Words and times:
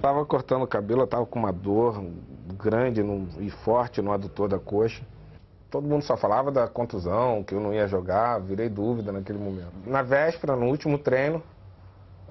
Tava 0.00 0.24
cortando 0.24 0.62
o 0.62 0.66
cabelo, 0.66 1.02
eu 1.02 1.06
tava 1.06 1.26
com 1.26 1.38
uma 1.38 1.52
dor 1.52 2.04
grande 2.54 3.02
no, 3.02 3.28
e 3.40 3.50
forte 3.50 4.00
no 4.00 4.12
adutor 4.12 4.48
da 4.48 4.58
coxa. 4.58 5.02
Todo 5.70 5.86
mundo 5.86 6.02
só 6.02 6.16
falava 6.16 6.50
da 6.50 6.66
contusão, 6.66 7.42
que 7.42 7.54
eu 7.54 7.60
não 7.60 7.74
ia 7.74 7.86
jogar, 7.86 8.38
virei 8.38 8.68
dúvida 8.68 9.12
naquele 9.12 9.38
momento. 9.38 9.72
Na 9.84 10.02
véspera, 10.02 10.56
no 10.56 10.66
último 10.66 10.98
treino, 10.98 11.42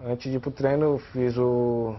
antes 0.03 0.31
de 0.31 0.38
ir 0.38 0.39
pro 0.39 0.49
treino, 0.49 0.85
eu 0.85 0.97
fiz 0.97 1.38
o, 1.38 1.95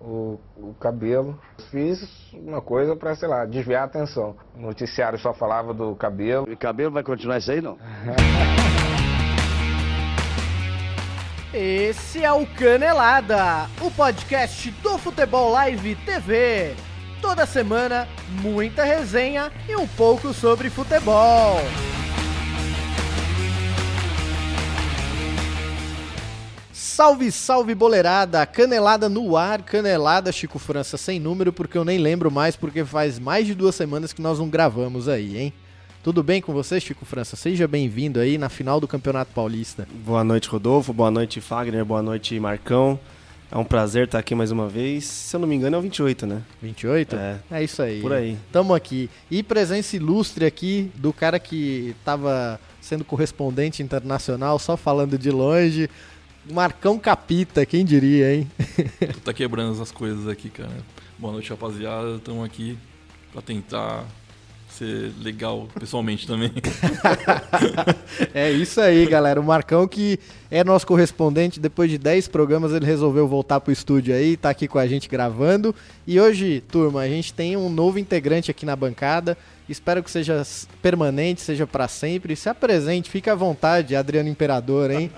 o, 0.00 0.40
o 0.56 0.74
cabelo. 0.80 1.38
Fiz 1.70 2.32
uma 2.32 2.60
coisa 2.60 2.96
para, 2.96 3.14
sei 3.14 3.28
lá, 3.28 3.44
desviar 3.44 3.82
a 3.82 3.84
atenção. 3.84 4.34
O 4.56 4.62
noticiário 4.62 5.18
só 5.18 5.32
falava 5.32 5.74
do 5.74 5.94
cabelo. 5.94 6.50
E 6.50 6.56
cabelo 6.56 6.90
vai 6.90 7.02
continuar 7.02 7.38
isso 7.38 7.52
aí, 7.52 7.60
não? 7.60 7.78
Esse 11.52 12.22
é 12.22 12.30
o 12.30 12.46
Canelada, 12.46 13.70
o 13.80 13.90
podcast 13.90 14.70
do 14.82 14.98
Futebol 14.98 15.50
Live 15.52 15.94
TV. 16.04 16.74
Toda 17.22 17.46
semana, 17.46 18.06
muita 18.42 18.84
resenha 18.84 19.50
e 19.66 19.74
um 19.74 19.88
pouco 19.88 20.34
sobre 20.34 20.68
futebol. 20.68 21.56
Salve, 26.70 27.32
salve 27.32 27.74
boleirada! 27.74 28.44
Canelada 28.44 29.08
no 29.08 29.34
ar, 29.34 29.62
canelada 29.62 30.30
Chico 30.30 30.58
França 30.58 30.98
sem 30.98 31.18
número, 31.18 31.50
porque 31.50 31.78
eu 31.78 31.84
nem 31.84 31.96
lembro 31.96 32.30
mais, 32.30 32.56
porque 32.56 32.84
faz 32.84 33.18
mais 33.18 33.46
de 33.46 33.54
duas 33.54 33.74
semanas 33.74 34.12
que 34.12 34.20
nós 34.20 34.38
não 34.38 34.50
gravamos 34.50 35.08
aí, 35.08 35.38
hein? 35.38 35.54
Tudo 36.02 36.22
bem 36.22 36.40
com 36.40 36.52
você, 36.52 36.80
Chico 36.80 37.04
França? 37.04 37.34
Seja 37.36 37.66
bem-vindo 37.66 38.20
aí 38.20 38.38
na 38.38 38.48
final 38.48 38.80
do 38.80 38.86
Campeonato 38.86 39.32
Paulista. 39.34 39.86
Boa 40.06 40.22
noite, 40.22 40.48
Rodolfo. 40.48 40.92
Boa 40.92 41.10
noite, 41.10 41.40
Fagner. 41.40 41.84
Boa 41.84 42.00
noite, 42.00 42.38
Marcão. 42.38 42.98
É 43.50 43.56
um 43.56 43.64
prazer 43.64 44.04
estar 44.04 44.18
aqui 44.18 44.34
mais 44.34 44.50
uma 44.50 44.68
vez. 44.68 45.04
Se 45.04 45.34
eu 45.34 45.40
não 45.40 45.48
me 45.48 45.56
engano, 45.56 45.74
é 45.74 45.78
o 45.78 45.82
28, 45.82 46.26
né? 46.26 46.42
28? 46.62 47.16
É. 47.16 47.38
É 47.50 47.64
isso 47.64 47.82
aí. 47.82 48.00
Por 48.00 48.12
aí. 48.12 48.36
Tamo 48.52 48.74
aqui. 48.74 49.10
E 49.30 49.42
presença 49.42 49.96
ilustre 49.96 50.44
aqui 50.44 50.90
do 50.94 51.12
cara 51.12 51.38
que 51.38 51.96
tava 52.04 52.60
sendo 52.80 53.04
correspondente 53.04 53.82
internacional, 53.82 54.58
só 54.58 54.76
falando 54.76 55.18
de 55.18 55.30
longe. 55.30 55.90
Marcão 56.50 56.98
Capita, 56.98 57.66
quem 57.66 57.84
diria, 57.84 58.34
hein? 58.34 58.50
Tu 59.12 59.20
tá 59.24 59.32
quebrando 59.32 59.80
as 59.82 59.90
coisas 59.90 60.28
aqui, 60.28 60.48
cara. 60.48 60.70
Boa 61.18 61.32
noite, 61.32 61.50
rapaziada. 61.50 62.16
Estamos 62.16 62.44
aqui 62.44 62.78
pra 63.32 63.42
tentar 63.42 64.04
ser 64.78 65.12
legal 65.20 65.68
pessoalmente 65.78 66.26
também. 66.26 66.52
É 68.34 68.50
isso 68.50 68.80
aí, 68.80 69.06
galera. 69.06 69.40
O 69.40 69.44
Marcão 69.44 69.86
que 69.86 70.18
é 70.50 70.64
nosso 70.64 70.86
correspondente, 70.86 71.60
depois 71.60 71.90
de 71.90 71.98
10 71.98 72.28
programas 72.28 72.72
ele 72.72 72.84
resolveu 72.84 73.28
voltar 73.28 73.60
pro 73.60 73.72
estúdio 73.72 74.14
aí, 74.14 74.36
tá 74.36 74.50
aqui 74.50 74.66
com 74.66 74.78
a 74.78 74.86
gente 74.86 75.08
gravando. 75.08 75.74
E 76.06 76.20
hoje, 76.20 76.62
turma, 76.68 77.00
a 77.00 77.08
gente 77.08 77.32
tem 77.32 77.56
um 77.56 77.68
novo 77.68 77.98
integrante 77.98 78.50
aqui 78.50 78.64
na 78.64 78.74
bancada. 78.74 79.36
Espero 79.68 80.02
que 80.02 80.10
seja 80.10 80.42
permanente, 80.80 81.42
seja 81.42 81.66
pra 81.66 81.86
sempre. 81.88 82.34
Se 82.34 82.48
apresente, 82.48 83.10
fique 83.10 83.28
à 83.28 83.34
vontade, 83.34 83.94
Adriano 83.94 84.28
Imperador, 84.28 84.90
hein? 84.90 85.10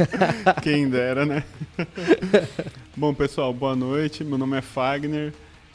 Quem 0.62 0.88
dera, 0.88 1.26
né? 1.26 1.44
Bom, 2.96 3.12
pessoal, 3.12 3.52
boa 3.52 3.76
noite. 3.76 4.24
Meu 4.24 4.38
nome 4.38 4.56
é 4.56 4.62
Fagner. 4.62 5.32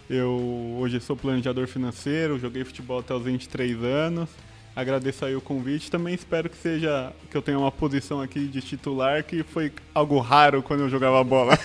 Eu 0.09 0.77
hoje 0.79 1.01
sou 1.01 1.17
planejador 1.17 1.67
financeiro, 1.67 2.39
joguei 2.39 2.63
futebol 2.63 2.99
até 2.99 3.13
os 3.13 3.23
23 3.23 3.83
anos. 3.83 4.29
Agradeço 4.73 5.25
aí 5.25 5.35
o 5.35 5.41
convite. 5.41 5.89
Também 5.89 6.13
espero 6.13 6.49
que 6.49 6.55
seja 6.55 7.11
que 7.29 7.35
eu 7.35 7.41
tenha 7.41 7.57
uma 7.57 7.71
posição 7.71 8.21
aqui 8.21 8.45
de 8.45 8.61
titular, 8.61 9.23
que 9.23 9.41
foi 9.41 9.71
algo 9.93 10.19
raro 10.19 10.61
quando 10.61 10.81
eu 10.81 10.89
jogava 10.89 11.21
bola. 11.23 11.57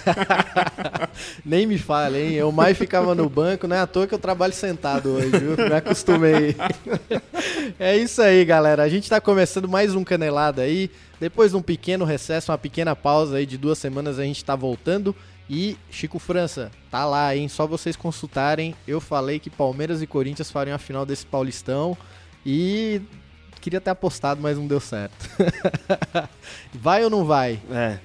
Nem 1.44 1.66
me 1.66 1.76
fale, 1.76 2.18
hein? 2.18 2.32
Eu 2.32 2.50
mais 2.50 2.76
ficava 2.76 3.14
no 3.14 3.28
banco, 3.28 3.68
não 3.68 3.76
é 3.76 3.80
à 3.80 3.86
toa 3.86 4.06
que 4.06 4.14
eu 4.14 4.18
trabalho 4.18 4.54
sentado 4.54 5.10
hoje, 5.10 5.28
viu? 5.28 5.56
Me 5.56 5.74
acostumei. 5.74 6.56
É 7.78 7.96
isso 7.96 8.20
aí, 8.20 8.44
galera. 8.44 8.82
A 8.82 8.88
gente 8.88 9.08
tá 9.08 9.20
começando 9.20 9.68
mais 9.68 9.94
um 9.94 10.05
Canelada 10.05 10.62
aí. 10.62 10.90
Depois 11.20 11.52
de 11.52 11.56
um 11.56 11.62
pequeno 11.62 12.05
recesso, 12.05 12.50
uma 12.50 12.58
pequena 12.58 12.94
pausa 12.96 13.36
aí 13.36 13.46
de 13.46 13.56
duas 13.56 13.78
semanas, 13.78 14.18
a 14.18 14.24
gente 14.24 14.44
tá 14.44 14.56
voltando. 14.56 15.14
E 15.51 15.77
Chico 15.91 16.19
França, 16.19 16.70
tá 16.91 17.05
lá, 17.05 17.35
hein? 17.36 17.48
Só 17.48 17.67
vocês 17.67 17.97
consultarem. 17.97 18.75
Eu 18.86 19.01
falei 19.01 19.39
que 19.39 19.51
Palmeiras 19.51 20.01
e 20.01 20.07
Corinthians 20.07 20.51
fariam 20.51 20.75
a 20.75 20.79
final 20.79 21.05
desse 21.05 21.27
Paulistão. 21.27 21.97
E 22.45 23.03
queria 23.61 23.80
ter 23.80 23.91
apostado, 23.91 24.41
mas 24.41 24.57
não 24.57 24.67
deu 24.67 24.80
certo. 24.80 25.14
vai 26.73 27.05
ou 27.05 27.11
não 27.11 27.25
vai? 27.25 27.61
É. 27.70 27.98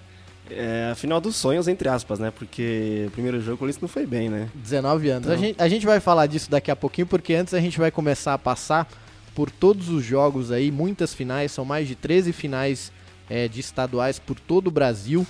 É 0.50 0.90
a 0.92 0.96
final 0.96 1.20
dos 1.20 1.36
sonhos, 1.36 1.68
entre 1.68 1.90
aspas, 1.90 2.20
né? 2.20 2.32
Porque 2.32 3.06
o 3.08 3.12
primeiro 3.12 3.40
jogo 3.42 3.56
o 3.56 3.58
Corinthians 3.58 3.82
não 3.82 3.90
foi 3.90 4.06
bem, 4.06 4.30
né? 4.30 4.50
19 4.56 5.10
anos. 5.10 5.28
A, 5.28 5.34
Então. 5.34 5.44
gente, 5.46 5.62
a 5.62 5.68
gente 5.68 5.86
vai 5.86 6.00
falar 6.00 6.26
disso 6.28 6.50
daqui 6.50 6.72
a 6.72 6.76
pouquinho, 6.76 7.06
porque 7.06 7.34
antes 7.34 7.54
a 7.54 7.60
gente 7.60 7.78
vai 7.78 7.92
começar 7.92 8.34
a 8.34 8.38
passar 8.38 8.88
por 9.36 9.52
todos 9.52 9.90
os 9.90 10.04
jogos 10.06 10.52
aí, 10.52 10.72
muitas 10.72 11.14
finais, 11.14 11.52
são 11.52 11.66
mais 11.66 11.88
de 11.88 11.96
13 11.96 12.32
finais 12.32 12.94
é, 13.30 13.48
de 13.50 13.60
estaduais 13.60 14.20
por 14.20 14.40
todo 14.40 14.68
o 14.68 14.72
Brasil. 14.72 15.28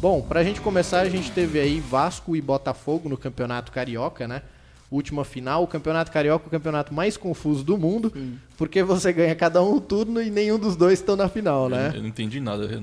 Bom, 0.00 0.22
pra 0.22 0.42
gente 0.42 0.60
começar, 0.60 1.00
a 1.00 1.08
gente 1.08 1.30
teve 1.30 1.60
aí 1.60 1.78
Vasco 1.78 2.34
e 2.34 2.40
Botafogo 2.40 3.08
no 3.08 3.16
Campeonato 3.18 3.70
Carioca, 3.70 4.26
né? 4.26 4.42
Última 4.90 5.24
final, 5.24 5.62
o 5.62 5.66
Campeonato 5.68 6.10
Carioca 6.10 6.46
é 6.46 6.48
o 6.48 6.50
campeonato 6.50 6.92
mais 6.92 7.16
confuso 7.16 7.62
do 7.62 7.78
mundo, 7.78 8.12
porque 8.56 8.82
você 8.82 9.12
ganha 9.12 9.36
cada 9.36 9.62
um 9.62 9.76
um 9.76 9.78
turno 9.80 10.20
e 10.20 10.30
nenhum 10.30 10.58
dos 10.58 10.74
dois 10.74 10.98
estão 10.98 11.14
na 11.14 11.28
final, 11.28 11.64
Eu, 11.64 11.68
né? 11.70 11.92
eu 11.94 12.00
não 12.00 12.08
entendi 12.08 12.40
nada. 12.40 12.64
Eu, 12.64 12.82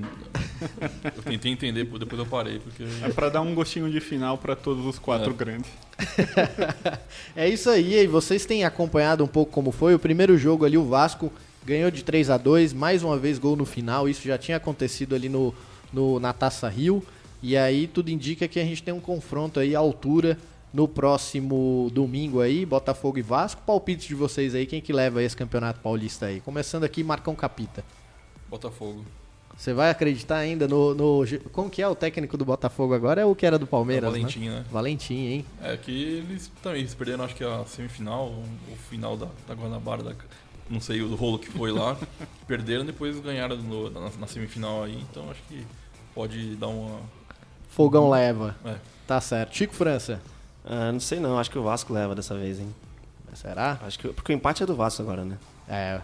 eu 1.17 1.23
tentei 1.23 1.51
entender, 1.51 1.83
depois 1.83 2.17
eu 2.19 2.25
parei, 2.25 2.59
porque. 2.59 2.83
É 3.03 3.09
pra 3.09 3.27
dar 3.27 3.41
um 3.41 3.53
gostinho 3.53 3.91
de 3.91 3.99
final 3.99 4.37
para 4.37 4.55
todos 4.55 4.85
os 4.85 4.97
quatro 4.97 5.31
É. 5.31 5.33
grandes. 5.33 5.69
É 7.35 7.49
isso 7.49 7.69
aí, 7.69 7.95
e 7.95 8.07
vocês 8.07 8.45
têm 8.45 8.63
acompanhado 8.63 9.21
um 9.23 9.27
pouco 9.27 9.51
como 9.51 9.71
foi. 9.71 9.93
O 9.93 9.99
primeiro 9.99 10.37
jogo 10.37 10.63
ali, 10.65 10.77
o 10.77 10.85
Vasco 10.85 11.31
ganhou 11.65 11.91
de 11.91 12.03
3 12.03 12.29
a 12.29 12.37
2 12.37 12.71
mais 12.73 13.03
uma 13.03 13.17
vez 13.17 13.37
gol 13.37 13.55
no 13.57 13.65
final. 13.65 14.07
Isso 14.07 14.25
já 14.25 14.37
tinha 14.37 14.55
acontecido 14.57 15.13
ali 15.13 15.27
no, 15.27 15.53
no- 15.93 16.19
na 16.19 16.33
Taça 16.33 16.67
Rio. 16.69 17.03
E 17.41 17.55
aí 17.55 17.87
tudo 17.87 18.09
indica 18.09 18.47
que 18.47 18.59
a 18.59 18.63
gente 18.63 18.81
tem 18.83 18.93
um 18.93 18.99
confronto 18.99 19.59
aí 19.59 19.75
à 19.75 19.79
altura 19.79 20.37
no 20.73 20.87
próximo 20.87 21.89
domingo 21.93 22.41
aí, 22.41 22.65
Botafogo 22.65 23.17
e 23.17 23.21
Vasco. 23.21 23.61
Palpites 23.65 24.07
de 24.07 24.15
vocês 24.15 24.53
aí, 24.55 24.65
quem 24.65 24.81
que 24.81 24.91
leva 24.91 25.21
esse 25.23 25.35
campeonato 25.35 25.79
paulista 25.79 26.25
aí? 26.27 26.41
Começando 26.41 26.83
aqui, 26.83 27.03
Marcão 27.03 27.35
Capita. 27.35 27.83
Botafogo. 28.49 29.03
Você 29.57 29.73
vai 29.73 29.89
acreditar 29.89 30.37
ainda 30.37 30.67
no, 30.67 30.93
no. 30.93 31.23
Como 31.51 31.67
que 31.67 31.81
é 31.81 31.87
o 31.87 31.95
técnico 31.95 32.37
do 32.37 32.45
Botafogo 32.45 32.93
agora? 32.93 33.21
É 33.21 33.25
o 33.25 33.33
que 33.33 33.43
era 33.43 33.57
do 33.57 33.65
Palmeiras, 33.65 34.13
né? 34.13 34.19
Valentim, 34.19 34.49
né? 34.49 34.65
Valentim, 34.71 35.15
hein? 35.15 35.45
É 35.63 35.75
que 35.75 35.91
eles 35.91 36.51
também 36.61 36.81
eles 36.81 36.93
perderam, 36.93 37.23
acho 37.23 37.33
que 37.35 37.43
a 37.43 37.65
semifinal, 37.65 38.27
o 38.71 38.75
final 38.89 39.17
da, 39.17 39.27
da 39.47 39.55
Guanabara, 39.55 40.03
da, 40.03 40.15
não 40.69 40.79
sei 40.79 41.01
o 41.01 41.15
rolo 41.15 41.39
que 41.39 41.49
foi 41.51 41.71
lá. 41.71 41.97
perderam, 42.47 42.85
depois 42.85 43.19
ganharam 43.19 43.55
no- 43.57 43.89
na, 43.89 44.09
na 44.19 44.27
semifinal 44.27 44.83
aí, 44.83 45.03
então 45.09 45.29
acho 45.31 45.41
que 45.47 45.65
pode 46.13 46.55
dar 46.55 46.67
uma. 46.67 46.99
Fogão 47.69 48.09
leva. 48.09 48.55
É, 48.65 48.75
Tá 49.05 49.21
certo. 49.21 49.55
Chico 49.55 49.73
França. 49.73 50.21
Ah, 50.65 50.91
não 50.91 50.99
sei 50.99 51.19
não, 51.19 51.37
acho 51.39 51.49
que 51.49 51.57
o 51.57 51.63
Vasco 51.63 51.93
leva 51.93 52.13
dessa 52.13 52.35
vez, 52.35 52.59
hein? 52.59 52.73
Será? 53.33 53.77
Acho 53.83 53.99
que 53.99 54.07
porque 54.09 54.33
o 54.33 54.35
empate 54.35 54.63
é 54.63 54.65
do 54.65 54.75
Vasco 54.75 55.01
agora, 55.01 55.23
né? 55.23 55.37
É. 55.69 56.01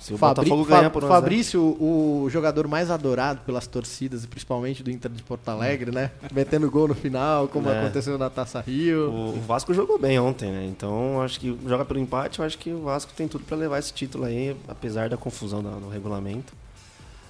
Se 0.00 0.14
o 0.14 0.18
Fabri- 0.18 0.48
Botafogo 0.48 0.64
Fa- 0.64 0.88
por 0.90 1.04
1 1.04 1.06
a 1.06 1.08
0, 1.10 1.14
Fabrício, 1.20 1.60
o 1.62 2.26
jogador 2.30 2.66
mais 2.66 2.90
adorado 2.90 3.40
pelas 3.44 3.66
torcidas, 3.66 4.24
e 4.24 4.26
principalmente 4.26 4.82
do 4.82 4.90
Inter 4.90 5.10
de 5.10 5.22
Porto 5.22 5.46
Alegre, 5.50 5.90
né? 5.92 6.10
Metendo 6.32 6.70
gol 6.70 6.88
no 6.88 6.94
final, 6.94 7.46
como 7.48 7.68
É. 7.68 7.78
aconteceu 7.80 8.16
na 8.16 8.30
Taça 8.30 8.60
Rio. 8.62 9.10
o, 9.10 9.36
o 9.36 9.40
Vasco 9.42 9.74
jogou 9.74 9.98
bem 9.98 10.18
ontem, 10.18 10.50
né? 10.50 10.64
Então 10.66 11.20
acho 11.20 11.38
que 11.38 11.54
joga 11.66 11.84
pelo 11.84 12.00
empate, 12.00 12.38
eu 12.38 12.44
acho 12.46 12.56
que 12.56 12.70
o 12.72 12.82
Vasco 12.82 13.12
tem 13.14 13.28
tudo 13.28 13.44
pra 13.44 13.56
levar 13.56 13.78
esse 13.78 13.92
título 13.92 14.24
aí, 14.24 14.56
apesar 14.66 15.10
da 15.10 15.18
confusão 15.18 15.62
do, 15.62 15.68
do 15.80 15.88
regulamento. 15.90 16.54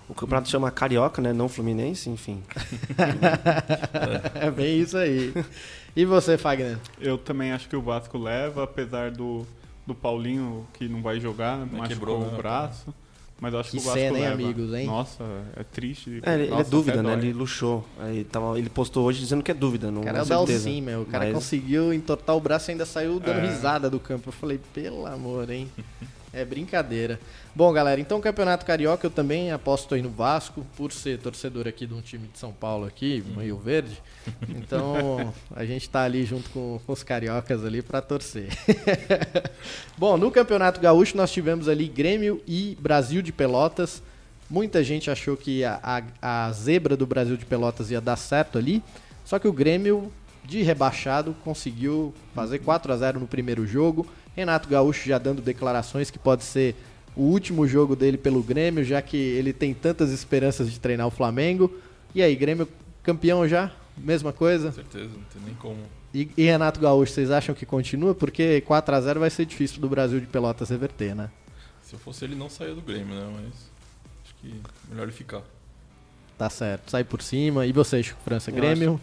O 0.09 0.15
campeonato 0.15 0.49
chama 0.49 0.71
Carioca, 0.71 1.21
né? 1.23 1.33
Não 1.33 1.49
Fluminense, 1.49 2.09
enfim. 2.11 2.43
É 4.35 4.51
bem 4.51 4.81
isso 4.81 4.97
aí. 4.97 5.33
E 5.95 6.05
você, 6.05 6.37
Fagner? 6.39 6.79
Eu 7.01 7.19
também 7.19 7.53
acho 7.53 7.69
que 7.69 7.77
o 7.77 7.83
Vasco 7.83 8.19
leva, 8.19 8.65
apesar 8.65 9.11
do, 9.11 9.47
do 9.91 9.95
Paulinho, 9.95 10.67
que 10.75 10.89
não 10.89 11.03
vai 11.03 11.19
jogar, 11.21 11.59
machucou 11.59 11.87
quebrou, 11.89 12.19
o 12.23 12.31
né? 12.31 12.37
braço. 12.37 12.95
Mas 13.43 13.55
eu 13.55 13.61
acho 13.61 13.71
Que 13.71 13.77
que, 13.79 13.83
o 13.83 13.87
Vasco 13.87 13.99
cena, 13.99 14.19
hein, 14.19 14.25
leva. 14.25 14.35
amigos, 14.35 14.75
hein? 14.75 14.87
Nossa, 14.87 15.25
é 15.57 15.63
triste. 15.65 16.21
É, 16.23 16.35
ele, 16.35 16.43
ele 16.43 16.51
Nossa, 16.51 16.63
é 16.63 16.71
dúvida, 16.71 17.03
né? 17.03 17.17
dói. 17.17 17.19
Ele 17.25 17.33
luxou. 17.33 17.87
Aí 17.99 18.23
tava, 18.25 18.59
ele 18.59 18.69
postou 18.69 19.07
hoje 19.07 19.19
dizendo 19.19 19.43
que 19.43 19.51
é 19.51 19.55
dúvida, 19.55 19.91
não 19.91 20.03
O 20.03 20.05
cara 20.05 20.19
é 20.19 20.21
é. 20.21 20.25
Dalcin, 20.27 20.83
meu. 20.83 21.01
O 21.03 21.07
cara 21.07 21.25
Mas- 21.25 21.35
conseguiu 21.35 21.91
entortar 21.95 22.37
o 22.37 22.41
braço 22.41 22.71
e 22.71 22.73
ainda 22.73 22.85
saiu 22.85 23.19
dando 23.19 23.39
É. 23.39 23.47
risada 23.47 23.89
do 23.89 23.99
campo. 23.99 24.29
Eu 24.29 24.33
falei, 24.35 24.61
pelo 24.75 25.07
amor, 25.07 25.49
hein? 25.51 25.71
É 26.33 26.45
brincadeira. 26.45 27.19
Bom, 27.55 27.73
galera, 27.73 28.01
então 28.01 28.19
o 28.19 28.21
Campeonato 28.21 28.65
Carioca 28.65 29.05
eu 29.05 29.11
também 29.11 29.51
aposto 29.51 29.97
aí 29.97 30.03
no 30.03 30.11
Vasco, 30.11 30.65
por 30.77 30.93
ser 30.93 31.19
torcedor 31.19 31.67
aqui 31.67 31.87
de 31.87 31.93
um 31.93 32.01
time 32.01 32.29
de 32.29 32.39
São 32.39 32.53
Paulo 32.53 32.87
aqui, 32.87 33.25
meio 33.37 33.57
verde. 33.57 34.01
Então 34.49 35.35
a 35.55 35.65
gente 35.65 35.91
tá 35.91 36.05
ali 36.05 36.25
junto 36.25 36.49
com, 36.51 36.81
com 36.87 36.93
os 36.93 37.03
cariocas 37.03 37.65
ali 37.65 37.83
para 37.83 38.01
torcer. 38.01 38.49
Bom, 39.99 40.17
no 40.17 40.31
Campeonato 40.31 40.81
Gaúcho 40.81 41.17
nós 41.17 41.33
tivemos 41.33 41.69
ali 41.69 41.89
Grêmio 41.89 42.41
e 42.47 42.79
Brasil 42.81 43.23
de 43.23 43.33
Pelotas. 43.33 44.01
Muita 44.49 44.85
gente 44.85 45.11
achou 45.11 45.37
que 45.37 45.65
a, 45.65 45.81
a, 46.23 46.47
a 46.47 46.53
zebra 46.53 46.97
do 46.97 47.07
Brasil 47.07 47.37
de 47.37 47.45
Pelotas 47.45 47.91
ia 47.91 48.01
dar 48.01 48.17
certo 48.17 48.57
ali. 48.57 48.83
Só 49.25 49.39
que 49.39 49.49
o 49.49 49.53
Grêmio, 49.53 50.13
de 50.45 50.63
rebaixado, 50.63 51.35
conseguiu 51.45 52.15
fazer 52.35 52.61
4 52.61 52.93
a 52.93 52.97
0 52.97 53.21
no 53.21 53.27
primeiro 53.27 53.67
jogo. 53.67 54.07
Renato 54.35 54.69
Gaúcho 54.69 55.09
já 55.09 55.19
dando 55.19 55.43
declarações 55.43 56.11
que 56.11 56.19
pode 56.19 56.45
ser 56.45 56.75
o 57.17 57.23
último 57.23 57.67
jogo 57.67 57.97
dele 57.97 58.17
pelo 58.17 58.43
Grêmio, 58.43 58.85
já 58.85 59.03
que 59.03 59.17
ele 59.17 59.53
tem 59.53 59.75
tantas 59.75 60.11
esperanças 60.11 60.71
de 60.71 60.79
treinar 60.79 61.07
o 61.07 61.11
Flamengo. 61.11 61.73
E 62.15 62.23
aí, 62.23 62.35
Grêmio 62.35 62.69
campeão 63.03 63.47
já? 63.47 63.73
Mesma 63.97 64.33
coisa? 64.33 64.69
Com 64.69 64.75
certeza, 64.75 65.09
não 65.09 65.25
tem 65.25 65.43
nem 65.45 65.55
como. 65.55 65.79
E, 66.15 66.29
e 66.37 66.45
Renato 66.45 66.81
Gaúcho, 66.81 67.13
vocês 67.13 67.31
acham 67.31 67.55
que 67.55 67.67
continua? 67.67 68.15
Porque 68.15 68.61
4 68.63 68.95
a 68.95 69.01
0 69.01 69.21
vai 69.21 69.31
ser 69.31 69.45
difícil 69.45 69.81
do 69.81 69.89
Brasil 69.89 70.21
de 70.21 70.27
Pelotas 70.27 70.71
reverter, 70.71 71.15
né? 71.15 71.31
Se 71.83 71.95
eu 71.95 71.99
fosse 71.99 72.25
ele, 72.25 72.35
não 72.35 72.49
saía 72.49 72.75
do 72.75 72.81
Grêmio, 72.81 73.15
né? 73.15 73.29
Mas 73.35 73.71
acho 74.25 74.35
que 74.41 74.55
melhor 74.89 75.05
ele 75.05 75.13
ficar. 75.13 75.43
Tá 76.39 76.49
certo, 76.49 76.91
sai 76.91 77.05
por 77.05 77.21
cima. 77.21 77.67
E 77.67 77.73
vocês, 77.73 78.15
França, 78.25 78.51
Grêmio? 78.51 79.01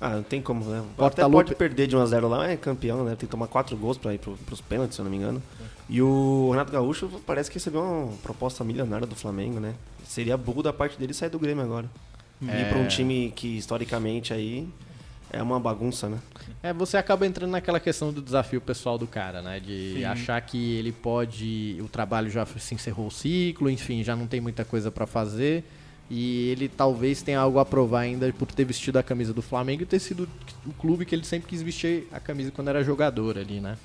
Ah, 0.00 0.10
não 0.10 0.22
tem 0.22 0.42
como, 0.42 0.64
né? 0.64 0.84
Até 0.98 1.26
pode 1.28 1.54
perder 1.54 1.86
de 1.86 1.96
1x0 1.96 2.28
lá, 2.28 2.38
mas 2.38 2.50
é 2.50 2.56
campeão, 2.56 3.04
né? 3.04 3.10
Tem 3.10 3.26
que 3.26 3.28
tomar 3.28 3.46
4 3.46 3.76
gols 3.76 3.96
pra 3.96 4.12
ir 4.12 4.18
pro, 4.18 4.36
pros 4.38 4.60
pênaltis, 4.60 4.96
se 4.96 5.00
eu 5.00 5.04
não 5.04 5.10
me 5.10 5.16
engano. 5.16 5.42
E 5.88 6.02
o 6.02 6.50
Renato 6.50 6.72
Gaúcho 6.72 7.08
parece 7.24 7.50
que 7.50 7.56
recebeu 7.56 7.80
uma 7.80 8.12
proposta 8.18 8.62
milionária 8.62 9.06
do 9.06 9.14
Flamengo, 9.14 9.58
né? 9.58 9.74
Seria 10.04 10.36
burro 10.36 10.62
da 10.62 10.72
parte 10.72 10.98
dele 10.98 11.14
sair 11.14 11.30
do 11.30 11.38
Grêmio 11.38 11.64
agora. 11.64 11.88
É. 12.46 12.62
Ir 12.62 12.68
pra 12.68 12.78
um 12.78 12.86
time 12.86 13.32
que 13.34 13.56
historicamente 13.56 14.34
aí 14.34 14.68
é 15.30 15.42
uma 15.42 15.58
bagunça, 15.58 16.08
né? 16.08 16.18
É, 16.62 16.72
você 16.72 16.96
acaba 16.96 17.26
entrando 17.26 17.50
naquela 17.50 17.80
questão 17.80 18.12
do 18.12 18.20
desafio 18.20 18.60
pessoal 18.60 18.98
do 18.98 19.06
cara, 19.06 19.40
né? 19.40 19.60
De 19.60 19.94
Sim. 19.94 20.04
achar 20.04 20.40
que 20.40 20.76
ele 20.76 20.92
pode. 20.92 21.78
O 21.80 21.88
trabalho 21.88 22.28
já 22.30 22.44
se 22.44 22.74
encerrou 22.74 23.06
o 23.06 23.10
ciclo, 23.10 23.70
enfim, 23.70 24.02
já 24.04 24.14
não 24.14 24.26
tem 24.26 24.40
muita 24.40 24.64
coisa 24.64 24.90
pra 24.90 25.06
fazer. 25.06 25.64
E 26.08 26.50
ele 26.50 26.68
talvez 26.68 27.20
tenha 27.20 27.40
algo 27.40 27.58
a 27.58 27.64
provar 27.64 28.00
ainda 28.00 28.32
por 28.32 28.46
ter 28.46 28.64
vestido 28.64 28.96
a 28.98 29.02
camisa 29.02 29.34
do 29.34 29.42
Flamengo 29.42 29.82
e 29.82 29.86
ter 29.86 29.98
sido 29.98 30.28
o 30.64 30.72
clube 30.72 31.04
que 31.04 31.14
ele 31.14 31.24
sempre 31.24 31.48
quis 31.48 31.62
vestir 31.62 32.06
a 32.12 32.20
camisa 32.20 32.50
quando 32.52 32.68
era 32.68 32.84
jogador 32.84 33.36
ali, 33.38 33.60
né? 33.60 33.76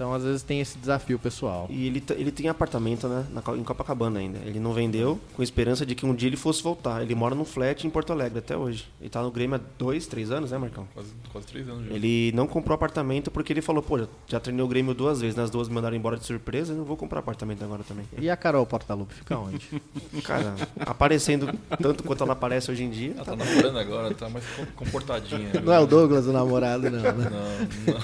Então, 0.00 0.14
às 0.14 0.24
vezes, 0.24 0.42
tem 0.42 0.62
esse 0.62 0.78
desafio 0.78 1.18
pessoal. 1.18 1.66
E 1.68 1.86
ele, 1.86 2.02
ele 2.16 2.32
tem 2.32 2.48
apartamento, 2.48 3.06
né? 3.06 3.26
Na, 3.28 3.42
em 3.54 3.62
Copacabana 3.62 4.18
ainda. 4.18 4.38
Ele 4.46 4.58
não 4.58 4.72
vendeu 4.72 5.20
com 5.36 5.42
esperança 5.42 5.84
de 5.84 5.94
que 5.94 6.06
um 6.06 6.14
dia 6.14 6.26
ele 6.30 6.38
fosse 6.38 6.62
voltar. 6.62 7.02
Ele 7.02 7.14
mora 7.14 7.34
num 7.34 7.44
flat 7.44 7.86
em 7.86 7.90
Porto 7.90 8.10
Alegre 8.10 8.38
até 8.38 8.56
hoje. 8.56 8.86
Ele 8.98 9.10
tá 9.10 9.20
no 9.20 9.30
Grêmio 9.30 9.56
há 9.56 9.60
dois, 9.78 10.06
três 10.06 10.30
anos, 10.30 10.52
né, 10.52 10.56
Marcão? 10.56 10.88
Quase, 10.94 11.10
quase 11.30 11.46
três 11.48 11.68
anos 11.68 11.86
já. 11.86 11.92
Ele 11.94 12.32
não 12.34 12.46
comprou 12.46 12.74
apartamento 12.74 13.30
porque 13.30 13.52
ele 13.52 13.60
falou, 13.60 13.82
pô, 13.82 13.98
já, 13.98 14.06
já 14.26 14.40
treinei 14.40 14.64
o 14.64 14.68
Grêmio 14.68 14.94
duas 14.94 15.20
vezes, 15.20 15.36
nas 15.36 15.50
duas 15.50 15.68
me 15.68 15.74
mandaram 15.74 15.94
embora 15.94 16.16
de 16.16 16.24
surpresa, 16.24 16.72
eu 16.72 16.78
não 16.78 16.84
vou 16.84 16.96
comprar 16.96 17.20
apartamento 17.20 17.62
agora 17.62 17.82
também. 17.86 18.06
E 18.18 18.30
a 18.30 18.36
Carol 18.38 18.64
Portalupe 18.64 19.12
fica 19.12 19.36
onde? 19.36 19.68
Cara, 20.24 20.54
aparecendo 20.80 21.46
tanto 21.78 22.04
quanto 22.04 22.24
ela 22.24 22.32
aparece 22.32 22.70
hoje 22.70 22.84
em 22.84 22.88
dia, 22.90 23.12
Ela 23.16 23.24
tá 23.26 23.36
namorando 23.36 23.78
agora, 23.78 24.14
tá 24.14 24.30
mais 24.30 24.46
com- 24.56 24.64
comportadinha. 24.82 25.50
não 25.62 25.74
é 25.74 25.78
o 25.78 25.86
Douglas 25.86 26.26
o 26.26 26.32
namorado, 26.32 26.90
não, 26.90 27.02
né? 27.02 27.12
Não, 27.12 27.30
não. 27.30 28.00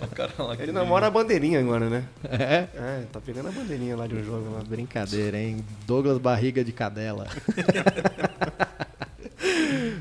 O 0.10 0.14
cara 0.14 0.32
lá 0.38 0.56
que 0.56 0.62
ele 0.64 0.72
namora 0.72 0.89
a 0.96 1.10
bandeirinha 1.10 1.60
agora, 1.60 1.88
né? 1.88 2.04
É? 2.24 2.68
É, 2.74 3.06
tá 3.12 3.20
pegando 3.20 3.48
a 3.48 3.52
bandeirinha 3.52 3.96
lá 3.96 4.06
de 4.06 4.14
um 4.14 4.24
jogo 4.24 4.52
lá. 4.52 4.62
Brincadeira, 4.62 5.38
hein? 5.38 5.64
Douglas 5.86 6.18
Barriga 6.18 6.64
de 6.64 6.72
Cadela. 6.72 7.26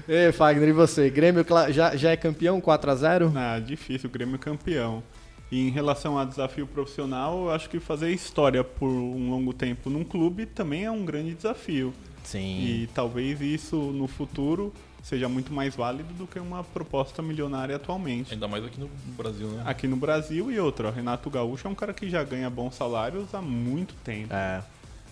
Ei, 0.08 0.32
Fagner, 0.32 0.70
e 0.70 0.74
você? 0.74 1.10
Grêmio 1.10 1.46
já, 1.70 1.96
já 1.96 2.12
é 2.12 2.18
campeão 2.18 2.60
4x0? 2.60 3.32
Ah, 3.36 3.60
difícil, 3.60 4.10
o 4.10 4.12
Grêmio 4.12 4.36
é 4.36 4.40
campeão. 4.40 5.04
E 5.52 5.68
em 5.68 5.72
relação 5.72 6.18
a 6.18 6.26
desafio 6.26 6.68
profissional, 6.68 7.46
eu 7.46 7.52
acho 7.52 7.70
que 7.70 7.80
fazer 7.80 8.12
história 8.12 8.64
por 8.64 8.88
um 8.88 9.30
longo 9.30 9.54
tempo 9.54 9.90
num 9.90 10.04
clube 10.04 10.46
também 10.46 10.86
é 10.86 10.92
um 10.92 11.04
grande 11.04 11.34
desafio. 11.34 11.94
Sim. 12.24 12.60
E 12.62 12.90
talvez 12.94 13.42
isso 13.42 13.76
no 13.76 14.08
futuro 14.08 14.74
seja 15.04 15.28
muito 15.30 15.52
mais 15.54 15.76
válido 15.76 16.14
do 16.14 16.28
que 16.28 16.40
uma 16.40 16.64
proposta 16.64 17.22
milionária 17.22 17.76
atualmente. 17.76 18.34
Ainda 18.34 18.48
mais 18.48 18.64
aqui 18.66 18.80
no 18.80 18.90
Brasil, 19.18 19.48
né? 19.50 19.64
Aqui 19.66 19.88
no 19.88 19.96
Brasil 19.96 20.52
e 20.52 20.60
outra, 20.60 20.90
o 20.90 20.92
Renato 20.92 21.30
Gaúcho 21.30 21.68
é 21.68 21.72
um 21.72 21.76
cara 21.76 21.94
que 21.94 22.10
já 22.10 22.24
ganha 22.24 22.50
bons 22.50 22.76
salários 22.76 23.34
há 23.34 23.42
muito 23.42 23.94
tempo. 24.04 24.34
É, 24.34 24.62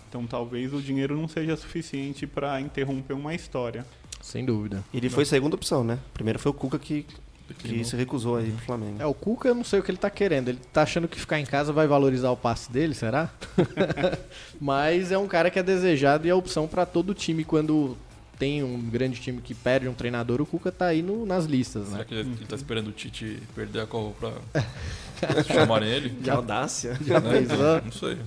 Então 0.08 0.26
talvez 0.26 0.72
o 0.72 0.80
dinheiro 0.80 1.16
não 1.16 1.26
seja 1.28 1.56
suficiente 1.56 2.26
para 2.26 2.60
interromper 2.60 3.14
uma 3.14 3.34
história. 3.34 3.84
sem 4.22 4.44
dúvida. 4.44 4.84
Ele 4.92 5.08
foi 5.08 5.24
segunda 5.24 5.54
opção, 5.56 5.82
né? 5.84 5.98
Primeiro 6.14 6.38
foi 6.38 6.50
o 6.50 6.54
Cuca 6.54 6.78
que, 6.78 7.02
que 7.02 7.14
Declinou. 7.48 7.84
se 7.84 7.96
recusou 7.96 8.36
aí 8.36 8.50
pro 8.50 8.64
Flamengo. 8.66 9.00
É, 9.02 9.06
o 9.06 9.14
Cuca 9.14 9.48
eu 9.48 9.54
não 9.54 9.64
sei 9.64 9.80
o 9.80 9.82
que 9.82 9.90
ele 9.90 9.98
tá 9.98 10.10
querendo. 10.10 10.48
Ele 10.48 10.58
tá 10.72 10.82
achando 10.82 11.08
que 11.08 11.18
ficar 11.18 11.40
em 11.40 11.46
casa 11.46 11.72
vai 11.72 11.86
valorizar 11.86 12.30
o 12.30 12.36
passe 12.36 12.70
dele, 12.70 12.94
será? 12.94 13.30
Mas 14.60 15.10
é 15.12 15.18
um 15.18 15.26
cara 15.26 15.50
que 15.50 15.58
é 15.58 15.62
desejado 15.62 16.26
e 16.26 16.30
é 16.30 16.34
opção 16.34 16.66
pra 16.66 16.84
todo 16.84 17.14
time 17.14 17.44
quando 17.44 17.96
tem 18.38 18.62
um 18.62 18.80
grande 18.80 19.20
time 19.20 19.40
que 19.42 19.54
perde 19.54 19.88
um 19.88 19.94
treinador, 19.94 20.40
o 20.40 20.46
Cuca 20.46 20.70
tá 20.70 20.86
aí 20.86 21.02
no- 21.02 21.26
nas 21.26 21.44
listas, 21.44 21.84
né? 21.88 21.92
Será 21.92 22.04
que 22.04 22.14
ele, 22.14 22.20
ele 22.36 22.46
tá 22.46 22.54
esperando 22.56 22.88
o 22.88 22.92
Tite 22.92 23.42
perder 23.54 23.80
a 23.80 23.86
Copa 23.86 24.32
pra 24.52 25.42
chamarem 25.44 25.88
ele? 25.88 26.10
Que 26.22 26.30
audácia. 26.30 26.96
Já 27.04 27.20
Né? 27.20 27.40
pensou? 27.40 27.82
Não 27.84 27.92
sei. 27.92 28.18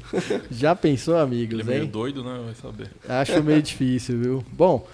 Já 0.52 0.76
pensou, 0.76 1.16
Ele 1.16 1.24
amigos, 1.24 1.60
é 1.62 1.64
meio 1.64 1.84
hein? 1.84 1.90
doido, 1.90 2.24
né? 2.24 2.42
Vai 2.46 2.56
saber. 2.56 2.90
Acho 3.08 3.42
meio 3.44 3.62
difícil, 3.62 4.20
viu? 4.20 4.46
Bom, 4.52 4.86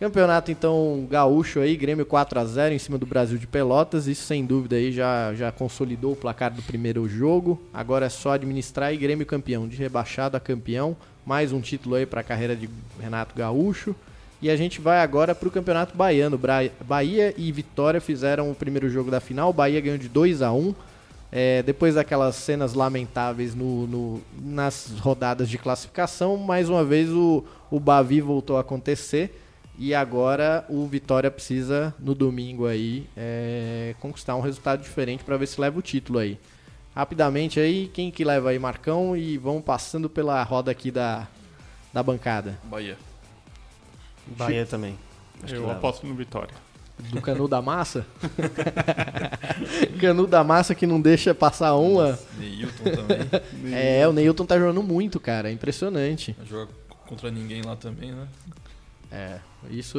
campeonato 0.00 0.50
então 0.50 1.06
gaúcho 1.10 1.60
aí, 1.60 1.76
Grêmio 1.76 2.06
4 2.06 2.40
a 2.40 2.44
0 2.44 2.74
em 2.74 2.78
cima 2.78 2.96
do 2.96 3.04
Brasil 3.06 3.36
de 3.38 3.46
Pelotas. 3.46 4.06
Isso 4.06 4.24
sem 4.24 4.44
dúvida 4.46 4.76
aí 4.76 4.90
já, 4.90 5.34
já 5.34 5.52
consolidou 5.52 6.12
o 6.12 6.16
placar 6.16 6.50
do 6.52 6.62
primeiro 6.62 7.06
jogo. 7.08 7.62
Agora 7.74 8.06
é 8.06 8.08
só 8.08 8.32
administrar 8.32 8.92
e 8.92 8.96
Grêmio 8.96 9.26
campeão, 9.26 9.68
de 9.68 9.76
rebaixado 9.76 10.36
a 10.36 10.40
campeão. 10.40 10.96
Mais 11.26 11.52
um 11.52 11.60
título 11.60 11.94
aí 11.94 12.06
para 12.06 12.20
a 12.20 12.24
carreira 12.24 12.56
de 12.56 12.68
Renato 13.00 13.34
Gaúcho. 13.36 13.94
E 14.42 14.50
a 14.50 14.56
gente 14.56 14.80
vai 14.80 14.98
agora 14.98 15.34
para 15.36 15.46
o 15.48 15.50
Campeonato 15.52 15.96
Baiano. 15.96 16.38
Bahia 16.84 17.32
e 17.38 17.52
Vitória 17.52 18.00
fizeram 18.00 18.50
o 18.50 18.54
primeiro 18.56 18.90
jogo 18.90 19.08
da 19.10 19.20
final. 19.20 19.52
Bahia 19.52 19.80
ganhou 19.80 19.96
de 19.98 20.08
2 20.08 20.42
a 20.42 20.52
1 20.52 20.74
é, 21.30 21.62
depois 21.62 21.94
daquelas 21.94 22.34
cenas 22.36 22.74
lamentáveis 22.74 23.54
no, 23.54 23.86
no- 23.86 24.22
nas 24.38 24.90
rodadas 25.00 25.48
de 25.48 25.56
classificação, 25.56 26.36
mais 26.36 26.68
uma 26.68 26.84
vez 26.84 27.08
o, 27.08 27.42
o 27.70 27.80
Bavi 27.80 28.20
voltou 28.20 28.58
a 28.58 28.60
acontecer 28.60 29.40
e 29.78 29.94
agora 29.94 30.62
o 30.68 30.86
Vitória 30.86 31.30
precisa 31.30 31.94
no 31.98 32.14
domingo 32.14 32.66
aí 32.66 33.06
é, 33.16 33.94
conquistar 33.98 34.36
um 34.36 34.40
resultado 34.42 34.82
diferente 34.82 35.24
para 35.24 35.38
ver 35.38 35.46
se 35.46 35.58
leva 35.58 35.78
o 35.78 35.82
título 35.82 36.18
aí. 36.18 36.36
Rapidamente 36.94 37.58
aí, 37.58 37.90
quem 37.94 38.10
que 38.10 38.24
leva 38.24 38.50
aí 38.50 38.58
Marcão 38.58 39.16
e 39.16 39.38
vamos 39.38 39.64
passando 39.64 40.10
pela 40.10 40.42
roda 40.42 40.70
aqui 40.70 40.90
da, 40.90 41.26
da 41.94 42.02
bancada. 42.02 42.58
Bahia. 42.64 42.98
Bahia 44.26 44.66
também. 44.66 44.98
Acho 45.42 45.54
que 45.54 45.60
Eu 45.60 45.70
aposto 45.70 46.06
no 46.06 46.14
Vitória. 46.14 46.54
Do 47.10 47.20
Canu 47.20 47.48
da 47.48 47.60
Massa? 47.60 48.06
Canu 50.00 50.26
da 50.26 50.44
Massa 50.44 50.74
que 50.74 50.86
não 50.86 51.00
deixa 51.00 51.34
passar 51.34 51.74
uma. 51.74 52.18
Neilton 52.38 52.84
também. 52.84 53.18
É, 53.74 54.06
o 54.06 54.12
Neilton 54.12 54.44
tá 54.46 54.58
jogando 54.58 54.82
muito, 54.82 55.18
cara. 55.18 55.48
É 55.48 55.52
impressionante. 55.52 56.36
Não 56.38 56.46
joga 56.46 56.70
contra 57.06 57.30
ninguém 57.30 57.62
lá 57.62 57.76
também, 57.76 58.12
né? 58.12 58.28
É, 59.10 59.38
isso 59.70 59.98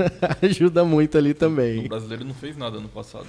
ajuda 0.42 0.84
muito 0.84 1.18
ali 1.18 1.32
O 1.32 1.34
também. 1.34 1.86
brasileiro 1.88 2.24
não 2.24 2.34
fez 2.34 2.56
nada 2.56 2.78
ano 2.78 2.88
passado. 2.88 3.26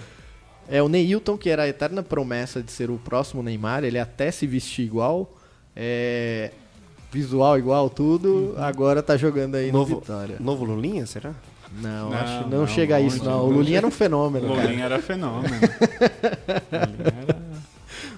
É, 0.69 0.81
o 0.81 0.87
Neilton, 0.87 1.37
que 1.37 1.49
era 1.49 1.63
a 1.63 1.67
eterna 1.67 2.01
promessa 2.01 2.61
de 2.63 2.71
ser 2.71 2.89
o 2.89 2.97
próximo 2.97 3.43
Neymar, 3.43 3.83
ele 3.83 3.99
até 3.99 4.31
se 4.31 4.47
vestir 4.47 4.85
igual, 4.85 5.37
é, 5.75 6.51
visual 7.11 7.57
igual, 7.59 7.89
tudo, 7.89 8.53
agora 8.57 9.01
tá 9.03 9.15
jogando 9.17 9.55
aí 9.55 9.71
Novo- 9.71 9.95
no 9.95 9.99
Vitória. 10.01 10.37
Novo 10.39 10.65
Lulinha, 10.65 11.05
será? 11.05 11.33
Não, 11.81 12.09
Não, 12.09 12.17
acho 12.17 12.41
não, 12.49 12.59
não, 12.59 12.67
chega 12.67 12.95
a 12.97 13.01
isso, 13.01 13.23
não. 13.23 13.45
O. 13.45 13.49
Lulinha 13.51 13.77
era 13.77 13.87
um 13.87 13.91
fenômeno, 13.91 14.47
cara. 14.49 14.61
Lolinha 14.63 14.85
era 14.85 14.99
fenômeno. 14.99 15.55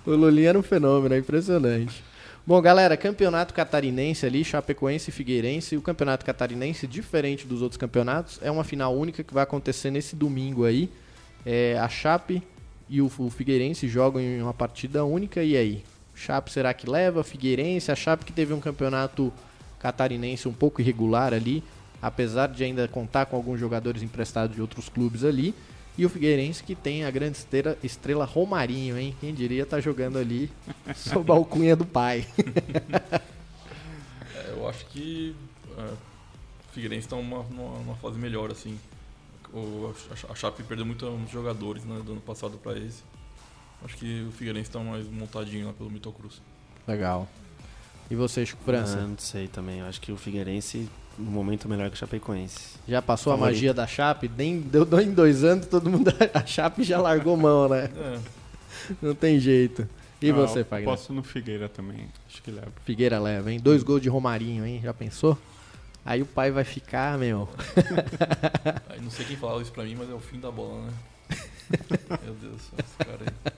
O 0.05 0.11
Lulinha 0.11 0.49
era 0.49 0.59
um 0.59 0.63
fenômeno, 0.63 1.15
é 1.15 1.17
impressionante. 1.17 2.03
Bom, 2.45 2.61
galera, 2.61 2.97
campeonato 2.97 3.53
catarinense 3.53 4.25
ali, 4.25 4.43
Chapecoense 4.43 5.09
e 5.09 5.13
Figueirense. 5.13 5.77
O 5.77 5.81
campeonato 5.81 6.25
catarinense, 6.25 6.85
diferente 6.85 7.47
dos 7.47 7.61
outros 7.61 7.77
campeonatos, 7.77 8.37
é 8.41 8.51
uma 8.51 8.65
final 8.65 8.93
única 8.93 9.23
que 9.23 9.33
vai 9.33 9.43
acontecer 9.43 9.91
nesse 9.91 10.13
domingo 10.13 10.65
aí. 10.65 10.89
É, 11.45 11.77
a 11.79 11.87
Chape 11.87 12.43
e 12.89 13.01
o, 13.01 13.09
o 13.17 13.29
Figueirense 13.29 13.87
jogam 13.87 14.19
em 14.21 14.41
uma 14.41 14.53
partida 14.53 15.05
única. 15.05 15.41
E 15.41 15.55
aí? 15.55 15.83
Chape 16.15 16.51
será 16.51 16.73
que 16.73 16.89
leva? 16.89 17.23
Figueirense? 17.23 17.91
A 17.91 17.95
Chape 17.95 18.25
que 18.25 18.31
teve 18.31 18.53
um 18.53 18.59
campeonato 18.59 19.31
catarinense 19.79 20.47
um 20.47 20.53
pouco 20.53 20.79
irregular 20.81 21.33
ali, 21.33 21.63
apesar 22.01 22.47
de 22.47 22.63
ainda 22.63 22.87
contar 22.87 23.25
com 23.25 23.35
alguns 23.35 23.59
jogadores 23.59 24.01
emprestados 24.03 24.55
de 24.55 24.61
outros 24.61 24.87
clubes 24.89 25.23
ali. 25.23 25.53
E 25.97 26.05
o 26.05 26.09
Figueirense 26.09 26.63
que 26.63 26.73
tem 26.73 27.03
a 27.03 27.11
grande 27.11 27.37
estrela, 27.37 27.77
estrela 27.83 28.25
Romarinho, 28.25 28.97
hein? 28.97 29.15
Quem 29.21 29.33
diria 29.33 29.65
tá 29.65 29.79
jogando 29.79 30.17
ali 30.17 30.49
sob 30.95 31.31
a 31.31 31.35
alcunha 31.35 31.75
do 31.75 31.85
pai. 31.85 32.25
É, 34.35 34.51
eu 34.51 34.67
acho 34.67 34.85
que 34.87 35.35
é, 35.77 35.81
o 35.81 36.73
Figueirense 36.73 37.05
está 37.05 37.15
numa, 37.15 37.43
numa, 37.43 37.77
numa 37.79 37.95
fase 37.95 38.17
melhor, 38.17 38.51
assim. 38.51 38.79
O, 39.53 39.93
a, 40.29 40.31
a 40.31 40.35
Chape 40.35 40.63
perdeu 40.63 40.85
muito- 40.85 41.05
muitos 41.05 41.31
jogadores 41.31 41.83
né, 41.83 42.01
do 42.03 42.13
ano 42.13 42.21
passado 42.21 42.57
para 42.57 42.77
esse. 42.79 43.03
Acho 43.83 43.97
que 43.97 44.25
o 44.27 44.31
Figueirense 44.31 44.69
está 44.69 44.79
mais 44.79 45.07
montadinho 45.07 45.67
lá 45.67 45.73
pelo 45.73 45.89
Mito 45.89 46.11
Cruz. 46.11 46.41
Legal. 46.87 47.27
E 48.09 48.15
você, 48.15 48.45
Chico 48.45 48.63
França? 48.63 48.99
Ah, 48.99 49.07
não 49.07 49.17
sei 49.17 49.47
também. 49.47 49.79
Eu 49.79 49.85
acho 49.87 49.99
que 49.99 50.11
o 50.11 50.17
Figueirense, 50.17 50.89
no 51.17 51.31
momento, 51.31 51.67
é 51.67 51.69
melhor 51.69 51.89
que 51.89 51.95
o 51.95 51.99
Chapecoense. 51.99 52.77
Já 52.87 53.01
passou 53.01 53.33
a 53.33 53.35
Favorito. 53.37 53.55
magia 53.55 53.73
da 53.73 53.87
Chape? 53.87 54.29
Nem 54.37 54.59
deu 54.61 54.87
em 55.01 55.11
dois 55.13 55.43
anos, 55.43 55.65
todo 55.65 55.89
mundo. 55.89 56.11
A 56.33 56.45
Chape 56.45 56.83
já 56.83 56.99
largou 56.99 57.35
mão, 57.37 57.67
né? 57.69 57.89
É, 57.95 58.19
Não 59.01 59.15
tem 59.15 59.39
jeito. 59.39 59.87
E 60.21 60.29
Ah, 60.29 60.33
você, 60.33 60.59
eu 60.61 60.65
Fagner? 60.65 60.89
Posso 60.89 61.11
no 61.13 61.23
Figueira 61.23 61.67
também. 61.67 62.07
Acho 62.29 62.41
que 62.41 62.51
leva. 62.51 62.71
Figueira 62.85 63.19
leva, 63.19 63.51
hein? 63.51 63.59
Dois 63.59 63.83
gols 63.83 64.01
de 64.01 64.09
Romarinho, 64.09 64.65
hein? 64.65 64.79
Já 64.83 64.93
pensou? 64.93 65.37
Aí 66.05 66.21
o 66.21 66.25
pai 66.25 66.51
vai 66.51 66.63
ficar, 66.65 67.17
meu. 67.17 67.47
aí 68.89 69.01
não 69.01 69.09
sei 69.09 69.25
quem 69.25 69.37
falava 69.37 69.61
isso 69.61 69.71
pra 69.71 69.83
mim, 69.85 69.95
mas 69.97 70.09
é 70.09 70.13
o 70.13 70.19
fim 70.19 70.39
da 70.39 70.51
bola, 70.51 70.81
né? 70.85 70.93
Meu 72.23 72.33
Deus, 72.35 72.61
esse 72.77 72.97
cara 72.97 73.19
aí. 73.21 73.53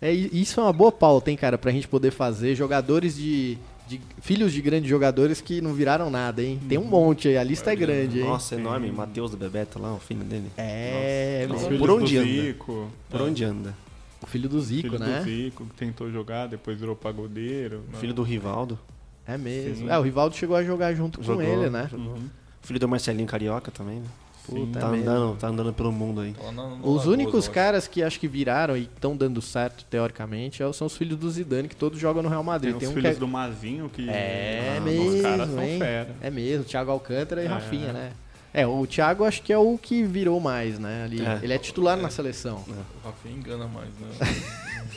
É, 0.00 0.12
isso 0.12 0.60
é 0.60 0.62
uma 0.62 0.72
boa 0.72 0.92
pauta, 0.92 1.30
hein, 1.30 1.36
cara, 1.36 1.56
pra 1.56 1.70
gente 1.72 1.88
poder 1.88 2.10
fazer 2.10 2.54
jogadores 2.54 3.16
de, 3.16 3.56
de- 3.88 4.00
Filhos 4.20 4.52
de 4.52 4.60
grandes 4.60 4.88
jogadores 4.90 5.40
que 5.40 5.60
não 5.60 5.72
viraram 5.72 6.10
nada, 6.10 6.42
hein? 6.42 6.60
Tem 6.68 6.76
um 6.78 6.84
monte 6.84 7.28
aí, 7.28 7.38
a 7.38 7.42
lista 7.42 7.72
é 7.72 7.76
grande, 7.76 8.20
hein? 8.20 8.26
Nossa, 8.26 8.54
enorme. 8.56 8.90
Matheus 8.92 9.30
do 9.30 9.36
Bebeto 9.36 9.78
lá, 9.78 9.94
o 9.94 9.98
filho 9.98 10.22
dele. 10.24 10.50
É, 10.56 11.46
Nossa. 11.48 11.68
Por 11.70 11.90
onde 11.90 12.14
do 12.16 12.20
anda? 12.22 12.42
Zico. 12.42 12.90
Por 13.08 13.22
onde 13.22 13.44
anda? 13.44 13.74
o 14.22 14.26
filho 14.26 14.48
do 14.48 14.60
Zico, 14.60 14.88
filho 14.90 14.98
né? 14.98 15.18
do 15.20 15.24
Zico, 15.24 15.66
que 15.66 15.74
tentou 15.76 16.10
jogar, 16.10 16.46
depois 16.48 16.78
virou 16.78 16.96
pagodeiro. 16.96 17.82
Filho 18.00 18.12
do 18.14 18.22
Rivaldo. 18.22 18.78
É 19.26 19.36
mesmo. 19.38 19.86
Sim. 19.86 19.90
É, 19.90 19.98
o 19.98 20.02
Rivaldo 20.02 20.34
chegou 20.36 20.56
a 20.56 20.62
jogar 20.64 20.94
junto 20.94 21.18
com 21.18 21.24
Jogou. 21.24 21.42
ele, 21.42 21.70
né? 21.70 21.88
Uhum. 21.92 22.28
Filho 22.62 22.78
do 22.80 22.88
Marcelinho 22.88 23.26
Carioca 23.28 23.70
também, 23.70 23.96
né? 24.00 24.06
Puta, 24.46 24.80
tá, 24.80 24.86
é 24.88 24.90
mesmo. 24.90 25.10
andando, 25.10 25.36
tá 25.36 25.48
andando 25.48 25.72
pelo 25.72 25.90
mundo 25.92 26.20
aí. 26.20 26.34
Os 26.82 27.06
únicos 27.06 27.48
caras 27.48 27.86
que 27.88 28.02
acho 28.02 28.18
que 28.20 28.28
viraram 28.28 28.76
e 28.76 28.82
estão 28.82 29.16
dando 29.16 29.42
certo, 29.42 29.84
teoricamente, 29.90 30.62
é- 30.62 30.72
são 30.72 30.86
os 30.86 30.96
filhos 30.96 31.18
do 31.18 31.30
Zidane, 31.30 31.68
que 31.68 31.76
todos 31.76 31.98
jogam 31.98 32.22
no 32.22 32.28
Real 32.28 32.42
Tem 32.42 32.46
Madrid. 32.52 32.72
os 32.74 32.78
Tem 32.80 32.88
um 32.88 32.92
que 32.92 33.00
filhos 33.00 33.16
é... 33.16 33.20
do 33.20 33.28
Mazinho 33.28 33.88
que. 33.88 34.08
É 34.08 34.76
Ah, 34.78 34.80
mesmo, 34.80 35.08
Os 35.16 35.22
caras 35.22 35.48
são 35.50 35.62
hein? 35.62 35.78
fera. 35.78 36.08
É 36.20 36.30
mesmo, 36.30 36.64
Thiago 36.64 36.90
Alcântara 36.90 37.42
e 37.42 37.46
É. 37.46 37.48
Rafinha, 37.48 37.92
né? 37.92 38.12
É, 38.54 38.66
o 38.66 38.86
Thiago 38.86 39.24
acho 39.24 39.42
que 39.42 39.52
é 39.52 39.58
o 39.58 39.76
que 39.76 40.02
virou 40.02 40.40
mais, 40.40 40.78
né? 40.78 41.04
Ali. 41.04 41.20
É. 41.20 41.40
Ele 41.42 41.52
é 41.52 41.58
titular 41.58 41.96
na 41.98 42.08
seleção. 42.08 42.64
O 43.04 43.06
Rafinha 43.06 43.36
engana 43.36 43.66
mais, 43.66 43.90
né? 44.00 44.42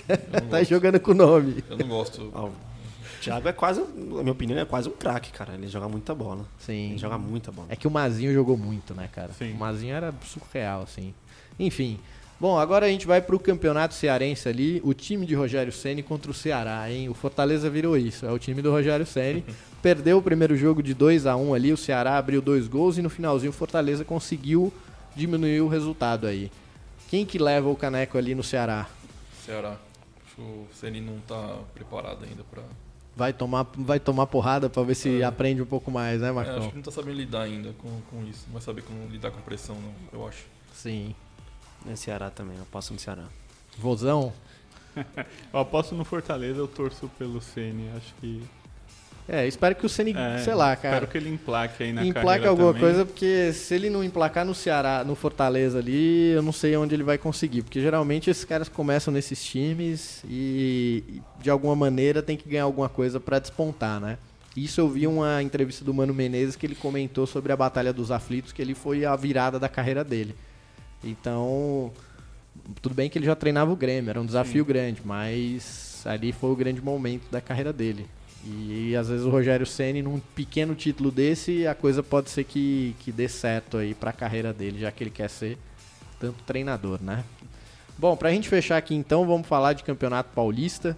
Tá 0.50 0.58
gosto. 0.60 0.70
jogando 0.70 1.00
com 1.00 1.12
o 1.12 1.14
nome. 1.14 1.64
Eu 1.70 1.78
não 1.78 1.88
gosto. 1.88 2.32
O 3.20 3.22
Thiago 3.22 3.48
é 3.48 3.54
quase, 3.54 3.82
na 3.82 4.22
minha 4.22 4.32
opinião, 4.32 4.58
é 4.58 4.66
quase 4.66 4.88
um 4.88 4.94
craque, 4.94 5.32
cara. 5.32 5.54
Ele 5.54 5.68
joga 5.68 5.90
muita 5.90 6.16
bola. 6.16 6.46
Sim. 6.58 6.92
Ele 6.92 6.98
joga 6.98 7.18
muita 7.18 7.52
bola. 7.52 7.68
É 7.70 7.76
que 7.76 7.88
o 7.88 7.92
Mazinho 7.92 8.34
jogou 8.34 8.58
muito, 8.58 8.94
né, 8.94 9.10
cara? 9.12 9.34
Sim. 9.34 9.54
O 9.54 9.58
Mazinho 9.58 9.94
era 9.94 10.14
surreal, 10.24 10.84
assim. 10.84 11.14
Enfim. 11.60 12.00
Bom, 12.40 12.58
agora 12.58 12.86
a 12.86 12.90
gente 12.90 13.06
vai 13.06 13.22
pro 13.22 13.38
campeonato 13.38 13.94
cearense 13.94 14.48
ali, 14.48 14.82
o 14.86 14.94
time 14.94 15.26
de 15.26 15.36
Rogério 15.36 15.74
Ceni 15.74 16.02
contra 16.02 16.32
o 16.32 16.34
Ceará, 16.34 16.90
hein? 16.90 17.10
O 17.10 17.14
Fortaleza 17.14 17.70
virou 17.70 17.98
isso, 17.98 18.26
é 18.26 18.32
o 18.32 18.40
time 18.40 18.62
do 18.62 18.72
Rogério 18.72 19.06
Ceni. 19.06 19.44
Perdeu 19.82 20.18
o 20.18 20.22
primeiro 20.22 20.56
jogo 20.56 20.82
de 20.82 20.94
2 20.94 21.26
a 21.26 21.36
1 21.36 21.54
ali, 21.54 21.74
o 21.74 21.78
Ceará 21.78 22.18
abriu 22.18 22.42
dois 22.42 22.66
gols 22.66 22.98
e 22.98 23.02
no 23.02 23.10
finalzinho 23.10 23.50
o 23.50 23.54
Fortaleza 23.54 24.06
conseguiu 24.06 24.72
diminuir 25.18 25.60
o 25.60 25.68
resultado 25.68 26.28
aí. 26.28 26.50
Quem 27.10 27.26
que 27.26 27.38
leva 27.38 27.68
o 27.68 27.76
caneco 27.76 28.18
ali 28.18 28.34
no 28.34 28.44
Ceará? 28.44 28.88
Ceará. 29.46 29.76
Acho 30.26 30.36
que 30.36 30.42
o 30.42 30.68
Ceni 30.74 31.02
não 31.02 31.20
tá 31.28 31.58
preparado 31.74 32.24
ainda 32.24 32.44
pra. 32.50 32.64
Vai 33.20 33.34
tomar, 33.34 33.68
vai 33.76 34.00
tomar 34.00 34.28
porrada 34.28 34.70
pra 34.70 34.82
ver 34.82 34.96
se 34.96 35.22
É. 35.22 35.26
aprende 35.26 35.62
um 35.62 35.66
pouco 35.66 35.92
mais, 35.92 36.22
né, 36.22 36.30
É, 36.30 36.32
Marcão? 36.32 36.58
acho 36.60 36.70
que 36.70 36.76
não 36.78 36.82
tá 36.82 36.90
sabendo 36.90 37.18
lidar 37.18 37.42
ainda 37.42 37.74
com, 37.74 38.00
com 38.10 38.24
isso. 38.26 38.46
Não 38.48 38.54
vai 38.54 38.62
saber 38.62 38.82
como 38.82 39.06
lidar 39.10 39.30
com 39.32 39.42
pressão, 39.42 39.76
não, 39.76 39.94
eu 40.14 40.26
acho. 40.26 40.46
Sim. 40.74 41.14
É 41.86 41.98
Ceará 41.98 42.30
também, 42.30 42.58
eu 42.58 42.64
passo 42.72 42.94
no 42.94 43.00
Ceará. 43.00 43.26
Vozão? 43.78 44.32
Eu 45.54 45.60
aposto 45.60 45.94
no 45.96 46.04
Fortaleza, 46.06 46.58
eu 46.60 46.68
torço 46.68 47.08
pelo 47.18 47.40
Ceni. 47.42 47.90
Acho 47.96 48.14
que. 48.20 48.44
É, 49.32 49.48
espero 49.48 49.76
que 49.76 49.86
o 49.86 49.90
Ceni, 49.90 50.16
É, 50.18 50.40
sei 50.40 50.56
lá, 50.56 50.76
cara. 50.76 50.96
Espero 50.96 51.12
que 51.12 51.18
ele 51.20 51.30
emplaque 51.30 51.84
aí 51.84 51.94
na 51.94 52.04
emplaca 52.04 52.26
carreira 52.26 52.50
alguma 52.50 52.74
também. 52.74 52.82
coisa, 52.82 53.06
porque 53.06 53.54
se 53.54 53.76
ele 53.76 53.88
não 53.88 54.04
emplacar 54.04 54.44
no 54.44 54.56
Ceará, 54.56 55.04
no 55.06 55.14
Fortaleza 55.14 55.78
ali, 55.78 56.32
eu 56.32 56.42
não 56.42 56.52
sei 56.52 56.76
onde 56.76 56.96
ele 56.96 57.04
vai 57.04 57.18
conseguir. 57.20 57.62
Porque 57.62 57.80
geralmente 57.80 58.28
esses 58.30 58.44
caras 58.44 58.68
começam 58.68 59.14
nesses 59.14 59.44
times 59.44 60.24
e, 60.28 61.22
de 61.40 61.50
alguma 61.50 61.76
maneira 61.76 62.24
tem 62.24 62.36
que 62.36 62.50
ganhar 62.50 62.64
alguma 62.64 62.90
coisa 62.90 63.20
pra 63.20 63.38
despontar, 63.38 64.00
né? 64.00 64.18
Isso 64.58 64.82
eu 64.82 64.90
vi 64.90 65.06
uma 65.06 65.44
entrevista 65.44 65.86
do 65.86 65.94
Mano 65.94 66.12
Menezes 66.14 66.56
que 66.56 66.66
ele 66.66 66.74
comentou 66.74 67.28
sobre 67.28 67.52
a 67.52 67.56
Batalha 67.56 67.94
dos 67.94 68.10
Aflitos, 68.10 68.52
que 68.52 68.60
ele 68.62 68.74
foi 68.74 69.06
a 69.06 69.16
virada 69.16 69.60
da 69.60 69.70
carreira 69.70 70.04
dele. 70.04 70.34
Então, 71.04 71.92
tudo 72.82 72.96
bem 72.96 73.10
que 73.10 73.18
ele 73.20 73.28
já 73.28 73.36
treinava 73.36 73.72
o 73.72 73.76
Grêmio, 73.76 74.10
era 74.10 74.20
um 74.20 74.26
desafio 74.26 74.66
grande, 74.66 75.02
mas 75.06 76.02
ali 76.06 76.32
foi 76.32 76.50
o 76.50 76.56
grande 76.56 76.82
momento 76.82 77.30
da 77.32 77.40
carreira 77.40 77.72
dele. 77.72 78.08
E, 78.46 78.96
às 78.96 79.10
vezes 79.10 79.26
o 79.26 79.30
Rogério 79.30 79.66
Ceni 79.66 80.02
num 80.02 80.20
pequeno 80.20 80.74
título 80.74 81.12
desse, 81.12 81.68
a 81.68 81.76
coisa 81.76 82.02
pode 82.02 82.30
ser 82.30 82.46
que, 82.46 82.96
que 83.00 83.12
dê 83.12 83.28
certo 83.28 83.78
aí 83.78 83.94
pra 83.94 84.14
carreira 84.14 84.54
dele, 84.54 84.80
já 84.80 84.92
que 84.92 85.04
ele 85.04 85.12
quer 85.12 85.30
ser 85.30 85.58
tanto 86.20 86.44
treinador, 86.44 87.02
né? 87.02 87.24
Bom, 87.98 88.16
pra 88.16 88.32
gente 88.32 88.48
fechar 88.48 88.78
aqui 88.78 88.96
então, 88.96 89.28
vamos 89.28 89.48
falar 89.48 89.74
de 89.74 89.84
Campeonato 89.84 90.30
Paulista. 90.34 90.98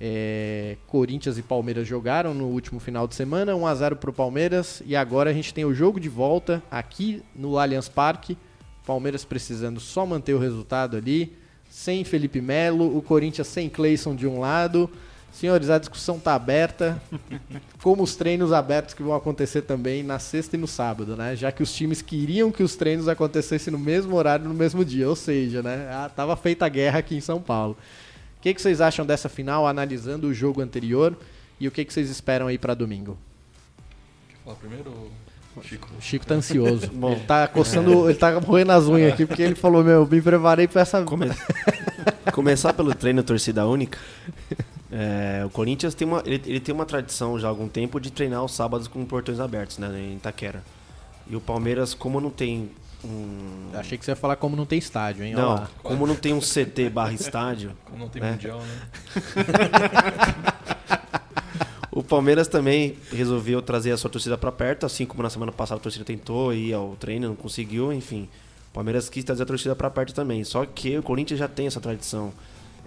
É, 0.00 0.76
Corinthians 0.88 1.38
e 1.38 1.42
Palmeiras 1.42 1.86
jogaram 1.86 2.34
no 2.34 2.46
último 2.46 2.80
final 2.80 3.06
de 3.06 3.14
semana, 3.14 3.54
1 3.54 3.66
a 3.66 3.74
0 3.76 3.96
pro 3.96 4.12
Palmeiras 4.12 4.82
e 4.84 4.96
agora 4.96 5.30
a 5.30 5.32
gente 5.32 5.54
tem 5.54 5.64
o 5.64 5.72
jogo 5.72 6.00
de 6.00 6.08
volta 6.08 6.60
aqui 6.68 7.22
no 7.36 7.56
Allianz 7.56 7.88
Parque. 7.88 8.36
Palmeiras 8.84 9.24
precisando 9.24 9.78
só 9.78 10.04
manter 10.04 10.34
o 10.34 10.40
resultado 10.40 10.96
ali, 10.96 11.36
sem 11.70 12.02
Felipe 12.02 12.40
Melo, 12.40 12.96
o 12.96 13.00
Corinthians 13.00 13.46
sem 13.46 13.68
Cleison 13.68 14.16
de 14.16 14.26
um 14.26 14.40
lado. 14.40 14.90
Senhores, 15.32 15.70
a 15.70 15.78
discussão 15.78 16.18
tá 16.20 16.34
aberta, 16.34 17.00
como 17.82 18.02
os 18.02 18.14
treinos 18.14 18.52
abertos 18.52 18.94
que 18.94 19.02
vão 19.02 19.14
acontecer 19.14 19.62
também 19.62 20.02
na 20.02 20.18
sexta 20.18 20.56
e 20.56 20.58
no 20.60 20.66
sábado, 20.68 21.16
né? 21.16 21.34
Já 21.34 21.50
que 21.50 21.62
os 21.62 21.72
times 21.72 22.02
queriam 22.02 22.52
que 22.52 22.62
os 22.62 22.76
treinos 22.76 23.08
acontecessem 23.08 23.72
no 23.72 23.78
mesmo 23.78 24.14
horário, 24.14 24.44
no 24.46 24.54
mesmo 24.54 24.84
dia, 24.84 25.08
ou 25.08 25.16
seja, 25.16 25.62
né? 25.62 25.88
Ah, 25.90 26.10
tava 26.14 26.36
feita 26.36 26.66
a 26.66 26.68
guerra 26.68 26.98
aqui 26.98 27.16
em 27.16 27.20
São 27.20 27.40
Paulo. 27.40 27.76
O 28.38 28.42
que, 28.42 28.52
que 28.54 28.60
vocês 28.60 28.80
acham 28.80 29.06
dessa 29.06 29.28
final, 29.28 29.66
analisando 29.66 30.26
o 30.28 30.34
jogo 30.34 30.60
anterior 30.60 31.16
e 31.58 31.66
o 31.66 31.70
que, 31.70 31.84
que 31.84 31.92
vocês 31.92 32.10
esperam 32.10 32.46
aí 32.48 32.58
pra 32.58 32.74
domingo? 32.74 33.16
Quer 34.28 34.36
falar 34.44 34.56
primeiro, 34.56 34.90
ou- 34.90 35.10
Chico? 35.62 35.88
O 35.98 36.00
Chico 36.02 36.26
tá 36.26 36.34
ansioso. 36.34 36.88
Bom, 36.94 37.12
ele 37.12 37.20
tá 37.26 37.46
coçando, 37.46 38.08
ele 38.08 38.18
tá 38.18 38.38
roendo 38.38 38.72
as 38.72 38.84
unhas 38.86 39.12
aqui, 39.12 39.26
porque 39.26 39.42
ele 39.42 39.54
falou, 39.54 39.82
meu, 39.84 40.06
me 40.06 40.20
preparei 40.20 40.66
pra 40.68 40.82
essa... 40.82 41.02
Come- 41.02 41.30
Começar 42.32 42.72
pelo 42.72 42.94
treino 42.94 43.22
torcida 43.22 43.66
única. 43.66 43.98
É, 44.94 45.42
o 45.46 45.48
Corinthians 45.50 45.94
tem 45.94 46.06
uma, 46.06 46.22
ele, 46.26 46.42
ele 46.44 46.60
tem 46.60 46.74
uma 46.74 46.84
tradição 46.84 47.38
já 47.38 47.46
há 47.46 47.50
algum 47.50 47.66
tempo 47.66 47.98
de 47.98 48.12
treinar 48.12 48.44
os 48.44 48.52
sábados 48.52 48.86
com 48.86 49.02
portões 49.06 49.40
abertos, 49.40 49.78
né, 49.78 49.88
em 49.98 50.16
Itaquera. 50.16 50.62
E 51.26 51.34
o 51.34 51.40
Palmeiras, 51.40 51.94
como 51.94 52.20
não 52.20 52.28
tem 52.30 52.70
um. 53.02 53.70
Achei 53.74 53.96
que 53.96 54.04
você 54.04 54.10
ia 54.10 54.16
falar 54.16 54.36
como 54.36 54.54
não 54.54 54.66
tem 54.66 54.78
estádio, 54.78 55.24
hein? 55.24 55.32
Não, 55.34 55.66
como 55.82 56.06
não 56.06 56.14
tem 56.14 56.34
um 56.34 56.40
CT 56.40 56.90
barra 56.90 57.12
estádio, 57.14 57.72
Como 57.86 57.98
não 57.98 58.08
tem 58.08 58.22
É. 58.22 58.32
mundial, 58.32 58.60
né? 58.60 58.80
o 61.90 62.02
Palmeiras 62.02 62.48
também 62.48 62.96
resolveu 63.10 63.60
trazer 63.62 63.92
a 63.92 63.96
sua 63.96 64.10
torcida 64.10 64.36
para 64.38 64.52
perto, 64.52 64.86
assim 64.86 65.04
como 65.06 65.22
na 65.22 65.30
semana 65.30 65.52
passada 65.52 65.80
a 65.80 65.82
torcida 65.82 66.04
tentou 66.04 66.52
ir 66.52 66.72
ao 66.74 66.96
treino, 66.96 67.28
não 67.28 67.36
conseguiu, 67.36 67.92
enfim. 67.92 68.28
O 68.70 68.74
Palmeiras 68.74 69.08
quis 69.08 69.24
trazer 69.24 69.42
a 69.42 69.46
torcida 69.46 69.76
para 69.76 69.90
perto 69.90 70.14
também. 70.14 70.42
Só 70.44 70.64
que 70.64 70.96
o 70.98 71.02
Corinthians 71.02 71.38
já 71.38 71.48
tem 71.48 71.66
essa 71.66 71.80
tradição, 71.80 72.32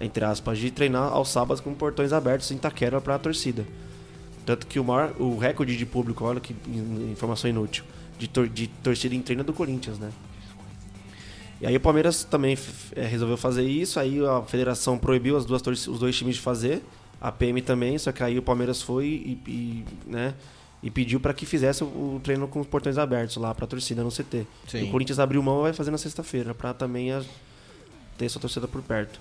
entre 0.00 0.24
aspas, 0.24 0.58
de 0.58 0.70
treinar 0.70 1.12
aos 1.12 1.28
sábados 1.28 1.60
com 1.60 1.72
portões 1.74 2.12
abertos 2.12 2.50
em 2.50 2.56
Itaquera 2.56 3.00
para 3.00 3.14
a 3.14 3.18
torcida. 3.18 3.66
Tanto 4.44 4.66
que 4.66 4.78
o, 4.78 4.84
maior, 4.84 5.12
o 5.18 5.36
recorde 5.38 5.76
de 5.76 5.84
público, 5.86 6.24
olha 6.24 6.38
que 6.40 6.54
in- 6.68 7.10
informação 7.12 7.48
inútil, 7.50 7.84
de, 8.18 8.28
tor- 8.28 8.48
de 8.48 8.66
torcida 8.68 9.14
em 9.14 9.20
treino 9.22 9.40
é 9.42 9.44
do 9.44 9.52
Corinthians, 9.52 9.98
né? 9.98 10.10
E 11.60 11.66
aí 11.66 11.74
o 11.76 11.80
Palmeiras 11.80 12.22
também 12.24 12.56
eh, 12.94 13.06
resolveu 13.06 13.36
fazer 13.36 13.62
isso, 13.66 13.98
aí 13.98 14.24
a 14.24 14.42
federação 14.42 14.98
proibiu 14.98 15.36
as 15.36 15.44
duas 15.46 15.62
os 15.88 15.98
dois 15.98 16.14
times 16.16 16.36
de 16.36 16.42
fazer, 16.42 16.82
a 17.20 17.32
PM 17.32 17.62
também, 17.62 17.96
só 17.98 18.12
que 18.12 18.22
aí 18.22 18.38
o 18.38 18.42
Palmeiras 18.42 18.82
foi 18.82 19.06
e, 19.06 19.40
e, 19.50 19.84
né, 20.06 20.34
e 20.82 20.90
pediu 20.90 21.18
para 21.18 21.32
que 21.32 21.46
fizesse 21.46 21.82
o, 21.82 21.86
o 21.86 22.20
treino 22.22 22.46
com 22.46 22.60
os 22.60 22.66
portões 22.66 22.98
abertos 22.98 23.36
lá 23.38 23.54
para 23.54 23.64
a 23.64 23.68
torcida 23.68 24.04
no 24.04 24.10
CT. 24.10 24.46
Sim. 24.68 24.80
E 24.80 24.82
o 24.84 24.90
Corinthians 24.90 25.18
abriu 25.18 25.42
mão 25.42 25.60
e 25.60 25.62
vai 25.62 25.72
fazer 25.72 25.90
na 25.90 25.96
sexta-feira, 25.98 26.54
para 26.54 26.74
também 26.74 27.10
a- 27.10 27.22
ter 28.18 28.28
sua 28.28 28.40
torcida 28.40 28.68
por 28.68 28.82
perto. 28.82 29.18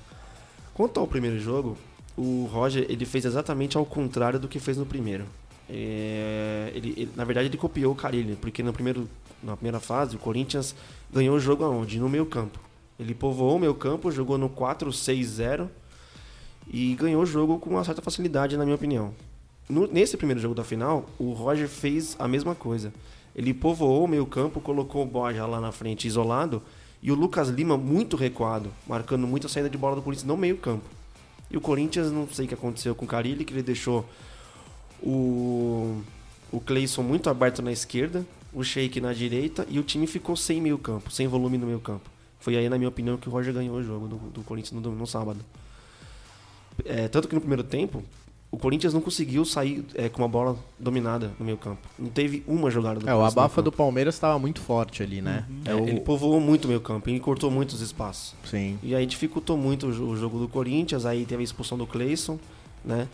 Quanto 0.76 1.00
ao 1.00 1.08
primeiro 1.08 1.40
jogo, 1.40 1.76
o 2.16 2.48
Roger 2.52 2.86
ele 2.90 3.06
fez 3.06 3.26
exatamente 3.26 3.78
ao 3.78 3.86
contrário 3.86 4.40
do 4.40 4.48
que 4.48 4.60
fez 4.60 4.78
no 4.78 4.86
primeiro. 4.86 5.26
É, 5.70 6.72
ele, 6.76 6.90
ele- 6.96 7.12
na 7.16 7.24
verdade, 7.24 7.48
ele 7.48 7.58
copiou 7.58 7.94
o 7.94 7.96
Carilli, 7.96 8.36
porque 8.36 8.62
no 8.62 8.72
primeiro, 8.72 9.10
na 9.42 9.56
primeira 9.56 9.80
fase, 9.80 10.16
o 10.16 10.20
Corinthians 10.20 10.76
ganhou 11.12 11.36
o 11.36 11.40
jogo 11.40 11.64
aonde? 11.64 12.00
No 12.00 12.08
meio 12.08 12.26
campo. 12.28 12.60
Ele 13.00 13.16
povoou 13.16 13.56
o 13.56 13.60
meio 13.60 13.74
campo, 13.74 14.12
jogou 14.12 14.38
no 14.38 14.50
4-6-0 14.50 15.68
e 16.68 16.94
ganhou 16.96 17.24
o 17.24 17.26
jogo 17.26 17.58
com 17.58 17.70
uma 17.72 17.84
certa 17.84 18.02
facilidade, 18.02 18.56
na 18.58 18.64
minha 18.64 18.76
opinião. 18.76 19.14
No- 19.68 19.88
nesse 19.88 20.16
primeiro 20.18 20.40
jogo 20.40 20.54
da 20.56 20.64
final, 20.64 21.06
o 21.18 21.32
Roger 21.34 21.68
fez 21.68 22.16
a 22.20 22.28
mesma 22.28 22.54
coisa. 22.54 22.94
Ele 23.36 23.54
povoou 23.54 24.04
o 24.06 24.08
meio 24.08 24.26
campo, 24.26 24.62
colocou 24.62 25.04
o 25.04 25.06
Borja 25.06 25.46
lá 25.46 25.60
na 25.60 25.72
frente 25.72 26.08
isolado 26.08 26.62
e 27.06 27.12
o 27.12 27.16
Lucas 27.16 27.50
Lima 27.50 27.78
muito 27.78 28.18
recuado, 28.18 28.72
marcando 28.88 29.28
muita 29.28 29.48
saída 29.48 29.70
de 29.70 29.78
bola 29.78 29.96
do 29.96 30.02
Corinthians 30.02 30.26
no 30.26 30.36
meio 30.36 30.58
campo. 30.58 30.90
E 31.52 31.56
o 31.56 31.62
Corinthians, 31.62 32.12
não 32.12 32.28
sei 32.28 32.46
o 32.46 32.48
que 32.48 32.56
aconteceu 32.56 32.96
com 32.96 33.06
o 33.06 33.08
Carilli, 33.08 33.46
que 33.46 33.54
ele 33.54 33.62
deixou 33.62 34.04
o, 35.04 36.02
o 36.52 36.60
Cleison 36.60 37.04
muito 37.04 37.30
aberto 37.30 37.62
na 37.62 37.72
esquerda, 37.72 38.26
o 38.52 38.64
Sheik 38.64 39.00
na 39.00 39.14
direita 39.14 39.68
e 39.70 39.78
o 39.78 39.84
time 39.84 40.08
ficou 40.08 40.36
sem 40.36 40.60
meio 40.60 40.80
campo, 40.80 41.12
sem 41.12 41.28
volume 41.28 41.60
no 41.60 41.68
meio 41.68 41.80
campo. 41.80 42.10
Foi 42.40 42.58
aí, 42.58 42.68
na 42.68 42.76
minha 42.76 42.90
opinião, 42.90 43.18
que 43.18 43.30
o 43.30 43.32
Roger 43.32 43.54
ganhou 43.54 43.76
o 43.76 43.84
jogo 43.84 44.08
do, 44.08 44.16
do 44.32 44.42
Corinthians 44.42 44.82
no, 44.82 44.92
no 44.92 45.06
sábado. 45.06 45.38
É, 46.84 47.08
tanto 47.08 47.28
que 47.28 47.36
no 47.36 47.42
primeiro 47.42 47.64
tempo, 47.64 48.04
o 48.56 48.58
Corinthians 48.58 48.94
não 48.94 49.02
conseguiu 49.02 49.44
sair 49.46 49.84
é, 49.94 50.10
com 50.10 50.22
uma 50.22 50.28
bola 50.28 50.58
dominada 50.80 51.32
no 51.38 51.46
meio 51.46 51.58
campo. 51.58 51.80
Não 52.00 52.10
teve 52.10 52.44
uma 52.48 52.72
jogada 52.72 53.00
do 53.00 53.10
É, 53.10 53.14
o 53.16 53.24
abafa 53.24 53.62
do. 53.62 53.72
Palmeiras 53.72 54.16
estava 54.16 54.40
muito 54.40 54.62
forte 54.62 55.04
ali, 55.04 55.22
né? 55.22 55.46
É, 55.66 55.72
É 55.72 55.76
o- 55.76 55.88
Ele 55.88 56.00
povoou 56.00 56.40
muito 56.40 56.66
o 56.66 56.68
meio 56.68 56.82
campo, 56.82 57.10
ele 57.10 57.20
cortou 57.20 57.52
muitos 57.52 57.82
espaços. 57.82 58.34
Sim. 58.46 58.80
E 58.82 58.96
aí 58.96 59.06
dificultou 59.06 59.58
muito 59.58 59.88
o 59.88 59.92
jo- 59.92 60.06
o 60.08 60.18
jogo 60.18 60.40
do 60.40 60.48
Corinthians, 60.48 61.06
aí 61.06 61.26
teve 61.26 61.42
a 61.42 61.44
expulsão 61.44 61.78
do 61.78 61.86
Cleison, 61.86 62.40
né? 62.84 63.08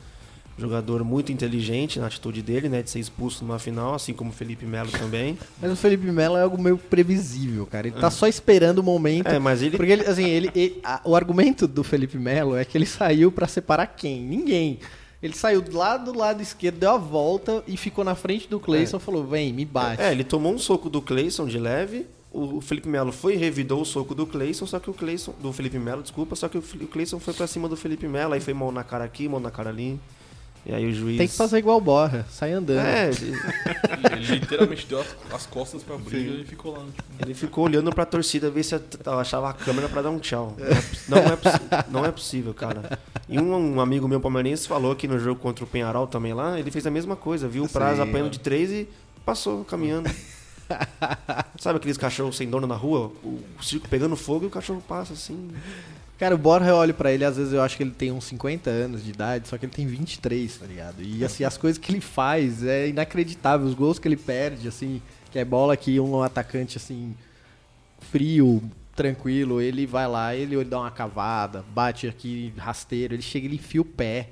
Jogador 0.58 1.04
muito 1.04 1.32
inteligente 1.32 1.98
na 1.98 2.08
atitude 2.08 2.42
dele, 2.42 2.68
né? 2.70 2.84
De 2.84 2.90
ser 2.90 3.00
expulso 3.00 3.44
numa 3.44 3.58
final, 3.58 3.96
assim 3.96 4.14
como 4.14 4.30
o 4.30 4.34
Felipe 4.34 4.66
Melo 4.66 4.92
também. 4.92 5.38
Mas 5.62 5.72
o 5.72 5.76
Felipe 5.76 6.06
Melo 6.12 6.36
é 6.38 6.42
algo 6.44 6.62
meio 6.62 6.78
previsível, 6.78 7.66
cara. 7.66 7.88
Ele 7.88 7.96
tá 7.96 8.12
só 8.12 8.28
esperando 8.28 8.80
o 8.80 8.84
momento. 8.84 9.28
É, 9.28 9.40
mas 9.40 9.62
ele. 9.62 9.78
Porque 9.78 9.92
ele, 9.94 10.06
assim, 10.06 10.26
ele, 10.26 10.52
ele- 10.54 10.80
a- 10.84 11.02
o 11.06 11.16
argumento 11.16 11.68
do 11.68 11.84
Felipe 11.84 12.18
Melo 12.18 12.56
é 12.56 12.64
que 12.66 12.78
ele 12.78 12.86
saiu 12.86 13.32
pra 13.32 13.48
separar 13.48 13.88
quem? 13.88 14.22
Ninguém. 14.22 14.78
Ele 15.22 15.34
saiu 15.36 15.64
lá 15.72 15.98
do 15.98 16.18
lado 16.18 16.42
esquerdo, 16.42 16.80
deu 16.80 16.92
a 16.92 16.98
volta 16.98 17.64
e 17.68 17.78
ficou 17.78 18.04
na 18.04 18.16
frente 18.16 18.48
do 18.48 18.60
Cleison 18.60 18.98
e 18.98 19.00
falou: 19.00 19.26
vem, 19.26 19.54
me 19.54 19.66
bate. 19.66 20.02
É, 20.02 20.12
ele 20.12 20.24
tomou 20.24 20.54
um 20.54 20.58
soco 20.58 20.90
do 20.90 21.02
Cleison 21.02 21.46
de 21.46 21.60
leve. 21.60 22.08
O 22.34 22.62
Felipe 22.62 22.88
Melo 22.88 23.12
foi 23.12 23.34
e 23.34 23.38
revidou 23.38 23.82
o 23.82 23.86
soco 23.86 24.16
do 24.16 24.26
Cleison, 24.26 24.66
só 24.66 24.80
que 24.80 24.90
o 24.90 24.94
Cleison. 24.94 25.34
Do 25.42 25.52
Felipe 25.52 25.78
Melo, 25.78 26.02
desculpa, 26.02 26.34
só 26.36 26.48
que 26.48 26.58
o 26.58 26.62
Cleison 26.62 27.20
foi 27.20 27.34
pra 27.34 27.46
cima 27.46 27.68
do 27.68 27.76
Felipe 27.76 28.08
Melo, 28.08 28.34
aí 28.34 28.40
foi 28.40 28.54
mão 28.54 28.72
na 28.72 28.86
cara 28.86 29.04
aqui, 29.04 29.28
mão 29.28 29.40
na 29.40 29.52
cara 29.52 29.70
ali. 29.70 30.00
E 30.64 30.74
aí 30.74 30.86
o 30.86 30.94
juiz. 30.94 31.18
Tem 31.18 31.28
que 31.28 31.36
fazer 31.36 31.58
igual 31.58 31.78
o 31.78 31.82
Borra, 31.82 32.24
sai 32.30 32.52
andando. 32.52 32.86
É, 32.86 33.10
Ele, 33.10 33.34
ele 34.14 34.26
literalmente 34.40 34.86
deu 34.86 35.02
as, 35.02 35.08
as 35.34 35.46
costas 35.48 35.82
pra 35.82 35.98
briga 35.98 36.36
e 36.42 36.44
ficou 36.46 36.74
lá. 36.74 36.86
Tipo, 36.86 37.04
ele 37.20 37.34
ficou 37.34 37.66
olhando 37.66 37.92
pra 37.92 38.06
torcida 38.06 38.50
ver 38.52 38.62
se 38.64 38.80
achava 39.06 39.50
a 39.50 39.54
câmera 39.54 39.90
pra 39.90 40.04
dar 40.04 40.12
um 40.12 40.20
tchau. 40.20 40.56
Não 41.10 41.18
é, 41.18 41.24
não 41.26 41.34
é, 41.34 41.36
possi- 41.36 41.60
não 41.90 42.06
é 42.06 42.12
possível, 42.12 42.54
cara. 42.54 43.00
E 43.28 43.40
um, 43.40 43.76
um 43.76 43.82
amigo 43.82 44.08
meu 44.08 44.22
palmeirense 44.22 44.68
falou 44.68 44.96
que 44.96 45.08
no 45.08 45.18
jogo 45.18 45.40
contra 45.40 45.64
o 45.64 45.68
Penharol 45.68 46.06
também 46.06 46.34
lá, 46.34 46.60
ele 46.60 46.70
fez 46.70 46.86
a 46.86 46.92
mesma 46.92 47.16
coisa, 47.16 47.48
viu 47.48 47.64
o 47.64 47.70
prazo 47.70 48.04
Sim. 48.04 48.10
apanhando 48.10 48.30
de 48.30 48.40
três 48.40 48.70
e 48.70 48.88
passou 49.26 49.64
caminhando. 49.66 50.12
Sabe 51.60 51.78
aqueles 51.78 51.98
cachorros 51.98 52.38
sem 52.38 52.48
dono 52.50 52.68
na 52.68 52.76
rua? 52.76 53.12
O 53.24 53.64
circo 53.64 53.90
pegando 53.90 54.16
fogo 54.16 54.46
e 54.46 54.48
o 54.48 54.52
cachorro 54.52 54.82
passa 54.88 55.14
assim. 55.14 55.50
Cara, 56.22 56.36
o 56.36 56.38
Borja 56.38 56.70
eu 56.70 56.76
olho 56.76 56.94
pra 56.94 57.12
ele, 57.12 57.26
às 57.26 57.36
vezes 57.36 57.52
eu 57.52 57.64
acho 57.64 57.76
que 57.76 57.82
ele 57.82 57.90
tem 57.90 58.12
uns 58.12 58.26
50 58.26 58.70
anos 58.70 59.04
de 59.04 59.10
idade, 59.10 59.48
só 59.48 59.58
que 59.58 59.66
ele 59.66 59.74
tem 59.74 59.88
23, 59.88 60.56
tá 60.56 60.68
ligado? 60.68 61.02
E 61.02 61.26
assim, 61.26 61.44
as 61.44 61.58
coisas 61.58 61.80
que 61.80 61.92
ele 61.92 62.00
faz 62.00 62.64
é 62.64 62.90
inacreditável, 62.90 63.66
os 63.66 63.74
gols 63.74 63.98
que 63.98 64.08
ele 64.08 64.16
perde, 64.16 64.68
assim, 64.68 65.02
que 65.32 65.40
é 65.40 65.44
bola 65.44 65.76
que 65.76 66.00
um 66.00 66.22
atacante 66.22 66.78
assim 66.78 67.16
frio, 68.12 68.62
tranquilo, 68.96 69.60
ele 69.60 69.88
vai 69.88 70.08
lá, 70.08 70.36
ele, 70.36 70.54
ele 70.54 70.64
dá 70.64 70.82
uma 70.82 70.92
cavada, 70.92 71.66
bate 71.74 72.08
aqui 72.08 72.54
rasteiro, 72.56 73.16
ele 73.16 73.24
chega, 73.24 73.48
ele 73.48 73.56
enfia 73.56 73.82
o 73.82 73.86
pé. 73.86 74.30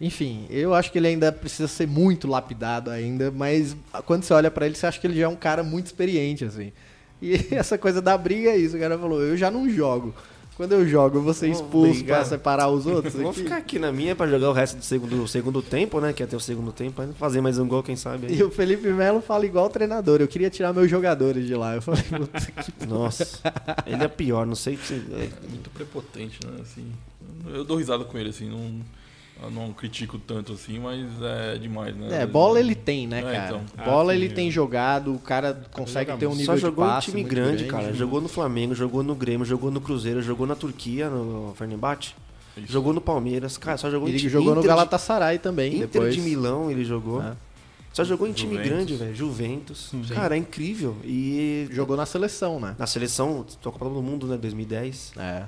Enfim, 0.00 0.46
eu 0.48 0.72
acho 0.72 0.90
que 0.90 0.96
ele 0.96 1.08
ainda 1.08 1.30
precisa 1.30 1.68
ser 1.68 1.86
muito 1.86 2.26
lapidado 2.26 2.90
ainda, 2.90 3.30
mas 3.30 3.76
quando 4.06 4.22
você 4.22 4.32
olha 4.32 4.50
pra 4.50 4.64
ele, 4.64 4.76
você 4.76 4.86
acha 4.86 4.98
que 4.98 5.06
ele 5.06 5.20
já 5.20 5.26
é 5.26 5.28
um 5.28 5.36
cara 5.36 5.62
muito 5.62 5.84
experiente, 5.84 6.46
assim. 6.46 6.72
E 7.20 7.48
essa 7.54 7.76
coisa 7.76 8.00
da 8.00 8.16
briga 8.16 8.48
é 8.48 8.56
isso, 8.56 8.78
o 8.78 8.80
cara 8.80 8.98
falou, 8.98 9.20
eu 9.20 9.36
já 9.36 9.50
não 9.50 9.68
jogo. 9.68 10.14
Quando 10.58 10.72
eu 10.72 10.86
jogo, 10.86 11.18
eu 11.18 11.22
vou 11.22 11.32
ser 11.32 11.48
expulso 11.48 11.94
brigar. 12.00 12.18
pra 12.18 12.28
separar 12.28 12.68
os 12.68 12.84
outros 12.84 13.14
Vou 13.14 13.30
aqui. 13.30 13.44
ficar 13.44 13.56
aqui 13.58 13.78
na 13.78 13.90
minha 13.92 14.14
pra 14.16 14.26
jogar 14.26 14.50
o 14.50 14.52
resto 14.52 14.76
do 14.76 14.84
segundo, 14.84 15.16
do 15.16 15.28
segundo 15.28 15.62
tempo, 15.62 16.00
né? 16.00 16.12
Que 16.12 16.20
ia 16.22 16.26
ter 16.26 16.34
o 16.34 16.40
segundo 16.40 16.72
tempo, 16.72 17.00
fazer 17.16 17.40
mais 17.40 17.58
um 17.60 17.66
gol, 17.68 17.80
quem 17.82 17.94
sabe. 17.94 18.26
aí. 18.26 18.36
E 18.36 18.42
o 18.42 18.50
Felipe 18.50 18.88
Melo 18.88 19.20
fala 19.20 19.46
igual 19.46 19.66
o 19.66 19.70
treinador, 19.70 20.20
eu 20.20 20.26
queria 20.26 20.50
tirar 20.50 20.72
meus 20.72 20.90
jogadores 20.90 21.46
de 21.46 21.54
lá. 21.54 21.76
Eu 21.76 21.80
falei, 21.82 22.02
puta 22.02 22.40
que 22.40 22.86
Nossa, 22.86 23.40
ele 23.86 24.02
é 24.02 24.08
pior, 24.08 24.44
não 24.44 24.56
sei 24.56 24.76
se. 24.76 24.94
é, 24.94 25.28
muito 25.48 25.70
prepotente, 25.70 26.40
né? 26.44 26.58
Assim, 26.60 26.92
eu 27.54 27.64
dou 27.64 27.76
risada 27.76 28.04
com 28.04 28.18
ele, 28.18 28.30
assim, 28.30 28.50
não, 28.50 28.80
eu 29.42 29.50
não 29.50 29.72
critico 29.72 30.18
tanto 30.18 30.52
assim, 30.52 30.78
mas 30.78 31.00
é 31.22 31.58
demais, 31.58 31.94
né? 31.96 32.22
É, 32.22 32.26
bola 32.26 32.58
ele 32.58 32.74
tem, 32.74 33.06
né, 33.06 33.20
É, 33.20 33.22
cara? 33.22 33.44
então. 33.46 33.84
Bola 33.84 34.12
Ah, 34.12 34.14
sim, 34.16 34.22
ele 34.22 34.32
é. 34.32 34.34
tem 34.34 34.50
jogado, 34.50 35.14
o 35.14 35.18
cara 35.18 35.60
consegue 35.72 36.16
ter 36.16 36.26
um 36.26 36.30
nível 36.34 36.46
Só 36.46 36.56
jogou 36.56 36.84
de 36.84 36.90
em 36.90 36.94
passe 36.94 37.06
time 37.10 37.22
muito 37.22 37.34
grande, 37.34 37.64
cara. 37.66 37.92
Jogou 37.92 38.20
no 38.20 38.28
Flamengo, 38.28 38.74
jogou 38.74 39.02
no 39.02 39.14
Grêmio, 39.14 39.44
jogou 39.46 39.70
no 39.70 39.80
Cruzeiro, 39.80 40.20
jogou 40.22 40.46
na 40.46 40.54
Turquia, 40.54 41.08
no 41.08 41.54
Fenerbahçe. 41.56 42.14
Isso. 42.56 42.72
Jogou 42.72 42.92
no 42.92 43.00
Palmeiras, 43.00 43.56
cara, 43.56 43.76
só 43.78 43.88
jogou 43.90 44.08
em 44.08 44.10
Ele 44.12 44.18
time 44.18 44.30
jogou 44.30 44.46
no 44.54 44.60
Inter 44.60 44.62
de- 44.62 44.68
Galatasaray 44.68 45.38
também, 45.38 45.74
Inter 45.76 45.88
depois. 45.88 46.14
de 46.14 46.20
Milão 46.20 46.70
ele 46.70 46.84
jogou. 46.84 47.22
É. 47.22 47.32
Só 47.92 48.04
jogou 48.04 48.26
em 48.28 48.32
time 48.32 48.52
Juventus. 48.54 48.70
grande, 48.72 48.94
velho. 48.96 49.14
Juventus. 49.14 49.90
Cara, 50.14 50.34
é 50.36 50.38
incrível. 50.38 50.96
E 51.04 51.66
Jogou 51.72 51.96
na 51.96 52.04
seleção, 52.06 52.60
né? 52.60 52.74
na 52.78 52.86
seleção, 52.86 53.44
tô 53.62 53.72
Copa 53.72 53.86
do 53.92 54.02
Mundo, 54.02 54.26
né, 54.26 54.36
2010. 54.36 55.12
É. 55.16 55.44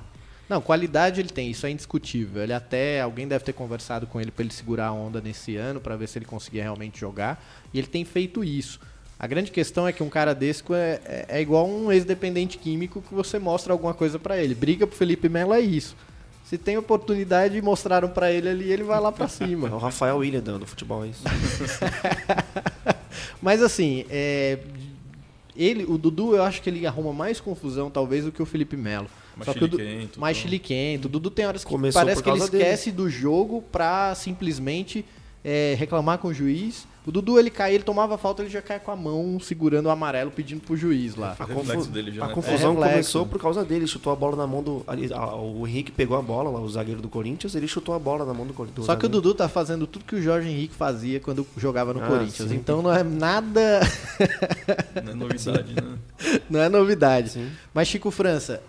Não, 0.51 0.61
qualidade 0.61 1.21
ele 1.21 1.29
tem, 1.29 1.49
isso 1.49 1.65
é 1.65 1.71
indiscutível. 1.71 2.43
Ele 2.43 2.53
até, 2.53 3.01
alguém 3.01 3.29
deve 3.29 3.45
ter 3.45 3.53
conversado 3.53 4.05
com 4.05 4.21
ele 4.21 4.33
pra 4.33 4.45
ele 4.45 4.53
segurar 4.53 4.89
a 4.89 4.93
onda 4.93 5.21
nesse 5.21 5.55
ano, 5.55 5.81
pra 5.81 5.95
ver 5.95 6.09
se 6.09 6.19
ele 6.19 6.25
conseguia 6.25 6.65
realmente 6.65 6.99
jogar. 6.99 7.41
E 7.73 7.79
ele 7.79 7.87
tem 7.87 8.05
feito 8.05 8.43
isso. 8.43 8.81
A 9.17 9.29
grande 9.29 9.53
questão 9.53 9.87
é 9.87 9.93
que 9.93 10.03
um 10.03 10.09
cara 10.09 10.35
desse 10.35 10.65
é, 10.73 11.01
é, 11.05 11.27
é 11.39 11.41
igual 11.41 11.69
um 11.69 11.93
ex-dependente 11.93 12.59
químico 12.59 13.01
que 13.01 13.15
você 13.15 13.39
mostra 13.39 13.73
alguma 13.73 13.95
coisa 13.95 14.19
pra 14.19 14.43
ele. 14.43 14.53
Briga 14.53 14.89
pro 14.89 14.97
Felipe 14.97 15.29
Melo 15.29 15.55
é 15.55 15.61
isso. 15.61 15.95
Se 16.45 16.59
tem 16.59 16.77
oportunidade 16.77 17.57
e 17.57 17.63
mostraram 17.63 18.09
pra 18.09 18.33
ele 18.33 18.49
ali, 18.49 18.73
ele 18.73 18.83
vai 18.83 18.99
lá 18.99 19.13
pra 19.13 19.27
É 19.27 19.29
o 19.29 19.31
cima. 19.31 19.69
Rafael 19.79 20.17
William 20.17 20.41
do 20.43 20.67
futebol, 20.67 21.05
é 21.05 21.11
isso. 21.11 21.23
Mas 23.41 23.63
assim, 23.63 24.05
é, 24.11 24.59
ele, 25.57 25.85
o 25.85 25.97
Dudu, 25.97 26.35
eu 26.35 26.43
acho 26.43 26.61
que 26.61 26.69
ele 26.69 26.85
arruma 26.89 27.13
mais 27.13 27.41
confusão 27.41 27.89
talvez 27.89 28.25
do 28.25 28.33
que 28.33 28.43
o 28.43 28.47
Felipe 28.47 28.77
Melo. 28.77 29.09
Mais 29.40 29.46
Só 29.46 29.53
que 29.55 29.64
o 29.64 29.68
Du- 29.68 29.76
chiliquento, 29.79 30.20
mais 30.20 30.37
então. 30.37 30.48
chiliquento. 30.48 31.07
O 31.07 31.09
Dudu 31.11 31.31
tem 31.31 31.46
horas 31.46 31.64
que 31.64 31.70
Começou 31.70 32.00
parece 32.00 32.22
que 32.22 32.29
ele 32.29 32.38
dele. 32.38 32.62
esquece 32.62 32.92
do 32.92 33.09
jogo 33.11 33.62
pra 33.72 34.14
simplesmente 34.14 35.05
é, 35.42 35.74
reclamar 35.79 36.18
com 36.18 36.29
o 36.29 36.35
juiz. 36.35 36.87
O 37.07 37.11
Dudu, 37.11 37.38
ele 37.40 37.48
cai, 37.48 37.74
ele 37.74 37.83
tomava 37.83 38.18
falta, 38.18 38.42
ele 38.42 38.50
já 38.50 38.61
cai 38.61 38.79
com 38.79 38.90
a 38.90 38.94
mão 38.96 39.40
segurando 39.40 39.87
o 39.87 39.90
amarelo, 39.90 40.31
pedindo 40.31 40.61
pro 40.61 40.76
juiz 40.76 41.16
lá. 41.16 41.35
A, 41.38 41.46
confu- 41.46 41.87
dele 41.87 42.12
já, 42.12 42.24
a 42.24 42.29
né? 42.29 42.35
confusão 42.35 42.72
É 42.72 42.88
começou 42.90 43.24
por 43.24 43.40
causa 43.40 43.64
dele. 43.64 43.87
Chutou 43.87 44.12
a 44.12 44.16
bola 44.16 44.37
na 44.37 44.46
mão 44.46 44.62
do. 44.62 44.85
ali, 44.87 45.11
a- 45.11 45.35
o 45.35 45.66
Henrique 45.66 45.90
pegou 45.90 46.14
a 46.18 46.20
bola, 46.20 46.50
lá, 46.50 46.61
o 46.61 46.68
zagueiro 46.68 47.00
do 47.00 47.09
Corinthians, 47.09 47.55
ele 47.55 47.66
chutou 47.66 47.94
a 47.94 47.98
bola 47.98 48.26
na 48.26 48.35
mão 48.35 48.46
do 48.46 48.53
Corinthians. 48.53 48.85
Só 48.85 48.94
que 48.96 49.07
o 49.07 49.09
Dudu 49.09 49.33
tá 49.35 49.48
fazendo 49.48 49.87
tudo 49.87 50.05
que 50.05 50.14
o 50.14 50.20
Jorge 50.22 50.50
Henrique 50.50 50.74
fazia 50.74 51.18
quando 51.20 51.46
jogava 51.57 51.94
no 51.94 52.05
Ah, 52.05 52.07
Corinthians. 52.07 52.50
sim. 52.50 52.55
Então 52.57 52.83
não 52.83 52.92
é 52.94 53.03
nada. 53.03 53.81
Não 55.03 55.12
é 55.12 55.14
novidade, 55.14 55.74
né? 55.74 55.98
não 56.50 56.61
é 56.61 56.68
novidade. 56.68 57.31
Sim. 57.31 57.50
Mas, 57.72 57.88
Chico 57.88 58.11
França, 58.11 58.62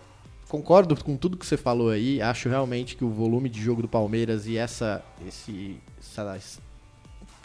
concordo 0.51 1.01
com 1.01 1.15
tudo 1.15 1.37
que 1.37 1.45
você 1.45 1.55
falou 1.55 1.89
aí. 1.91 2.21
Acho 2.21 2.49
realmente 2.49 2.97
que 2.97 3.05
o 3.05 3.09
volume 3.09 3.47
de 3.47 3.61
jogo 3.61 3.81
do 3.81 3.87
Palmeiras 3.87 4.45
e 4.47 4.57
essa, 4.57 5.01
esse, 5.25 5.77
essa 5.97 6.37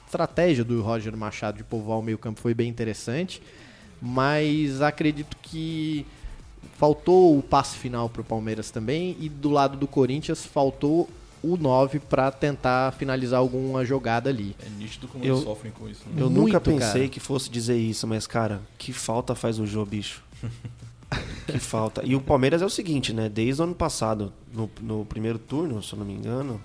estratégia 0.04 0.64
do 0.64 0.82
Roger 0.82 1.16
Machado 1.16 1.58
de 1.58 1.62
povoar 1.62 2.00
o 2.00 2.02
meio-campo 2.02 2.40
foi 2.40 2.52
bem 2.52 2.68
interessante. 2.68 3.40
Mas 4.02 4.82
acredito 4.82 5.36
que 5.40 6.04
faltou 6.76 7.38
o 7.38 7.42
passe 7.44 7.76
final 7.78 8.08
para 8.08 8.22
o 8.22 8.24
Palmeiras 8.24 8.72
também. 8.72 9.16
E 9.20 9.28
do 9.28 9.50
lado 9.50 9.76
do 9.76 9.86
Corinthians 9.86 10.44
faltou 10.44 11.08
o 11.44 11.56
9 11.56 12.00
para 12.00 12.32
tentar 12.32 12.92
finalizar 12.94 13.38
alguma 13.38 13.84
jogada 13.84 14.28
ali. 14.30 14.56
É 14.66 14.68
nítido 14.68 15.06
como 15.06 15.24
Eu- 15.24 15.34
eles 15.36 15.44
sofrem 15.44 15.72
com 15.72 15.88
isso. 15.88 16.02
Né? 16.08 16.20
Eu 16.20 16.28
Muito, 16.28 16.46
nunca 16.46 16.60
pensei 16.60 17.02
cara. 17.02 17.08
que 17.08 17.20
fosse 17.20 17.48
dizer 17.48 17.76
isso, 17.76 18.04
mas, 18.04 18.26
cara, 18.26 18.60
que 18.76 18.92
falta 18.92 19.32
faz 19.32 19.60
o 19.60 19.64
Jô, 19.66 19.86
bicho. 19.86 20.24
que 21.46 21.58
falta. 21.58 22.02
E 22.04 22.14
o 22.16 22.20
Palmeiras 22.20 22.62
é 22.62 22.66
o 22.66 22.70
seguinte, 22.70 23.12
né? 23.12 23.28
Desde 23.28 23.60
o 23.60 23.64
ano 23.64 23.74
passado, 23.74 24.32
no, 24.52 24.70
no 24.80 25.04
primeiro 25.04 25.38
turno, 25.38 25.82
se 25.82 25.92
eu 25.92 25.98
não 25.98 26.06
me 26.06 26.12
engano, 26.14 26.60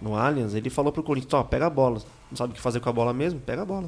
no 0.00 0.14
Allianz, 0.16 0.54
ele 0.54 0.70
falou 0.70 0.92
pro 0.92 1.02
Corinthians, 1.02 1.34
ó, 1.34 1.42
pega 1.42 1.66
a 1.66 1.70
bola. 1.70 2.00
Não 2.30 2.36
sabe 2.36 2.52
o 2.52 2.54
que 2.54 2.60
fazer 2.60 2.80
com 2.80 2.88
a 2.88 2.92
bola 2.92 3.12
mesmo? 3.12 3.40
Pega 3.40 3.62
a 3.62 3.64
bola. 3.64 3.86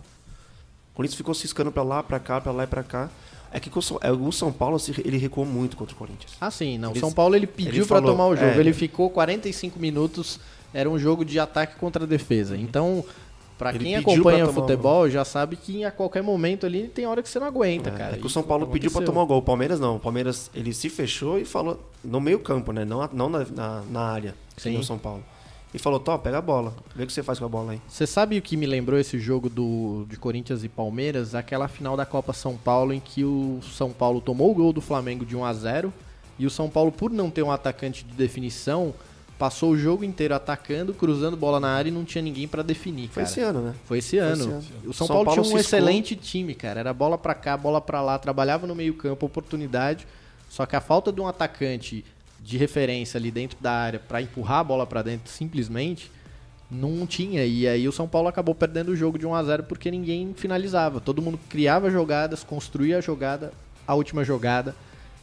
O 0.93 0.95
Corinthians 0.97 1.17
ficou 1.17 1.35
ciscando 1.35 1.71
pra 1.71 1.83
lá, 1.83 2.03
pra 2.03 2.19
cá, 2.19 2.41
pra 2.41 2.53
lá 2.53 2.65
e 2.65 2.67
pra 2.67 2.83
cá. 2.83 3.09
É 3.53 3.59
que 3.59 3.69
o 3.77 3.83
São, 3.83 3.99
é, 4.01 4.11
o 4.13 4.31
São 4.33 4.53
Paulo 4.53 4.77
ele 5.05 5.19
recuou 5.19 5.45
muito 5.45 5.77
contra 5.77 5.95
o 5.95 5.99
Corinthians. 5.99 6.33
Ah, 6.41 6.51
sim, 6.51 6.79
não. 6.79 6.91
Ele- 6.93 7.01
São 7.01 7.13
Paulo 7.13 7.35
ele 7.35 7.47
pediu 7.47 7.85
falou, 7.85 8.13
tomar 8.13 8.27
o 8.29 8.37
jogo. 8.37 8.49
é. 8.53 8.59
Ele 8.59 8.73
ficou 8.73 9.11
45 9.11 9.79
minutos, 9.79 10.39
era 10.73 10.89
um 10.89 10.99
jogo 10.99 11.25
de 11.25 11.39
ataque 11.41 11.77
contra 11.77 12.05
a 12.05 12.07
defesa. 12.07 12.57
Então, 12.57 13.05
Pra 13.61 13.75
Ele 13.75 13.85
quem 13.85 14.03
pediu 14.03 14.13
acompanha 14.15 14.45
pra 14.47 14.55
futebol 14.55 15.11
já 15.11 15.23
sabe 15.23 15.55
que 15.55 15.85
a 15.85 15.91
qualquer 15.91 16.23
momento 16.23 16.65
ali 16.65 16.89
tem 16.89 17.05
hora 17.07 17.23
que 17.23 17.29
você 17.29 17.39
não 17.39 17.47
aguenta, 17.47 17.91
É, 17.91 17.93
cara. 17.93 18.17
é 18.17 18.19
que 18.19 18.27
o 18.27 18.31
São 18.31 18.43
Paulo 18.43 18.67
pediu 18.69 18.91
pra 18.91 19.01
aconteceu. 19.01 19.13
tomar 19.13 19.23
o 19.25 19.27
gol. 19.27 19.37
O 19.37 19.43
Palmeiras 19.43 19.79
não. 19.79 19.97
O 19.97 20.01
Palmeiras 20.01 20.51
ele 20.55 20.73
se 20.73 20.89
fechou 20.89 21.39
e 21.39 21.45
falou 21.45 21.79
no 22.03 22.23
meio 22.23 22.39
campo, 22.39 22.73
né? 22.73 22.87
Não, 22.87 23.07
não 23.13 23.29
na, 23.29 23.45
na, 23.55 23.83
na 23.91 24.01
área. 24.01 24.35
Sim. 24.57 24.79
No 24.79 24.83
São 24.83 24.97
Paulo. 24.97 25.23
E 25.75 25.79
falou: 25.79 26.01
Tó, 26.01 26.17
pega 26.17 26.39
a 26.39 26.41
bola. 26.41 26.75
Vê 26.97 27.05
o 27.05 27.07
que 27.07 27.13
você 27.13 27.23
faz 27.23 27.39
com 27.39 27.45
a 27.45 27.49
bola 27.51 27.73
aí. 27.73 27.83
Você 27.87 28.07
sabe 28.07 28.39
o 28.39 28.43
que 28.43 28.57
me 28.57 28.65
lembrou 28.65 28.99
esse 28.99 29.19
jogo 29.19 29.51
do, 29.51 30.07
de 30.09 30.17
Corinthians 30.17 30.65
e 30.65 30.69
Palmeiras? 30.71 31.35
Aquela 31.35 31.69
final 31.69 31.99
da 31.99 32.07
Copa 32.07 32.33
São 32.33 32.57
Paulo 32.57 32.95
em 32.95 32.99
que 32.99 33.25
o 33.25 33.61
São 33.63 33.91
Paulo 33.91 34.23
tomou 34.23 34.51
o 34.51 34.55
gol 34.55 34.73
do 34.73 34.81
Flamengo 34.81 35.27
de 35.27 35.37
1 35.37 35.45
a 35.45 35.53
0 35.53 35.93
e 36.39 36.47
o 36.47 36.51
São 36.51 36.71
Paulo, 36.71 36.91
por 36.91 37.11
não 37.11 37.29
ter 37.29 37.43
um 37.43 37.51
atacante 37.53 38.03
de 38.07 38.15
definição, 38.15 38.95
passou 39.41 39.71
o 39.71 39.79
jogo 39.79 40.05
inteiro 40.05 40.35
atacando, 40.35 40.93
cruzando 40.93 41.35
bola 41.35 41.59
na 41.59 41.71
área 41.71 41.89
e 41.89 41.93
não 41.93 42.05
tinha 42.05 42.21
ninguém 42.21 42.47
pra 42.47 42.63
definir, 42.63 43.09
Foi 43.09 43.23
cara. 43.23 43.33
esse 43.33 43.41
ano, 43.41 43.63
né? 43.63 43.75
Foi 43.87 43.97
esse 43.97 44.19
ano. 44.19 44.43
esse 44.43 44.51
ano. 44.51 44.65
O 44.85 44.93
São, 44.93 45.07
São 45.07 45.17
Paulo, 45.17 45.25
Paulo 45.25 45.43
tinha 45.43 45.57
um 45.57 45.59
excelente 45.59 46.15
time, 46.15 46.55
cara. 46.55 46.81
Era 46.81 46.93
bola 46.93 47.17
pra 47.17 47.35
cá, 47.35 47.57
bola 47.57 47.81
pra 47.81 48.03
lá, 48.03 48.19
trabalhava 48.19 48.67
no 48.67 48.75
meio-campo, 48.75 49.25
oportunidade. 49.25 50.07
Só 50.51 50.67
que 50.67 50.77
a 50.77 50.81
falta 50.83 51.11
de 51.11 51.23
um 51.23 51.27
atacante 51.27 52.05
de 52.39 52.59
referência 52.59 53.17
ali 53.17 53.31
dentro 53.31 53.57
da 53.63 53.73
área 53.73 53.99
pra 53.99 54.21
empurrar 54.21 54.59
a 54.59 54.65
bola 54.65 54.87
pra 54.87 55.01
dentro 55.01 55.33
simplesmente 55.33 56.13
não 56.71 57.07
tinha. 57.07 57.43
E 57.47 57.67
aí 57.67 57.89
o 57.89 57.93
São 57.93 58.07
Paulo 58.07 58.29
acabou 58.29 58.55
perdendo 58.55 58.91
o 58.91 58.97
jogo 58.97 59.19
de 59.19 59.27
1 59.27 59.35
a 59.35 59.43
0 59.43 59.63
porque 59.63 59.91
ninguém 59.91 60.35
finalizava. 60.37 61.01
Todo 61.01 61.23
mundo 61.23 61.41
criava 61.49 61.91
jogadas, 61.91 62.45
construía 62.45 62.99
a 62.99 63.01
jogada, 63.01 63.55
a 63.87 63.95
última 63.95 64.23
jogada 64.23 64.77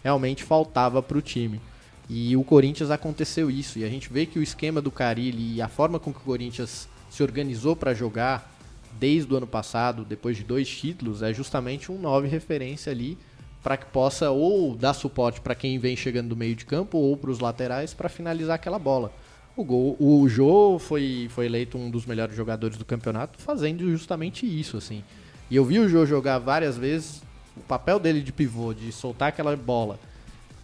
realmente 0.04 0.44
faltava 0.44 1.04
pro 1.04 1.22
time. 1.22 1.62
E 2.10 2.36
o 2.38 2.44
Corinthians 2.44 2.90
aconteceu 2.90 3.52
isso. 3.52 3.80
E 3.80 3.84
a 3.84 3.90
gente 3.90 4.12
vê 4.12 4.26
que 4.26 4.40
o 4.40 4.44
esquema 4.44 4.82
do 4.82 4.92
Carilli 4.92 5.56
e 5.56 5.62
a 5.62 5.68
forma 5.68 6.00
com 6.00 6.14
que 6.14 6.20
o 6.20 6.24
Corinthians 6.24 6.88
se 7.10 7.24
organizou 7.24 7.76
para 7.76 7.94
jogar 7.94 8.54
desde 9.00 9.32
o 9.34 9.38
ano 9.38 9.48
passado, 9.48 10.06
depois 10.06 10.38
de 10.38 10.44
dois 10.44 10.68
títulos, 10.70 11.22
é 11.22 11.34
justamente 11.34 11.92
um 11.92 12.00
9 12.00 12.28
referência 12.28 12.92
ali 12.92 13.18
para 13.62 13.78
que 13.78 13.86
possa 13.88 14.32
ou 14.32 14.76
dar 14.76 14.94
suporte 14.94 15.42
para 15.42 15.54
quem 15.54 15.78
vem 15.78 15.96
chegando 15.96 16.30
do 16.30 16.38
meio 16.38 16.56
de 16.56 16.66
campo 16.66 16.98
ou 16.98 17.18
para 17.18 17.30
os 17.30 17.40
laterais 17.40 17.94
para 17.94 18.08
finalizar 18.08 18.56
aquela 18.56 18.80
bola. 18.80 19.12
O, 19.56 19.64
gol, 19.64 19.98
o 20.00 20.30
Jô 20.30 20.80
foi, 20.80 21.28
foi 21.32 21.48
eleito 21.48 21.78
um 21.78 21.90
dos 21.90 22.06
melhores 22.06 22.36
jogadores 22.36 22.78
do 22.78 22.86
campeonato 22.86 23.42
fazendo 23.42 23.90
justamente 23.90 24.46
isso, 24.46 24.78
assim. 24.78 25.04
E 25.50 25.56
eu 25.56 25.66
vi 25.66 25.80
o 25.80 25.90
Jô 25.90 26.06
jogar 26.06 26.40
várias 26.40 26.78
vezes, 26.78 27.22
o 27.56 27.62
papel 27.62 28.00
dele 28.00 28.22
de 28.22 28.32
pivô, 28.32 28.74
de 28.74 28.92
soltar 28.92 29.30
aquela 29.30 29.56
bola, 29.56 30.00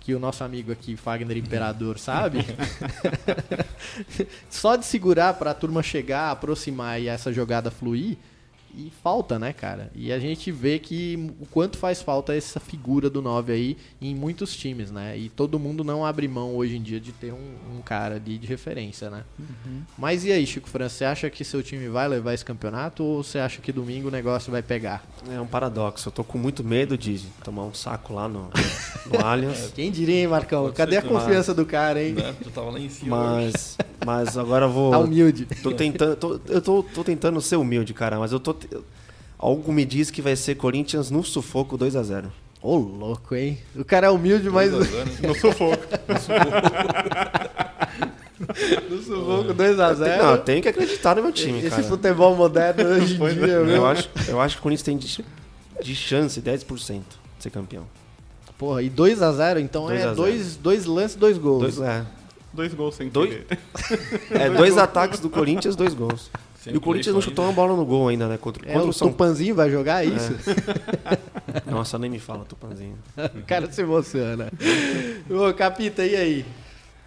que 0.03 0.13
o 0.13 0.19
nosso 0.19 0.43
amigo 0.43 0.71
aqui, 0.71 0.97
Fagner 0.97 1.37
Imperador, 1.37 1.97
sabe? 1.97 2.39
Só 4.49 4.75
de 4.75 4.85
segurar 4.85 5.35
para 5.35 5.51
a 5.51 5.53
turma 5.53 5.81
chegar, 5.81 6.31
aproximar 6.31 7.01
e 7.01 7.07
essa 7.07 7.31
jogada 7.31 7.71
fluir, 7.71 8.17
e 8.75 8.91
falta, 9.03 9.37
né, 9.37 9.53
cara? 9.53 9.91
E 9.95 10.11
a 10.11 10.19
gente 10.19 10.51
vê 10.51 10.79
que 10.79 11.31
o 11.39 11.45
quanto 11.45 11.77
faz 11.77 12.01
falta 12.01 12.35
essa 12.35 12.59
figura 12.59 13.09
do 13.09 13.21
9 13.21 13.53
aí 13.53 13.77
em 14.01 14.15
muitos 14.15 14.55
times, 14.55 14.91
né? 14.91 15.17
E 15.17 15.29
todo 15.29 15.59
mundo 15.59 15.83
não 15.83 16.05
abre 16.05 16.27
mão 16.27 16.55
hoje 16.55 16.77
em 16.77 16.81
dia 16.81 16.99
de 16.99 17.11
ter 17.11 17.31
um, 17.33 17.77
um 17.77 17.81
cara 17.81 18.15
ali 18.15 18.37
de 18.37 18.47
referência, 18.47 19.09
né? 19.09 19.23
Mas 19.97 20.25
e 20.25 20.31
aí, 20.31 20.45
Chico 20.45 20.67
França, 20.69 20.95
você 20.97 21.05
acha 21.05 21.29
que 21.29 21.43
seu 21.43 21.61
time 21.61 21.87
vai 21.87 22.07
levar 22.07 22.33
esse 22.33 22.43
campeonato 22.45 23.03
ou 23.03 23.23
você 23.23 23.39
acha 23.39 23.61
que 23.61 23.71
domingo 23.71 24.07
o 24.07 24.11
negócio 24.11 24.51
vai 24.51 24.61
pegar? 24.61 25.05
É 25.29 25.39
um 25.39 25.47
paradoxo. 25.47 26.07
Eu 26.09 26.11
tô 26.11 26.23
com 26.23 26.37
muito 26.37 26.63
medo 26.63 26.97
de 26.97 27.19
tomar 27.43 27.63
um 27.63 27.73
saco 27.73 28.13
lá 28.13 28.27
no, 28.27 28.49
no 29.11 29.19
Allianz. 29.19 29.71
Quem 29.73 29.91
diria, 29.91 30.19
hein, 30.21 30.27
Marcão? 30.27 30.63
Pode 30.63 30.75
Cadê 30.75 30.97
a 30.97 31.01
confiança 31.01 31.53
do 31.53 31.65
cara, 31.65 32.03
hein? 32.03 32.13
Né? 32.13 32.33
Tu 32.43 32.49
tava 32.49 32.71
lá 32.71 32.79
em 32.79 32.89
cima. 32.89 33.15
Mas, 33.17 33.77
mas 34.05 34.37
agora 34.37 34.65
eu 34.65 34.71
vou. 34.71 34.91
Tá 34.91 34.99
humilde. 34.99 35.45
Tô 35.61 35.71
tentando, 35.71 36.15
tô- 36.15 36.39
eu 36.47 36.61
tô, 36.61 36.83
tô 36.83 37.03
tentando 37.03 37.39
ser 37.41 37.55
humilde, 37.57 37.93
cara, 37.93 38.17
mas 38.19 38.31
eu 38.31 38.39
tô. 38.39 38.55
Algo 39.37 39.71
me 39.73 39.83
diz 39.85 40.09
que 40.09 40.21
vai 40.21 40.35
ser 40.35 40.55
Corinthians 40.55 41.09
no 41.11 41.23
sufoco 41.23 41.77
2 41.77 41.95
a 41.95 42.03
0 42.03 42.31
Ô, 42.61 42.77
louco, 42.77 43.35
hein? 43.35 43.57
O 43.75 43.83
cara 43.83 44.07
é 44.07 44.09
humilde, 44.09 44.49
mas 44.49 44.71
Dois 44.71 44.87
zero, 44.89 45.05
né? 45.05 45.27
No 45.27 45.35
sufoco. 45.35 45.83
no 48.89 49.01
sufoco 49.01 49.53
2x0. 49.53 50.17
Não, 50.17 50.31
eu 50.31 50.37
tenho 50.39 50.61
que 50.61 50.67
acreditar 50.69 51.15
no 51.15 51.23
meu 51.23 51.31
time, 51.31 51.59
Esse 51.59 51.69
cara. 51.69 51.83
futebol 51.83 52.35
moderno 52.35 52.83
hoje 52.95 53.15
em 53.15 53.17
Pois 53.17 53.37
é. 53.37 53.45
dia, 53.45 53.47
Eu 53.75 53.85
acho, 53.85 54.09
eu 54.27 54.39
acho 54.41 54.55
que 54.55 54.59
o 54.59 54.63
Corinthians 54.63 54.83
tem 54.85 54.97
de, 54.97 55.25
de 55.83 55.95
chance 55.95 56.41
10% 56.41 56.99
de 56.99 57.03
ser 57.39 57.49
campeão. 57.49 57.85
Porra, 58.57 58.81
e 58.81 58.89
2x0, 58.89 59.59
então 59.59 59.87
2 59.87 59.91
a 59.91 59.95
é 59.95 60.03
0. 60.03 60.15
dois, 60.15 60.55
dois 60.55 60.85
lances, 60.85 61.15
dois 61.17 61.37
gols. 61.37 61.75
Dois, 61.75 61.79
é, 61.89 62.05
Dois 62.53 62.73
gols 62.73 62.95
sem 62.95 63.09
Dois- 63.09 63.29
querer. 63.29 63.59
é, 64.31 64.49
dois 64.49 64.77
ataques 64.77 65.19
do 65.19 65.29
Corinthians, 65.29 65.75
dois 65.75 65.93
gols. 65.93 66.29
Sem 66.63 66.73
e 66.73 66.77
o 66.77 66.81
Corinthians 66.81 67.13
não 67.13 67.21
chutou 67.21 67.43
uma 67.43 67.51
bola 67.53 67.75
no 67.75 67.85
gol 67.85 68.07
ainda, 68.07 68.27
né? 68.27 68.37
Contra, 68.37 68.65
É, 68.69 68.73
contra 68.73 68.87
o 68.89 68.93
São 68.93 69.09
Tupanzinho 69.11 69.53
vai 69.53 69.69
jogar 69.69 70.05
é 70.05 70.07
isso? 70.07 70.31
Nossa, 71.69 71.99
nem 71.99 72.09
me 72.09 72.19
fala, 72.19 72.45
Tupanzinho. 72.45 72.97
o 73.35 73.41
cara 73.45 73.69
se 73.71 73.81
emociona. 73.81 74.49
Ô, 75.29 75.53
Capita, 75.53 76.05
e 76.05 76.15
aí? 76.15 76.45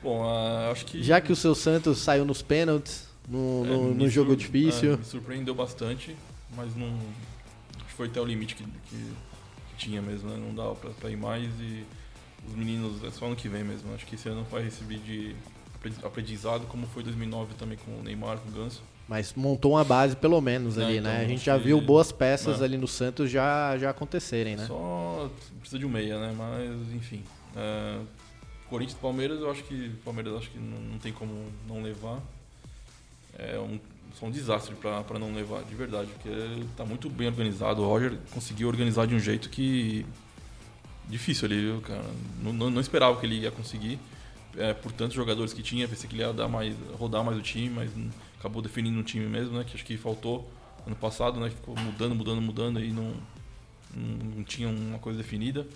Bom, 0.03 0.23
ah, 0.25 0.71
acho 0.71 0.85
que. 0.85 1.03
Já 1.03 1.21
que 1.21 1.33
o 1.33 1.37
seu 1.37 1.55
Santos 1.55 1.99
saiu 1.99 2.25
nos 2.27 2.43
pênaltis, 2.43 3.09
no, 3.29 3.65
é, 3.65 3.69
no, 3.69 3.95
no 3.95 4.09
jogo 4.09 4.31
sur- 4.33 4.37
difícil, 4.37 4.93
é, 4.95 4.97
me 4.99 5.05
surpreendeu 5.05 5.55
bastante, 5.55 6.15
mas 6.55 6.77
não. 6.77 6.89
Acho 7.77 7.85
que 7.87 7.93
foi 7.95 8.07
até 8.09 8.21
o 8.21 8.25
limite 8.25 8.55
que, 8.57 8.63
que- 8.63 8.71
que 8.91 9.77
tinha 9.79 10.03
mesmo, 10.03 10.29
né? 10.29 10.37
Não 10.37 10.55
dava 10.55 10.75
pra, 10.75 10.91
pra 10.91 11.11
ir 11.11 11.17
mais 11.17 11.47
e 11.61 11.83
os 12.47 12.55
meninos 12.55 13.03
é 13.05 13.11
só 13.11 13.25
ano 13.27 13.37
que 13.37 13.49
vem 13.49 13.65
mesmo. 13.65 13.93
Acho 13.95 14.05
que 14.07 14.15
esse 14.17 14.29
ano 14.29 14.47
vai 14.51 14.63
receber 14.63 14.99
de 14.99 15.35
aprendi- 15.75 16.05
aprendizado, 16.05 16.67
como 16.67 16.87
foi 16.89 17.03
2009 17.03 17.55
também 17.55 17.79
com 17.85 17.99
o 17.99 18.03
Neymar, 18.03 18.37
com 18.39 18.51
o 18.51 18.53
Ganso. 18.53 18.83
Mas 19.09 19.35
montou 19.35 19.73
uma 19.73 19.85
base 19.85 20.17
pelo 20.17 20.41
menos 20.41 20.79
ali, 20.79 20.99
então, 20.99 21.11
né? 21.11 21.21
A 21.21 21.29
gente 21.29 21.45
já 21.45 21.57
viu 21.57 21.81
boas 21.81 22.11
peças 22.11 22.61
ali 22.61 22.77
no 22.77 22.89
Santos 22.89 23.31
já, 23.31 23.79
já 23.79 23.91
acontecerem, 23.91 24.57
né? 24.57 24.67
Só 24.67 25.31
precisa 25.61 25.79
de 25.79 25.87
um 25.87 25.89
meia, 25.89 26.19
né? 26.19 26.35
Mas, 26.37 26.93
enfim. 26.95 27.23
É, 27.55 27.99
Corinthians 28.69 28.99
e 28.99 29.01
Palmeiras, 29.01 29.41
eu 29.41 29.51
acho 29.51 29.63
que 29.63 29.91
Palmeiras 30.05 30.35
acho 30.35 30.51
que 30.51 30.59
não, 30.59 30.79
não 30.81 30.99
tem 30.99 31.13
como 31.13 31.33
não 31.69 31.83
levar. 31.83 32.21
É 33.39 33.59
um, 33.59 33.79
só 34.19 34.27
um 34.27 34.31
desastre 34.31 34.75
pra 34.75 35.19
não 35.19 35.33
levar, 35.33 35.63
de 35.63 35.75
verdade. 35.75 36.11
Porque 36.11 36.31
tá 36.77 36.85
muito 36.85 37.09
bem 37.09 37.29
organizado. 37.29 37.83
O 37.83 37.87
Roger 37.87 38.19
conseguiu 38.33 38.67
organizar 38.67 39.07
de 39.07 39.15
um 39.15 39.21
jeito 39.21 39.49
que. 39.49 40.05
Difícil 41.09 41.47
ali, 41.47 41.61
viu, 41.61 41.81
cara? 41.81 42.05
Não, 42.43 42.53
não, 42.53 42.71
não 42.71 42.81
esperava 42.81 43.21
que 43.21 43.25
ele 43.25 43.39
ia 43.39 43.53
conseguir. 43.53 44.01
É, 44.57 44.73
por 44.73 44.91
tantos 44.91 45.15
jogadores 45.15 45.53
que 45.53 45.63
tinha, 45.63 45.87
pensei 45.87 46.09
que 46.09 46.17
ele 46.17 46.23
ia 46.23 46.33
dar 46.33 46.49
mais, 46.49 46.75
rodar 46.99 47.23
mais 47.23 47.39
o 47.39 47.43
time, 47.43 47.69
mas 47.69 47.91
acabou 48.39 48.61
definindo 48.63 48.99
o 49.01 49.03
time 49.03 49.27
mesmo, 49.27 49.57
né? 49.59 49.65
Que 49.65 49.75
acho 49.75 49.85
que 49.85 49.97
faltou 49.97 50.51
ano 50.87 50.97
passado, 50.97 51.39
né? 51.41 51.51
Ficou 51.51 51.77
mudando, 51.77 52.15
mudando, 52.15 52.41
mudando 52.41 52.81
e 52.81 52.91
não, 52.93 53.15
não, 53.95 54.27
não 54.37 54.45
tinha 54.45 54.69
uma 54.69 54.99
coisa 54.99 55.19
definida. 55.19 55.67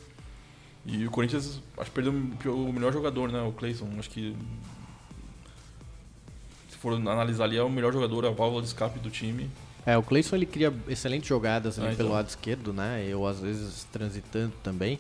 E 0.87 1.07
o 1.07 1.11
Corinthians, 1.11 1.61
acho 1.77 1.91
que 1.91 1.95
perdeu 1.95 2.13
o 2.13 2.73
melhor 2.73 2.93
jogador, 2.93 3.31
né? 3.31 3.41
O 3.43 3.53
Clayson. 3.53 3.89
Acho 3.99 4.09
que. 4.11 4.35
Se 6.71 6.77
for 6.79 6.95
analisar 6.95 7.45
ali, 7.45 7.57
é 7.57 7.63
o 7.63 7.69
melhor 7.69 7.93
jogador, 7.93 8.25
a 8.25 8.31
válvula 8.31 8.63
de 8.63 8.69
escape 8.69 8.99
do 8.99 9.11
time. 9.11 9.51
É, 9.85 9.97
o 9.97 10.03
Cleison 10.03 10.37
ele 10.37 10.47
cria 10.47 10.73
excelentes 10.89 11.29
jogadas 11.29 11.79
ali 11.79 11.89
Ah, 11.89 11.97
pelo 11.97 12.09
então. 12.09 12.17
lado 12.17 12.29
esquerdo, 12.29 12.73
né? 12.73 13.05
Eu 13.09 13.27
às 13.27 13.41
vezes 13.41 13.87
transitando 13.91 14.53
também. 14.63 14.99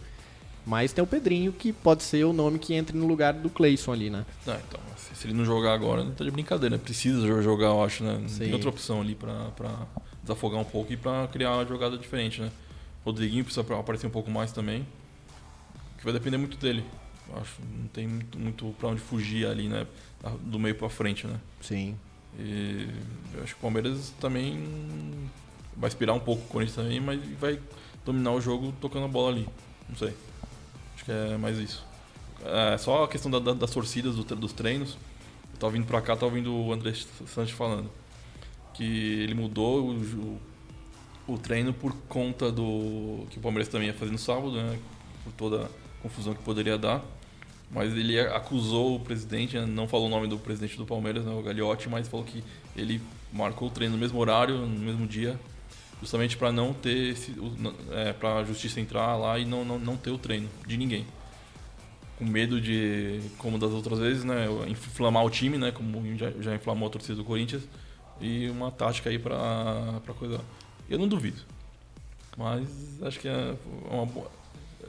Mas 0.70 0.92
tem 0.92 1.02
o 1.02 1.06
Pedrinho 1.06 1.52
que 1.52 1.72
pode 1.72 2.04
ser 2.04 2.22
o 2.24 2.32
nome 2.32 2.56
que 2.60 2.74
entre 2.74 2.96
no 2.96 3.04
lugar 3.04 3.34
do 3.34 3.50
Cleison 3.50 3.92
ali, 3.92 4.08
né? 4.08 4.24
Ah, 4.46 4.56
então, 4.68 4.80
se, 4.96 5.26
ele 5.26 5.34
não 5.34 5.44
jogar 5.44 5.72
agora, 5.74 6.04
tá 6.12 6.22
de 6.22 6.30
brincadeira, 6.30 6.76
né? 6.76 6.80
Precisa 6.82 7.26
jo- 7.26 7.42
jogar, 7.42 7.66
eu 7.66 7.82
acho, 7.82 8.04
né? 8.04 8.18
Não 8.22 8.28
Sim. 8.28 8.38
tem 8.44 8.52
outra 8.52 8.68
opção 8.68 9.00
ali 9.00 9.16
pra, 9.16 9.46
pra 9.56 9.68
desafogar 10.22 10.60
um 10.60 10.64
pouco 10.64 10.92
e 10.92 10.96
pra 10.96 11.26
criar 11.26 11.54
uma 11.56 11.66
jogada 11.66 11.98
diferente, 11.98 12.40
né? 12.40 12.52
Rodriguinho 13.04 13.42
precisa 13.42 13.66
aparecer 13.74 14.06
um 14.06 14.10
pouco 14.10 14.30
mais 14.30 14.52
também. 14.52 14.86
Que 15.98 16.04
vai 16.04 16.12
depender 16.12 16.36
muito 16.36 16.56
dele. 16.56 16.84
Eu 17.28 17.40
acho 17.40 17.54
não 17.60 17.88
tem 17.88 18.06
muito, 18.06 18.38
muito 18.38 18.72
pra 18.78 18.90
onde 18.90 19.00
fugir 19.00 19.48
ali, 19.48 19.66
né? 19.66 19.88
Do 20.42 20.56
meio 20.60 20.76
pra 20.76 20.88
frente, 20.88 21.26
né? 21.26 21.40
Sim. 21.60 21.96
E 22.38 22.86
eu 23.34 23.42
acho 23.42 23.54
que 23.54 23.58
o 23.58 23.62
Palmeiras 23.62 24.14
também 24.20 24.64
vai 25.76 25.88
inspirar 25.88 26.12
um 26.12 26.20
pouco 26.20 26.44
o 26.44 26.46
Corinthians 26.46 26.76
também, 26.76 27.00
mas 27.00 27.20
vai 27.40 27.58
dominar 28.06 28.30
o 28.30 28.40
jogo 28.40 28.72
tocando 28.80 29.06
a 29.06 29.08
bola 29.08 29.30
ali. 29.32 29.48
Não 29.88 29.96
sei. 29.96 30.14
Acho 31.00 31.04
que 31.06 31.12
é 31.12 31.36
mais 31.36 31.58
isso. 31.58 31.84
É 32.44 32.78
só 32.78 33.04
a 33.04 33.08
questão 33.08 33.30
da- 33.30 33.38
da- 33.38 33.52
das 33.54 33.70
torcidas 33.70 34.16
do 34.16 34.24
dos 34.36 34.52
treinos. 34.52 34.96
Eu 35.52 35.58
tava 35.58 35.72
vindo 35.72 35.86
pra 35.86 36.00
cá, 36.00 36.14
tava 36.14 36.26
ouvindo 36.26 36.54
o 36.54 36.72
André 36.72 36.92
Santos 37.26 37.50
falando. 37.52 37.90
Que 38.74 38.84
ele 39.22 39.34
mudou 39.34 39.88
o, 39.90 40.04
ju- 40.04 40.38
o 41.26 41.36
treino 41.38 41.72
por 41.72 41.94
conta 42.08 42.50
do. 42.50 43.26
que 43.30 43.38
o 43.38 43.40
Palmeiras 43.40 43.68
também 43.68 43.88
ia 43.88 43.94
fazer 43.94 44.12
no 44.12 44.18
sábado, 44.18 44.52
né? 44.52 44.78
Por 45.24 45.32
toda 45.34 45.64
a 45.66 46.02
confusão 46.02 46.34
que 46.34 46.42
poderia 46.42 46.78
dar. 46.78 47.02
Mas 47.70 47.92
ele 47.92 48.18
acusou 48.18 48.96
o 48.96 49.00
presidente, 49.00 49.56
né, 49.56 49.64
não 49.64 49.86
falou 49.86 50.08
o 50.08 50.10
nome 50.10 50.26
do 50.26 50.36
presidente 50.36 50.76
do 50.76 50.84
Palmeiras, 50.84 51.24
né, 51.24 51.32
o 51.32 51.40
Gagliotti, 51.40 51.88
mas 51.88 52.08
falou 52.08 52.26
que 52.26 52.42
ele 52.76 53.00
marcou 53.32 53.68
o 53.68 53.70
treino 53.70 53.94
no 53.94 54.00
mesmo 54.00 54.18
horário, 54.18 54.56
no 54.56 54.66
mesmo 54.80 55.06
dia, 55.06 55.38
justamente 56.00 56.36
para 56.36 56.50
não 56.50 56.72
ter 56.72 57.16
é, 57.92 58.12
para 58.12 58.36
a 58.36 58.44
justiça 58.44 58.80
entrar 58.80 59.16
lá 59.16 59.38
e 59.38 59.44
não, 59.44 59.64
não, 59.64 59.78
não 59.78 59.96
ter 59.96 60.10
o 60.10 60.18
treino 60.18 60.48
de 60.66 60.76
ninguém. 60.76 61.06
Com 62.18 62.24
medo 62.24 62.60
de, 62.60 63.20
como 63.38 63.58
das 63.58 63.70
outras 63.70 63.98
vezes, 63.98 64.24
né, 64.24 64.46
inflamar 64.68 65.24
o 65.24 65.30
time, 65.30 65.56
né, 65.56 65.70
como 65.70 66.02
já, 66.16 66.30
já 66.40 66.54
inflamou 66.54 66.88
a 66.88 66.90
torcida 66.90 67.14
do 67.14 67.24
Corinthians, 67.24 67.62
e 68.20 68.48
uma 68.50 68.70
tática 68.70 69.08
aí 69.08 69.18
pra, 69.18 70.00
pra 70.04 70.12
coisa. 70.14 70.40
Eu 70.88 70.98
não 70.98 71.08
duvido. 71.08 71.40
Mas 72.36 73.02
acho 73.02 73.18
que 73.18 73.28
é 73.28 73.54
uma 73.90 74.04
boa. 74.04 74.30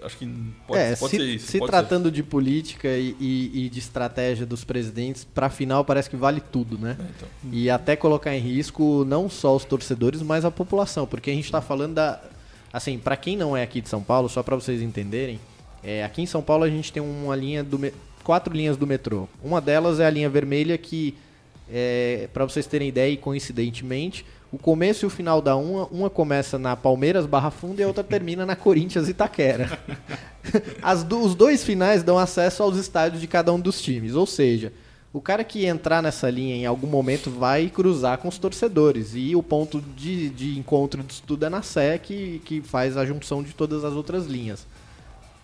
Acho 0.03 0.17
que 0.17 0.25
pode, 0.67 0.79
é, 0.81 0.95
pode 0.95 1.11
se, 1.11 1.17
ser 1.17 1.25
isso. 1.25 1.47
se 1.51 1.59
tratando 1.59 2.11
de 2.11 2.23
política 2.23 2.87
e, 2.89 3.15
e- 3.19 3.65
e 3.65 3.69
de 3.69 3.79
estratégia 3.79 4.45
dos 4.45 4.63
presidentes, 4.63 5.23
pra 5.23 5.49
final 5.49 5.85
parece 5.85 6.09
que 6.09 6.15
vale 6.15 6.41
tudo, 6.41 6.77
né? 6.77 6.95
ser. 6.97 7.03
É, 7.03 7.05
então. 7.17 7.29
E 7.51 7.69
até 7.69 7.95
colocar 7.95 8.35
em 8.35 8.39
risco 8.39 9.05
não 9.05 9.29
só 9.29 9.55
os 9.55 9.63
torcedores, 9.63 10.21
mas 10.21 10.43
a 10.43 10.49
população, 10.51 11.05
porque 11.05 11.29
a 11.29 11.33
gente 11.33 11.45
está 11.45 11.61
falando 11.61 11.93
da. 11.95 12.19
Assim, 12.73 12.97
para 12.97 13.15
quem 13.17 13.35
não 13.37 13.55
é 13.55 13.63
aqui 13.63 13.81
de 13.81 13.89
São 13.89 14.01
Paulo, 14.01 14.27
só 14.29 14.41
para 14.41 14.55
vocês 14.55 14.81
entenderem, 14.81 15.39
é, 15.83 16.03
aqui 16.03 16.21
em 16.21 16.25
São 16.25 16.41
Paulo 16.41 16.63
a 16.63 16.69
gente 16.69 16.91
tem 16.91 17.03
uma 17.03 17.35
linha 17.35 17.63
do 17.63 17.79
quatro 18.23 18.55
linhas 18.55 18.77
do 18.77 18.87
metrô. 18.87 19.27
Uma 19.43 19.59
delas 19.59 19.99
é 19.99 20.05
a 20.05 20.09
linha 20.09 20.29
vermelha 20.29 20.77
que, 20.77 21.15
é, 21.69 22.29
para 22.33 22.45
vocês 22.45 22.65
terem 22.65 22.87
ideia, 22.87 23.11
e 23.11 23.17
coincidentemente, 23.17 24.25
o 24.51 24.57
começo 24.57 25.05
e 25.05 25.07
o 25.07 25.09
final 25.09 25.41
da 25.41 25.55
uma, 25.55 25.85
uma 25.87 26.09
começa 26.09 26.59
na 26.59 26.75
Palmeiras 26.75 27.25
Barra 27.25 27.49
Funda 27.51 27.81
e 27.81 27.83
a 27.83 27.87
outra 27.87 28.03
termina 28.03 28.45
na 28.45 28.55
Corinthians 28.55 29.07
Itaquera. 29.07 29.79
Do- 31.07 31.21
os 31.21 31.35
dois 31.35 31.63
finais 31.63 32.03
dão 32.03 32.17
acesso 32.17 32.61
aos 32.63 32.75
estádios 32.77 33.21
de 33.21 33.27
cada 33.27 33.53
um 33.53 33.59
dos 33.59 33.81
times, 33.81 34.13
ou 34.15 34.25
seja, 34.25 34.73
o 35.13 35.21
cara 35.21 35.43
que 35.43 35.65
entrar 35.65 36.01
nessa 36.01 36.29
linha 36.29 36.55
em 36.55 36.65
algum 36.65 36.87
momento 36.87 37.29
vai 37.29 37.69
cruzar 37.69 38.17
com 38.17 38.27
os 38.27 38.37
torcedores. 38.37 39.11
E 39.13 39.35
o 39.35 39.43
ponto 39.43 39.81
de, 39.95 40.29
de 40.29 40.57
encontro 40.57 41.03
disso 41.03 41.23
tudo 41.25 41.45
é 41.45 41.49
na 41.49 41.61
Sé, 41.61 41.97
que, 41.97 42.41
que 42.45 42.61
faz 42.61 42.97
a 42.97 43.05
junção 43.05 43.43
de 43.43 43.53
todas 43.53 43.83
as 43.83 43.93
outras 43.93 44.25
linhas. 44.25 44.65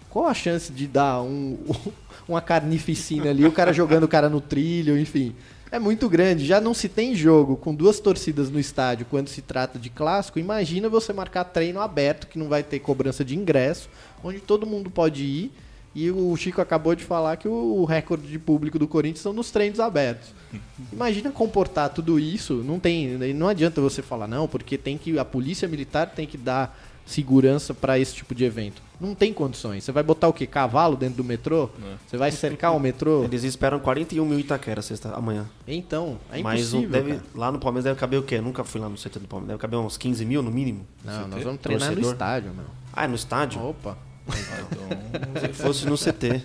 Qual 0.09 0.25
a 0.25 0.33
chance 0.33 0.71
de 0.71 0.87
dar 0.87 1.21
um, 1.21 1.57
uma 2.27 2.41
carnificina 2.41 3.29
ali, 3.29 3.45
o 3.45 3.51
cara 3.51 3.73
jogando 3.73 4.03
o 4.03 4.07
cara 4.07 4.29
no 4.29 4.39
trilho, 4.41 4.97
enfim. 4.97 5.35
É 5.71 5.79
muito 5.79 6.09
grande. 6.09 6.45
Já 6.45 6.61
não 6.61 6.73
se 6.73 6.87
tem 6.87 7.15
jogo 7.15 7.57
com 7.57 7.75
duas 7.75 7.99
torcidas 7.99 8.49
no 8.49 8.59
estádio 8.59 9.05
quando 9.09 9.27
se 9.27 9.41
trata 9.41 9.77
de 9.77 9.89
clássico. 9.89 10.39
Imagina 10.39 10.89
você 10.89 11.11
marcar 11.11 11.43
treino 11.43 11.79
aberto, 11.79 12.27
que 12.27 12.39
não 12.39 12.47
vai 12.47 12.63
ter 12.63 12.79
cobrança 12.79 13.23
de 13.23 13.35
ingresso, 13.35 13.89
onde 14.23 14.39
todo 14.39 14.65
mundo 14.65 14.89
pode 14.89 15.23
ir. 15.23 15.51
E 15.93 16.11
o 16.11 16.35
Chico 16.35 16.61
acabou 16.61 16.93
de 16.93 17.03
falar 17.03 17.37
que 17.37 17.47
o 17.47 17.83
recorde 17.83 18.27
de 18.27 18.37
público 18.37 18.77
do 18.77 18.87
Corinthians 18.87 19.21
são 19.21 19.33
nos 19.33 19.49
treinos 19.49 19.79
abertos. 19.79 20.29
Imagina 20.93 21.31
comportar 21.31 21.89
tudo 21.89 22.19
isso. 22.19 22.55
Não 22.55 22.79
tem, 22.79 23.17
não 23.33 23.47
adianta 23.47 23.81
você 23.81 24.01
falar 24.01 24.27
não, 24.27 24.47
porque 24.47 24.77
tem 24.77 24.97
que 24.97 25.17
a 25.17 25.25
polícia 25.25 25.67
militar 25.67 26.11
tem 26.11 26.27
que 26.27 26.37
dar 26.37 26.77
segurança 27.05 27.73
para 27.73 27.97
esse 27.97 28.13
tipo 28.13 28.35
de 28.35 28.45
evento. 28.45 28.86
Não 28.99 29.13
tem 29.13 29.31
condições. 29.31 29.83
Você 29.83 29.91
vai 29.91 30.01
botar 30.01 30.27
o 30.27 30.33
quê? 30.33 30.47
Cavalo 30.47 30.95
dentro 30.95 31.17
do 31.17 31.23
metrô? 31.23 31.69
É. 31.83 31.95
Você 32.07 32.17
vai 32.17 32.31
cercar 32.31 32.75
o 32.75 32.79
metrô? 32.79 33.23
Eles 33.23 33.43
esperam 33.43 33.79
41 33.79 34.25
mil 34.25 34.39
Itaquera 34.39 34.81
sexta, 34.81 35.13
amanhã. 35.13 35.45
Então, 35.67 36.17
é 36.31 36.41
Mas 36.41 36.61
impossível. 36.73 36.89
deve, 36.89 37.11
cara. 37.11 37.23
lá 37.35 37.51
no 37.51 37.59
Palmeiras 37.59 37.83
deve 37.83 37.99
caber 37.99 38.19
o 38.19 38.23
quê? 38.23 38.35
Eu 38.35 38.41
nunca 38.41 38.63
fui 38.63 38.81
lá 38.81 38.89
no 38.89 38.95
CT 38.97 39.19
do 39.19 39.27
Palmeiras. 39.27 39.49
Deve 39.49 39.59
caber 39.61 39.77
uns 39.79 39.97
15 39.97 40.25
mil 40.25 40.41
no 40.41 40.49
mínimo. 40.49 40.85
Não, 41.03 41.27
nós 41.27 41.43
vamos 41.43 41.61
treinar 41.61 41.89
no 41.89 41.95
Torcedor? 41.95 42.13
estádio, 42.13 42.53
meu. 42.53 42.65
Ah, 42.91 43.03
é 43.05 43.07
no 43.07 43.15
estádio? 43.15 43.63
Opa. 43.63 43.97
Ah, 44.27 44.33
então. 44.71 45.41
Se 45.53 45.53
fosse 45.53 45.85
no 45.85 45.95
CT. 45.95 46.43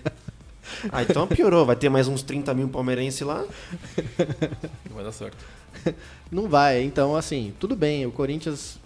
Ah, 0.92 1.02
então 1.02 1.26
piorou. 1.26 1.64
Vai 1.64 1.74
ter 1.76 1.88
mais 1.88 2.06
uns 2.06 2.22
30 2.22 2.52
mil 2.54 2.68
palmeirenses 2.68 3.22
lá. 3.22 3.44
vai 4.90 5.04
dar 5.04 5.12
certo. 5.12 5.42
Não 6.30 6.48
vai. 6.48 6.82
Então, 6.82 7.16
assim, 7.16 7.52
tudo 7.58 7.74
bem. 7.74 8.06
O 8.06 8.12
Corinthians 8.12 8.78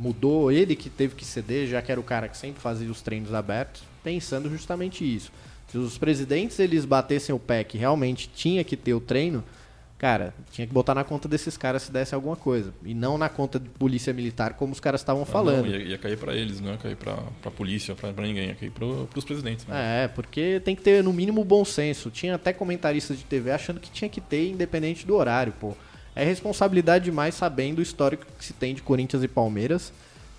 mudou, 0.00 0.50
ele 0.50 0.74
que 0.74 0.88
teve 0.88 1.14
que 1.14 1.24
ceder, 1.24 1.68
já 1.68 1.82
que 1.82 1.92
era 1.92 2.00
o 2.00 2.04
cara 2.04 2.26
que 2.28 2.36
sempre 2.36 2.60
fazia 2.60 2.90
os 2.90 3.02
treinos 3.02 3.34
abertos, 3.34 3.82
pensando 4.02 4.48
justamente 4.48 5.04
isso. 5.04 5.30
Se 5.68 5.76
os 5.76 5.98
presidentes 5.98 6.58
eles 6.58 6.84
batessem 6.86 7.34
o 7.34 7.38
pé 7.38 7.62
que 7.62 7.76
realmente 7.76 8.28
tinha 8.34 8.64
que 8.64 8.76
ter 8.76 8.94
o 8.94 9.00
treino, 9.00 9.44
cara, 9.98 10.32
tinha 10.50 10.66
que 10.66 10.72
botar 10.72 10.94
na 10.94 11.04
conta 11.04 11.28
desses 11.28 11.56
caras 11.56 11.82
se 11.82 11.92
desse 11.92 12.14
alguma 12.14 12.34
coisa. 12.34 12.72
E 12.84 12.94
não 12.94 13.18
na 13.18 13.28
conta 13.28 13.58
de 13.60 13.68
polícia 13.68 14.12
militar, 14.12 14.54
como 14.54 14.72
os 14.72 14.80
caras 14.80 15.02
estavam 15.02 15.22
Ah, 15.22 15.26
falando. 15.26 15.66
Não, 15.66 15.70
ia, 15.70 15.82
ia 15.82 15.98
cair 15.98 16.16
pra 16.16 16.34
eles, 16.34 16.60
não 16.60 16.72
ia 16.72 16.78
cair 16.78 16.96
pra, 16.96 17.14
pra 17.42 17.50
polícia, 17.50 17.94
pra, 17.94 18.10
pra 18.12 18.24
ninguém, 18.26 18.48
ia 18.48 18.54
cair 18.54 18.70
pro, 18.72 19.06
pros 19.12 19.24
presidentes. 19.24 19.66
Né? 19.66 20.04
É, 20.04 20.08
porque 20.08 20.60
tem 20.64 20.74
que 20.74 20.82
ter 20.82 21.04
no 21.04 21.12
mínimo 21.12 21.44
bom 21.44 21.64
senso. 21.64 22.10
Tinha 22.10 22.34
até 22.34 22.52
comentaristas 22.54 23.18
de 23.18 23.24
TV 23.24 23.52
achando 23.52 23.78
que 23.78 23.90
tinha 23.90 24.08
que 24.08 24.20
ter 24.20 24.48
independente 24.50 25.06
do 25.06 25.14
horário, 25.14 25.52
pô. 25.60 25.76
É 26.14 26.24
responsabilidade 26.24 27.04
demais 27.04 27.34
sabendo 27.34 27.78
o 27.78 27.82
histórico 27.82 28.26
que 28.38 28.44
se 28.44 28.52
tem 28.52 28.74
de 28.74 28.82
Corinthians 28.82 29.22
e 29.22 29.28
Palmeiras, 29.28 29.92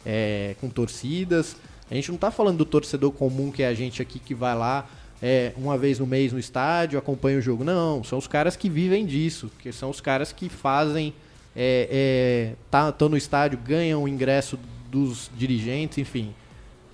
é, 0.06 0.56
com 0.60 0.70
torcidas. 0.70 1.56
A 1.90 1.96
gente 1.96 2.12
não 2.12 2.18
tá 2.18 2.32
falando 2.32 2.58
do 2.58 2.66
torcedor 2.66 3.12
comum 3.12 3.52
que 3.52 3.64
é 3.64 3.68
a 3.68 3.74
gente 3.74 4.02
aqui 4.02 4.20
que 4.20 4.34
vai 4.34 4.56
lá 4.56 4.88
é, 5.22 5.54
uma 5.56 5.78
vez 5.78 6.00
no 6.00 6.08
mês 6.08 6.34
no 6.34 6.40
estádio, 6.40 6.98
acompanha 6.98 7.38
o 7.38 7.42
jogo. 7.42 7.64
Não, 7.64 8.04
são 8.04 8.18
os 8.18 8.28
caras 8.28 8.56
que 8.56 8.70
vivem 8.70 9.06
disso, 9.06 9.52
que 9.60 9.72
são 9.72 9.90
os 9.90 10.02
caras 10.02 10.32
que 10.32 10.50
fazem. 10.50 11.14
É, 11.56 11.88
é, 11.92 12.56
tá, 12.72 12.96
no 13.08 13.18
estádio, 13.18 13.60
ganham 13.60 14.04
o 14.04 14.08
ingresso 14.08 14.58
dos 14.90 15.30
dirigentes, 15.38 15.98
enfim. 15.98 16.34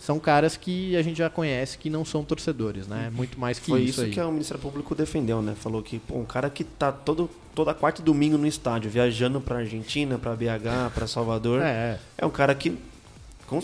São 0.07 0.19
caras 0.19 0.55
que 0.55 0.95
a 0.95 1.01
gente 1.01 1.17
já 1.17 1.29
conhece 1.29 1.77
que 1.77 1.89
não 1.89 2.05
são 2.05 2.23
torcedores, 2.23 2.87
né? 2.87 3.11
Muito 3.13 3.37
mais 3.37 3.59
que 3.59 3.65
Foi 3.65 3.81
isso, 3.81 4.01
isso 4.01 4.09
que 4.09 4.21
o 4.21 4.31
Ministério 4.31 4.63
Público 4.63 4.95
defendeu, 4.95 5.41
né? 5.41 5.53
Falou 5.53 5.83
que 5.83 5.99
pô, 5.99 6.15
um 6.15 6.23
cara 6.23 6.49
que 6.49 6.63
tá 6.63 6.93
todo, 6.93 7.29
toda 7.53 7.73
quarta 7.73 7.99
e 7.99 8.05
domingo 8.05 8.37
no 8.37 8.47
estádio, 8.47 8.89
viajando 8.89 9.41
pra 9.41 9.57
Argentina, 9.57 10.17
pra 10.17 10.33
BH, 10.33 10.93
pra 10.95 11.07
Salvador, 11.07 11.61
é, 11.61 11.99
É, 12.17 12.25
um 12.25 12.29
cara 12.29 12.55
que 12.55 12.77
com, 13.47 13.59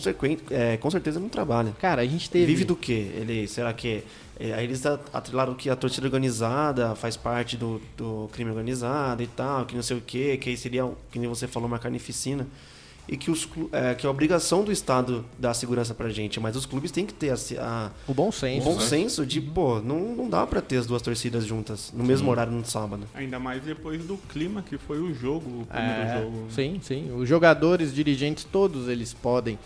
é, 0.52 0.76
com 0.76 0.92
certeza 0.92 1.18
não 1.18 1.30
trabalha. 1.30 1.72
cara, 1.80 2.02
a 2.02 2.06
gente 2.06 2.30
teve. 2.30 2.46
Vive 2.46 2.66
do 2.66 2.76
quê? 2.76 3.10
Ele, 3.16 3.48
será 3.48 3.72
que. 3.72 4.04
é, 4.38 4.54
aí 4.54 4.66
eles 4.66 4.86
atrelaram 4.86 5.54
que 5.54 5.70
a 5.70 5.78
torcida 5.78 6.08
organizada 6.08 6.94
faz 6.94 7.16
parte 7.16 7.56
do, 7.56 7.82
do 7.96 8.30
crime 8.34 8.52
organizado 8.52 9.24
e 9.24 9.28
tal, 9.28 9.66
que 9.66 9.76
não 9.76 9.82
sei 9.82 9.96
o 9.96 10.02
quê, 10.02 10.36
que 10.36 10.50
aí 10.50 10.58
seria, 10.58 10.92
que 11.10 11.18
nem 11.18 11.30
você 11.30 11.48
falou, 11.48 11.70
uma 11.70 11.80
carnificina. 11.80 12.46
E 13.06 13.18
que, 13.18 13.30
os, 13.30 13.48
é, 13.74 13.94
que 13.96 14.08
a 14.08 14.10
obrigação 14.10 14.64
do 14.64 14.72
Estado 14.72 15.26
dar 15.38 15.54
segurança 15.54 15.94
pra 15.94 16.10
gente, 16.10 16.40
mas 16.40 16.56
os 16.56 16.66
clubes 16.66 16.90
têm 16.90 17.06
que 17.06 17.14
ter 17.14 17.32
a, 17.32 17.36
a, 17.60 17.92
O 18.08 18.14
bom 18.14 18.30
o 18.30 18.32
senso. 18.32 18.64
bom 18.66 18.76
né? 18.76 18.82
senso 18.82 19.26
de, 19.26 19.42
pô, 19.42 19.82
não, 19.82 20.16
não 20.16 20.30
dá 20.30 20.48
pra 20.48 20.62
ter 20.62 20.78
as 20.78 20.86
duas 20.86 21.02
torcidas 21.02 21.46
juntas 21.46 21.92
no 21.94 22.02
mesmo 22.02 22.32
horário 22.32 22.54
no 22.54 22.64
sábado. 22.66 23.04
Ainda 23.14 23.38
mais 23.40 23.62
depois 23.62 24.06
do 24.06 24.16
clima 24.30 24.62
que 24.62 24.78
foi 24.78 25.00
o 25.02 25.14
jogo, 25.14 25.64
o 25.64 25.66
primeiro 25.66 26.02
É, 26.02 26.22
jogo. 26.22 26.48
sim, 26.50 26.80
sim. 26.82 27.12
Os 27.14 27.28
jogadores, 27.28 27.94
dirigentes, 27.94 28.46
todos 28.46 28.88
eles 28.88 29.14
podem, 29.14 29.60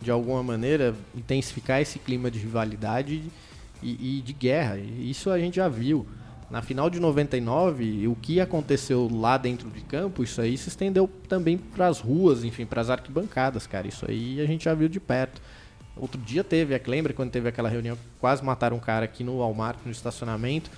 de 0.00 0.12
alguma 0.12 0.42
maneira, 0.44 0.94
intensificar 1.16 1.80
esse 1.80 1.98
clima 1.98 2.30
de 2.30 2.38
rivalidade 2.38 3.24
e, 3.82 4.18
e 4.18 4.22
de 4.22 4.32
guerra. 4.32 4.78
Isso 4.78 5.30
a 5.30 5.38
gente 5.40 5.56
já 5.56 5.68
viu. 5.68 6.06
Na 6.54 6.62
final 6.62 6.88
de 6.88 7.00
99, 7.00 8.06
o 8.06 8.14
que 8.14 8.40
aconteceu 8.40 9.10
lá 9.12 9.36
dentro 9.36 9.68
de 9.70 9.80
campo, 9.80 10.22
isso 10.22 10.40
aí 10.40 10.56
se 10.56 10.68
estendeu 10.68 11.10
também 11.28 11.58
para 11.58 11.88
as 11.88 11.98
ruas, 11.98 12.44
enfim, 12.44 12.64
para 12.64 12.80
as 12.80 12.90
arquibancadas, 12.90 13.66
cara. 13.66 13.88
Isso 13.88 14.08
aí 14.08 14.40
a 14.40 14.46
gente 14.46 14.66
já 14.66 14.72
viu 14.72 14.88
de 14.88 15.00
perto. 15.00 15.42
Outro 15.96 16.20
dia 16.20 16.44
teve, 16.44 16.80
lembra 16.86 17.12
quando 17.12 17.32
teve 17.32 17.48
aquela 17.48 17.68
reunião 17.68 17.98
quase 18.20 18.44
mataram 18.44 18.76
um 18.76 18.80
cara 18.80 19.04
aqui 19.04 19.24
no 19.24 19.38
Walmart, 19.38 19.78
no 19.84 19.90
estacionamento? 19.90 20.70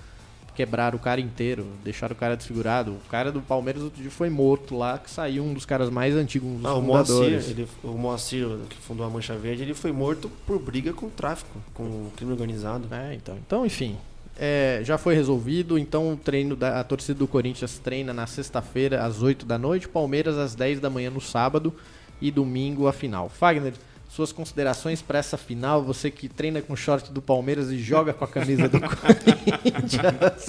Quebraram 0.55 0.97
o 0.97 0.99
cara 0.99 1.21
inteiro, 1.21 1.67
deixaram 1.83 2.15
o 2.15 2.17
cara 2.17 2.35
desfigurado. 2.35 2.93
O 2.93 3.09
cara 3.09 3.31
do 3.31 3.39
Palmeiras 3.39 3.83
outro 3.83 4.01
dia 4.01 4.09
foi 4.09 4.31
morto 4.31 4.75
lá, 4.75 4.97
que 4.97 5.11
saiu 5.11 5.43
um 5.43 5.53
dos 5.53 5.63
caras 5.63 5.91
mais 5.91 6.15
antigos, 6.15 6.49
um 6.49 6.55
dos 6.55 6.65
Ah, 6.65 6.73
o 6.73 6.81
Moacir, 6.81 7.13
fundadores. 7.13 7.49
ele, 7.51 7.67
o 7.83 7.89
Moacir, 7.89 8.47
que 8.67 8.77
fundou 8.77 9.05
a 9.05 9.09
Mancha 9.11 9.35
Verde, 9.37 9.61
ele 9.61 9.75
foi 9.75 9.91
morto 9.91 10.27
por 10.47 10.57
briga 10.57 10.91
com 10.91 11.05
o 11.05 11.11
tráfico, 11.11 11.61
com 11.75 11.83
o 11.83 12.11
crime 12.15 12.31
organizado. 12.31 12.87
É, 12.91 13.13
então, 13.13 13.37
então 13.45 13.63
enfim, 13.63 13.95
é, 14.37 14.81
já 14.83 14.97
foi 14.97 15.15
resolvido. 15.15 15.77
Então 15.77 16.13
o 16.13 16.17
treino 16.17 16.55
da 16.55 16.79
a 16.79 16.83
torcida 16.83 17.17
do 17.19 17.27
Corinthians 17.27 17.77
treina 17.79 18.13
na 18.13 18.27
sexta-feira 18.27 19.03
às 19.03 19.21
8 19.21 19.45
da 19.45 19.57
noite, 19.57 19.87
Palmeiras 19.87 20.37
às 20.37 20.55
10 20.55 20.79
da 20.79 20.89
manhã 20.89 21.09
no 21.09 21.21
sábado 21.21 21.73
e 22.21 22.29
domingo 22.31 22.87
a 22.87 22.93
final. 22.93 23.29
Fagner, 23.29 23.73
suas 24.09 24.31
considerações 24.31 25.01
para 25.01 25.19
essa 25.19 25.37
final? 25.37 25.83
Você 25.83 26.09
que 26.09 26.27
treina 26.29 26.61
com 26.61 26.73
o 26.73 26.77
short 26.77 27.11
do 27.11 27.21
Palmeiras 27.21 27.69
e 27.71 27.77
joga 27.77 28.13
com 28.13 28.23
a 28.23 28.27
camisa 28.27 28.67
do 28.69 28.79
Corinthians. 28.81 30.47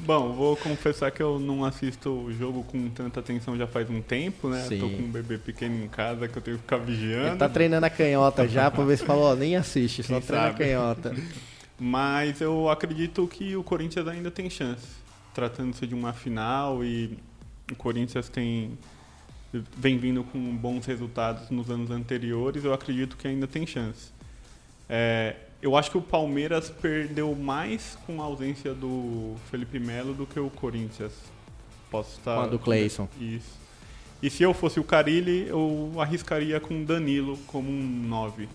Bom, 0.00 0.32
vou 0.32 0.56
confessar 0.56 1.10
que 1.10 1.22
eu 1.22 1.38
não 1.38 1.64
assisto 1.64 2.10
o 2.10 2.32
jogo 2.32 2.64
com 2.64 2.88
tanta 2.88 3.20
atenção 3.20 3.56
já 3.56 3.66
faz 3.66 3.90
um 3.90 4.00
tempo, 4.00 4.48
né? 4.48 4.64
Sim. 4.66 4.78
Tô 4.78 4.88
com 4.88 5.02
um 5.02 5.10
bebê 5.10 5.36
pequeno 5.36 5.84
em 5.84 5.88
casa 5.88 6.26
que 6.26 6.36
eu 6.38 6.42
tenho 6.42 6.56
que 6.56 6.62
ficar 6.62 6.78
vigiando. 6.78 7.28
Ele 7.28 7.36
tá 7.36 7.48
treinando 7.48 7.84
a 7.86 7.90
canhota 7.90 8.48
já 8.48 8.70
pra 8.70 8.84
ver 8.84 8.96
se 8.96 9.04
falou, 9.04 9.32
ó, 9.32 9.34
nem 9.34 9.54
assiste, 9.56 10.02
só 10.02 10.14
Quem 10.14 10.22
treina 10.22 10.44
a 10.46 10.48
sabe? 10.48 10.58
canhota. 10.64 11.14
Mas 11.78 12.40
eu 12.40 12.68
acredito 12.68 13.26
que 13.28 13.54
o 13.54 13.62
Corinthians 13.62 14.08
ainda 14.08 14.30
tem 14.30 14.50
chance. 14.50 14.86
Tratando-se 15.32 15.86
de 15.86 15.94
uma 15.94 16.12
final 16.12 16.84
e 16.84 17.18
o 17.70 17.76
Corinthians 17.76 18.28
tem 18.28 18.76
vem 19.52 19.96
vindo 19.96 20.22
com 20.24 20.38
bons 20.56 20.84
resultados 20.84 21.48
nos 21.50 21.70
anos 21.70 21.90
anteriores, 21.90 22.64
eu 22.64 22.74
acredito 22.74 23.16
que 23.16 23.26
ainda 23.26 23.46
tem 23.46 23.66
chance. 23.66 24.10
É, 24.88 25.36
eu 25.60 25.76
acho 25.76 25.90
que 25.90 25.98
o 25.98 26.02
Palmeiras 26.02 26.70
perdeu 26.70 27.34
mais 27.34 27.96
com 28.06 28.20
a 28.20 28.24
ausência 28.24 28.74
do 28.74 29.36
Felipe 29.50 29.78
Melo 29.78 30.12
do 30.12 30.26
que 30.26 30.38
o 30.38 30.50
Corinthians. 30.50 31.12
Posso 31.90 32.18
estar. 32.18 32.36
Com 32.36 32.42
a 32.42 32.46
do 32.46 32.58
Cleison. 32.58 33.08
Isso. 33.18 33.58
E 34.22 34.28
se 34.28 34.42
eu 34.42 34.52
fosse 34.52 34.78
o 34.78 34.84
Carilli, 34.84 35.46
eu 35.48 35.92
arriscaria 35.98 36.60
com 36.60 36.82
o 36.82 36.84
Danilo 36.84 37.38
como 37.46 37.70
um 37.70 37.82
9 38.06 38.48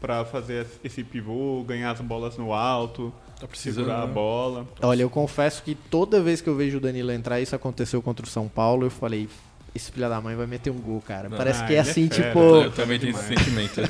para 0.00 0.24
fazer 0.24 0.66
esse 0.82 1.04
pivô, 1.04 1.62
ganhar 1.62 1.90
as 1.90 2.00
bolas 2.00 2.36
no 2.36 2.52
alto. 2.52 3.12
Tá 3.38 3.46
precisando. 3.46 3.84
segurar 3.84 4.02
a 4.02 4.06
né? 4.06 4.12
bola. 4.12 4.66
Olha, 4.82 5.02
eu 5.02 5.10
confesso 5.10 5.62
que 5.62 5.74
toda 5.74 6.22
vez 6.22 6.40
que 6.40 6.48
eu 6.48 6.56
vejo 6.56 6.78
o 6.78 6.80
Danilo 6.80 7.10
entrar, 7.12 7.40
isso 7.40 7.54
aconteceu 7.54 8.02
contra 8.02 8.24
o 8.24 8.28
São 8.28 8.48
Paulo, 8.48 8.86
eu 8.86 8.90
falei, 8.90 9.28
esse 9.74 9.90
filho 9.92 10.08
da 10.08 10.20
mãe 10.20 10.34
vai 10.36 10.46
meter 10.46 10.70
um 10.70 10.78
gol, 10.78 11.00
cara. 11.00 11.28
Não. 11.28 11.36
Parece 11.36 11.62
Ah, 11.62 11.66
que 11.66 11.72
é 11.74 11.76
é 11.76 11.80
assim, 11.80 12.08
fera, 12.08 12.28
tipo, 12.28 12.38
Eu 12.40 12.72
também 12.72 12.98
tenho 12.98 13.10
esse 13.16 13.26
sentimento. 13.28 13.80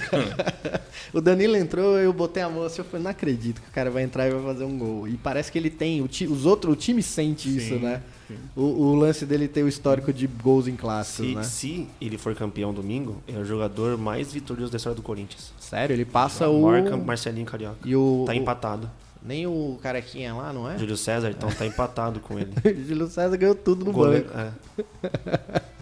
o 1.13 1.21
Danilo 1.21 1.57
entrou, 1.57 1.99
eu 1.99 2.13
botei 2.13 2.43
a 2.43 2.49
mão 2.49 2.63
assim, 2.65 2.81
eu 2.81 2.85
falei, 2.85 3.03
não 3.05 3.11
acredito 3.11 3.61
que 3.61 3.69
o 3.69 3.73
cara 3.73 3.91
vai 3.91 4.03
entrar 4.03 4.27
e 4.29 4.31
vai 4.31 4.43
fazer 4.43 4.65
um 4.65 4.79
gol. 4.79 5.09
E 5.09 5.17
parece 5.17 5.51
que 5.51 5.59
ele 5.59 5.71
tem, 5.71 6.03
o 6.03 6.09
ti- 6.09 6.27
os 6.27 6.47
outros, 6.47 6.73
o 6.73 6.77
time 6.77 7.03
sente 7.03 7.49
isso, 7.55 7.75
Sim, 7.75 7.79
né? 7.81 8.03
sim. 8.29 8.37
O, 8.55 8.63
o 8.63 8.95
lance 8.95 9.27
dele 9.27 9.49
ter 9.49 9.63
o 9.63 9.69
histórico 9.69 10.13
de 10.13 10.27
gols 10.27 10.69
em 10.69 10.77
clássicos, 10.77 11.27
Se, 11.31 11.35
né? 11.35 11.43
se 11.43 11.89
ele 12.01 12.17
for 12.19 12.35
campeão 12.35 12.73
domingo, 12.73 13.23
é 13.27 13.37
o 13.39 13.45
jogador 13.45 13.97
mais 13.99 14.33
vitorioso 14.33 14.71
da 14.71 14.77
história 14.77 14.95
do 14.97 15.03
Corinthians. 15.03 15.53
Sério, 15.59 15.95
ele 15.95 16.05
passa 16.05 16.49
o... 16.49 16.63
Marca 16.63 16.97
Marcelinho 16.97 17.47
Carioca. 17.47 17.79
E 17.85 17.97
o... 17.97 18.25
Tá 18.27 18.33
o- 18.33 18.37
empatado. 18.37 18.91
Nem 19.23 19.47
o 19.47 19.79
carequinha 19.83 20.35
lá, 20.35 20.53
não 20.53 20.71
é? 20.71 20.79
Júlio 20.79 20.97
César, 20.97 21.31
então 21.31 21.51
tá 21.51 21.67
empatado 21.67 22.21
com 22.21 22.39
ele. 22.39 22.53
Júlio 22.89 23.07
César 23.07 23.37
ganhou 23.37 23.55
tudo 23.55 23.85
no 23.85 23.93
Goleiro- 23.93 24.27
banco. 24.29 24.39
é. 24.39 25.61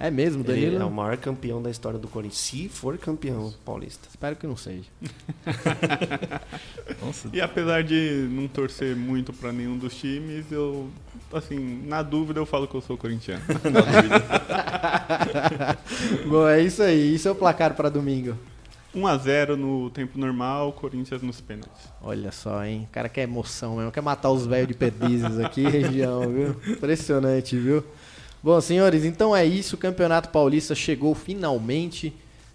É 0.00 0.12
mesmo, 0.12 0.44
Ele 0.46 0.60
Danilo? 0.66 0.82
é 0.82 0.84
o 0.84 0.90
maior 0.92 1.16
campeão 1.16 1.60
da 1.60 1.68
história 1.72 1.98
do 1.98 2.06
Corinthians. 2.06 2.38
Se 2.38 2.68
for 2.68 2.96
campeão 2.98 3.52
paulista. 3.64 4.06
Espero 4.08 4.36
que 4.36 4.46
não 4.46 4.56
seja. 4.56 4.84
Nossa, 7.02 7.28
E 7.32 7.40
apesar 7.40 7.82
de 7.82 8.28
não 8.30 8.46
torcer 8.46 8.94
muito 8.94 9.32
pra 9.32 9.50
nenhum 9.52 9.76
dos 9.76 9.96
times, 9.96 10.44
eu, 10.52 10.88
assim, 11.32 11.82
na 11.84 12.00
dúvida 12.00 12.38
eu 12.38 12.46
falo 12.46 12.68
que 12.68 12.76
eu 12.76 12.80
sou 12.80 12.96
corintiano. 12.96 13.42
na 13.48 13.80
dúvida. 13.80 14.24
Bom, 16.28 16.46
é 16.48 16.62
isso 16.62 16.80
aí. 16.80 17.14
Isso 17.16 17.26
é 17.26 17.30
o 17.32 17.34
placar 17.34 17.74
pra 17.74 17.88
domingo. 17.88 18.36
1x0 18.98 19.56
no 19.56 19.90
tempo 19.90 20.18
normal, 20.18 20.72
Corinthians 20.72 21.22
nos 21.22 21.40
pênaltis. 21.40 21.88
Olha 22.02 22.32
só, 22.32 22.64
hein? 22.64 22.86
O 22.88 22.92
cara 22.92 23.08
quer 23.08 23.22
emoção 23.22 23.76
mesmo. 23.76 23.92
Quer 23.92 24.00
matar 24.00 24.30
os 24.30 24.46
velhos 24.46 24.68
de 24.68 24.74
Perdizes 24.74 25.38
aqui, 25.38 25.62
região, 25.68 26.28
viu? 26.28 26.56
Impressionante, 26.66 27.56
viu? 27.56 27.84
Bom, 28.42 28.60
senhores, 28.60 29.04
então 29.04 29.34
é 29.34 29.44
isso. 29.44 29.76
O 29.76 29.78
Campeonato 29.78 30.28
Paulista 30.28 30.74
chegou 30.74 31.14
finalmente 31.14 32.14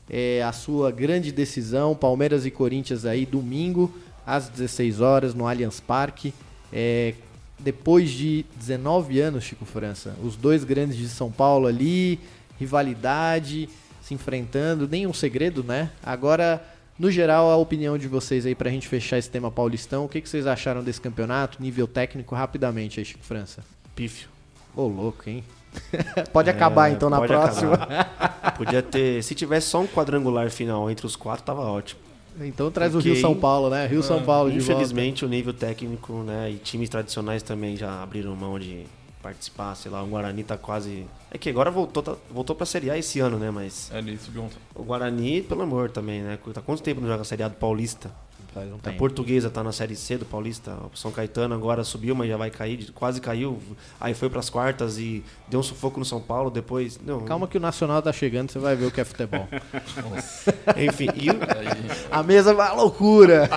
é, 0.09 0.41
à 0.43 0.51
sua 0.51 0.91
grande 0.91 1.31
decisão. 1.31 1.95
Palmeiras 1.95 2.45
e 2.45 2.51
Corinthians 2.51 3.05
aí, 3.05 3.25
domingo, 3.25 3.93
às 4.25 4.49
16 4.49 5.01
horas, 5.01 5.33
no 5.33 5.47
Allianz 5.47 5.79
Parque. 5.79 6.33
É, 6.71 7.13
depois 7.59 8.11
de 8.11 8.45
19 8.55 9.19
anos, 9.19 9.43
Chico 9.43 9.65
França, 9.65 10.15
os 10.23 10.35
dois 10.35 10.63
grandes 10.63 10.97
de 10.97 11.07
São 11.07 11.31
Paulo 11.31 11.67
ali, 11.67 12.19
rivalidade, 12.59 13.69
se 14.03 14.13
enfrentando, 14.13 14.87
nenhum 14.87 15.13
segredo, 15.13 15.63
né? 15.63 15.89
Agora, 16.03 16.61
no 16.99 17.09
geral, 17.09 17.49
a 17.49 17.55
opinião 17.55 17.97
de 17.97 18.07
vocês 18.07 18.45
aí 18.45 18.53
pra 18.53 18.69
gente 18.69 18.87
fechar 18.87 19.17
esse 19.17 19.29
tema 19.29 19.49
paulistão, 19.49 20.03
o 20.05 20.09
que, 20.09 20.19
que 20.19 20.27
vocês 20.27 20.45
acharam 20.45 20.83
desse 20.83 20.99
campeonato, 20.99 21.61
nível 21.61 21.87
técnico, 21.87 22.35
rapidamente 22.35 22.99
aí, 22.99 23.05
Chico 23.05 23.23
França? 23.23 23.63
Pífio. 23.95 24.27
Ô, 24.75 24.87
louco, 24.87 25.29
hein? 25.29 25.43
pode 26.33 26.49
acabar 26.49 26.89
É, 26.89 26.93
então 26.93 27.09
na 27.09 27.21
próxima. 27.21 27.73
acabar. 27.75 28.53
Podia 28.57 28.81
ter. 28.83 29.23
Se 29.23 29.33
tivesse 29.33 29.67
só 29.67 29.81
um 29.81 29.87
quadrangular 29.87 30.49
final 30.51 30.91
entre 30.91 31.05
os 31.05 31.15
quatro, 31.15 31.43
tava 31.45 31.61
ótimo. 31.61 32.01
Então 32.41 32.69
traz 32.71 32.93
o 32.93 32.99
Rio 32.99 33.15
São 33.15 33.35
Paulo, 33.35 33.69
né? 33.69 33.87
Rio 33.87 34.03
São 34.03 34.21
Paulo 34.23 34.51
de 34.51 34.57
volta. 34.59 34.73
Infelizmente, 34.73 35.23
o 35.23 35.27
nível 35.29 35.53
técnico, 35.53 36.13
né? 36.23 36.51
E 36.51 36.55
times 36.55 36.89
tradicionais 36.89 37.41
também 37.41 37.77
já 37.77 38.01
abriram 38.03 38.35
mão 38.35 38.59
de 38.59 38.85
participar. 39.23 39.73
Sei 39.75 39.89
lá, 39.89 40.03
o 40.03 40.07
Guarani 40.07 40.43
tá 40.43 40.57
quase. 40.57 41.07
É 41.31 41.37
que 41.37 41.49
agora 41.49 41.71
voltou, 41.71 42.03
tá- 42.03 42.15
voltou 42.29 42.55
pra 42.55 42.65
Série 42.65 42.91
A 42.91 42.97
esse 42.97 43.19
ano, 43.19 43.39
né? 43.39 43.49
Mas 43.49 43.89
É, 43.91 43.97
ele 43.99 44.17
subiu 44.17 44.43
ontem. 44.43 44.57
o 44.75 44.83
Guarani, 44.83 45.41
pelo 45.41 45.61
amor 45.63 45.89
também, 45.89 46.21
né? 46.21 46.37
Tá 46.53 46.61
quanto 46.61 46.83
tempo 46.83 47.01
não 47.01 47.07
joga 47.07 47.21
a 47.21 47.25
Série 47.25 47.41
A 47.43 47.47
do 47.47 47.55
Paulista? 47.55 48.11
Faz 48.53 48.71
um 48.71 48.75
A 48.75 48.77
tempo. 48.77 48.97
portuguesa 48.99 49.49
tá 49.49 49.63
na 49.63 49.71
Série 49.71 49.95
C 49.95 50.15
do 50.15 50.25
Paulista. 50.25 50.77
O 50.93 50.95
São 50.95 51.11
Caetano 51.11 51.55
agora 51.55 51.83
subiu, 51.83 52.13
mas 52.13 52.29
já 52.29 52.37
vai 52.37 52.51
cair. 52.51 52.91
Quase 52.91 53.19
caiu. 53.19 53.57
Aí 53.99 54.13
foi 54.13 54.29
pras 54.29 54.47
quartas 54.47 54.99
e 54.99 55.23
deu 55.47 55.59
um 55.59 55.63
sufoco 55.63 55.97
no 55.97 56.05
São 56.05 56.21
Paulo. 56.21 56.51
Depois. 56.51 56.99
Não, 57.03 57.21
Calma 57.21 57.47
que 57.47 57.57
o 57.57 57.59
Nacional 57.59 57.99
tá 57.99 58.13
chegando, 58.13 58.51
você 58.51 58.59
vai 58.59 58.75
ver 58.75 58.85
o 58.85 58.91
que 58.91 59.01
é 59.01 59.03
futebol. 59.05 59.47
Enfim, 60.77 61.07
e, 61.15 61.29
o- 61.31 61.39
a 62.11 62.21
mesa 62.21 62.53
vai 62.53 62.67
à 62.67 62.73
loucura. 62.73 63.49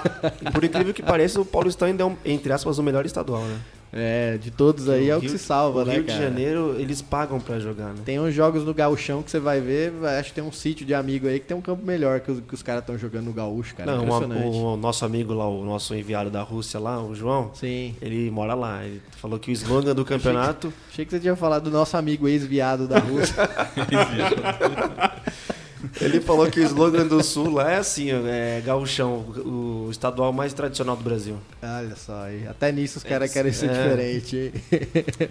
por 0.52 0.64
incrível 0.64 0.94
que 0.94 1.02
pareça, 1.02 1.40
o 1.40 1.44
Paulistão 1.44 1.88
ainda 1.88 2.02
é, 2.02 2.07
um, 2.07 2.16
entre 2.24 2.50
aspas, 2.52 2.79
o 2.79 2.83
melhor 2.83 3.05
estadual, 3.05 3.42
né? 3.42 3.59
É, 3.92 4.37
de 4.37 4.51
todos 4.51 4.88
aí 4.88 5.09
é 5.09 5.16
o 5.16 5.20
que 5.20 5.27
Rio- 5.29 5.38
se 5.38 5.42
salva, 5.42 5.83
o 5.83 5.85
né, 5.85 5.94
Rio 5.94 6.05
cara? 6.05 6.18
de 6.18 6.25
Janeiro, 6.25 6.75
eles 6.79 7.01
pagam 7.01 7.40
pra 7.40 7.59
jogar, 7.59 7.88
né? 7.94 8.01
Tem 8.05 8.20
uns 8.20 8.35
jogos 8.35 8.64
no 8.64 8.75
Gauchão 8.75 9.22
que 9.22 9.31
você 9.31 9.38
vai 9.38 9.61
ver, 9.61 9.92
acho 10.18 10.31
que 10.31 10.35
tem 10.35 10.44
um 10.44 10.53
sítio 10.53 10.85
de 10.85 10.92
amigo 10.92 11.27
aí 11.29 11.38
que 11.40 11.46
tem 11.46 11.57
um 11.57 11.61
campo 11.62 11.85
melhor 11.87 12.20
que 12.20 12.31
os, 12.31 12.40
que 12.40 12.53
os 12.55 12.62
caras 12.62 12.83
estão 12.83 12.99
jogando 12.99 13.27
no 13.27 13.33
Gaúcho, 13.33 13.75
cara. 13.75 13.92
Não, 13.96 14.03
Impressionante. 14.05 14.44
o, 14.44 14.75
o 14.75 14.77
nosso 14.77 15.05
amigo 15.05 15.33
lá, 15.33 15.49
o 15.49 15.64
nosso 15.64 15.94
enviado 15.94 16.29
da 16.31 16.42
Rússia 16.42 16.79
lá, 16.81 17.01
o 17.03 17.14
João, 17.14 17.51
Sim. 17.55 17.94
ele 18.03 18.31
mora 18.31 18.55
lá. 18.55 18.85
Ele 18.85 19.01
falou 19.20 19.38
que 19.38 19.51
o 19.51 19.53
slogan 19.53 19.94
do 19.94 20.05
campeonato. 20.05 20.72
Achei 20.90 21.05
que 21.05 21.11
você 21.12 21.20
tinha 21.20 21.37
falado 21.37 21.64
do 21.64 21.70
nosso 21.70 21.96
amigo 21.96 22.29
ex-viado 22.29 22.87
da 22.87 22.99
Rússia. 22.99 23.35
ele 26.00 26.20
falou 26.20 26.50
que 26.50 26.60
o 26.60 26.62
slogan 26.64 27.06
do 27.06 27.22
Sul 27.22 27.50
lá 27.50 27.72
é 27.72 27.76
assim, 27.76 28.10
é 28.10 28.62
gauchão, 28.64 29.18
o 29.44 29.88
estadual 29.90 30.32
mais 30.32 30.52
tradicional 30.52 30.96
do 30.96 31.02
Brasil. 31.02 31.38
Olha 31.62 31.96
só 31.96 32.24
aí. 32.24 32.46
Até 32.46 32.72
nisso 32.72 32.98
os 32.98 33.04
caras 33.04 33.30
É, 33.30 33.32
querem 33.32 33.52
ser 33.52 33.70
é. 33.70 33.72
diferente. 33.72 34.52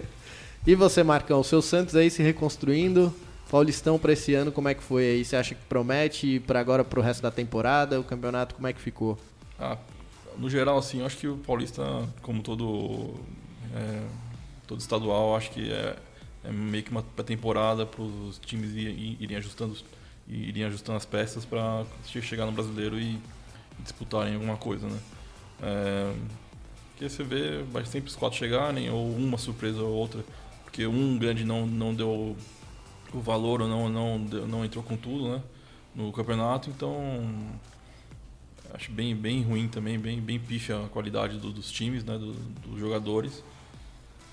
e 0.66 0.74
você, 0.74 1.02
Marcão? 1.02 1.40
O 1.40 1.44
seu 1.44 1.60
Santos 1.62 1.94
aí 1.96 2.10
se 2.10 2.22
reconstruindo. 2.22 3.12
Paulistão 3.50 3.96
pra 3.96 4.12
esse 4.12 4.34
ano, 4.34 4.50
como 4.50 4.68
é 4.68 4.74
que 4.74 4.82
foi 4.82 5.04
aí? 5.04 5.24
Você 5.24 5.36
acha 5.36 5.54
que 5.54 5.60
promete 5.68 6.40
para 6.40 6.58
agora 6.58 6.82
pro 6.82 7.00
resto 7.00 7.22
da 7.22 7.30
temporada? 7.30 8.00
O 8.00 8.02
campeonato, 8.04 8.56
como 8.56 8.66
é 8.66 8.72
que 8.72 8.80
ficou? 8.80 9.16
ah, 9.58 9.78
no 10.36 10.50
geral, 10.50 10.76
assim, 10.76 10.98
eu 11.00 11.06
acho 11.06 11.16
que 11.16 11.28
o 11.28 11.36
Paulista, 11.38 11.82
como 12.22 12.42
todo, 12.42 13.14
é, 13.74 14.02
todo 14.66 14.80
estadual, 14.80 15.34
acho 15.36 15.50
que 15.52 15.72
é, 15.72 15.96
é 16.44 16.50
meio 16.52 16.82
que 16.84 16.90
uma 16.90 17.02
temporada 17.24 17.86
para 17.86 18.02
os 18.02 18.38
times 18.40 18.70
irem 18.74 19.36
ajustando, 19.36 19.76
irem 20.28 20.64
ajustando 20.64 20.96
as 20.96 21.04
peças 21.04 21.44
para 21.44 21.84
chegar 22.04 22.46
no 22.46 22.52
brasileiro 22.52 22.98
e, 22.98 23.14
e 23.78 23.82
disputarem 23.82 24.34
alguma 24.34 24.56
coisa, 24.56 24.88
né? 24.88 24.98
É, 25.62 26.14
porque 26.90 27.08
você 27.08 27.22
vê, 27.22 27.62
vai 27.62 27.84
sempre 27.84 28.08
os 28.08 28.16
quatro 28.16 28.38
chegarem, 28.38 28.90
ou 28.90 29.14
uma 29.14 29.38
surpresa 29.38 29.82
ou 29.82 29.92
outra, 29.92 30.24
porque 30.64 30.86
um 30.86 31.18
grande 31.18 31.44
não, 31.44 31.66
não 31.66 31.94
deu 31.94 32.36
o 33.12 33.20
valor 33.20 33.62
ou 33.62 33.68
não, 33.68 33.88
não, 33.88 34.18
não 34.18 34.64
entrou 34.64 34.82
com 34.82 34.96
tudo, 34.96 35.28
né? 35.28 35.42
No 35.94 36.12
campeonato, 36.12 36.68
então 36.70 36.98
acho 38.74 38.90
bem, 38.90 39.14
bem 39.14 39.42
ruim 39.42 39.68
também, 39.68 39.98
bem, 39.98 40.20
bem 40.20 40.38
pífia 40.38 40.84
a 40.84 40.88
qualidade 40.88 41.38
do- 41.38 41.52
dos 41.52 41.70
times, 41.70 42.04
né, 42.04 42.18
do- 42.18 42.34
dos 42.34 42.78
jogadores. 42.78 43.42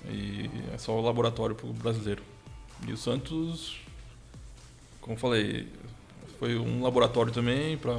E 0.06 0.50
é 0.72 0.76
só 0.76 0.98
o 0.98 1.00
laboratório 1.00 1.54
pro 1.56 1.72
brasileiro. 1.72 2.22
E 2.86 2.92
o 2.92 2.96
Santos, 2.96 3.78
como 5.00 5.16
falei, 5.16 5.66
foi 6.44 6.58
um 6.58 6.82
laboratório 6.82 7.32
também 7.32 7.78
para 7.78 7.94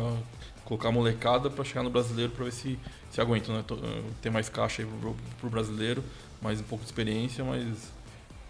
colocar 0.66 0.90
a 0.90 0.92
molecada 0.92 1.50
para 1.50 1.64
chegar 1.64 1.82
no 1.82 1.90
brasileiro 1.90 2.32
para 2.32 2.46
ver 2.46 2.52
se, 2.54 2.78
se 3.10 3.20
aguenta, 3.20 3.52
né? 3.52 3.64
To- 3.68 3.80
Ter 4.22 4.30
mais 4.30 4.50
caixa 4.50 4.84
aí 4.84 4.88
pro, 5.02 5.16
pro 5.42 5.50
brasileiro, 5.50 6.04
mais 6.40 6.60
um 6.60 6.64
pouco 6.64 6.84
de 6.84 6.88
experiência, 6.92 7.44
mas 7.44 7.66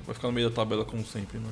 vai 0.05 0.13
ficar 0.13 0.27
no 0.27 0.33
meio 0.33 0.49
da 0.49 0.55
tabela 0.55 0.83
como 0.83 1.05
sempre, 1.05 1.37
né? 1.39 1.49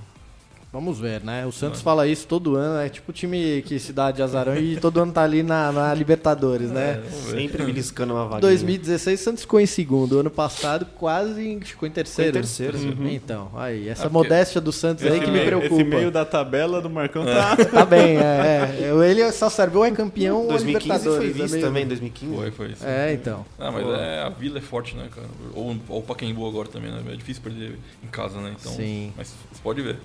Vamos 0.73 0.97
ver, 0.97 1.23
né? 1.23 1.45
O 1.45 1.51
Santos 1.51 1.81
É. 1.81 1.83
fala 1.83 2.07
isso 2.07 2.25
todo 2.25 2.55
ano, 2.55 2.79
é 2.81 2.89
tipo 2.89 3.11
o 3.11 3.13
time 3.13 3.61
que 3.61 3.77
se 3.77 3.93
dá 3.93 4.09
de 4.09 4.23
azarão 4.23 4.57
e 4.57 4.75
todo 4.77 4.99
ano 4.99 5.11
tá 5.11 5.21
ali 5.21 5.43
na, 5.43 5.71
na 5.71 5.93
Libertadores, 5.93 6.71
né? 6.71 6.99
Ver. 7.27 7.37
Sempre 7.37 7.63
beliscando 7.63 8.15
uma 8.15 8.25
vaga. 8.25 8.41
2016, 8.41 9.21
o 9.21 9.23
Santos 9.23 9.41
ficou 9.43 9.59
em 9.59 9.67
segundo. 9.67 10.17
Ano 10.17 10.31
passado, 10.31 10.87
quase 10.97 11.59
ficou 11.63 11.87
em 11.87 11.91
terceiro. 11.91 12.29
Ficou 12.31 12.39
em 12.39 12.41
terceiro, 12.41 12.77
Uhum. 12.99 13.07
Então, 13.07 13.51
aí, 13.55 13.87
essa 13.87 14.07
É 14.07 14.09
porque- 14.09 14.13
modéstia 14.29 14.59
do 14.59 14.71
Santos 14.71 15.05
aí 15.05 15.19
que 15.19 15.27
me 15.27 15.33
meio- 15.33 15.45
preocupa. 15.45 15.75
esse 15.75 15.83
meio 15.83 16.09
da 16.09 16.25
tabela 16.25 16.81
do 16.81 16.89
Marcão 16.89 17.23
tá. 17.23 17.55
Tá 17.71 17.85
bem, 17.85 18.17
é, 18.17 18.79
é. 18.81 19.09
Ele 19.11 19.31
só 19.31 19.51
serviu 19.51 19.85
é 19.85 19.91
campeão 19.91 20.41
ou 20.41 20.47
2015 20.47 21.03
foi 21.03 21.27
Libertadores. 21.27 21.33
vice 21.35 21.43
é 21.43 21.57
meio- 21.57 21.65
também, 21.67 21.87
2015. 21.87 22.35
Foi, 22.35 22.49
foi 22.51 22.71
isso. 22.71 22.83
É, 22.83 23.13
então. 23.13 23.45
Ah, 23.59 23.71
mas 23.71 23.85
é, 23.87 24.21
a 24.23 24.29
Vila 24.29 24.57
é 24.57 24.61
forte, 24.61 24.95
né, 24.95 25.07
cara? 25.13 25.27
Ou, 25.53 25.75
ou 25.87 25.99
o 25.99 26.01
Pacaembu 26.01 26.47
agora 26.47 26.67
também, 26.67 26.91
né? 26.91 26.99
É 27.11 27.15
difícil 27.15 27.43
perder 27.43 27.77
em 28.03 28.07
casa, 28.07 28.39
né? 28.41 28.55
Então, 28.59 28.71
Sim. 28.71 29.13
Mas 29.15 29.27
você 29.51 29.61
pode 29.61 29.79
ver. 29.83 29.97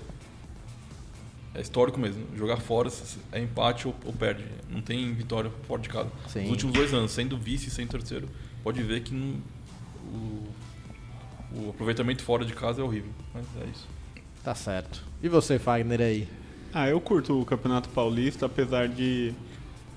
É 1.58 1.60
histórico 1.60 1.98
mesmo. 1.98 2.24
Jogar 2.36 2.58
fora 2.58 2.88
é 3.32 3.40
empate 3.40 3.88
ou, 3.88 3.94
ou 4.04 4.12
perde. 4.12 4.44
Não 4.70 4.80
tem 4.80 5.12
vitória 5.12 5.50
fora 5.66 5.82
de 5.82 5.88
casa. 5.88 6.08
Sim. 6.28 6.44
Os 6.44 6.50
últimos 6.50 6.72
dois 6.72 6.94
anos, 6.94 7.10
sendo 7.10 7.36
vice 7.36 7.66
e 7.66 7.70
sendo 7.70 7.88
terceiro. 7.90 8.28
Pode 8.62 8.80
ver 8.82 9.00
que 9.02 9.12
não- 9.12 9.40
o, 10.12 10.46
o 11.52 11.70
aproveitamento 11.70 12.22
fora 12.22 12.44
de 12.44 12.52
casa 12.52 12.80
é 12.80 12.84
horrível. 12.84 13.10
Mas 13.34 13.44
é 13.60 13.64
isso. 13.70 13.88
Tá 14.44 14.54
certo. 14.54 15.04
E 15.20 15.28
você, 15.28 15.58
Fagner, 15.58 16.00
aí? 16.00 16.28
Ah, 16.72 16.88
eu 16.88 17.00
curto 17.00 17.40
o 17.40 17.44
Campeonato 17.44 17.88
Paulista, 17.88 18.46
apesar 18.46 18.88
de, 18.88 19.34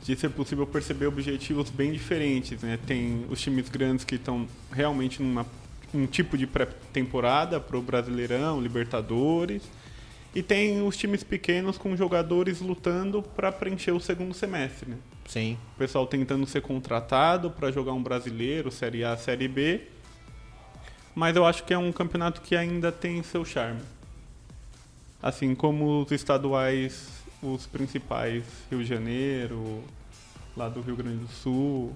de 0.04 0.16
ser 0.16 0.30
possível 0.30 0.66
perceber 0.66 1.06
objetivos 1.06 1.70
bem 1.70 1.92
diferentes, 1.94 2.60
né? 2.64 2.80
Tem 2.88 3.24
os 3.30 3.40
times 3.40 3.70
grandes 3.70 4.04
que 4.04 4.16
estão 4.16 4.48
realmente 4.72 5.22
numa 5.22 5.46
um 5.94 6.08
tipo 6.08 6.38
de 6.38 6.48
pré-temporada 6.48 7.60
para 7.60 7.78
o 7.78 7.82
Brasileirão, 7.82 8.62
Libertadores, 8.62 9.62
E 10.34 10.42
tem 10.42 10.82
os 10.86 10.96
times 10.96 11.24
pequenos 11.24 11.78
com 11.78 11.96
jogadores 11.96 12.62
lutando 12.62 13.22
para 13.22 13.52
preencher 13.52 13.92
o 13.92 14.00
segundo 14.00 14.34
semestre. 14.34 14.92
Né? 14.92 14.98
Sim. 15.26 15.58
O 15.76 15.78
pessoal 15.78 16.08
tentando 16.08 16.46
ser 16.46 16.62
contratado 16.62 17.52
para 17.52 17.72
jogar 17.72 17.92
um 17.92 18.02
brasileiro, 18.02 18.72
Série 18.72 19.04
A, 19.04 19.18
Série 19.18 19.48
B. 19.48 19.82
Mas 21.14 21.36
eu 21.36 21.46
acho 21.46 21.64
que 21.66 21.74
é 21.74 21.78
um 21.78 21.92
campeonato 21.92 22.42
que 22.42 22.56
ainda 22.56 22.92
tem 22.92 23.22
seu 23.24 23.44
charme. 23.44 23.82
Assim 25.22 25.54
como 25.54 26.02
os 26.02 26.12
estaduais, 26.12 27.10
os 27.44 27.66
principais, 27.66 28.44
Rio 28.70 28.80
de 28.80 28.86
Janeiro, 28.86 29.84
lá 30.56 30.70
do 30.70 30.82
Rio 30.82 30.96
Grande 30.96 31.18
do 31.18 31.28
Sul. 31.28 31.94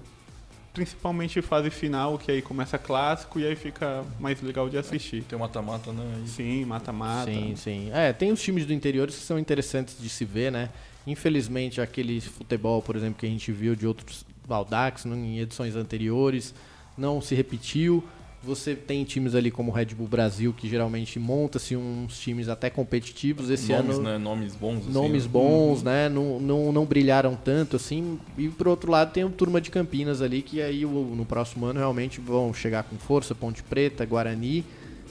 Principalmente 0.76 1.40
fase 1.40 1.70
final, 1.70 2.18
que 2.18 2.30
aí 2.30 2.42
começa 2.42 2.76
clássico 2.76 3.40
e 3.40 3.46
aí 3.46 3.56
fica 3.56 4.04
mais 4.20 4.42
legal 4.42 4.68
de 4.68 4.76
assistir. 4.76 5.22
Tem 5.22 5.34
o 5.34 5.40
mata-mata, 5.40 5.90
né? 5.90 6.04
E- 6.22 6.28
Sim, 6.28 6.66
mata-mata. 6.66 7.32
Sim, 7.32 7.56
sim. 7.56 7.90
É, 7.94 8.12
tem 8.12 8.30
os 8.30 8.42
times 8.42 8.66
do 8.66 8.74
interior 8.74 9.06
que 9.08 9.14
são 9.14 9.38
interessantes 9.38 9.96
de 9.98 10.06
se 10.10 10.26
ver, 10.26 10.52
né? 10.52 10.68
Infelizmente, 11.06 11.80
aquele 11.80 12.20
futebol, 12.20 12.82
por 12.82 12.94
exemplo, 12.94 13.14
que 13.18 13.24
a 13.24 13.28
gente 13.28 13.50
viu 13.52 13.74
de 13.74 13.86
outros 13.86 14.26
Baldax 14.46 15.06
em 15.06 15.38
edições 15.38 15.74
anteriores, 15.76 16.54
não 16.96 17.22
se 17.22 17.34
repetiu. 17.34 18.04
Você 18.46 18.74
tem 18.76 19.02
times 19.04 19.34
ali 19.34 19.50
como 19.50 19.72
o 19.72 19.74
Red 19.74 19.86
Bull 19.86 20.06
Brasil, 20.06 20.54
que 20.56 20.68
geralmente 20.68 21.18
monta-se 21.18 21.74
uns 21.76 22.18
times 22.18 22.48
até 22.48 22.70
competitivos. 22.70 23.50
Esse 23.50 23.72
nomes, 23.72 23.96
ano, 23.98 24.02
né? 24.04 24.18
Nomes 24.18 24.54
bons. 24.54 24.78
assim, 24.84 24.92
nomes 24.92 25.24
né? 25.24 25.30
bons, 25.32 25.82
né? 25.82 26.08
Não, 26.08 26.38
não, 26.38 26.72
não 26.72 26.84
brilharam 26.86 27.34
tanto 27.34 27.76
assim. 27.76 28.18
E 28.38 28.48
por 28.48 28.68
outro 28.68 28.90
lado 28.90 29.12
tem 29.12 29.24
o 29.24 29.30
Turma 29.30 29.60
de 29.60 29.70
Campinas 29.70 30.22
ali, 30.22 30.42
que 30.42 30.62
aí 30.62 30.84
no 30.84 31.24
próximo 31.24 31.66
ano 31.66 31.78
realmente 31.80 32.20
vão 32.20 32.54
chegar 32.54 32.84
com 32.84 32.96
força, 32.96 33.34
Ponte 33.34 33.62
Preta, 33.62 34.04
Guarani, 34.06 34.64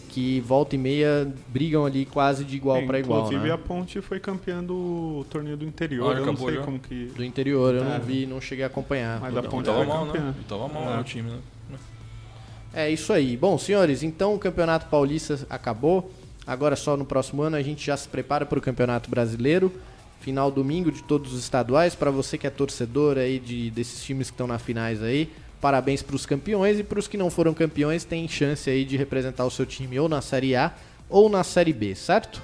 que 0.09 0.39
volta 0.39 0.75
e 0.75 0.77
meia 0.77 1.27
brigam 1.49 1.85
ali 1.85 2.05
quase 2.05 2.45
de 2.45 2.55
igual 2.55 2.77
É, 2.77 2.85
para 2.85 2.99
igual. 2.99 3.25
Inclusive 3.25 3.47
né? 3.49 3.53
a 3.53 3.57
Ponte 3.57 3.99
foi 4.01 4.17
campeã 4.19 4.63
do 4.63 5.25
torneio 5.29 5.57
do 5.57 5.65
interior. 5.65 6.15
Ah, 6.15 6.19
eu 6.19 6.25
não 6.25 6.37
sei 6.37 6.55
já? 6.55 6.61
como 6.61 6.79
que. 6.79 7.07
Do 7.07 7.23
interior, 7.23 7.75
eu 7.75 7.83
É. 7.83 7.97
não 7.97 7.99
vi, 7.99 8.25
não 8.25 8.39
cheguei 8.39 8.63
a 8.63 8.67
acompanhar. 8.67 9.19
Mas 9.19 9.35
a 9.35 9.43
Ponte 9.43 9.65
tava 9.65 9.79
foi 9.79 9.87
mal, 9.87 10.05
campeã. 10.05 10.21
né? 10.21 10.35
E 10.39 10.43
tava 10.45 10.67
mal 10.69 10.83
É. 10.83 10.95
né, 10.95 10.99
o 11.01 11.03
time, 11.03 11.29
né? 11.31 11.37
É 12.75 12.89
isso 12.89 13.13
aí. 13.13 13.37
Bom, 13.37 13.57
senhores, 13.57 14.03
então 14.03 14.35
o 14.35 14.39
Campeonato 14.39 14.87
Paulista 14.87 15.39
acabou. 15.49 16.11
Agora 16.45 16.75
só 16.75 16.97
no 16.97 17.05
próximo 17.05 17.41
ano 17.41 17.55
a 17.55 17.61
gente 17.61 17.85
já 17.85 17.95
se 17.95 18.05
prepara 18.09 18.45
para 18.45 18.59
o 18.59 18.61
Campeonato 18.61 19.09
Brasileiro. 19.09 19.71
Final 20.19 20.51
domingo 20.51 20.91
de 20.91 21.01
todos 21.01 21.33
os 21.33 21.39
estaduais. 21.39 21.95
Para 21.95 22.11
você 22.11 22.37
que 22.37 22.45
é 22.45 22.49
torcedor 22.49 23.17
aí 23.17 23.39
de, 23.39 23.71
desses 23.71 24.03
times 24.03 24.29
que 24.29 24.33
estão 24.33 24.45
na 24.45 24.59
finais 24.59 25.01
aí, 25.01 25.31
parabéns 25.61 26.01
para 26.01 26.17
os 26.17 26.25
campeões 26.25 26.77
e 26.77 26.83
para 26.83 26.99
os 26.99 27.07
que 27.07 27.15
não 27.15 27.29
foram 27.29 27.53
campeões 27.53 28.03
tem 28.03 28.27
chance 28.27 28.69
aí 28.69 28.83
de 28.83 28.97
representar 28.97 29.45
o 29.45 29.51
seu 29.51 29.65
time 29.65 29.97
ou 29.97 30.09
na 30.09 30.21
Série 30.21 30.53
A 30.53 30.73
ou 31.09 31.29
na 31.29 31.45
Série 31.45 31.71
B, 31.71 31.95
certo? 31.95 32.41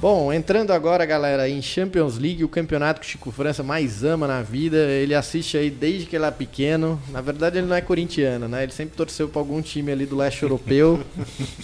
Bom, 0.00 0.32
entrando 0.32 0.70
agora, 0.72 1.04
galera, 1.04 1.48
em 1.48 1.60
Champions 1.60 2.18
League, 2.18 2.44
o 2.44 2.48
campeonato 2.48 3.00
que 3.00 3.06
o 3.06 3.10
Chico 3.10 3.32
França 3.32 3.64
mais 3.64 4.04
ama 4.04 4.28
na 4.28 4.42
vida. 4.42 4.76
Ele 4.76 5.12
assiste 5.12 5.56
aí 5.56 5.70
desde 5.70 6.06
que 6.06 6.14
ele 6.14 6.24
é 6.24 6.30
pequeno. 6.30 7.00
Na 7.10 7.20
verdade, 7.20 7.58
ele 7.58 7.66
não 7.66 7.74
é 7.74 7.80
corintiano, 7.80 8.46
né? 8.46 8.62
Ele 8.62 8.70
sempre 8.70 8.96
torceu 8.96 9.28
para 9.28 9.40
algum 9.40 9.60
time 9.60 9.90
ali 9.90 10.06
do 10.06 10.16
leste 10.16 10.44
europeu. 10.44 11.00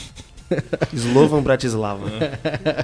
Slovan 0.92 1.42
Bratislava. 1.42 2.10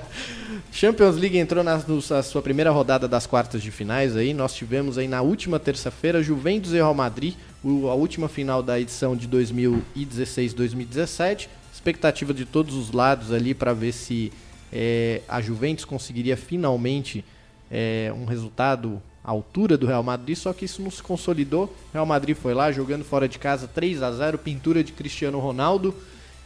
Champions 0.71 1.17
League 1.17 1.37
entrou 1.37 1.65
na, 1.65 1.83
na 2.11 2.23
sua 2.23 2.41
primeira 2.41 2.71
rodada 2.71 3.09
das 3.09 3.27
quartas 3.27 3.61
de 3.61 3.73
finais 3.73 4.17
aí. 4.17 4.33
Nós 4.33 4.55
tivemos 4.55 4.99
aí 4.99 5.09
na 5.09 5.21
última 5.21 5.59
terça-feira 5.59 6.23
Juventus 6.23 6.71
e 6.71 6.75
Real 6.77 6.95
Madrid, 6.95 7.35
o- 7.63 7.89
a 7.89 7.95
última 7.95 8.29
final 8.29 8.63
da 8.63 8.79
edição 8.79 9.17
de 9.17 9.27
2016-2017. 9.27 11.49
Expectativa 11.75 12.33
de 12.33 12.45
todos 12.45 12.77
os 12.77 12.93
lados 12.93 13.33
ali 13.33 13.53
para 13.53 13.73
ver 13.73 13.91
se 13.93 14.33
eh, 14.73 15.23
a 15.29 15.41
Juventus 15.41 15.85
conseguiria 15.85 16.37
finalmente 16.37 17.25
eh, 17.71 18.13
um 18.17 18.25
resultado 18.25 19.01
à 19.25 19.31
altura 19.31 19.77
do 19.77 19.87
Real 19.87 20.03
Madrid, 20.03 20.37
só 20.37 20.53
que 20.53 20.65
isso 20.65 20.83
não 20.83 20.91
se 20.91 21.03
consolidou. 21.03 21.75
Real 21.93 22.07
Madrid 22.07 22.37
foi 22.37 22.55
lá 22.55 22.73
jogando 22.73 23.05
fora 23.05 23.29
de 23.29 23.39
casa 23.39 23.69
3 23.69 24.03
a 24.03 24.13
0 24.13 24.39
pintura 24.39 24.83
de 24.83 24.93
Cristiano 24.93 25.39
Ronaldo. 25.39 25.95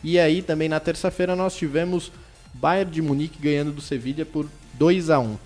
E 0.02 0.18
aí 0.18 0.42
também 0.42 0.68
na 0.68 0.80
terça-feira 0.80 1.34
nós 1.34 1.56
tivemos 1.56 2.12
Bayern 2.52 2.90
de 2.90 3.00
Munique 3.00 3.38
ganhando 3.40 3.72
do 3.72 3.80
Sevilha 3.80 4.26
por 4.26 4.46
2 4.74 5.10
a 5.10 5.18
1. 5.18 5.36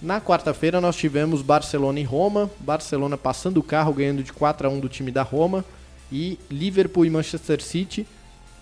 Na 0.00 0.20
quarta-feira 0.20 0.80
nós 0.80 0.96
tivemos 0.96 1.42
Barcelona 1.42 2.00
e 2.00 2.02
Roma, 2.02 2.50
Barcelona 2.60 3.16
passando 3.16 3.58
o 3.58 3.62
carro 3.62 3.92
ganhando 3.92 4.22
de 4.22 4.32
4 4.32 4.66
a 4.66 4.70
1 4.70 4.80
do 4.80 4.88
time 4.88 5.10
da 5.10 5.22
Roma 5.22 5.64
e 6.12 6.38
Liverpool 6.50 7.04
e 7.04 7.10
Manchester 7.10 7.62
City. 7.62 8.06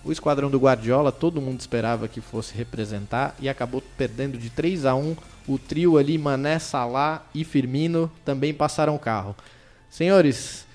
O 0.05 0.11
esquadrão 0.11 0.49
do 0.49 0.59
Guardiola, 0.59 1.11
todo 1.11 1.41
mundo 1.41 1.59
esperava 1.59 2.07
que 2.07 2.21
fosse 2.21 2.55
representar 2.55 3.35
e 3.39 3.49
acabou 3.49 3.83
perdendo 3.97 4.37
de 4.37 4.49
3 4.49 4.85
a 4.85 4.95
1. 4.95 5.17
O 5.47 5.57
trio 5.57 5.97
ali 5.97 6.17
Mané, 6.17 6.59
Salah 6.59 7.25
e 7.33 7.43
Firmino 7.43 8.09
também 8.23 8.53
passaram 8.53 8.95
o 8.95 8.99
carro. 8.99 9.35
Senhores, 9.89 10.65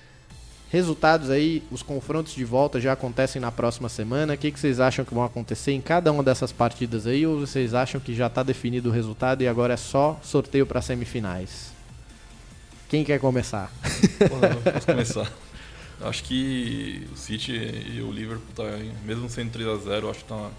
Resultados 0.71 1.29
aí, 1.29 1.61
os 1.69 1.83
confrontos 1.83 2.33
de 2.33 2.45
volta 2.45 2.79
já 2.79 2.93
acontecem 2.93 3.41
na 3.41 3.51
próxima 3.51 3.89
semana. 3.89 4.35
O 4.35 4.37
que, 4.37 4.49
que 4.49 4.57
vocês 4.57 4.79
acham 4.79 5.03
que 5.03 5.13
vão 5.13 5.25
acontecer 5.25 5.73
em 5.73 5.81
cada 5.81 6.09
uma 6.13 6.23
dessas 6.23 6.53
partidas 6.53 7.05
aí? 7.05 7.27
Ou 7.27 7.41
vocês 7.41 7.73
acham 7.73 7.99
que 7.99 8.15
já 8.15 8.27
está 8.27 8.41
definido 8.41 8.87
o 8.87 8.91
resultado 8.91 9.41
e 9.41 9.49
agora 9.49 9.73
é 9.73 9.77
só 9.77 10.17
sorteio 10.23 10.65
para 10.65 10.81
semifinais? 10.81 11.73
Quem 12.87 13.03
quer 13.03 13.19
começar? 13.19 13.69
Porra, 14.29 14.71
posso 14.71 14.85
começar. 14.85 15.31
Acho 16.03 16.23
que 16.23 17.07
o 17.11 17.15
City 17.17 17.51
e 17.53 18.01
o 18.01 18.11
Liverpool 18.11 18.53
tá, 18.55 18.63
mesmo 19.05 19.29
sendo 19.29 19.51
3x0, 19.51 20.09
acho 20.09 20.19
que 20.19 20.25
tá 20.25 20.49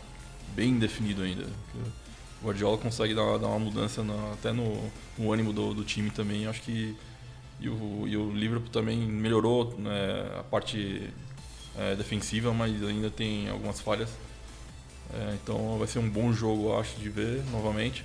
bem 0.54 0.78
definido 0.78 1.22
ainda. 1.22 1.46
O 2.40 2.46
Guardiola 2.46 2.78
consegue 2.78 3.14
dar, 3.14 3.38
dar 3.38 3.48
uma 3.48 3.58
mudança 3.58 4.02
na- 4.04 4.32
até 4.32 4.52
no, 4.52 4.90
no 5.18 5.32
ânimo 5.32 5.52
do, 5.52 5.74
do 5.74 5.84
time 5.84 6.10
também. 6.10 6.46
Acho 6.46 6.60
que 6.62 6.96
e 7.60 7.68
o, 7.68 8.04
e 8.08 8.16
o 8.16 8.30
Liverpool 8.32 8.70
também 8.70 8.98
melhorou 8.98 9.76
né, 9.78 9.90
a 10.40 10.42
parte 10.44 11.08
é, 11.78 11.94
defensiva, 11.96 12.52
mas 12.52 12.82
ainda 12.82 13.10
tem 13.10 13.48
algumas 13.48 13.80
falhas. 13.80 14.10
É, 15.14 15.34
então 15.42 15.78
vai 15.78 15.86
ser 15.88 15.98
um 15.98 16.08
bom 16.08 16.32
jogo, 16.32 16.78
acho, 16.78 16.96
de 16.98 17.08
ver 17.08 17.42
novamente. 17.50 18.04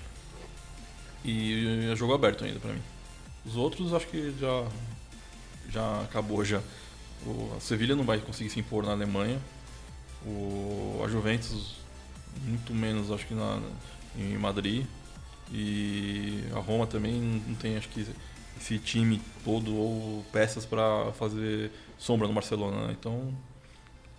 E 1.24 1.90
é 1.92 1.96
jogo 1.96 2.14
aberto 2.14 2.46
ainda 2.46 2.60
pra 2.60 2.72
mim. 2.74 2.82
Os 3.46 3.56
outros 3.56 3.94
acho 3.94 4.08
que 4.08 4.34
já 4.40 4.68
já 5.70 6.02
acabou 6.02 6.44
já. 6.46 6.62
O, 7.28 7.54
a 7.58 7.60
Sevilha 7.60 7.96
não 7.96 8.04
vai 8.04 8.20
conseguir 8.20 8.50
se 8.50 8.60
impor 8.60 8.86
na 8.86 8.94
Alemanha. 8.94 9.40
O, 10.26 11.02
a 11.06 11.08
Juventus 11.10 11.76
muito 12.46 12.74
menos 12.74 13.12
acho 13.12 13.26
que 13.28 13.34
na, 13.34 13.62
em 14.18 14.38
Madrid. 14.38 14.86
E 15.52 16.44
a 16.54 16.60
Roma 16.60 16.86
também 16.88 17.14
não 17.48 17.56
tem 17.56 17.78
acho 17.78 17.88
que 17.90 18.06
esse 18.60 18.80
time 18.80 19.22
todo 19.44 19.76
ou 19.76 20.26
peças 20.32 20.66
para 20.66 21.12
fazer 21.14 21.72
sombra 21.98 22.28
no 22.28 22.34
Barcelona. 22.34 22.88
né? 22.88 22.96
Então 23.00 23.34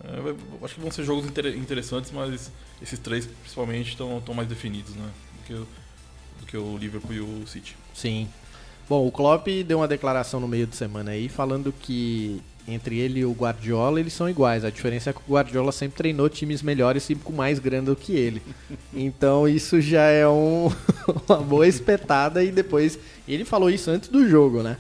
é, 0.05 0.65
acho 0.65 0.75
que 0.75 0.81
vão 0.81 0.91
ser 0.91 1.05
jogos 1.05 1.27
inter- 1.27 1.57
interessantes, 1.57 2.11
mas 2.13 2.51
esses 2.81 2.99
três 2.99 3.27
principalmente 3.27 3.91
estão 3.91 4.35
mais 4.35 4.49
definidos, 4.49 4.95
né? 4.95 5.11
Do 5.35 5.45
que, 5.45 5.55
do 6.41 6.47
que 6.47 6.57
o 6.57 6.77
Liverpool 6.79 7.15
e 7.15 7.21
o 7.21 7.47
City. 7.47 7.77
Sim. 7.95 8.29
Bom, 8.89 9.07
o 9.07 9.13
Klopp 9.13 9.47
deu 9.67 9.79
uma 9.81 9.89
declaração 9.89 10.41
no 10.41 10.49
meio 10.49 10.67
de 10.67 10.75
semana 10.75 11.11
aí 11.11 11.29
falando 11.29 11.73
que 11.73 12.41
entre 12.69 12.99
ele 12.99 13.21
e 13.21 13.25
o 13.25 13.33
Guardiola 13.33 13.99
eles 13.99 14.13
são 14.13 14.29
iguais. 14.29 14.65
A 14.65 14.71
diferença 14.71 15.11
é 15.11 15.13
que 15.13 15.21
o 15.27 15.33
Guardiola 15.33 15.73
sempre 15.73 15.97
treinou 15.97 16.29
times 16.29 16.63
melhores 16.63 17.09
e 17.11 17.15
com 17.15 17.33
mais 17.33 17.59
grana 17.59 17.87
do 17.87 17.97
que 17.97 18.13
ele. 18.15 18.43
Então 18.95 19.49
isso 19.49 19.81
já 19.81 20.03
é 20.03 20.27
um- 20.29 20.71
uma 21.29 21.39
boa 21.39 21.67
espetada 21.67 22.43
e 22.45 22.51
depois 22.51 22.99
ele 23.27 23.45
falou 23.45 23.71
isso 23.71 23.91
antes 23.91 24.09
do 24.09 24.29
jogo, 24.29 24.63
né? 24.63 24.77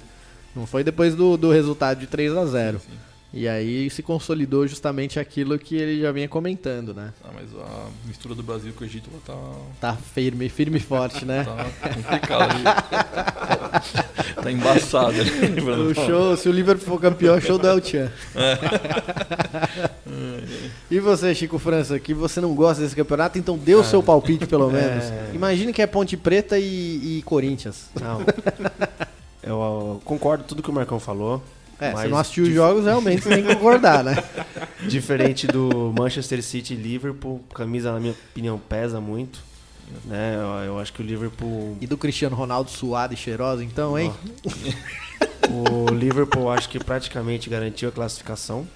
Não 0.55 0.66
foi 0.66 0.82
depois 0.84 1.14
do, 1.14 1.36
do 1.36 1.51
resultado 1.51 2.01
de 2.01 2.07
3 2.07 2.36
a 2.36 2.45
0 2.47 2.78
Sim. 2.80 2.86
E 3.33 3.47
aí 3.47 3.91
se 3.91 4.03
consolidou 4.03 4.66
justamente 4.66 5.20
aquilo 5.20 5.59
que 5.59 5.76
ele 5.76 6.01
já 6.01 6.11
vinha 6.11 6.26
comentando, 6.26 6.95
né? 6.95 7.12
Ah, 7.22 7.29
mas 7.35 7.51
a 7.55 7.87
mistura 8.07 8.35
do 8.35 8.43
Brasil 8.43 8.72
com 8.72 8.83
o 8.83 8.87
Egito 8.87 9.11
tá, 9.26 9.35
Tá 9.81 9.95
firme, 9.97 10.49
firme 10.49 10.79
e 10.79 10.81
forte, 10.81 11.26
né? 11.26 11.45
tá 11.45 11.89
complicado. 11.91 12.62
tá 14.43 14.51
embaçado. 14.51 15.12
né? 15.12 15.24
O 15.91 15.95
show, 15.95 16.37
se 16.39 16.49
o 16.49 16.53
Liverpool 16.53 16.87
for 16.87 16.99
campeão, 16.99 17.35
é 17.35 17.39
o 17.39 17.41
show 17.41 17.59
do 17.59 17.66
El 17.66 17.85
Chan. 17.85 18.11
e 20.91 20.99
você, 20.99 21.35
Chico 21.35 21.59
França, 21.59 22.01
que 22.01 22.14
você 22.14 22.41
não 22.41 22.55
gosta 22.55 22.83
desse 22.83 22.97
campeonato, 22.97 23.39
então 23.39 23.59
dê 23.59 23.74
o 23.74 23.85
seu 23.85 24.03
palpite 24.03 24.47
pelo 24.47 24.70
menos. 24.70 25.05
Imagine 25.35 25.74
que 25.74 25.83
é 25.83 25.87
Ponte 25.87 26.16
Preta 26.16 26.59
e, 26.59 27.18
e 27.18 27.22
Corinthians. 27.26 27.91
Não. 28.01 28.22
Eu, 29.43 29.61
eu 29.61 30.01
concordo 30.03 30.45
com 30.45 30.49
tudo 30.49 30.62
que 30.62 30.70
o 30.70 30.72
Marcão 30.72 30.99
falou. 30.99 31.43
É, 31.81 31.93
Mas 31.93 32.03
você 32.03 32.09
não 32.09 32.18
assistiu 32.18 32.45
os 32.45 32.53
jogos, 32.53 32.85
realmente 32.85 33.22
você 33.22 33.29
tem 33.29 33.45
que 33.45 33.55
concordar, 33.55 34.03
né? 34.03 34.16
Diferente 34.89 35.47
do 35.47 35.95
Manchester 35.97 36.43
City 36.43 36.74
e 36.74 36.76
Liverpool, 36.76 37.41
camisa, 37.55 37.93
na 37.93 38.01
minha 38.01 38.12
opinião, 38.12 38.59
pesa 38.59 39.01
muito. 39.01 39.41
Né? 40.05 40.35
Eu, 40.37 40.64
eu 40.64 40.79
acho 40.79 40.93
que 40.93 41.03
o 41.03 41.05
Liverpool. 41.05 41.76
E 41.81 41.87
do 41.87 41.97
Cristiano 41.97 42.35
Ronaldo 42.35 42.70
suado 42.70 43.14
e 43.14 43.16
cheiroso, 43.16 43.62
então, 43.62 43.99
hein? 43.99 44.12
O 45.51 45.91
Liverpool 45.95 46.51
acho 46.51 46.68
que 46.68 46.79
praticamente 46.79 47.49
garantiu 47.49 47.89
a 47.89 47.93
classificação. 47.93 48.66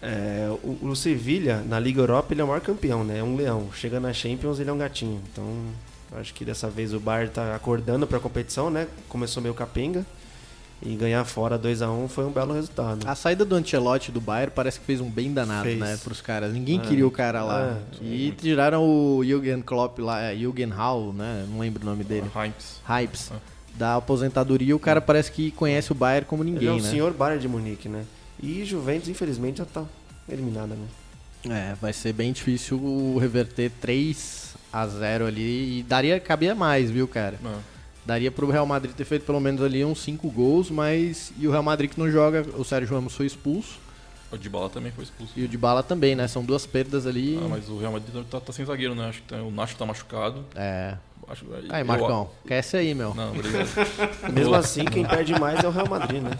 É, 0.00 0.48
o, 0.62 0.78
o 0.82 0.96
Sevilla, 0.96 1.62
na 1.68 1.78
Liga 1.78 2.00
Europa, 2.00 2.32
ele 2.32 2.40
é 2.40 2.44
o 2.44 2.46
maior 2.46 2.60
campeão, 2.60 3.04
né? 3.04 3.18
É 3.18 3.22
um 3.22 3.36
leão. 3.36 3.68
Chega 3.74 4.00
na 4.00 4.12
Champions, 4.12 4.60
ele 4.60 4.70
é 4.70 4.72
um 4.72 4.78
gatinho. 4.78 5.20
Então, 5.30 5.44
acho 6.12 6.32
que 6.32 6.44
dessa 6.44 6.70
vez 6.70 6.94
o 6.94 7.00
Bayern 7.00 7.30
tá 7.30 7.54
acordando 7.54 8.06
para 8.06 8.18
a 8.18 8.20
competição, 8.20 8.70
né? 8.70 8.86
Começou 9.08 9.42
meio 9.42 9.54
capenga. 9.54 10.06
E 10.80 10.94
ganhar 10.94 11.24
fora 11.24 11.58
2 11.58 11.82
a 11.82 11.90
1 11.90 12.06
foi 12.08 12.24
um 12.24 12.30
belo 12.30 12.54
resultado. 12.54 13.06
A 13.06 13.14
saída 13.16 13.44
do 13.44 13.56
Ancelotti 13.56 14.12
do 14.12 14.20
Bayern 14.20 14.52
parece 14.54 14.78
que 14.78 14.86
fez 14.86 15.00
um 15.00 15.10
bem 15.10 15.32
danado, 15.32 15.64
Fez. 15.64 15.78
né, 15.78 15.98
pros 16.04 16.20
caras. 16.20 16.52
Ninguém 16.52 16.78
É. 16.78 16.82
queria 16.82 17.06
o 17.06 17.10
cara 17.10 17.42
lá. 17.42 17.78
É. 18.00 18.04
e 18.04 18.30
tiraram 18.30 18.84
o 18.84 19.24
Jürgen 19.24 19.60
Klopp 19.60 19.98
lá, 19.98 20.20
é, 20.22 20.36
Jürgen 20.36 20.68
Hall, 20.70 21.12
né? 21.12 21.44
Não 21.50 21.58
lembro 21.58 21.82
o 21.82 21.86
nome 21.86 22.04
dele. 22.04 22.28
Hypes. 22.32 22.80
Hypes. 22.88 23.32
Ah. 23.32 23.38
Da 23.76 23.96
aposentadoria, 23.96 24.74
o 24.74 24.78
cara 24.78 25.00
parece 25.00 25.30
que 25.32 25.50
conhece 25.50 25.90
o 25.92 25.94
Bayern 25.94 26.26
como 26.26 26.42
ele 26.44 26.50
é 26.50 26.52
ninguém, 26.54 26.68
o 26.70 26.82
né? 26.82 26.90
senhor 26.90 27.12
Bayern 27.12 27.40
de 27.40 27.48
Munique, 27.48 27.88
né? 27.88 28.04
E 28.40 28.64
Juventus, 28.64 29.08
infelizmente, 29.08 29.58
já 29.58 29.64
tá 29.64 29.84
eliminada, 30.28 30.74
né? 30.76 30.86
É, 31.48 31.74
vai 31.80 31.92
ser 31.92 32.12
bem 32.12 32.32
difícil 32.32 33.16
reverter 33.20 33.70
3 33.80 34.54
a 34.72 34.86
0 34.86 35.26
ali 35.26 35.78
e 35.78 35.82
daria 35.82 36.18
cabia 36.20 36.54
mais, 36.54 36.90
viu, 36.90 37.06
cara? 37.08 37.38
Ah, 37.44 37.58
Daria 38.08 38.30
pro 38.32 38.50
Real 38.50 38.64
Madrid 38.64 38.94
ter 38.94 39.04
feito 39.04 39.26
pelo 39.26 39.38
menos 39.38 39.60
ali 39.62 39.84
uns 39.84 40.00
5 40.02 40.30
gols, 40.30 40.70
mas 40.70 41.30
e 41.38 41.46
o 41.46 41.50
Real 41.50 41.62
Madrid 41.62 41.90
que 41.90 42.00
não 42.00 42.10
joga, 42.10 42.42
o 42.56 42.64
Sérgio 42.64 42.94
Ramos 42.94 43.14
foi 43.14 43.26
expulso 43.26 43.78
o 44.30 44.36
Dybala 44.36 44.68
também 44.68 44.92
foi 44.92 45.04
expulso. 45.04 45.32
e 45.36 45.44
o 45.44 45.48
Dybala 45.48 45.82
também, 45.82 46.14
né? 46.14 46.28
São 46.28 46.44
duas 46.44 46.66
perdas 46.66 47.06
ali. 47.06 47.38
Ah, 47.42 47.48
mas 47.48 47.68
o 47.70 47.78
Real 47.78 47.92
Madrid 47.92 48.24
tá, 48.30 48.38
tá 48.38 48.52
sem 48.52 48.62
zagueiro, 48.64 48.94
né? 48.94 49.08
Acho 49.08 49.22
que 49.22 49.28
tá- 49.28 49.36
o 49.42 49.50
Nacho 49.50 49.74
tá 49.76 49.86
machucado. 49.86 50.44
É. 50.54 50.96
Acho, 51.26 51.46
Aí, 51.70 51.80
eu- 51.80 51.86
Marcão, 51.86 52.30
quer 52.46 52.58
esse 52.58 52.76
aí, 52.76 52.94
meu. 52.94 53.14
Não, 53.14 53.30
obrigado. 53.30 53.68
Mesmo 54.32 54.54
assim, 54.54 54.84
quem 54.84 55.04
perde 55.06 55.38
mais 55.38 55.62
é 55.64 55.66
o 55.66 55.70
Real 55.70 55.88
Madrid, 55.88 56.22
né? 56.22 56.30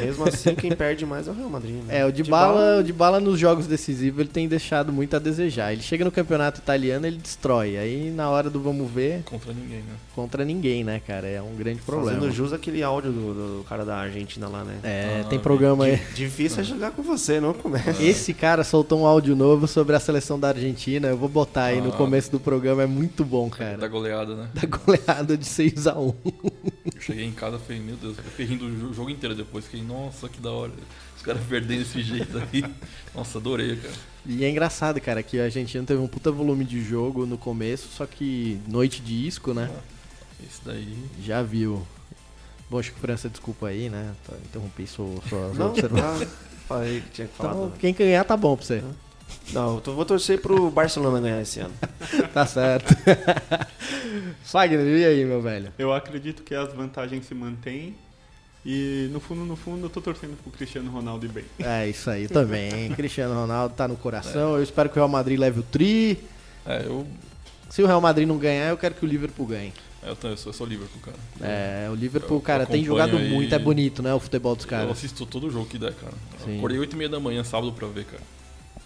Mesmo 0.00 0.24
assim, 0.28 0.54
quem 0.54 0.72
perde 0.72 1.06
mais 1.06 1.26
é 1.28 1.30
o 1.30 1.34
Real 1.34 1.48
Madrid, 1.48 1.74
né? 1.84 1.98
É, 2.00 2.06
o 2.06 2.12
Dybala, 2.12 2.80
o 2.80 2.82
Dybala 2.82 3.20
nos 3.20 3.38
jogos 3.38 3.66
decisivos 3.66 4.20
ele 4.20 4.28
tem 4.28 4.46
deixado 4.48 4.92
muito 4.92 5.14
a 5.16 5.18
desejar. 5.18 5.72
Ele 5.72 5.82
chega 5.82 6.04
no 6.04 6.10
campeonato 6.12 6.60
italiano, 6.60 7.06
ele 7.06 7.16
destrói. 7.18 7.76
Aí 7.78 8.10
na 8.10 8.28
hora 8.30 8.50
do 8.50 8.60
vamos 8.60 8.90
ver, 8.90 9.22
Contra 9.24 9.52
ninguém, 9.52 9.78
né? 9.78 9.94
contra 10.14 10.44
ninguém, 10.44 10.84
né, 10.84 11.00
cara? 11.06 11.26
É 11.26 11.40
um 11.40 11.54
grande 11.56 11.80
problema. 11.80 12.18
Fazendo 12.18 12.32
jus 12.32 12.52
aquele 12.52 12.82
áudio 12.82 13.10
do, 13.12 13.58
do 13.58 13.64
cara 13.64 13.84
da 13.84 13.96
Argentina 13.96 14.46
lá, 14.48 14.62
né? 14.64 14.78
É, 14.82 15.22
Ah, 15.22 15.28
tem 15.28 15.38
programa 15.38 15.84
aí. 15.86 15.96
Difícil 16.14 16.60
é 16.60 16.64
jogar 16.64 16.90
com 16.90 17.02
você, 17.02 17.40
não 17.40 17.52
começa. 17.54 18.02
Esse 18.02 18.34
cara 18.34 18.62
soltou 18.64 19.00
um 19.00 19.06
áudio 19.06 19.34
novo 19.34 19.66
sobre 19.66 19.96
a 19.96 20.00
seleção 20.00 20.38
da 20.38 20.48
Argentina. 20.48 21.08
Eu 21.08 21.16
vou 21.16 21.28
botar 21.28 21.64
aí 21.64 21.80
no 21.80 21.88
Ah. 21.90 21.92
começo 21.96 22.30
do 22.30 22.38
programa, 22.40 22.82
é 22.82 22.86
muito 22.86 23.24
bom, 23.24 23.48
cara. 23.48 23.78
Da 23.78 23.88
goleada, 23.88 24.34
né? 24.34 24.48
Da 24.54 24.66
goleada 24.66 25.36
de 25.36 25.46
6 25.46 25.86
a 25.86 25.98
1 25.98 26.12
Eu 26.94 27.00
cheguei 27.00 27.24
em 27.24 27.32
casa 27.32 27.56
e 27.56 27.58
falei, 27.66 27.80
meu 27.82 27.96
Deus, 27.96 28.16
eu 28.18 28.24
fiquei 28.24 28.46
rindo 28.46 28.66
o 28.66 28.70
jo- 28.70 28.92
jogo 28.92 29.10
inteiro 29.10 29.34
depois. 29.34 29.61
Fiquei, 29.64 29.82
nossa, 29.82 30.28
que 30.28 30.40
da 30.40 30.50
hora. 30.50 30.72
Os 31.16 31.22
caras 31.22 31.42
perdendo 31.48 31.78
desse 31.80 32.02
jeito 32.02 32.36
aí. 32.38 32.64
Nossa, 33.14 33.38
adorei, 33.38 33.76
cara. 33.76 33.94
E 34.26 34.44
é 34.44 34.50
engraçado, 34.50 35.00
cara, 35.00 35.22
que 35.22 35.38
a 35.38 35.44
Argentina 35.44 35.84
teve 35.84 36.00
um 36.00 36.08
puta 36.08 36.32
volume 36.32 36.64
de 36.64 36.82
jogo 36.82 37.26
no 37.26 37.38
começo, 37.38 37.88
só 37.92 38.06
que 38.06 38.58
noite 38.66 39.00
de 39.00 39.26
isco, 39.26 39.54
né? 39.54 39.70
Esse 40.44 40.60
daí. 40.64 40.96
Já 41.22 41.42
viu. 41.42 41.86
Bom, 42.68 42.78
acho 42.78 42.92
que 42.92 42.98
França, 42.98 43.28
desculpa 43.28 43.68
aí, 43.68 43.88
né? 43.88 44.14
Tá, 44.26 44.34
Interrompi 44.44 44.86
sua, 44.86 45.20
suas 45.28 45.56
Não, 45.56 45.68
observações. 45.68 46.28
tá. 46.28 46.36
Falei 46.66 47.00
que 47.02 47.10
tinha 47.10 47.28
que 47.28 47.36
falar. 47.36 47.52
Então, 47.52 47.72
quem 47.78 47.92
ganhar 47.94 48.24
tá 48.24 48.36
bom 48.36 48.56
pra 48.56 48.64
você. 48.66 48.82
Não, 49.52 49.82
eu 49.86 49.94
vou 49.94 50.04
torcer 50.04 50.40
pro 50.40 50.70
Barcelona 50.70 51.20
ganhar 51.20 51.40
esse 51.40 51.60
ano. 51.60 51.74
Tá 52.32 52.46
certo. 52.46 52.94
Fagner, 54.44 54.86
e 54.86 55.04
aí, 55.04 55.24
meu 55.24 55.40
velho? 55.42 55.72
Eu 55.78 55.92
acredito 55.92 56.42
que 56.42 56.54
as 56.54 56.72
vantagens 56.72 57.26
se 57.26 57.34
mantêm. 57.34 57.94
E 58.64 59.08
no 59.12 59.18
fundo, 59.18 59.44
no 59.44 59.56
fundo, 59.56 59.86
eu 59.86 59.90
tô 59.90 60.00
torcendo 60.00 60.36
pro 60.40 60.52
Cristiano 60.52 60.90
Ronaldo 60.90 61.26
ir 61.26 61.30
bem. 61.30 61.44
É 61.58 61.88
isso 61.88 62.08
aí 62.08 62.28
também. 62.28 62.90
Cristiano 62.94 63.34
Ronaldo 63.34 63.74
tá 63.74 63.88
no 63.88 63.96
coração. 63.96 64.54
Eu 64.56 64.62
espero 64.62 64.88
que 64.88 64.94
o 64.94 65.00
Real 65.00 65.08
Madrid 65.08 65.38
leve 65.38 65.60
o 65.60 65.62
tri. 65.64 66.18
É, 66.64 66.82
eu. 66.86 67.06
Se 67.68 67.82
o 67.82 67.86
Real 67.86 68.00
Madrid 68.00 68.28
não 68.28 68.38
ganhar, 68.38 68.68
eu 68.68 68.76
quero 68.76 68.94
que 68.94 69.04
o 69.04 69.08
Liverpool 69.08 69.46
ganhe. 69.46 69.72
é, 70.02 70.10
Eu, 70.10 70.14
também 70.14 70.36
sou, 70.36 70.50
eu 70.50 70.54
sou 70.56 70.64
Liverpool, 70.66 71.00
cara. 71.02 71.16
É, 71.40 71.88
o 71.90 71.94
Liverpool, 71.96 72.36
Eu 72.36 72.40
cara, 72.42 72.64
tem 72.66 72.84
jogado 72.84 73.16
aí- 73.16 73.30
muito. 73.30 73.52
É 73.52 73.58
bonito, 73.58 74.00
né? 74.02 74.14
O 74.14 74.20
futebol 74.20 74.54
dos 74.54 74.64
Eu 74.64 74.70
caras. 74.70 74.90
assisto 74.92 75.26
todo 75.26 75.50
jogo 75.50 75.66
que 75.66 75.78
der, 75.78 75.94
cara. 75.94 76.12
Sim. 76.44 76.52
Eu 76.52 76.58
acordei 76.58 76.78
8 76.78 76.92
e 76.92 76.96
meia 76.96 77.08
da 77.10 77.18
manhã, 77.18 77.42
sábado, 77.42 77.72
pra 77.72 77.88
ver, 77.88 78.04
cara. 78.04 78.22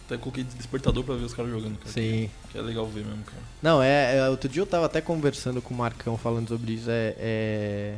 Até 0.06 0.16
coloquei 0.16 0.44
despertador 0.44 1.02
pra 1.04 1.16
ver 1.16 1.24
os 1.24 1.34
caras 1.34 1.50
jogando, 1.50 1.76
cara. 1.78 1.90
Sim. 1.90 2.30
Que 2.50 2.56
é 2.58 2.62
legal 2.62 2.86
ver 2.86 3.04
mesmo, 3.04 3.24
cara. 3.24 3.42
Não, 3.60 3.82
é, 3.82 4.16
é, 4.18 4.28
Outro 4.30 4.48
dia 4.48 4.62
eu 4.62 4.66
tava 4.66 4.86
até 4.86 5.00
conversando 5.02 5.60
com 5.60 5.74
o 5.74 5.76
Marcão 5.76 6.16
falando 6.16 6.48
sobre 6.48 6.72
isso. 6.74 6.88
É. 6.88 7.14
é... 7.18 7.94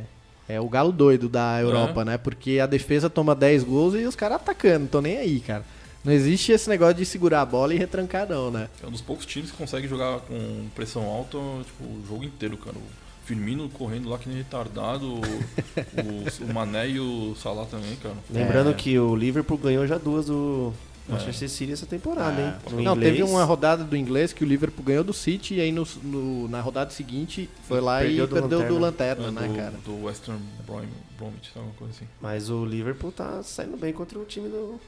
é 0.49 0.59
o 0.59 0.67
galo 0.67 0.91
doido 0.91 1.29
da 1.29 1.61
Europa, 1.61 2.03
né? 2.03 2.17
Porque 2.17 2.59
a 2.59 2.65
defesa 2.65 3.09
toma 3.09 3.33
10 3.35 3.63
gols 3.63 3.93
e 3.93 3.99
os 4.05 4.15
caras 4.15 4.37
atacando, 4.37 4.87
tô 4.87 4.99
nem 4.99 5.17
aí, 5.17 5.39
cara. 5.39 5.63
Não 6.03 6.11
existe 6.11 6.51
esse 6.51 6.67
negócio 6.69 6.95
de 6.95 7.05
segurar 7.05 7.41
a 7.41 7.45
bola 7.45 7.73
e 7.73 7.77
retrancar, 7.77 8.27
não, 8.27 8.49
né? 8.49 8.67
É 8.83 8.87
um 8.87 8.91
dos 8.91 9.01
poucos 9.01 9.25
times 9.25 9.51
que 9.51 9.57
consegue 9.57 9.87
jogar 9.87 10.19
com 10.21 10.65
pressão 10.75 11.03
alta, 11.03 11.37
tipo, 11.65 11.83
o 11.83 12.03
jogo 12.07 12.23
inteiro, 12.23 12.57
cara. 12.57 12.75
O 12.77 13.25
Firmino 13.25 13.69
correndo 13.69 14.09
lá 14.09 14.17
que 14.17 14.27
nem 14.27 14.37
retardado, 14.39 15.05
o, 15.05 15.19
o, 16.41 16.49
o 16.49 16.53
Mané 16.53 16.89
e 16.89 16.99
o 16.99 17.35
Salah 17.35 17.65
também, 17.65 17.95
cara. 17.97 18.15
Lembrando 18.29 18.71
É. 18.71 18.73
que 18.73 18.97
o 18.97 19.15
Liverpool 19.15 19.57
ganhou 19.57 19.85
já 19.85 19.97
duas 19.97 20.25
do 20.25 20.73
Manchester 21.09 21.49
City 21.49 21.71
essa 21.73 21.85
temporada, 21.85 22.41
hein? 22.41 22.53
No 22.71 22.81
Não, 22.83 22.91
inglês, 22.95 23.15
teve 23.17 23.23
uma 23.23 23.43
rodada 23.43 23.83
do 23.83 23.95
inglês 23.95 24.31
que 24.33 24.43
o 24.43 24.47
Liverpool 24.47 24.83
ganhou 24.85 25.03
do 25.03 25.13
City 25.13 25.55
e 25.55 25.61
aí 25.61 25.71
no, 25.71 25.87
no- 26.03 26.47
na 26.47 26.61
rodada 26.61 26.91
seguinte 26.91 27.49
foi 27.67 27.79
lá 27.81 27.99
Perdeu 27.99 28.25
e 28.25 28.27
do 28.27 28.33
perdeu 28.35 28.59
do 28.67 28.77
Lanterna. 28.77 29.25
Lanterna, 29.25 29.27
É, 29.27 29.31
né, 29.31 29.47
do, 29.47 29.55
cara? 29.55 29.73
do 29.85 30.03
Western 30.05 30.39
Brom, 30.65 30.83
Bromwich, 31.17 31.51
alguma 31.55 31.73
coisa 31.75 31.93
assim. 31.95 32.05
Mas 32.21 32.49
o 32.49 32.63
Liverpool 32.65 33.11
tá 33.11 33.41
saindo 33.43 33.75
bem 33.77 33.91
contra 33.93 34.17
o 34.19 34.25
time 34.25 34.47
do, 34.49 34.79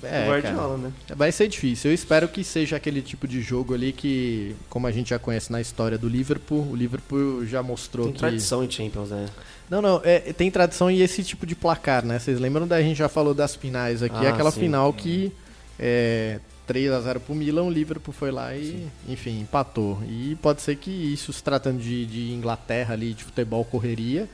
do 0.00 0.06
É, 0.06 0.26
Guardiola, 0.28 0.76
né? 0.78 0.92
Vai 1.14 1.30
ser 1.30 1.46
difícil. 1.48 1.90
Eu 1.90 1.94
espero 1.94 2.26
que 2.28 2.42
seja 2.42 2.76
aquele 2.76 3.02
tipo 3.02 3.28
de 3.28 3.40
jogo 3.42 3.74
ali 3.74 3.92
que, 3.92 4.56
como 4.68 4.86
a 4.86 4.90
gente 4.92 5.10
já 5.10 5.18
conhece 5.18 5.52
na 5.52 5.60
história 5.60 5.98
do 5.98 6.08
Liverpool, 6.08 6.66
o 6.70 6.74
Liverpool 6.74 7.44
já 7.44 7.62
mostrou 7.62 8.06
Tem 8.06 8.14
que. 8.14 8.18
tradição 8.20 8.64
em 8.64 8.70
Champions, 8.70 9.10
né? 9.10 9.26
Não, 9.68 9.80
não, 9.80 10.00
é, 10.02 10.18
tem 10.32 10.50
tradição 10.50 10.90
e 10.90 11.00
esse 11.00 11.22
tipo 11.22 11.46
de 11.46 11.54
placar, 11.54 12.04
né? 12.04 12.18
Vocês 12.18 12.40
lembram 12.40 12.66
da 12.66 12.82
gente 12.82 12.96
já 12.96 13.08
falou 13.08 13.32
das 13.32 13.54
finais 13.54 14.02
aqui, 14.02 14.26
Ah, 14.26 14.30
aquela 14.30 14.50
sim. 14.50 14.58
final 14.62 14.92
que 14.92 15.30
é 15.82 16.38
3 16.66 16.92
a 16.92 17.00
0 17.00 17.18
pro 17.20 17.34
Milan, 17.34 17.62
o 17.64 17.70
Liverpool 17.70 18.12
foi 18.14 18.30
lá 18.30 18.54
e, 18.54 18.86
enfim, 19.08 19.40
empatou. 19.40 19.98
E 20.06 20.36
pode 20.42 20.60
ser 20.62 20.76
que 20.76 20.90
isso, 20.90 21.32
se 21.32 21.42
tratando 21.42 21.80
de, 21.80 22.04
de 22.06 22.30
Inglaterra 22.32 22.92
ali, 22.94 23.14
de 23.14 23.24
futebol 23.24 23.64
correria, 23.64 24.28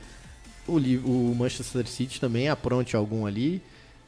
o, 0.67 0.73
o 0.75 1.35
Manchester 1.35 1.87
City 1.87 2.19
também 2.19 2.49
apronte 2.49 2.95
algum 2.95 3.25
ali. 3.25 3.61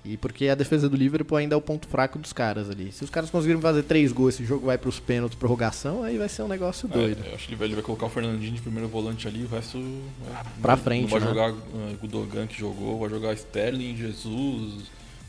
E 0.06 0.16
porque 0.16 0.48
a 0.48 0.56
defesa 0.56 0.88
do 0.88 0.96
Liverpool 0.96 1.38
ainda 1.38 1.56
é 1.56 1.58
o 1.58 1.62
ponto 1.62 1.86
fraco 1.88 2.18
dos 2.18 2.32
caras 2.32 2.70
ali. 2.70 2.90
Se 2.92 3.04
os 3.04 3.10
caras 3.10 3.30
conseguirem 3.30 3.62
fazer 3.62 3.84
três 3.84 4.12
gols, 4.14 4.36
esse 4.36 4.46
jogo 4.46 4.66
vai 4.68 4.78
pros 4.78 4.98
pênaltis, 4.98 5.38
prorrogação, 5.38 6.04
aí 6.04 6.18
vai 6.18 6.30
ser 6.30 6.42
um 6.44 6.48
negócio 6.48 6.88
doido. 6.88 7.22
É, 7.26 7.32
eu 7.32 7.36
acho 7.36 7.46
que 7.46 7.52
ele 7.52 7.58
vai, 7.58 7.68
ele 7.68 7.76
vai 7.76 7.84
colocar 7.84 8.06
o 8.06 8.10
Fernandinho 8.10 8.54
de 8.54 8.62
primeiro 8.62 8.88
volante 8.88 9.28
ali, 9.28 9.44
o 9.44 9.48
resto. 9.48 9.78
é, 9.78 10.62
Pra 10.62 10.76
não- 10.78 10.84
frente, 10.84 11.10
vai 11.10 11.20
né? 11.20 11.26
jogar 11.28 11.52
uh, 11.52 11.98
Gudogan 12.00 12.48
que 12.48 12.58
jogou, 12.58 13.00
vai 13.00 13.10
jogar 13.10 13.34
Sterling, 13.34 13.98
Jesus, 13.98 14.86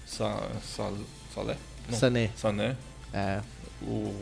Sa, 0.06 0.40
Sa, 0.62 0.92
Salé? 1.34 1.56
Não, 1.91 1.99
Sané. 1.99 2.30
Sané, 2.36 2.76
É, 3.12 3.41
o, 3.82 4.14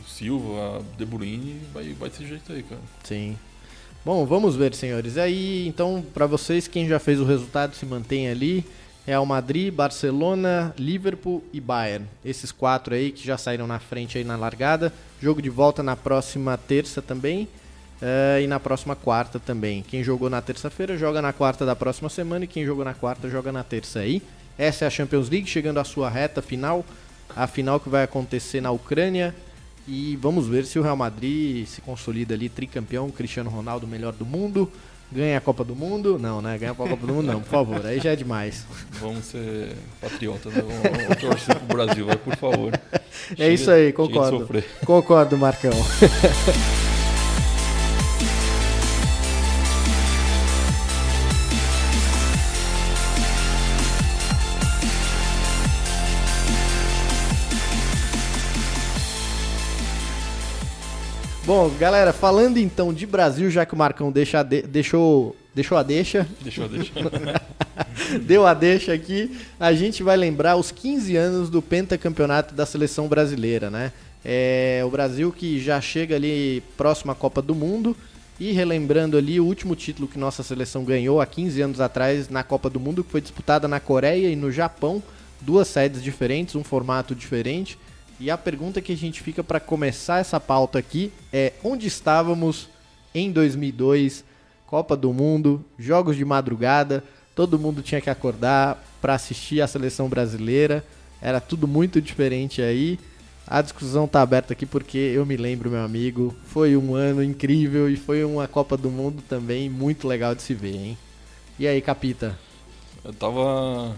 o 0.00 0.08
Silva, 0.08 0.82
De 0.96 1.04
Bruyne, 1.04 1.60
vai, 1.72 1.92
vai 1.92 2.08
desse 2.10 2.26
jeito 2.26 2.52
aí, 2.52 2.62
cara. 2.62 2.80
Sim. 3.04 3.36
Bom, 4.04 4.24
vamos 4.24 4.56
ver, 4.56 4.74
senhores. 4.74 5.16
E 5.16 5.20
aí, 5.20 5.66
então, 5.68 6.04
para 6.14 6.26
vocês, 6.26 6.66
quem 6.68 6.88
já 6.88 6.98
fez 6.98 7.20
o 7.20 7.24
resultado 7.24 7.74
se 7.74 7.84
mantém 7.84 8.28
ali. 8.28 8.64
Real 9.06 9.24
Madrid, 9.24 9.72
Barcelona, 9.72 10.74
Liverpool 10.78 11.42
e 11.52 11.60
Bayern. 11.60 12.04
Esses 12.24 12.52
quatro 12.52 12.94
aí 12.94 13.10
que 13.10 13.26
já 13.26 13.38
saíram 13.38 13.66
na 13.66 13.78
frente 13.78 14.18
aí 14.18 14.24
na 14.24 14.36
largada. 14.36 14.92
Jogo 15.20 15.40
de 15.40 15.48
volta 15.48 15.82
na 15.82 15.96
próxima 15.96 16.56
terça 16.58 17.00
também. 17.02 17.48
eh, 18.00 18.42
e 18.42 18.46
na 18.46 18.60
próxima 18.60 18.94
quarta 18.94 19.40
também. 19.40 19.82
Quem 19.82 20.04
jogou 20.04 20.30
na 20.30 20.40
terça-feira 20.40 20.96
joga 20.96 21.20
na 21.20 21.32
quarta 21.32 21.66
da 21.66 21.74
próxima 21.74 22.08
semana. 22.08 22.44
E 22.44 22.48
quem 22.48 22.64
jogou 22.64 22.84
na 22.84 22.94
quarta 22.94 23.28
joga 23.28 23.50
na 23.50 23.64
terça 23.64 23.98
aí. 24.00 24.22
Essa 24.58 24.84
é 24.84 24.88
a 24.88 24.90
Champions 24.90 25.30
League 25.30 25.46
chegando 25.48 25.78
à 25.78 25.84
sua 25.84 26.10
reta 26.10 26.42
final. 26.42 26.84
A 27.36 27.46
final 27.46 27.78
que 27.78 27.88
vai 27.88 28.02
acontecer 28.02 28.60
na 28.60 28.70
Ucrânia. 28.70 29.34
E 29.86 30.16
vamos 30.16 30.46
ver 30.46 30.66
se 30.66 30.78
o 30.78 30.82
Real 30.82 30.96
Madrid 30.96 31.66
se 31.66 31.80
consolida 31.80 32.34
ali, 32.34 32.48
tricampeão, 32.50 33.10
Cristiano 33.10 33.48
Ronaldo, 33.48 33.86
melhor 33.86 34.12
do 34.12 34.26
mundo, 34.26 34.70
ganha 35.10 35.38
a 35.38 35.40
Copa 35.40 35.64
do 35.64 35.74
Mundo. 35.74 36.18
Não, 36.18 36.42
né? 36.42 36.58
Ganha 36.58 36.72
a 36.72 36.74
Copa 36.74 36.94
do 36.94 37.06
Mundo 37.10 37.26
não, 37.26 37.40
por 37.40 37.48
favor, 37.48 37.86
aí 37.86 37.98
já 37.98 38.10
é 38.12 38.16
demais. 38.16 38.66
Vamos 39.00 39.24
ser 39.24 39.74
patriotas, 39.98 40.52
né? 40.52 40.60
Vamos, 40.62 40.98
vamos 41.06 41.16
torcer 41.16 41.56
pro 41.56 41.76
Brasil, 41.76 42.04
vai, 42.04 42.16
por 42.16 42.36
favor. 42.36 42.72
É 43.32 43.36
Chega- 43.36 43.48
isso 43.52 43.70
aí, 43.70 43.92
concordo. 43.92 44.48
Concordo, 44.86 45.36
Marcão. 45.36 45.72
Bom, 61.48 61.70
galera, 61.78 62.12
falando 62.12 62.58
então 62.58 62.92
de 62.92 63.06
Brasil, 63.06 63.50
já 63.50 63.64
que 63.64 63.72
o 63.72 63.76
Marcão 63.76 64.12
deixa 64.12 64.40
a 64.40 64.42
de- 64.42 64.60
deixou, 64.60 65.34
deixou 65.54 65.78
a 65.78 65.82
deixa, 65.82 66.28
Deixa 66.42 66.60
eu 66.62 66.68
deixar. 66.68 66.94
deu 68.20 68.46
a 68.46 68.52
deixa 68.52 68.92
aqui, 68.92 69.34
a 69.58 69.72
gente 69.72 70.02
vai 70.02 70.14
lembrar 70.14 70.56
os 70.56 70.70
15 70.70 71.16
anos 71.16 71.48
do 71.48 71.62
pentacampeonato 71.62 72.54
da 72.54 72.66
seleção 72.66 73.08
brasileira, 73.08 73.70
né? 73.70 73.92
É, 74.22 74.82
o 74.84 74.90
Brasil 74.90 75.32
que 75.32 75.58
já 75.58 75.80
chega 75.80 76.16
ali 76.16 76.62
próximo 76.76 77.12
à 77.12 77.14
Copa 77.14 77.40
do 77.40 77.54
Mundo 77.54 77.96
e 78.38 78.52
relembrando 78.52 79.16
ali 79.16 79.40
o 79.40 79.44
último 79.46 79.74
título 79.74 80.06
que 80.06 80.18
nossa 80.18 80.42
seleção 80.42 80.84
ganhou 80.84 81.18
há 81.18 81.24
15 81.24 81.62
anos 81.62 81.80
atrás 81.80 82.28
na 82.28 82.42
Copa 82.42 82.68
do 82.68 82.78
Mundo, 82.78 83.02
que 83.02 83.10
foi 83.10 83.22
disputada 83.22 83.66
na 83.66 83.80
Coreia 83.80 84.28
e 84.28 84.36
no 84.36 84.52
Japão, 84.52 85.02
duas 85.40 85.66
sedes 85.68 86.02
diferentes, 86.02 86.54
um 86.56 86.62
formato 86.62 87.14
diferente. 87.14 87.78
E 88.20 88.30
a 88.30 88.36
pergunta 88.36 88.80
que 88.80 88.92
a 88.92 88.96
gente 88.96 89.22
fica 89.22 89.44
para 89.44 89.60
começar 89.60 90.18
essa 90.18 90.40
pauta 90.40 90.78
aqui 90.78 91.12
é 91.32 91.52
onde 91.62 91.86
estávamos 91.86 92.68
em 93.14 93.30
2002, 93.30 94.24
Copa 94.66 94.96
do 94.96 95.12
Mundo, 95.12 95.64
jogos 95.78 96.16
de 96.16 96.24
madrugada, 96.24 97.04
todo 97.34 97.58
mundo 97.58 97.80
tinha 97.80 98.00
que 98.00 98.10
acordar 98.10 98.84
para 99.00 99.14
assistir 99.14 99.60
a 99.60 99.68
seleção 99.68 100.08
brasileira. 100.08 100.84
Era 101.22 101.40
tudo 101.40 101.68
muito 101.68 102.00
diferente 102.00 102.60
aí. 102.60 102.98
A 103.46 103.62
discussão 103.62 104.08
tá 104.08 104.20
aberta 104.20 104.52
aqui 104.52 104.66
porque 104.66 104.98
eu 104.98 105.24
me 105.24 105.36
lembro, 105.36 105.70
meu 105.70 105.82
amigo, 105.82 106.34
foi 106.46 106.76
um 106.76 106.94
ano 106.94 107.22
incrível 107.22 107.88
e 107.88 107.96
foi 107.96 108.24
uma 108.24 108.48
Copa 108.48 108.76
do 108.76 108.90
Mundo 108.90 109.22
também 109.28 109.70
muito 109.70 110.08
legal 110.08 110.34
de 110.34 110.42
se 110.42 110.52
ver, 110.52 110.74
hein? 110.74 110.98
E 111.56 111.66
aí, 111.66 111.80
Capita? 111.80 112.36
Eu 113.04 113.12
tava, 113.12 113.96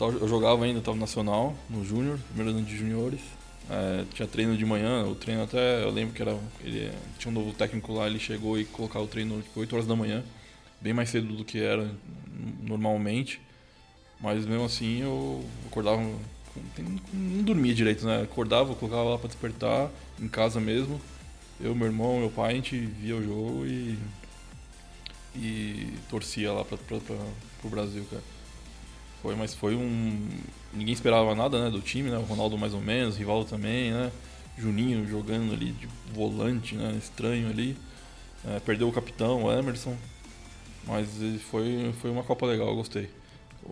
Eu 0.00 0.28
jogava 0.28 0.64
ainda, 0.64 0.80
tava 0.80 0.98
nacional, 0.98 1.54
no 1.68 1.84
Júnior, 1.84 2.18
primeiro 2.34 2.58
ano 2.58 2.66
de 2.66 2.76
juniores. 2.76 3.20
É, 3.72 4.04
tinha 4.12 4.26
treino 4.26 4.56
de 4.56 4.66
manhã, 4.66 5.04
o 5.04 5.14
treino 5.14 5.44
até. 5.44 5.84
Eu 5.84 5.90
lembro 5.90 6.12
que 6.12 6.20
era. 6.20 6.36
Ele 6.64 6.90
tinha 7.18 7.30
um 7.30 7.34
novo 7.34 7.52
técnico 7.52 7.92
lá, 7.92 8.08
ele 8.08 8.18
chegou 8.18 8.58
e 8.58 8.64
colocava 8.64 9.04
o 9.04 9.08
treino 9.08 9.40
tipo 9.40 9.60
8 9.60 9.72
horas 9.72 9.86
da 9.86 9.94
manhã, 9.94 10.24
bem 10.80 10.92
mais 10.92 11.08
cedo 11.10 11.32
do 11.36 11.44
que 11.44 11.60
era 11.60 11.88
normalmente. 12.62 13.40
Mas 14.20 14.44
mesmo 14.44 14.64
assim 14.64 15.02
eu 15.02 15.44
acordava. 15.66 16.02
Não 17.12 17.42
dormia 17.44 17.72
direito, 17.72 18.04
né? 18.04 18.22
Acordava, 18.22 18.74
colocava 18.74 19.10
lá 19.10 19.18
pra 19.18 19.28
despertar, 19.28 19.88
em 20.20 20.26
casa 20.26 20.60
mesmo. 20.60 21.00
Eu, 21.60 21.74
meu 21.74 21.86
irmão, 21.86 22.18
meu 22.18 22.30
pai, 22.30 22.52
a 22.52 22.54
gente 22.56 22.76
via 22.76 23.16
o 23.16 23.22
jogo 23.22 23.66
e. 23.66 23.96
E 25.36 25.92
torcia 26.08 26.52
lá 26.52 26.64
pra, 26.64 26.76
pro 26.76 27.70
Brasil, 27.70 28.04
cara. 28.10 28.22
Foi, 29.22 29.34
mas 29.34 29.54
foi 29.54 29.74
um. 29.74 30.28
Ninguém 30.72 30.94
esperava 30.94 31.34
nada, 31.34 31.62
né, 31.64 31.70
do 31.70 31.80
time, 31.80 32.10
né? 32.10 32.16
O 32.16 32.22
Ronaldo 32.22 32.56
mais 32.56 32.72
ou 32.74 32.80
menos, 32.80 33.16
Rivaldo 33.16 33.48
também, 33.48 33.92
né? 33.92 34.10
Juninho 34.58 35.06
jogando 35.06 35.52
ali 35.52 35.72
de 35.72 35.88
volante, 36.12 36.74
né? 36.74 36.94
Estranho 36.98 37.48
ali. 37.48 37.76
É, 38.46 38.60
perdeu 38.60 38.88
o 38.88 38.92
capitão, 38.92 39.44
o 39.44 39.52
Emerson. 39.52 39.96
Mas 40.86 41.08
foi, 41.50 41.92
foi 42.00 42.10
uma 42.10 42.22
Copa 42.22 42.46
legal, 42.46 42.68
eu 42.68 42.76
gostei. 42.76 43.10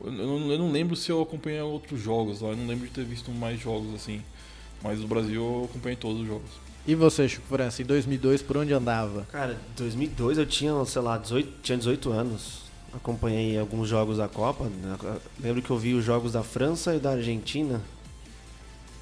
Eu 0.04 0.12
não, 0.12 0.52
eu 0.52 0.58
não 0.58 0.70
lembro 0.70 0.94
se 0.94 1.10
eu 1.10 1.22
acompanhei 1.22 1.60
outros 1.60 2.00
jogos 2.00 2.40
lá, 2.40 2.50
eu 2.50 2.56
não 2.56 2.66
lembro 2.66 2.86
de 2.86 2.92
ter 2.92 3.04
visto 3.04 3.30
mais 3.30 3.58
jogos 3.58 3.94
assim. 3.94 4.22
Mas 4.82 5.00
do 5.00 5.08
Brasil 5.08 5.42
eu 5.42 5.64
acompanhei 5.64 5.96
todos 5.96 6.20
os 6.20 6.26
jogos. 6.26 6.50
E 6.86 6.94
você, 6.94 7.28
Chico 7.28 7.46
França, 7.48 7.82
em 7.82 7.84
2002, 7.84 8.42
por 8.42 8.58
onde 8.58 8.72
andava? 8.72 9.26
Cara, 9.30 9.52
em 9.52 9.76
2002 9.76 10.38
eu 10.38 10.46
tinha, 10.46 10.84
sei 10.84 11.02
lá, 11.02 11.18
18, 11.18 11.52
tinha 11.62 11.76
18 11.76 12.10
anos. 12.10 12.67
Acompanhei 12.94 13.58
alguns 13.58 13.88
jogos 13.88 14.16
da 14.18 14.28
Copa. 14.28 14.64
né? 14.64 14.96
Lembro 15.40 15.62
que 15.62 15.70
eu 15.70 15.78
vi 15.78 15.94
os 15.94 16.04
jogos 16.04 16.32
da 16.32 16.42
França 16.42 16.94
e 16.94 16.98
da 16.98 17.10
Argentina. 17.12 17.80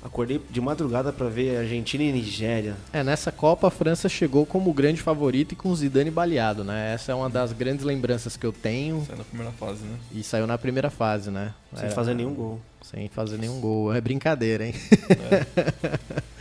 Acordei 0.04 0.40
de 0.50 0.60
madrugada 0.60 1.12
pra 1.12 1.28
ver 1.28 1.56
Argentina 1.58 2.04
e 2.04 2.12
Nigéria. 2.12 2.76
É, 2.92 3.02
nessa 3.02 3.32
Copa 3.32 3.66
a 3.66 3.70
França 3.70 4.08
chegou 4.08 4.46
como 4.46 4.72
grande 4.72 5.00
favorito 5.00 5.52
e 5.52 5.56
com 5.56 5.68
o 5.70 5.74
Zidane 5.76 6.10
baleado, 6.12 6.62
né? 6.62 6.94
Essa 6.94 7.10
é 7.10 7.14
uma 7.14 7.28
das 7.28 7.52
grandes 7.52 7.84
lembranças 7.84 8.36
que 8.36 8.46
eu 8.46 8.52
tenho 8.52 9.04
Sai 9.04 9.16
na 9.16 9.24
primeira 9.24 9.52
fase, 9.52 9.82
né? 9.82 9.96
e 10.12 10.22
saiu 10.22 10.46
na 10.46 10.56
primeira 10.58 10.90
fase, 10.90 11.30
né? 11.30 11.52
Sem 11.74 11.86
Era- 11.86 11.94
fazer 11.94 12.14
nenhum 12.14 12.34
gol. 12.34 12.60
Sem 12.82 13.08
fazer 13.08 13.36
nenhum 13.36 13.60
gol. 13.60 13.92
É 13.92 14.00
brincadeira, 14.00 14.66
hein? 14.66 14.74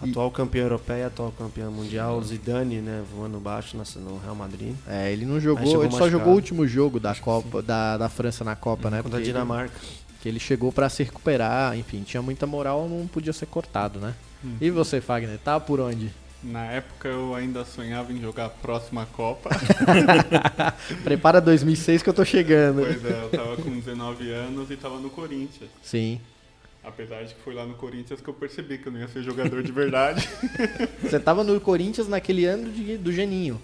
Atual 0.00 0.30
campeão 0.30 0.62
europeu, 0.64 1.06
atual 1.06 1.32
campeão 1.36 1.72
mundial, 1.72 2.22
Zidane, 2.22 2.76
né, 2.76 3.02
voando 3.12 3.40
baixo 3.40 3.76
no 3.96 4.18
Real 4.18 4.34
Madrid. 4.34 4.74
É, 4.86 5.12
ele 5.12 5.26
não 5.26 5.40
jogou, 5.40 5.62
ele 5.82 5.90
só 5.90 5.98
machucado. 5.98 6.10
jogou 6.10 6.32
o 6.32 6.36
último 6.36 6.66
jogo 6.66 7.00
da 7.00 7.14
Copa, 7.14 7.60
da, 7.60 7.96
da 7.98 8.08
França 8.08 8.44
na 8.44 8.54
Copa, 8.54 8.90
né? 8.90 9.02
Contra 9.02 9.18
a 9.18 9.22
Dinamarca. 9.22 9.74
ele, 9.82 9.92
que 10.20 10.28
ele 10.28 10.38
chegou 10.38 10.70
pra 10.70 10.88
se 10.88 11.02
recuperar, 11.02 11.76
enfim, 11.76 12.02
tinha 12.02 12.22
muita 12.22 12.46
moral, 12.46 12.88
não 12.88 13.06
podia 13.06 13.32
ser 13.32 13.46
cortado, 13.46 13.98
né? 13.98 14.14
E 14.60 14.70
você, 14.70 15.00
Fagner, 15.00 15.38
tá 15.38 15.58
por 15.58 15.80
onde? 15.80 16.12
Na 16.42 16.64
época 16.66 17.08
eu 17.08 17.34
ainda 17.34 17.64
sonhava 17.64 18.12
em 18.12 18.20
jogar 18.20 18.44
a 18.46 18.48
próxima 18.48 19.04
Copa. 19.06 19.50
Prepara 21.02 21.40
2006 21.40 22.02
que 22.02 22.08
eu 22.08 22.14
tô 22.14 22.24
chegando. 22.24 22.82
pois 22.82 23.04
é, 23.04 23.22
eu 23.24 23.30
tava 23.30 23.56
com 23.56 23.70
19 23.70 24.30
anos 24.30 24.70
e 24.70 24.76
tava 24.76 24.98
no 24.98 25.10
Corinthians. 25.10 25.68
Sim. 25.82 26.20
Apesar 26.82 27.22
de 27.24 27.34
que 27.34 27.40
foi 27.42 27.54
lá 27.54 27.66
no 27.66 27.74
Corinthians 27.74 28.20
que 28.20 28.28
eu 28.28 28.34
percebi 28.34 28.78
que 28.78 28.86
eu 28.86 28.92
não 28.92 29.00
ia 29.00 29.08
ser 29.08 29.22
jogador 29.22 29.62
de 29.62 29.72
verdade. 29.72 30.28
Você 31.02 31.18
tava 31.20 31.42
no 31.44 31.60
Corinthians 31.60 32.08
naquele 32.08 32.44
ano 32.46 32.70
de- 32.72 32.96
do 32.96 33.12
Geninho. 33.12 33.60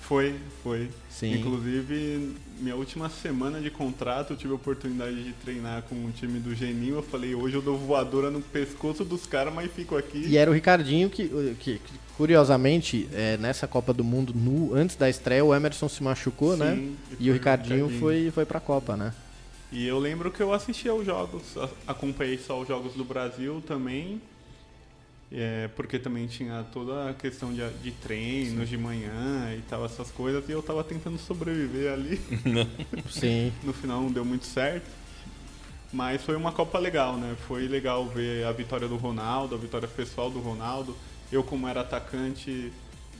foi, 0.00 0.34
foi. 0.62 0.88
Sim. 1.10 1.34
Inclusive, 1.34 2.34
minha 2.60 2.76
última 2.76 3.08
semana 3.08 3.60
de 3.60 3.70
contrato, 3.70 4.32
eu 4.32 4.36
tive 4.36 4.52
a 4.52 4.56
oportunidade 4.56 5.22
de 5.22 5.32
treinar 5.32 5.82
com 5.82 5.94
o 6.04 6.10
time 6.10 6.38
do 6.38 6.54
Geninho. 6.54 6.96
Eu 6.96 7.02
falei, 7.02 7.34
hoje 7.34 7.54
eu 7.56 7.62
dou 7.62 7.76
voadora 7.78 8.30
no 8.30 8.40
pescoço 8.40 9.04
dos 9.04 9.26
caras, 9.26 9.52
mas 9.54 9.70
fico 9.72 9.96
aqui. 9.96 10.24
E 10.26 10.36
era 10.36 10.50
o 10.50 10.54
Ricardinho 10.54 11.08
que, 11.08 11.28
que, 11.60 11.78
que, 11.78 11.80
curiosamente, 12.16 13.08
é, 13.12 13.36
nessa 13.38 13.66
Copa 13.66 13.92
do 13.92 14.04
Mundo, 14.04 14.32
no- 14.34 14.74
antes 14.74 14.96
da 14.96 15.08
estreia, 15.08 15.44
o 15.44 15.54
Emerson 15.54 15.88
se 15.88 16.02
machucou, 16.02 16.52
Sim, 16.54 16.58
né? 16.64 16.88
e 17.18 17.26
E 17.26 17.30
o 17.30 17.32
Ricardinho 17.32 17.76
Ricardinho. 17.86 18.00
foi, 18.00 18.30
foi 18.30 18.44
pra 18.44 18.60
Copa, 18.60 18.96
né? 18.96 19.12
E 19.72 19.86
eu 19.86 19.98
lembro 19.98 20.30
que 20.30 20.40
eu 20.40 20.52
assistia 20.52 20.92
aos 20.92 21.04
jogos, 21.04 21.42
acompanhei 21.86 22.38
só 22.38 22.60
os 22.60 22.68
jogos 22.68 22.94
do 22.94 23.04
Brasil 23.04 23.62
também, 23.66 24.20
é, 25.30 25.68
porque 25.74 25.98
também 25.98 26.28
tinha 26.28 26.64
toda 26.72 27.10
a 27.10 27.14
questão 27.14 27.52
de, 27.52 27.68
de 27.82 27.90
treinos 27.90 28.68
de 28.68 28.78
manhã 28.78 29.52
e 29.56 29.62
tal, 29.62 29.84
essas 29.84 30.10
coisas, 30.10 30.48
e 30.48 30.52
eu 30.52 30.62
tava 30.62 30.84
tentando 30.84 31.18
sobreviver 31.18 31.92
ali. 31.92 32.20
Sim. 33.10 33.52
No 33.64 33.72
final 33.72 34.02
não 34.02 34.12
deu 34.12 34.24
muito 34.24 34.46
certo. 34.46 34.88
Mas 35.92 36.22
foi 36.22 36.36
uma 36.36 36.52
Copa 36.52 36.78
legal, 36.78 37.16
né? 37.16 37.36
Foi 37.46 37.66
legal 37.66 38.06
ver 38.06 38.44
a 38.44 38.52
vitória 38.52 38.88
do 38.88 38.96
Ronaldo, 38.96 39.54
a 39.54 39.58
vitória 39.58 39.88
pessoal 39.88 40.30
do 40.30 40.40
Ronaldo. 40.40 40.96
Eu, 41.30 41.42
como 41.42 41.66
era 41.66 41.80
atacante, 41.80 42.72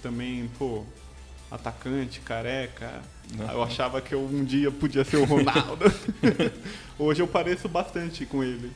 também, 0.03 0.49
pô, 0.59 0.85
atacante, 1.51 2.21
careca. 2.21 2.91
Eu 3.53 3.61
achava 3.63 4.01
que 4.01 4.15
eu 4.15 4.21
um 4.25 4.45
dia 4.45 4.71
podia 4.71 5.05
ser 5.05 5.17
o 5.17 5.25
Ronaldo. 5.25 5.93
Hoje 6.99 7.21
eu 7.21 7.27
pareço 7.27 7.69
bastante 7.69 8.25
com 8.25 8.43
ele. 8.43 8.71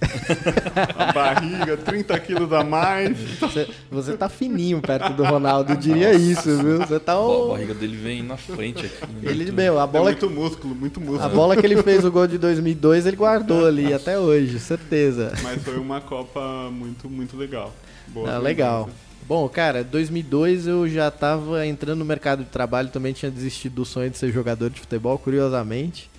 A 0.99 1.12
barriga, 1.12 1.77
30 1.77 2.18
quilos 2.21 2.53
a 2.53 2.62
mais. 2.62 3.16
Você, 3.39 3.68
você 3.91 4.16
tá 4.16 4.29
fininho 4.29 4.81
perto 4.83 5.12
do 5.14 5.25
Ronaldo, 5.25 5.73
eu 5.73 5.77
diria 5.77 6.12
isso, 6.12 6.59
viu? 6.59 6.79
Você 6.79 6.99
tá 7.01 7.12
A 7.12 7.27
um... 7.29 7.49
barriga 7.49 7.73
dele 7.75 7.97
vem 7.97 8.23
na 8.23 8.37
frente 8.37 8.85
aqui. 8.85 9.07
né? 9.07 9.21
Ele, 9.31 9.51
meu, 9.53 9.79
a 9.81 9.85
É 9.85 9.87
bola, 9.87 10.05
muito 10.11 10.29
músculo, 10.29 10.75
muito 10.75 11.01
músculo. 11.01 11.23
a 11.23 11.29
bola 11.29 11.57
que 11.57 11.64
ele 11.64 11.83
fez 11.83 12.05
o 12.05 12.11
gol 12.11 12.27
de 12.27 12.37
2002, 12.37 13.07
ele 13.07 13.16
guardou 13.16 13.66
ali 13.66 13.95
até 13.95 14.18
hoje, 14.18 14.59
certeza. 14.61 15.33
Mas 15.43 15.62
foi 15.62 15.79
uma 15.79 16.01
Copa 16.01 16.68
muito, 16.71 17.09
muito 17.09 17.37
legal. 17.37 17.73
Boas 18.09 18.29
Ah, 18.29 18.39
legal. 18.39 18.91
Bom, 19.31 19.49
cara, 19.49 19.85
2002 19.85 20.66
eu 20.66 20.89
já 20.89 21.09
tava 21.09 21.64
entrando 21.64 22.01
no 22.01 22.05
mercado 22.05 22.43
de 22.43 22.51
trabalho, 22.51 22.89
também 22.89 23.12
tinha 23.12 23.31
desistido 23.31 23.76
do 23.76 23.85
sonho 23.85 24.11
de 24.11 24.18
ser 24.18 24.33
jogador 24.33 24.68
de 24.70 24.81
futebol, 24.81 25.16
curiosamente. 25.16 26.11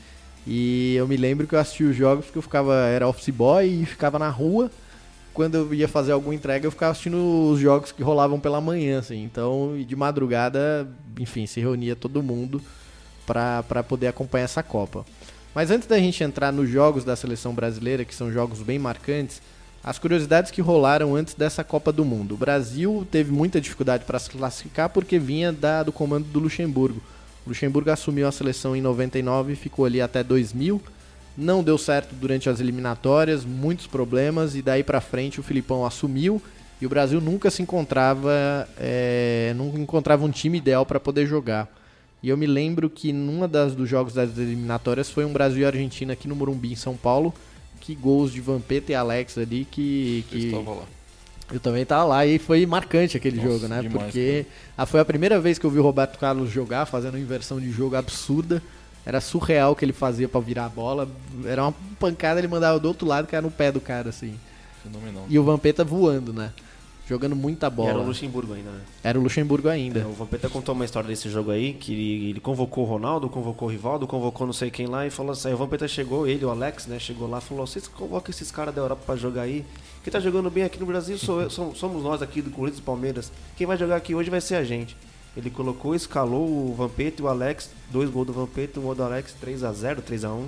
E 0.47 0.95
eu 0.95 1.05
me 1.05 1.18
lembro 1.18 1.45
que 1.45 1.53
eu 1.53 1.59
assisti 1.59 1.84
os 1.84 1.93
jogos 1.93 2.24
porque 2.24 2.38
eu 2.38 2.41
ficava, 2.41 2.74
era 2.74 3.05
office 3.05 3.28
boy 3.28 3.68
e 3.68 3.86
ficava 3.86 4.18
na 4.18 4.30
rua. 4.30 4.72
Quando 5.34 5.55
eu 5.55 5.74
ia 5.74 5.89
fazer 5.89 6.14
alguma 6.14 6.34
entrega, 6.34 6.66
eu 6.66 6.72
ficava 6.72 6.93
assistindo 6.93 7.49
os 7.51 7.59
jogos 7.59 7.91
que 7.91 8.01
rolavam 8.01 8.39
pela 8.39 8.62
manhã, 8.62 8.99
assim. 8.99 9.22
Então, 9.22 9.76
de 9.86 9.93
madrugada, 9.93 10.88
enfim, 11.20 11.45
se 11.45 11.59
reunia 11.59 11.97
todo 11.97 12.24
mundo 12.24 12.62
pra 13.28 13.84
poder 13.89 14.07
acompanhar 14.07 14.45
essa 14.45 14.64
Copa. 14.64 15.05
Mas 15.53 15.70
antes 15.70 15.86
da 15.86 15.99
gente 15.99 16.24
entrar 16.24 16.53
nos 16.53 16.70
jogos 16.70 17.03
da 17.03 17.18
seleção 17.18 17.53
brasileira, 17.53 18.05
que 18.05 18.16
são 18.16 18.32
jogos 18.32 18.62
bem 18.62 18.80
marcantes, 18.80 19.41
as 19.84 19.97
curiosidades 19.97 20.51
que 20.51 20.61
rolaram 20.61 21.15
antes 21.15 21.34
dessa 21.34 21.63
Copa 21.63 21.91
do 21.91 22.05
Mundo. 22.05 22.36
O 22.36 22.38
Brasil 22.38 23.07
teve 23.09 23.32
muita 23.32 23.59
dificuldade 23.59 24.05
para 24.05 24.19
se 24.19 24.29
classificar 24.29 24.89
porque 24.89 25.17
vinha 25.17 25.51
da, 25.51 25.82
do 25.82 25.91
comando 25.91 26.25
do 26.25 26.39
Luxemburgo. 26.39 27.01
O 27.45 27.49
Luxemburgo 27.49 27.89
assumiu 27.89 28.27
a 28.27 28.32
seleção 28.32 28.75
em 28.75 28.82
99 28.82 29.53
e 29.53 29.55
ficou 29.55 29.86
ali 29.86 29.99
até 29.99 30.23
2000. 30.23 30.82
Não 31.36 31.63
deu 31.63 31.77
certo 31.77 32.13
durante 32.13 32.49
as 32.49 32.59
eliminatórias, 32.59 33.43
muitos 33.43 33.88
problemas 33.88 34.55
e 34.55 34.61
daí 34.61 34.84
para 34.84 35.01
frente 35.01 35.39
o 35.39 35.43
Filipão 35.43 35.86
assumiu 35.86 36.41
e 36.79 36.86
o 36.86 36.89
Brasil 36.89 37.21
nunca 37.21 37.49
se 37.49 37.61
encontrava, 37.61 38.67
é, 38.77 39.53
nunca 39.55 39.79
encontrava 39.79 40.25
um 40.25 40.32
time 40.32 40.57
ideal 40.57 40.86
para 40.86 40.99
poder 40.99 41.25
jogar. 41.25 41.67
E 42.21 42.29
eu 42.29 42.38
me 42.38 42.45
lembro 42.45 42.89
que 42.89 43.11
numa 43.11 43.47
das 43.47 43.73
dos 43.73 43.89
jogos 43.89 44.13
das 44.13 44.38
eliminatórias 44.38 45.09
foi 45.09 45.25
um 45.25 45.34
Brasil 45.34 45.61
e 45.61 45.65
Argentina 45.65 46.13
aqui 46.13 46.27
no 46.27 46.36
Morumbi 46.36 46.71
em 46.71 46.75
São 46.75 46.95
Paulo, 46.95 47.34
que 47.82 47.95
gols 47.95 48.32
de 48.32 48.39
Vampeta 48.39 48.91
e 48.91 48.95
Alex 48.95 49.38
ali 49.38 49.65
que, 49.69 50.23
Eu 50.32 50.39
que 50.39 50.45
estava 50.45 50.71
lá. 50.71 50.84
Eu 51.51 51.59
também 51.59 51.86
tava 51.86 52.05
lá 52.05 52.25
e 52.25 52.39
foi 52.39 52.65
marcante 52.65 53.17
aquele 53.17 53.36
Nossa, 53.36 53.49
jogo, 53.49 53.67
né? 53.67 53.82
demais, 53.82 54.05
Porque 54.05 54.45
ah, 54.77 54.86
foi 54.86 55.01
a 55.01 55.05
primeira 55.05 55.38
vez 55.39 55.59
que 55.59 55.65
eu 55.65 55.69
vi 55.69 55.79
o 55.79 55.84
Roberto 55.84 56.17
Carlos 56.17 56.49
jogar, 56.49 56.86
fazendo 56.86 57.15
uma 57.15 57.19
inversão 57.19 57.59
de 57.59 57.69
jogo 57.71 57.97
absurda. 57.97 58.63
Era 59.05 59.19
surreal 59.19 59.71
o 59.71 59.75
que 59.75 59.84
ele 59.84 59.93
fazia 59.93 60.29
pra 60.29 60.39
virar 60.39 60.65
a 60.65 60.69
bola. 60.69 61.09
Era 61.43 61.63
uma 61.63 61.73
pancada, 61.99 62.39
ele 62.39 62.47
mandava 62.47 62.79
do 62.79 62.88
outro 62.88 63.05
lado, 63.05 63.27
que 63.27 63.36
era 63.36 63.41
no 63.41 63.51
pé 63.51 63.71
do 63.71 63.82
cara, 63.82 64.09
assim. 64.09 64.36
Fenomenal. 64.84 65.25
E 65.27 65.38
o 65.38 65.43
Vampeta 65.43 65.84
voando, 65.84 66.32
né? 66.32 66.51
Jogando 67.12 67.36
muita 67.36 67.68
E 67.68 67.70
bola. 67.70 67.89
era 67.89 67.99
o 67.99 68.05
Luxemburgo 68.05 68.53
ainda, 68.53 68.70
né? 68.72 68.80
Era 69.03 69.20
o 69.20 69.22
Luxemburgo 69.22 69.68
ainda. 69.68 69.99
É, 69.99 70.05
o 70.05 70.14
Vampeta 70.14 70.47
contou 70.49 70.74
uma 70.74 70.86
história 70.86 71.07
desse 71.09 71.30
jogo 71.30 71.51
aí, 71.51 71.74
que 71.74 71.91
ele, 71.93 72.30
ele 72.30 72.39
convocou 72.39 72.86
o 72.86 72.88
Ronaldo, 72.88 73.30
convocou 73.30 73.68
o 73.68 73.72
Rivaldo, 73.72 74.07
convocou 74.07 74.47
não 74.47 74.53
sei 74.53 74.72
quem 74.72 74.88
lá 74.88 75.05
e 75.05 75.09
falou 75.09 75.34
assim, 75.34 75.49
aí 75.49 75.53
o 75.53 75.57
Vampeta 75.57 75.88
chegou, 75.88 76.26
ele, 76.26 76.45
o 76.45 76.49
Alex, 76.49 76.88
né, 76.88 76.97
chegou 76.99 77.30
lá 77.30 77.39
e 77.39 77.41
falou, 77.41 77.68
vocês 77.68 77.86
convocam 77.88 78.32
esses 78.32 78.49
caras 78.49 78.74
da 78.74 78.82
Europa 78.82 79.03
pra 79.05 79.16
jogar 79.18 79.41
aí, 79.41 79.66
quem 80.03 80.12
tá 80.14 80.20
jogando 80.22 80.49
bem 80.49 80.64
aqui 80.64 80.80
no 80.80 80.86
Brasil 80.86 81.18
sou 81.18 81.41
eu- 81.41 81.49
som- 81.49 81.76
somos 81.76 82.01
nós 82.01 82.22
aqui 82.22 82.41
do 82.41 82.49
Corinthians 82.49 82.80
e 82.80 82.84
Palmeiras, 82.84 83.32
quem 83.57 83.68
vai 83.68 83.76
jogar 83.78 83.97
aqui 83.97 84.16
hoje 84.16 84.30
vai 84.30 84.39
ser 84.41 84.55
a 84.55 84.64
gente. 84.64 84.95
Ele 85.36 85.49
colocou, 85.49 85.93
escalou 85.93 86.47
o 86.47 86.74
Vampeta 86.74 87.22
e 87.22 87.26
o 87.26 87.28
Alex, 87.28 87.70
dois 87.91 88.09
gols 88.09 88.28
do 88.28 88.34
Vampeta, 88.34 88.80
um 88.80 88.84
gol 88.84 88.95
do 88.95 89.03
Alex, 89.03 89.34
3x0, 89.41 90.01
3x1, 90.01 90.45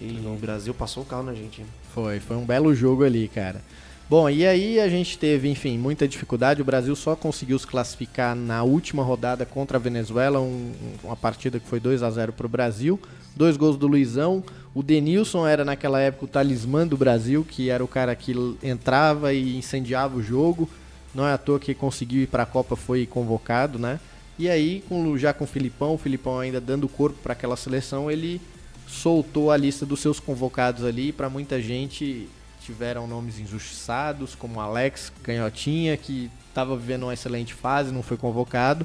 e 0.00 0.20
o 0.26 0.36
Brasil 0.38 0.74
passou 0.74 1.02
o 1.02 1.06
carro 1.06 1.22
na 1.22 1.32
gente. 1.34 1.60
hein? 1.62 1.66
Foi, 1.94 2.20
foi 2.20 2.36
um 2.36 2.44
belo 2.44 2.74
jogo 2.74 3.02
ali, 3.04 3.28
cara. 3.28 3.62
Bom, 4.08 4.30
e 4.30 4.46
aí 4.46 4.78
a 4.78 4.88
gente 4.88 5.18
teve, 5.18 5.48
enfim, 5.48 5.76
muita 5.76 6.06
dificuldade. 6.06 6.62
O 6.62 6.64
Brasil 6.64 6.94
só 6.94 7.16
conseguiu 7.16 7.58
se 7.58 7.66
classificar 7.66 8.36
na 8.36 8.62
última 8.62 9.02
rodada 9.02 9.44
contra 9.44 9.78
a 9.78 9.80
Venezuela, 9.80 10.38
um- 10.40 10.72
uma 11.02 11.16
partida 11.16 11.58
que 11.58 11.66
foi 11.66 11.80
2 11.80 12.04
a 12.04 12.10
0 12.10 12.32
para 12.32 12.46
o 12.46 12.48
Brasil. 12.48 13.00
Dois 13.34 13.56
gols 13.56 13.76
do 13.76 13.88
Luizão. 13.88 14.44
O 14.72 14.80
Denilson 14.82 15.44
era 15.44 15.64
naquela 15.64 16.00
época 16.00 16.24
o 16.24 16.28
talismã 16.28 16.86
do 16.86 16.96
Brasil, 16.96 17.44
que 17.44 17.68
era 17.68 17.82
o 17.82 17.88
cara 17.88 18.14
que 18.14 18.32
entrava 18.62 19.32
e 19.32 19.56
incendiava 19.56 20.16
o 20.16 20.22
jogo. 20.22 20.68
Não 21.12 21.26
é 21.26 21.32
à 21.32 21.38
toa 21.38 21.58
que 21.58 21.74
conseguiu 21.74 22.22
ir 22.22 22.26
para 22.28 22.44
a 22.44 22.46
Copa, 22.46 22.76
foi 22.76 23.06
convocado, 23.06 23.76
né? 23.76 23.98
E 24.38 24.48
aí, 24.48 24.84
com, 24.88 25.18
já 25.18 25.32
com 25.32 25.44
o 25.44 25.48
Filipão, 25.48 25.94
o 25.94 25.98
Filipão 25.98 26.38
ainda 26.38 26.60
dando 26.60 26.88
corpo 26.88 27.18
para 27.22 27.32
aquela 27.32 27.56
seleção, 27.56 28.08
ele 28.08 28.40
soltou 28.86 29.50
a 29.50 29.56
lista 29.56 29.84
dos 29.84 29.98
seus 29.98 30.20
convocados 30.20 30.84
ali. 30.84 31.10
Para 31.10 31.28
muita 31.28 31.60
gente 31.60 32.28
tiveram 32.66 33.06
nomes 33.06 33.38
injustiçados, 33.38 34.34
como 34.34 34.60
Alex 34.60 35.12
Canhotinha, 35.22 35.96
que 35.96 36.28
estava 36.48 36.76
vivendo 36.76 37.04
uma 37.04 37.14
excelente 37.14 37.54
fase, 37.54 37.92
não 37.92 38.02
foi 38.02 38.16
convocado. 38.16 38.84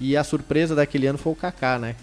E 0.00 0.16
a 0.16 0.24
surpresa 0.24 0.74
daquele 0.74 1.06
ano 1.06 1.18
foi 1.18 1.32
o 1.32 1.36
Kaká, 1.36 1.78
né? 1.78 1.94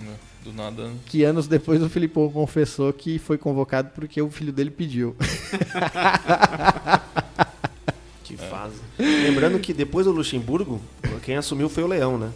né? 0.00 0.14
Do 0.44 0.52
nada. 0.52 0.90
Que 1.06 1.24
anos 1.24 1.46
depois 1.48 1.82
o 1.82 1.88
Filipão 1.88 2.30
confessou 2.30 2.92
que 2.92 3.18
foi 3.18 3.38
convocado 3.38 3.90
porque 3.94 4.20
o 4.20 4.30
filho 4.30 4.52
dele 4.52 4.70
pediu. 4.70 5.16
Que 8.24 8.36
fase. 8.36 8.76
Lembrando 8.98 9.58
que 9.58 9.72
depois 9.72 10.04
do 10.04 10.12
Luxemburgo, 10.12 10.78
quem 11.22 11.38
assumiu 11.38 11.66
foi 11.70 11.82
o 11.82 11.86
Leão, 11.86 12.18
né? 12.18 12.30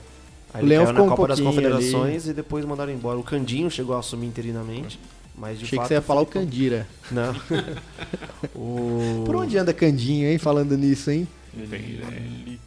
Aí 0.55 0.62
O 0.62 0.64
ele 0.64 0.70
Leão 0.70 0.85
caiu 0.85 0.95
ficou 0.95 1.07
na 1.07 1.12
um 1.12 1.16
Copa 1.16 1.28
das 1.28 1.39
pouquinho 1.39 1.62
Confederações 1.62 2.26
e 2.26 2.33
depois 2.33 2.64
mandaram 2.64 2.91
embora. 2.91 3.18
O 3.18 3.22
Candinho 3.22 3.70
chegou 3.70 3.95
a 3.95 3.99
assumir 3.99 4.26
interinamente. 4.26 4.99
Mas 5.37 5.59
de 5.59 5.64
Achei 5.64 5.76
fato, 5.76 5.85
que 5.87 5.89
você 5.89 5.95
ia 5.95 6.03
falar 6.03 6.20
o 6.20 6.26
Candira. 6.26 6.87
Não. 7.11 7.35
o... 8.55 9.24
Por 9.24 9.37
onde 9.37 9.57
anda 9.57 9.72
Candinho, 9.72 10.28
hein? 10.28 10.39
Falando 10.39 10.76
nisso, 10.76 11.11
hein? 11.11 11.26
Ele... 11.57 12.61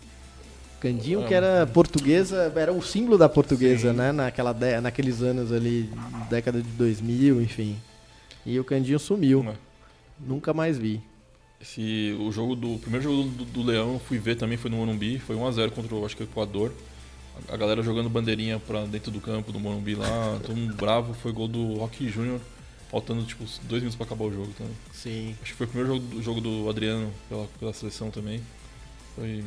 Candinho, 0.79 1.23
Ah, 1.23 1.27
que 1.27 1.33
era 1.33 1.65
portuguesa, 1.67 2.51
era 2.55 2.71
o 2.71 2.81
símbolo 2.81 3.17
da 3.17 3.27
portuguesa, 3.29 3.91
Sim. 3.91 3.97
né? 3.97 4.11
Naquela 4.11 4.53
de- 4.53 4.79
naqueles 4.81 5.21
anos 5.21 5.51
ali, 5.51 5.89
década 6.29 6.61
de 6.61 6.69
2000, 6.69 7.41
enfim. 7.41 7.75
E 8.45 8.59
o 8.59 8.63
Candinho 8.63 8.99
sumiu. 8.99 9.43
Nunca 10.19 10.53
mais 10.53 10.77
vi. 10.77 11.01
Esse, 11.61 12.15
o 12.19 12.31
jogo 12.31 12.55
do 12.55 12.75
o 12.75 12.79
primeiro 12.79 13.03
jogo 13.03 13.23
do, 13.29 13.45
do 13.45 13.63
Leão 13.63 13.93
eu 13.93 13.99
fui 13.99 14.19
ver 14.19 14.35
também 14.35 14.57
foi 14.57 14.69
no 14.69 14.77
Morumbi, 14.77 15.17
foi 15.19 15.35
1 15.35 15.47
a 15.47 15.51
0 15.51 15.71
contra 15.71 15.95
o 15.95 16.05
acho 16.05 16.15
que 16.15 16.23
o 16.23 16.25
Equador. 16.25 16.71
A, 17.49 17.53
a 17.53 17.57
galera 17.57 17.81
jogando 17.81 18.09
bandeirinha 18.09 18.59
pra 18.59 18.85
dentro 18.85 19.09
do 19.09 19.19
campo 19.19 19.51
do 19.51 19.59
Morumbi 19.59 19.95
lá, 19.95 20.39
todo 20.45 20.55
mundo 20.55 20.75
bravo, 20.75 21.13
foi 21.15 21.31
gol 21.31 21.47
do 21.47 21.75
Rock 21.75 22.07
Júnior, 22.07 22.39
faltando 22.89 23.23
tipo 23.23 23.43
dois 23.63 23.81
minutos 23.81 23.95
pra 23.95 24.05
acabar 24.05 24.25
o 24.25 24.31
jogo 24.33 24.51
também. 24.57 24.73
Sim. 24.93 25.35
Acho 25.41 25.51
que 25.51 25.57
foi 25.57 25.65
o 25.65 25.69
primeiro 25.69 25.93
jogo 25.95 26.07
do, 26.15 26.21
jogo 26.21 26.41
do 26.41 26.69
Adriano 26.69 27.11
pela, 27.29 27.47
pela 27.59 27.73
seleção 27.73 28.09
também. 28.11 28.41
Foi, 29.15 29.43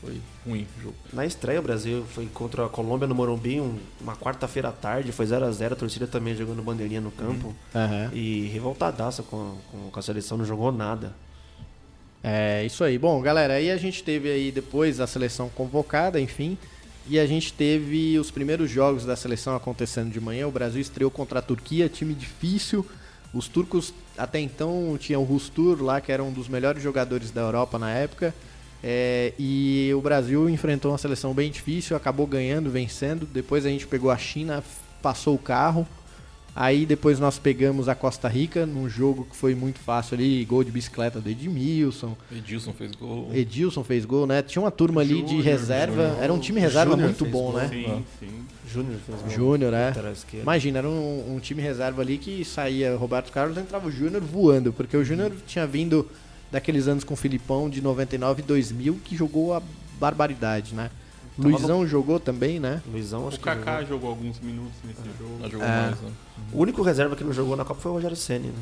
foi 0.00 0.20
ruim 0.46 0.66
o 0.78 0.82
jogo. 0.82 0.94
Na 1.12 1.26
estreia, 1.26 1.58
o 1.58 1.62
Brasil 1.62 2.04
foi 2.10 2.26
contra 2.26 2.66
a 2.66 2.68
Colômbia 2.68 3.06
no 3.08 3.14
Morumbi, 3.14 3.60
um- 3.60 3.78
uma 4.00 4.16
quarta-feira 4.16 4.68
à 4.68 4.72
tarde, 4.72 5.10
foi 5.12 5.26
0x0, 5.26 5.72
a, 5.72 5.76
torcida 5.76 6.06
também 6.06 6.34
jogando 6.36 6.62
bandeirinha 6.62 7.00
no 7.00 7.10
campo. 7.10 7.54
Aham. 7.74 8.10
E 8.14 8.46
revoltadaça 8.52 9.22
com, 9.22 9.56
com, 9.70 9.90
com 9.90 9.98
a 9.98 10.02
seleção, 10.02 10.38
não 10.38 10.44
jogou 10.44 10.70
nada. 10.72 11.14
É, 12.22 12.64
isso 12.64 12.82
aí. 12.82 12.98
Bom, 12.98 13.20
galera, 13.20 13.54
aí 13.54 13.70
a 13.70 13.76
gente 13.76 14.02
teve 14.02 14.28
aí 14.30 14.50
depois 14.50 15.00
a 15.00 15.06
seleção 15.06 15.48
convocada, 15.48 16.20
enfim. 16.20 16.58
E 17.08 17.18
a 17.18 17.26
gente 17.26 17.54
teve 17.54 18.18
os 18.18 18.30
primeiros 18.30 18.70
jogos 18.70 19.06
da 19.06 19.16
seleção 19.16 19.56
acontecendo 19.56 20.10
de 20.10 20.20
manhã. 20.20 20.46
O 20.46 20.50
Brasil 20.50 20.80
estreou 20.80 21.10
contra 21.10 21.38
a 21.38 21.42
Turquia, 21.42 21.88
time 21.88 22.12
difícil. 22.12 22.84
Os 23.32 23.48
turcos 23.48 23.94
até 24.16 24.38
então 24.38 24.94
tinham 25.00 25.22
o 25.22 25.24
Rustur 25.24 25.82
lá, 25.82 26.02
que 26.02 26.12
era 26.12 26.22
um 26.22 26.30
dos 26.30 26.48
melhores 26.48 26.82
jogadores 26.82 27.30
da 27.30 27.40
Europa 27.40 27.78
na 27.78 27.90
época. 27.90 28.34
É, 28.84 29.32
e 29.38 29.90
o 29.94 30.02
Brasil 30.02 30.50
enfrentou 30.50 30.92
uma 30.92 30.98
seleção 30.98 31.32
bem 31.32 31.50
difícil, 31.50 31.96
acabou 31.96 32.26
ganhando, 32.26 32.70
vencendo. 32.70 33.26
Depois 33.26 33.64
a 33.64 33.70
gente 33.70 33.86
pegou 33.86 34.10
a 34.10 34.18
China, 34.18 34.62
passou 35.00 35.34
o 35.34 35.38
carro. 35.38 35.88
Aí 36.60 36.84
depois 36.84 37.20
nós 37.20 37.38
pegamos 37.38 37.88
a 37.88 37.94
Costa 37.94 38.26
Rica 38.26 38.66
num 38.66 38.88
jogo 38.88 39.24
que 39.30 39.36
foi 39.36 39.54
muito 39.54 39.78
fácil 39.78 40.16
ali, 40.16 40.44
gol 40.44 40.64
de 40.64 40.72
bicicleta 40.72 41.20
do 41.20 41.30
Edmilson. 41.30 42.16
Edilson 42.32 42.72
fez 42.72 42.96
gol. 42.96 43.30
Edilson 43.32 43.84
fez 43.84 44.04
gol, 44.04 44.26
né? 44.26 44.42
Tinha 44.42 44.60
uma 44.60 44.72
turma 44.72 45.00
ali 45.00 45.22
de 45.22 45.36
Júnior, 45.36 45.44
reserva. 45.44 46.02
Júnior. 46.08 46.24
Era 46.24 46.32
um 46.32 46.38
time 46.40 46.60
reserva 46.60 46.90
Júnior 46.90 47.10
muito 47.10 47.24
bom, 47.26 47.52
gol. 47.52 47.60
né? 47.60 47.68
Sim, 47.68 48.04
sim. 48.18 48.46
Júnior 48.68 48.98
fez 49.06 49.20
gol. 49.20 49.30
Júnior, 49.30 49.72
é. 49.72 49.92
Esquerdo. 50.12 50.42
Imagina, 50.42 50.78
era 50.78 50.88
um, 50.88 51.36
um 51.36 51.38
time 51.38 51.62
reserva 51.62 52.02
ali 52.02 52.18
que 52.18 52.44
saía 52.44 52.96
Roberto 52.96 53.30
Carlos 53.30 53.56
e 53.56 53.60
entrava 53.60 53.86
o 53.86 53.92
Júnior 53.92 54.20
voando, 54.20 54.72
porque 54.72 54.96
o 54.96 55.04
Júnior 55.04 55.30
tinha 55.46 55.64
vindo 55.64 56.10
daqueles 56.50 56.88
anos 56.88 57.04
com 57.04 57.14
o 57.14 57.16
Filipão 57.16 57.70
de 57.70 57.80
99 57.80 58.42
e 58.42 58.44
2000 58.44 58.98
que 59.04 59.14
jogou 59.16 59.54
a 59.54 59.62
barbaridade, 60.00 60.74
né? 60.74 60.90
Luizão 61.38 61.86
jogou 61.86 62.18
também, 62.18 62.58
né? 62.58 62.82
Luizão, 62.90 63.28
acho 63.28 63.36
O 63.36 63.38
que 63.40 63.44
Kaká 63.44 63.80
jogou. 63.82 63.86
jogou 63.88 64.10
alguns 64.10 64.40
minutos 64.40 64.72
nesse 64.84 65.00
jogo. 65.18 65.38
Não 65.40 65.50
jogou 65.50 65.66
É. 65.66 65.70
mais, 65.82 66.00
né? 66.00 66.10
O 66.52 66.60
único 66.60 66.82
reserva 66.82 67.14
que 67.16 67.22
não 67.24 67.32
jogou 67.32 67.56
na 67.56 67.64
Copa 67.64 67.80
foi 67.80 67.90
o 67.92 67.94
Rogério 67.94 68.16
Senna, 68.16 68.46
né? 68.46 68.52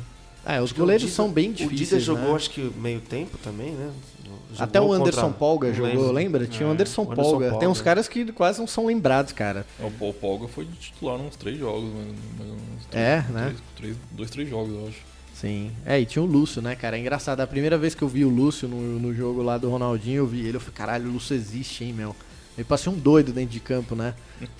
É, 0.45 0.61
os 0.61 0.71
o 0.71 0.75
goleiros 0.75 1.03
Dida- 1.03 1.15
são 1.15 1.29
bem 1.29 1.49
O 1.49 1.53
difíceis, 1.53 1.89
Dida 1.89 1.99
jogou, 1.99 2.29
né? 2.29 2.35
acho 2.35 2.49
que 2.51 2.71
meio 2.77 3.01
tempo 3.01 3.37
também, 3.39 3.71
né? 3.71 3.91
Jogou 4.23 4.63
Até 4.63 4.79
o 4.79 4.93
Anderson 4.93 5.21
contra- 5.23 5.37
Polga 5.37 5.73
jogou, 5.73 6.11
lembra? 6.11 6.45
Tinha 6.47 6.67
o 6.67 6.71
É, 6.71 6.73
Anderson, 6.73 7.01
o 7.01 7.11
Anderson 7.11 7.21
Polga. 7.31 7.49
Tem 7.57 7.67
uns 7.67 7.77
Polga. 7.79 7.83
caras 7.83 8.07
que 8.07 8.31
quase 8.31 8.59
não 8.59 8.67
são 8.67 8.85
lembrados, 8.85 9.33
cara. 9.33 9.65
É, 9.79 9.83
O 9.85 10.13
Polga 10.13 10.47
foi 10.47 10.63
de 10.65 10.73
titular 10.77 11.17
uns 11.17 11.35
três 11.35 11.57
jogos, 11.57 11.89
mas, 11.93 12.15
mas 12.39 12.47
uns 12.47 12.85
três, 12.89 13.05
É, 13.05 13.25
né? 13.31 13.43
três- 13.47 13.61
três- 13.75 13.97
dois, 14.11 14.29
três 14.29 14.49
jogos, 14.49 14.73
eu 14.73 14.87
acho. 14.87 14.97
Sim. 15.33 15.71
É, 15.85 15.99
e 15.99 16.05
tinha 16.05 16.23
o 16.23 16.25
Lúcio, 16.25 16.61
né, 16.61 16.75
cara? 16.75 16.97
É 16.97 16.99
engraçado. 16.99 17.41
A 17.41 17.47
primeira 17.47 17.77
vez 17.77 17.93
que 17.93 18.01
eu 18.01 18.07
vi 18.07 18.23
o 18.25 18.29
Lúcio 18.29 18.67
no, 18.67 18.99
no 18.99 19.13
jogo 19.13 19.41
lá 19.43 19.57
do 19.57 19.69
Ronaldinho, 19.69 20.17
eu 20.19 20.27
vi 20.27 20.39
ele, 20.47 20.55
eu 20.57 20.61
falei, 20.61 20.73
caralho, 20.75 21.09
o 21.09 21.13
Lúcio 21.13 21.35
existe, 21.35 21.83
hein, 21.83 21.93
meu? 21.93 22.15
Ele 22.57 22.65
passou 22.65 22.91
um 22.91 22.97
doido 22.97 23.31
dentro 23.31 23.51
de 23.51 23.59
campo, 23.59 23.95
né? 23.95 24.15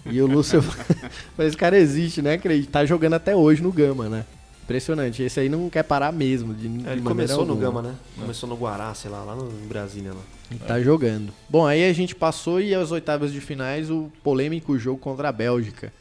E 0.06 0.22
o 0.22 0.28
Lúcio, 0.28 0.62
falei, 1.36 1.48
esse 1.48 1.58
cara 1.58 1.78
existe, 1.78 2.22
né? 2.22 2.40
Ele 2.46 2.66
tá 2.66 2.86
jogando 2.86 3.16
até 3.16 3.36
hoje 3.36 3.64
no 3.64 3.72
Gama, 3.72 4.08
né? 4.08 4.24
Impressionante. 4.64 5.24
Esse 5.24 5.40
aí 5.40 5.50
não 5.50 5.70
quer 5.70 5.84
parar 5.84 6.12
mesmo. 6.12 6.54
De, 6.54 6.68
de 6.68 6.88
É, 6.88 6.92
ele 6.92 7.02
maneira 7.02 7.34
começou 7.34 7.46
no 7.46 7.54
alguma. 7.54 7.82
Gama, 7.82 7.82
né? 7.82 7.96
Começou 8.20 8.48
no 8.48 8.56
Guará, 8.56 8.94
sei 8.94 9.10
lá, 9.10 9.24
lá 9.24 9.36
no, 9.36 9.50
em 9.50 9.68
Brasília. 9.68 10.12
Lá. 10.14 10.20
E 10.52 10.56
tá 10.56 10.80
jogando. 10.80 11.34
Bom, 11.50 11.66
aí 11.66 11.90
a 11.90 11.94
gente 11.94 12.14
passou 12.14 12.62
e 12.62 12.76
às 12.76 12.92
oitavas 12.92 13.32
de 13.32 13.42
finais 13.42 13.90
o 13.90 14.12
polêmico 14.24 14.78
jogo 14.78 15.00
contra 15.00 15.30
a 15.30 15.32
Bélgica. 15.32 15.92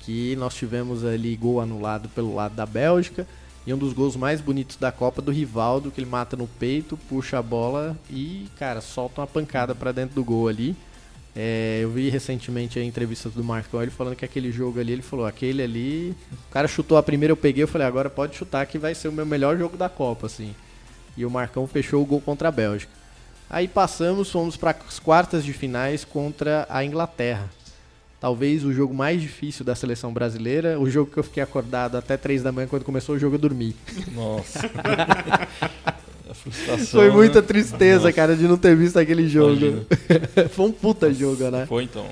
Que 0.00 0.36
nós 0.36 0.54
tivemos 0.54 1.04
ali 1.04 1.36
gol 1.36 1.60
anulado 1.60 2.08
pelo 2.10 2.34
lado 2.34 2.54
da 2.54 2.66
Bélgica. 2.66 3.26
E 3.66 3.72
um 3.72 3.78
dos 3.78 3.92
gols 3.92 4.16
mais 4.16 4.40
bonitos 4.40 4.76
da 4.76 4.90
Copa 4.90 5.22
do 5.22 5.30
Rivaldo, 5.30 5.90
que 5.90 6.00
ele 6.00 6.10
mata 6.10 6.36
no 6.36 6.46
peito, 6.46 6.96
puxa 7.08 7.38
a 7.38 7.42
bola 7.42 7.96
e, 8.10 8.48
cara, 8.58 8.80
solta 8.80 9.20
uma 9.20 9.26
pancada 9.26 9.74
pra 9.74 9.92
dentro 9.92 10.14
do 10.14 10.24
gol 10.24 10.48
ali. 10.48 10.74
É, 11.34 11.78
eu 11.82 11.90
vi 11.90 12.08
recentemente 12.08 12.78
a 12.78 12.84
entrevista 12.84 13.28
do 13.28 13.44
Marcão, 13.44 13.80
ele 13.80 13.90
falando 13.90 14.16
que 14.16 14.24
aquele 14.24 14.50
jogo 14.50 14.80
ali, 14.80 14.92
ele 14.92 15.02
falou, 15.02 15.26
aquele 15.26 15.62
ali, 15.62 16.16
o 16.32 16.52
cara 16.52 16.66
chutou 16.66 16.98
a 16.98 17.02
primeira, 17.02 17.32
eu 17.32 17.36
peguei, 17.36 17.62
eu 17.62 17.68
falei, 17.68 17.86
agora 17.86 18.10
pode 18.10 18.36
chutar 18.36 18.66
que 18.66 18.78
vai 18.78 18.94
ser 18.94 19.08
o 19.08 19.12
meu 19.12 19.24
melhor 19.24 19.56
jogo 19.56 19.76
da 19.76 19.88
Copa, 19.88 20.26
assim. 20.26 20.54
E 21.16 21.24
o 21.24 21.30
Marcão 21.30 21.66
fechou 21.66 22.02
o 22.02 22.06
gol 22.06 22.20
contra 22.20 22.48
a 22.48 22.52
Bélgica. 22.52 22.92
Aí 23.48 23.66
passamos, 23.66 24.30
fomos 24.30 24.56
para 24.56 24.76
as 24.86 24.98
quartas 24.98 25.44
de 25.44 25.52
finais 25.52 26.04
contra 26.04 26.66
a 26.68 26.84
Inglaterra. 26.84 27.48
Talvez 28.20 28.64
o 28.64 28.72
jogo 28.72 28.92
mais 28.92 29.20
difícil 29.20 29.64
da 29.64 29.74
seleção 29.74 30.12
brasileira, 30.12 30.78
o 30.78 30.90
jogo 30.90 31.10
que 31.10 31.18
eu 31.18 31.24
fiquei 31.24 31.42
acordado 31.42 31.96
até 31.96 32.16
3 32.16 32.42
da 32.42 32.52
manhã 32.52 32.68
quando 32.68 32.84
começou 32.84 33.14
o 33.14 33.18
jogo 33.18 33.36
eu 33.36 33.40
dormi. 33.40 33.74
Nossa. 34.12 34.70
Frustração. 36.50 37.00
Foi 37.00 37.08
né? 37.08 37.14
muita 37.14 37.42
tristeza, 37.42 38.04
Nossa, 38.04 38.12
cara, 38.12 38.36
de 38.36 38.46
não 38.46 38.56
ter 38.56 38.76
visto 38.76 38.98
aquele 38.98 39.28
jogo. 39.28 39.86
Foi 40.50 40.66
um 40.66 40.72
puta 40.72 41.12
jogo, 41.12 41.50
né? 41.50 41.66
Foi 41.66 41.84
então. 41.84 42.06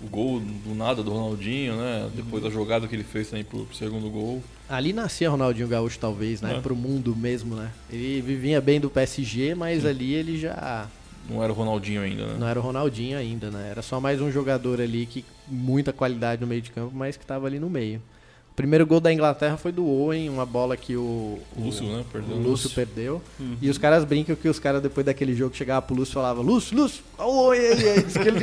O 0.00 0.08
gol 0.08 0.40
do 0.40 0.74
nada 0.74 1.02
do 1.02 1.10
Ronaldinho, 1.10 1.76
né? 1.76 2.08
Depois 2.14 2.42
da 2.42 2.50
jogada 2.50 2.86
que 2.86 2.94
ele 2.94 3.02
fez 3.02 3.28
também 3.28 3.44
pro, 3.44 3.64
pro 3.64 3.76
segundo 3.76 4.08
gol. 4.10 4.42
Ali 4.68 4.92
nascia 4.92 5.30
Ronaldinho 5.30 5.66
Gaúcho, 5.68 5.98
talvez, 5.98 6.40
né? 6.40 6.56
É. 6.56 6.60
Pro 6.60 6.76
mundo 6.76 7.16
mesmo, 7.16 7.56
né? 7.56 7.70
Ele 7.90 8.20
vinha 8.20 8.60
bem 8.60 8.78
do 8.78 8.90
PSG, 8.90 9.54
mas 9.54 9.86
ali 9.86 10.12
ele 10.12 10.38
já 10.38 10.86
Não 11.28 11.42
era 11.42 11.52
o 11.52 11.56
Ronaldinho 11.56 12.02
ainda, 12.02 12.26
né? 12.26 12.36
não 12.38 12.46
era 12.46 12.60
o 12.60 12.62
Ronaldinho 12.62 13.18
ainda, 13.18 13.50
né? 13.50 13.68
Era 13.70 13.82
só 13.82 14.00
mais 14.00 14.20
um 14.20 14.30
jogador 14.30 14.80
ali 14.80 15.06
que 15.06 15.24
muita 15.48 15.92
qualidade 15.92 16.40
no 16.40 16.46
meio 16.46 16.60
de 16.60 16.70
campo, 16.70 16.92
mas 16.94 17.16
que 17.16 17.24
tava 17.24 17.46
ali 17.46 17.58
no 17.58 17.70
meio. 17.70 18.00
O 18.56 18.62
primeiro 18.66 18.86
gol 18.86 19.00
da 19.00 19.12
Inglaterra 19.12 19.58
foi 19.58 19.70
do 19.70 19.86
Owen, 19.86 20.30
uma 20.30 20.46
bola 20.46 20.78
que 20.78 20.96
o, 20.96 21.38
O 21.54 21.60
Lúcio, 21.62 21.84
né? 21.84 22.02
Perdeu. 22.10 22.36
o 22.36 22.40
Lúcio 22.40 22.70
perdeu. 22.70 23.22
E 23.60 23.68
os 23.68 23.76
caras 23.76 24.02
brincam 24.02 24.34
que 24.34 24.48
os 24.48 24.58
caras, 24.58 24.80
depois 24.80 25.04
daquele 25.04 25.34
jogo, 25.34 25.54
chegavam 25.54 25.86
pro 25.86 25.94
Lúcio 25.94 26.12
e 26.12 26.14
falavam: 26.14 26.42
Lúcio, 26.42 26.74
Lúcio, 26.74 27.04
olha 27.18 27.28
o 27.28 27.36
Owen 27.36 27.60
aí. 27.60 27.88
aí. 27.90 28.02
Diz 28.02 28.16
que 28.16 28.26
ele 28.28 28.40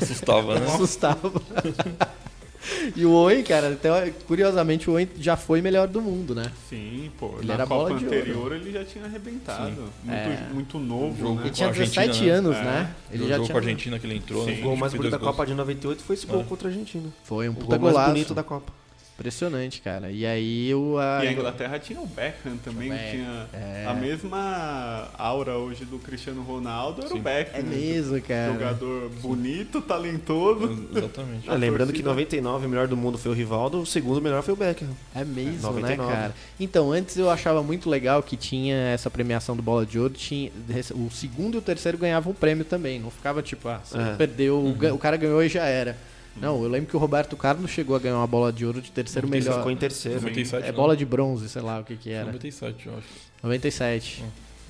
Assustava, 0.00 0.60
né? 0.60 0.66
assustava. 0.66 1.32
e 2.96 3.04
o 3.04 3.12
Owen, 3.12 3.42
cara, 3.42 3.68
até, 3.72 4.10
curiosamente, 4.26 4.88
o 4.88 4.94
Owen 4.94 5.08
já 5.18 5.36
foi 5.36 5.60
melhor 5.60 5.88
do 5.88 6.00
mundo, 6.00 6.34
né? 6.34 6.50
Sim, 6.68 7.10
pô. 7.18 7.34
Ele 7.38 7.46
na 7.48 7.54
era 7.54 7.66
Copa 7.66 7.74
bola 7.88 7.98
de 7.98 8.04
ouro. 8.04 8.16
anterior 8.18 8.52
ele 8.52 8.72
já 8.72 8.84
tinha 8.84 9.04
arrebentado. 9.04 9.70
Muito, 10.04 10.10
É. 10.10 10.48
muito 10.52 10.78
novo, 10.78 11.16
Jogo 11.18 11.34
né? 11.36 11.40
Ele 11.42 11.50
tinha 11.50 11.68
Com 11.68 11.74
a 11.74 11.78
Argentina, 11.78 12.06
17 12.06 12.24
né? 12.26 12.30
anos, 12.32 12.56
É. 12.56 12.62
né? 12.62 12.94
Ele 13.10 13.24
o 13.24 13.28
já 13.28 13.34
jogo 13.34 13.46
tinha. 13.46 13.52
com 13.54 13.58
a 13.58 13.62
Argentina 13.62 13.98
que 13.98 14.06
ele 14.06 14.16
entrou, 14.16 14.46
né? 14.46 14.54
Sim. 14.54 14.60
O 14.60 14.62
gol 14.64 14.76
mais 14.76 14.92
Fez 14.92 15.00
bonito 15.02 15.12
da. 15.12 15.18
Copa 15.18 15.46
de 15.46 15.54
98 15.54 16.02
foi 16.02 16.14
esse 16.14 16.26
gol 16.26 16.44
contra 16.44 16.68
a 16.68 16.70
Argentina. 16.70 17.08
Foi 17.24 17.48
um 17.48 17.52
O 17.52 17.54
puta 17.56 17.76
gol 17.76 17.80
mais 17.80 17.92
golaço. 17.94 18.10
bonito 18.12 18.34
da 18.34 18.42
Copa. 18.42 18.72
Impressionante, 19.14 19.80
cara. 19.82 20.10
E 20.10 20.24
aí 20.26 20.74
o. 20.74 20.98
A... 20.98 21.24
E 21.24 21.28
a 21.28 21.32
Inglaterra 21.32 21.78
tinha 21.78 22.00
o 22.00 22.06
Beckham 22.06 22.56
também, 22.64 22.90
O 22.90 22.96
que 22.96 23.10
tinha 23.10 23.46
é. 23.52 23.86
a 23.86 23.94
mesma 23.94 25.08
aura 25.16 25.56
hoje 25.58 25.84
do 25.84 25.98
Cristiano 25.98 26.42
Ronaldo, 26.42 27.02
era 27.02 27.10
o 27.10 27.16
Sim. 27.16 27.20
Beckham. 27.22 27.60
É 27.60 27.62
mesmo, 27.62 28.20
cara. 28.22 28.52
Jogador 28.52 29.10
bonito, 29.20 29.80
talentoso. 29.82 30.88
Exatamente. 30.96 31.48
Ah, 31.48 31.54
lembrando 31.54 31.88
torcida- 31.88 31.98
que 31.98 32.02
99 32.02 32.66
o 32.66 32.68
melhor 32.68 32.88
do 32.88 32.96
mundo 32.96 33.18
foi 33.18 33.30
o 33.30 33.34
Rivaldo, 33.34 33.80
o 33.82 33.86
segundo 33.86 34.20
melhor 34.20 34.42
foi 34.42 34.54
o 34.54 34.56
Beckham. 34.56 34.88
É 35.14 35.24
mesmo, 35.24 35.60
99. 35.62 35.82
né, 35.82 35.96
cara? 36.18 36.34
Então, 36.58 36.90
antes 36.90 37.16
eu 37.16 37.30
achava 37.30 37.62
muito 37.62 37.88
legal 37.90 38.22
que 38.22 38.36
tinha 38.36 38.74
essa 38.76 39.10
premiação 39.10 39.54
do 39.54 39.62
Bola 39.62 39.84
de 39.86 39.98
Ouro, 39.98 40.14
tinha 40.14 40.50
o 40.94 41.10
segundo 41.10 41.54
e 41.54 41.58
o 41.58 41.62
terceiro 41.62 41.98
ganhavam 41.98 42.32
um 42.32 42.34
prêmio 42.34 42.64
também, 42.64 42.98
não 42.98 43.10
ficava 43.10 43.42
tipo, 43.42 43.68
ah, 43.68 43.80
você 43.84 43.98
É. 43.98 44.14
perdeu, 44.16 44.58
o 44.64 44.72
ga- 44.74 44.94
o 44.94 44.98
cara 44.98 45.16
ganhou 45.16 45.42
e 45.44 45.48
já 45.48 45.64
era. 45.64 45.96
Não, 46.40 46.62
eu 46.62 46.68
lembro 46.68 46.88
que 46.88 46.96
o 46.96 46.98
Roberto 46.98 47.36
Carlos 47.36 47.70
chegou 47.70 47.94
a 47.94 47.98
ganhar 47.98 48.16
uma 48.16 48.26
bola 48.26 48.52
de 48.52 48.64
ouro 48.66 48.80
de 48.80 48.90
terceiro 48.90 49.26
Ele 49.28 49.38
melhor. 49.38 49.56
ficou 49.58 49.70
em 49.70 49.76
terceiro. 49.76 50.20
97, 50.20 50.62
É 50.64 50.66
né? 50.66 50.72
bola 50.72 50.96
de 50.96 51.04
bronze, 51.04 51.48
sei 51.48 51.62
lá 51.62 51.80
o 51.80 51.84
que 51.84 51.96
que 51.96 52.10
era. 52.10 52.26
97, 52.26 52.86
eu 52.86 52.94
acho. 52.96 53.06
97. 53.42 54.24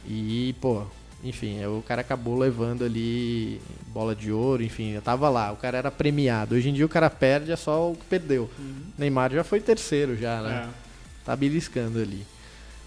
E, 0.06 0.54
pô, 0.60 0.82
enfim, 1.22 1.64
o 1.64 1.82
cara 1.86 2.00
acabou 2.00 2.36
levando 2.36 2.84
ali 2.84 3.60
bola 3.88 4.14
de 4.14 4.32
ouro, 4.32 4.62
enfim, 4.62 4.90
eu 4.90 5.00
tava 5.02 5.28
lá, 5.28 5.52
o 5.52 5.56
cara 5.56 5.78
era 5.78 5.90
premiado. 5.90 6.56
Hoje 6.56 6.68
em 6.68 6.72
dia 6.72 6.84
o 6.84 6.88
cara 6.88 7.08
perde, 7.08 7.52
é 7.52 7.56
só 7.56 7.92
o 7.92 7.94
que 7.96 8.04
perdeu. 8.06 8.50
Neymar 8.98 9.32
já 9.32 9.44
foi 9.44 9.60
terceiro 9.60 10.16
já, 10.16 10.42
né? 10.42 10.68
É. 10.68 10.82
Tá 11.24 11.36
beliscando 11.36 12.00
ali. 12.00 12.26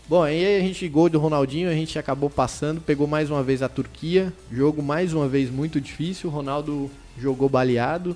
Bom, 0.07 0.21
aí 0.21 0.57
a 0.57 0.59
gente, 0.59 0.88
gol 0.89 1.09
do 1.09 1.17
Ronaldinho, 1.17 1.69
a 1.69 1.73
gente 1.73 1.97
acabou 1.97 2.30
passando, 2.30 2.80
pegou 2.82 3.07
mais 3.07 3.32
uma 3.32 3.41
vez 3.41 3.63
a 3.63 3.69
Turquia, 3.69 4.32
jogo 4.51 4.84
mais 4.84 5.13
uma 5.13 5.28
vez 5.28 5.49
muito 5.49 5.80
difícil, 5.82 6.30
o 6.30 6.34
Ronaldo 6.34 6.91
jogou 7.17 7.47
baleado, 7.49 8.15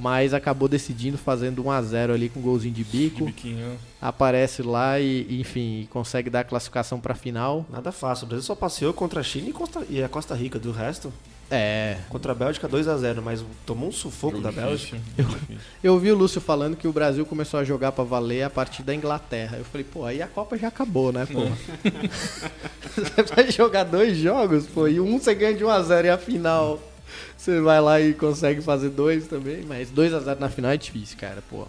mas 0.00 0.32
acabou 0.32 0.68
decidindo 0.68 1.18
fazendo 1.18 1.64
1 1.66 1.70
a 1.70 1.82
0 1.82 2.12
ali 2.14 2.28
com 2.28 2.38
um 2.38 2.42
golzinho 2.42 2.72
de 2.72 2.84
De 2.84 2.90
bico, 2.98 3.24
biquinho, 3.26 3.56
né? 3.66 3.76
aparece 4.00 4.62
lá 4.62 5.00
e, 5.00 5.40
enfim, 5.40 5.88
consegue 5.90 6.30
dar 6.30 6.40
a 6.40 6.44
classificação 6.44 7.00
pra 7.00 7.14
final. 7.14 7.66
Nada 7.68 7.90
fácil. 7.90 8.24
O 8.24 8.28
Brasil 8.28 8.44
só 8.46 8.54
passeou 8.54 8.92
contra 8.92 9.20
a 9.20 9.22
China 9.24 9.48
e, 9.48 9.52
Costa- 9.52 9.84
e 9.90 10.02
a 10.02 10.08
Costa 10.08 10.34
Rica. 10.34 10.58
Do 10.58 10.70
resto, 10.70 11.12
É, 11.50 11.96
contra 12.10 12.32
a 12.32 12.34
Bélgica 12.34 12.68
2x0, 12.68 13.20
mas 13.22 13.42
tomou 13.66 13.88
um 13.88 13.92
sufoco 13.92 14.36
Jogo 14.36 14.44
da 14.44 14.52
Bélgica. 14.52 14.98
difícil. 15.16 15.58
eu 15.82 15.94
ouvi 15.94 16.12
o 16.12 16.16
Lúcio 16.16 16.40
falando 16.42 16.76
que 16.76 16.86
o 16.86 16.92
Brasil 16.92 17.24
começou 17.26 17.58
a 17.58 17.64
jogar 17.64 17.90
pra 17.92 18.04
valer 18.04 18.42
a 18.42 18.50
partir 18.50 18.82
da 18.82 18.94
Inglaterra. 18.94 19.56
Eu 19.58 19.64
falei, 19.64 19.84
pô, 19.90 20.04
aí 20.04 20.20
a 20.22 20.26
Copa 20.28 20.56
já 20.58 20.68
acabou, 20.68 21.10
né, 21.10 21.26
pô? 21.26 21.40
você 22.94 23.22
vai 23.34 23.50
jogar 23.50 23.84
dois 23.84 24.16
jogos, 24.16 24.66
pô, 24.66 24.86
e 24.88 25.00
um 25.00 25.18
você 25.18 25.34
ganha 25.34 25.54
de 25.54 25.64
1 25.64 25.68
a 25.70 25.82
0 25.82 26.06
e 26.06 26.10
a 26.10 26.18
final 26.18 26.78
você 27.36 27.60
vai 27.60 27.80
lá 27.80 28.00
e 28.00 28.14
consegue 28.14 28.60
fazer 28.60 28.90
dois 28.90 29.26
também, 29.26 29.62
mas 29.66 29.90
2 29.90 30.14
a 30.14 30.20
0 30.20 30.40
na 30.40 30.48
final 30.48 30.70
é 30.70 30.76
difícil, 30.76 31.16
cara, 31.18 31.42
pô. 31.48 31.66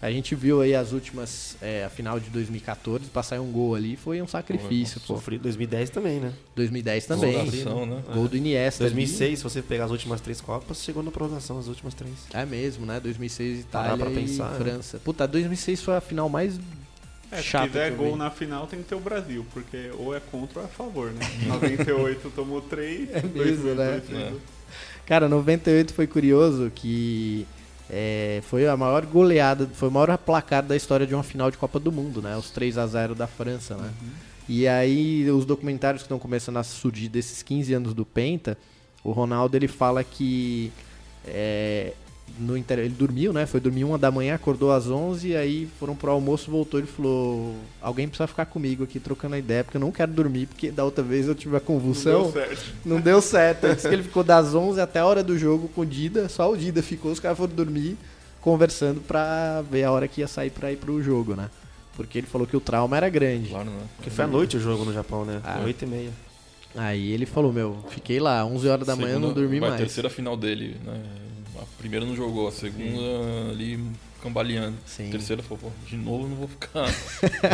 A 0.00 0.10
gente 0.10 0.34
viu 0.34 0.60
aí 0.60 0.74
as 0.74 0.92
últimas, 0.92 1.56
é, 1.60 1.84
a 1.84 1.88
final 1.90 2.18
de 2.20 2.30
2014, 2.30 3.04
passar 3.06 3.40
um 3.40 3.50
gol 3.50 3.74
ali 3.74 3.96
foi 3.96 4.20
um 4.22 4.26
sacrifício, 4.26 5.00
pô. 5.00 5.14
Sofri 5.14 5.38
2010 5.38 5.90
também, 5.90 6.20
né? 6.20 6.32
2010 6.56 7.06
também. 7.06 7.32
Prorrogação, 7.32 7.86
né? 7.86 8.02
Gol 8.14 8.28
do 8.28 8.36
Iniesta. 8.36 8.84
ali. 8.84 8.94
2006, 8.94 9.38
se 9.38 9.42
você 9.44 9.62
pegar 9.62 9.84
as 9.84 9.90
últimas 9.90 10.20
três 10.20 10.40
Copas, 10.40 10.82
chegou 10.82 11.02
na 11.02 11.10
prorrogação, 11.10 11.58
as 11.58 11.66
últimas 11.68 11.94
três. 11.94 12.12
É 12.32 12.44
mesmo, 12.46 12.86
né? 12.86 13.00
2006 13.00 13.64
Parar 13.66 13.94
Itália 13.94 14.04
pra 14.04 14.12
e 14.12 14.26
pensar, 14.26 14.50
né? 14.52 14.58
França. 14.58 14.98
Puta, 14.98 15.26
2006 15.26 15.82
foi 15.82 15.96
a 15.96 16.00
final 16.00 16.28
mais 16.28 16.58
É, 17.30 17.36
se 17.38 17.42
chata 17.42 17.66
quiser 17.68 17.88
que 17.88 17.92
eu 17.94 17.96
gol 18.04 18.12
vi. 18.12 18.18
na 18.18 18.30
final 18.30 18.66
tem 18.66 18.78
que 18.80 18.88
ter 18.88 18.94
o 18.94 19.00
Brasil, 19.00 19.44
porque 19.52 19.90
ou 19.98 20.14
é 20.14 20.20
contra 20.20 20.60
ou 20.60 20.64
é 20.64 20.68
a 20.68 20.70
favor, 20.72 21.10
né? 21.10 21.20
98 21.46 22.30
tomou 22.34 22.60
3, 22.62 23.10
É 23.10 23.22
mesmo, 23.22 23.74
né? 23.74 24.02
É. 24.10 24.57
Cara, 25.08 25.26
98 25.26 25.94
foi 25.94 26.06
curioso 26.06 26.70
que 26.74 27.46
é, 27.88 28.42
foi 28.42 28.68
a 28.68 28.76
maior 28.76 29.06
goleada, 29.06 29.66
foi 29.72 29.88
o 29.88 29.90
maior 29.90 30.18
placar 30.18 30.62
da 30.62 30.76
história 30.76 31.06
de 31.06 31.14
uma 31.14 31.22
final 31.22 31.50
de 31.50 31.56
Copa 31.56 31.80
do 31.80 31.90
Mundo, 31.90 32.20
né? 32.20 32.36
Os 32.36 32.50
3 32.50 32.76
a 32.76 32.86
0 32.86 33.14
da 33.14 33.26
França, 33.26 33.74
né? 33.74 33.90
E 34.46 34.68
aí 34.68 35.30
os 35.30 35.46
documentários 35.46 36.02
que 36.02 36.04
estão 36.04 36.18
começando 36.18 36.58
a 36.58 36.62
surgir 36.62 37.08
desses 37.08 37.42
15 37.42 37.72
anos 37.72 37.94
do 37.94 38.04
Penta, 38.04 38.58
o 39.02 39.10
Ronaldo 39.10 39.56
ele 39.56 39.66
fala 39.66 40.04
que 40.04 40.70
é, 41.26 41.94
no 42.38 42.56
inter... 42.56 42.78
ele 42.78 42.90
dormiu, 42.90 43.32
né? 43.32 43.46
Foi 43.46 43.60
dormir 43.60 43.84
uma 43.84 43.98
da 43.98 44.10
manhã, 44.10 44.34
acordou 44.34 44.72
às 44.72 44.88
11 44.88 45.28
e 45.28 45.36
aí 45.36 45.68
foram 45.78 45.94
pro 45.94 46.10
almoço, 46.10 46.50
voltou 46.50 46.80
e 46.80 46.84
falou: 46.84 47.54
"Alguém 47.80 48.08
precisa 48.08 48.26
ficar 48.26 48.46
comigo 48.46 48.84
aqui 48.84 48.98
trocando 48.98 49.34
a 49.34 49.38
ideia, 49.38 49.62
porque 49.64 49.76
eu 49.76 49.80
não 49.80 49.92
quero 49.92 50.12
dormir, 50.12 50.46
porque 50.46 50.70
da 50.70 50.84
outra 50.84 51.02
vez 51.04 51.28
eu 51.28 51.34
tive 51.34 51.56
a 51.56 51.58
Não 51.60 51.66
convulsão". 51.66 52.22
deu 52.22 52.32
certo. 52.32 52.64
Não 52.84 53.00
deu 53.00 53.20
certo. 53.22 53.64
Ele 53.64 53.74
disse 53.74 53.88
que 53.88 53.94
ele 53.94 54.02
ficou 54.02 54.22
das 54.24 54.54
11 54.54 54.80
até 54.80 54.98
a 55.00 55.06
hora 55.06 55.22
do 55.22 55.38
jogo 55.38 55.68
com 55.68 55.82
o 55.82 55.86
Dida. 55.86 56.28
Só 56.28 56.50
o 56.50 56.56
Dida 56.56 56.82
ficou, 56.82 57.12
os 57.12 57.20
caras 57.20 57.36
foram 57.38 57.54
dormir 57.54 57.96
conversando 58.40 59.00
pra 59.00 59.62
ver 59.70 59.84
a 59.84 59.90
hora 59.92 60.06
que 60.08 60.20
ia 60.20 60.28
sair 60.28 60.50
pra 60.50 60.72
ir 60.72 60.76
pro 60.76 61.02
jogo, 61.02 61.34
né? 61.34 61.50
Porque 61.96 62.16
ele 62.18 62.26
falou 62.26 62.46
que 62.46 62.56
o 62.56 62.60
trauma 62.60 62.96
era 62.96 63.08
grande. 63.08 63.50
Claro, 63.50 63.70
né? 63.70 63.80
Porque 63.96 64.08
foi 64.10 64.24
à 64.24 64.28
noite 64.28 64.56
o 64.56 64.60
jogo 64.60 64.84
no 64.84 64.92
Japão, 64.92 65.24
né? 65.24 65.40
Ah. 65.44 65.60
8 65.64 65.84
e 65.84 65.88
meia. 65.88 66.10
Aí 66.76 67.10
ele 67.12 67.26
falou, 67.26 67.52
meu, 67.52 67.78
fiquei 67.90 68.20
lá, 68.20 68.44
11 68.46 68.68
horas 68.68 68.86
da 68.86 68.94
manhã, 68.94 69.18
não 69.18 69.32
dormi 69.32 69.58
vai 69.58 69.70
mais. 69.70 69.74
A 69.80 69.84
terceira 69.84 70.08
final 70.08 70.36
dele, 70.36 70.76
né? 70.84 71.00
A 71.60 71.64
primeira 71.78 72.04
não 72.06 72.14
jogou, 72.16 72.48
a 72.48 72.52
segunda 72.52 73.50
ali 73.50 73.82
cambaleando. 74.22 74.76
Sim. 74.86 75.08
A 75.08 75.10
terceira 75.12 75.42
falou, 75.42 75.58
pô, 75.58 75.70
de 75.86 75.96
novo 75.96 76.24
eu 76.24 76.28
não 76.28 76.36
vou 76.36 76.48
ficar. 76.48 76.86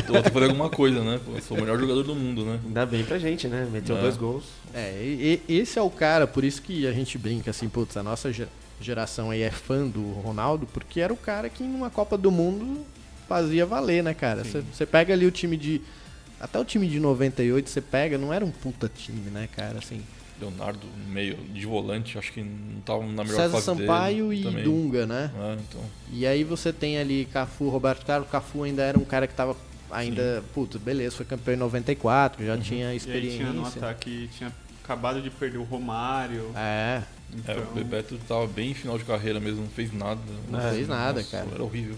Eu 0.06 0.12
vou 0.14 0.22
ter 0.22 0.28
que 0.28 0.30
fazer 0.30 0.46
alguma 0.46 0.70
coisa, 0.70 1.02
né? 1.04 1.20
Pô, 1.24 1.32
sou 1.42 1.56
o 1.56 1.60
melhor 1.60 1.78
jogador 1.78 2.02
do 2.02 2.14
mundo, 2.14 2.44
né? 2.44 2.58
Ainda 2.64 2.86
bem 2.86 3.04
pra 3.04 3.18
gente, 3.18 3.46
né? 3.48 3.68
Meteu 3.70 3.96
É. 3.96 4.00
dois 4.00 4.16
gols. 4.16 4.44
É, 4.72 4.92
e, 5.02 5.42
e- 5.48 5.54
esse 5.58 5.78
é 5.78 5.82
o 5.82 5.90
cara, 5.90 6.26
por 6.26 6.42
isso 6.44 6.62
que 6.62 6.86
a 6.86 6.92
gente 6.92 7.18
brinca 7.18 7.50
assim, 7.50 7.68
putz, 7.68 7.96
a 7.96 8.02
nossa 8.02 8.32
ge- 8.32 8.48
geração 8.80 9.30
aí 9.30 9.42
é 9.42 9.50
fã 9.50 9.86
do 9.86 10.02
Ronaldo, 10.20 10.66
porque 10.72 11.00
era 11.00 11.12
o 11.12 11.16
cara 11.16 11.48
que 11.48 11.62
numa 11.62 11.90
Copa 11.90 12.16
do 12.16 12.30
Mundo 12.30 12.84
fazia 13.28 13.64
valer, 13.66 14.02
né, 14.02 14.14
cara? 14.14 14.42
Você 14.44 14.84
pega 14.86 15.12
ali 15.14 15.26
o 15.26 15.30
time 15.30 15.56
de. 15.56 15.80
Até 16.40 16.58
o 16.58 16.64
time 16.64 16.86
de 16.88 16.98
98 17.00 17.70
você 17.70 17.80
pega, 17.80 18.18
não 18.18 18.32
era 18.32 18.44
um 18.44 18.50
puta 18.50 18.90
time, 18.94 19.30
né, 19.30 19.48
cara? 19.54 19.78
Assim, 19.78 20.00
Leonardo, 20.40 20.86
meio 21.08 21.36
de 21.36 21.64
volante, 21.64 22.18
acho 22.18 22.32
que 22.32 22.42
não 22.42 22.80
tava 22.84 23.02
na 23.06 23.22
melhor 23.24 23.36
César 23.36 23.50
fase 23.52 23.64
Sampaio 23.64 24.28
dele. 24.28 24.40
e 24.40 24.44
também. 24.44 24.64
Dunga, 24.64 25.06
né? 25.06 25.30
É, 25.38 25.56
então, 25.60 25.80
E 26.12 26.26
aí 26.26 26.42
você 26.44 26.72
tem 26.72 26.98
ali 26.98 27.24
Cafu, 27.26 27.68
Roberto 27.68 28.04
Carlos. 28.04 28.28
Cafu 28.28 28.62
ainda 28.64 28.82
era 28.82 28.98
um 28.98 29.04
cara 29.04 29.26
que 29.26 29.34
tava 29.34 29.56
ainda. 29.90 30.42
Puta, 30.52 30.78
beleza, 30.78 31.16
foi 31.16 31.24
campeão 31.26 31.54
em 31.54 31.58
94, 31.58 32.44
já 32.44 32.58
tinha 32.58 32.86
E 32.86 32.90
aí 32.90 32.96
experiência. 32.96 33.38
tinha 33.38 33.52
no 33.52 33.64
ataque, 33.66 34.28
tinha 34.36 34.52
acabado 34.82 35.22
de 35.22 35.30
perder 35.30 35.58
o 35.58 35.62
Romário. 35.62 36.50
É, 36.56 37.00
é, 37.00 37.02
Então, 37.36 37.62
o 37.70 37.74
Bebeto 37.74 38.18
tava 38.28 38.46
bem 38.46 38.72
em 38.72 38.74
final 38.74 38.98
de 38.98 39.04
carreira 39.04 39.38
mesmo, 39.40 39.62
não 39.62 39.68
fez 39.70 39.92
nada. 39.92 40.20
Não 40.50 40.60
É, 40.60 40.72
fez 40.72 40.88
nada, 40.88 41.20
nossa, 41.20 41.30
cara. 41.30 41.48
Era 41.54 41.62
horrível. 41.62 41.96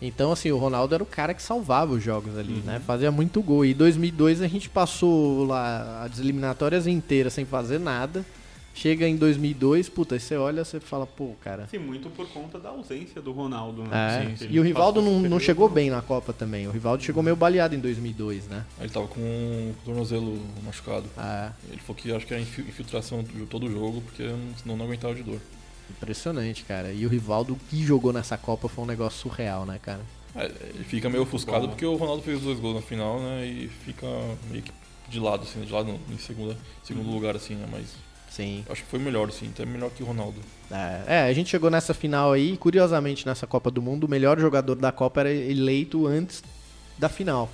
Então, 0.00 0.30
assim, 0.30 0.50
o 0.52 0.58
Ronaldo 0.58 0.94
era 0.94 1.02
o 1.02 1.06
cara 1.06 1.32
que 1.32 1.42
salvava 1.42 1.94
os 1.94 2.02
jogos 2.02 2.36
ali, 2.36 2.54
Uhum. 2.54 2.60
né? 2.64 2.80
Fazia 2.86 3.10
muito 3.10 3.40
gol. 3.42 3.64
E 3.64 3.70
em 3.70 3.74
2002 3.74 4.42
a 4.42 4.48
gente 4.48 4.68
passou 4.68 5.44
lá 5.46 6.04
as 6.04 6.18
eliminatórias 6.18 6.86
inteiras 6.86 7.32
sem 7.32 7.44
fazer 7.46 7.78
nada. 7.80 8.24
Chega 8.74 9.08
em 9.08 9.16
2002, 9.16 9.88
puta, 9.88 10.16
aí 10.16 10.20
você 10.20 10.36
olha, 10.36 10.62
você 10.62 10.78
fala, 10.78 11.06
pô, 11.06 11.30
cara. 11.42 11.62
assim, 11.62 11.78
muito 11.78 12.10
por 12.10 12.28
conta 12.28 12.58
da 12.58 12.68
ausência 12.68 13.22
do 13.22 13.32
Ronaldo, 13.32 13.84
É. 13.84 13.86
né? 13.86 14.34
sim. 14.36 14.44
Ele 14.44 14.56
E 14.56 14.60
o 14.60 14.62
Rivaldo 14.62 15.00
não, 15.00 15.18
não 15.18 15.40
chegou 15.40 15.66
bem 15.66 15.88
na 15.88 16.02
Copa 16.02 16.30
também. 16.34 16.68
O 16.68 16.70
Rivaldo 16.70 17.02
chegou 17.02 17.22
meio 17.22 17.34
baleado 17.36 17.74
em 17.74 17.78
2002, 17.78 18.46
né? 18.48 18.66
Aí 18.78 18.84
ele 18.84 18.92
tava 18.92 19.06
com 19.08 19.18
o 19.18 19.74
tornozelo 19.82 20.38
machucado. 20.62 21.06
É, 21.16 21.52
Ele 21.70 21.80
falou 21.80 21.96
que 21.96 22.12
acho 22.12 22.26
que 22.26 22.34
era 22.34 22.42
infi- 22.42 22.60
infiltração 22.68 23.22
de 23.22 23.46
todo 23.46 23.64
o 23.66 23.70
jogo, 23.72 24.02
porque 24.02 24.28
senão 24.62 24.76
não 24.76 24.84
aguentava 24.84 25.14
de 25.14 25.22
dor. 25.22 25.40
Impressionante, 25.90 26.64
cara. 26.64 26.92
E 26.92 27.06
o 27.06 27.08
Rivaldo 27.08 27.54
o 27.54 27.56
que 27.56 27.84
jogou 27.84 28.12
nessa 28.12 28.36
Copa 28.36 28.68
foi 28.68 28.84
um 28.84 28.86
negócio 28.86 29.18
surreal, 29.20 29.64
né, 29.64 29.78
cara? 29.80 30.00
É, 30.34 30.46
ele 30.74 30.84
fica 30.84 31.08
meio 31.08 31.22
ofuscado 31.22 31.62
bom. 31.62 31.68
porque 31.68 31.86
o 31.86 31.96
Ronaldo 31.96 32.22
fez 32.22 32.38
os 32.38 32.44
dois 32.44 32.60
gols 32.60 32.76
na 32.76 32.82
final, 32.82 33.18
né? 33.20 33.46
E 33.46 33.68
fica 33.68 34.06
meio 34.50 34.62
que 34.62 34.72
de 35.08 35.20
lado, 35.20 35.44
assim, 35.44 35.60
de 35.60 35.72
lado 35.72 35.88
não, 35.88 36.00
em 36.14 36.18
segunda, 36.18 36.56
segundo 36.82 37.10
lugar, 37.10 37.36
assim, 37.36 37.54
né? 37.54 37.66
Mas 37.70 37.86
Sim. 38.36 38.66
Acho 38.68 38.82
que 38.82 38.90
foi 38.90 38.98
melhor, 38.98 39.32
sim, 39.32 39.48
até 39.48 39.64
melhor 39.64 39.88
que 39.88 40.02
o 40.02 40.06
Ronaldo. 40.06 40.38
É, 40.70 41.02
é, 41.06 41.20
a 41.22 41.32
gente 41.32 41.48
chegou 41.48 41.70
nessa 41.70 41.94
final 41.94 42.32
aí, 42.32 42.54
curiosamente, 42.58 43.24
nessa 43.24 43.46
Copa 43.46 43.70
do 43.70 43.80
Mundo, 43.80 44.04
o 44.04 44.10
melhor 44.10 44.38
jogador 44.38 44.74
da 44.74 44.92
Copa 44.92 45.20
era 45.20 45.32
eleito 45.32 46.06
antes 46.06 46.44
da 46.98 47.08
final. 47.08 47.50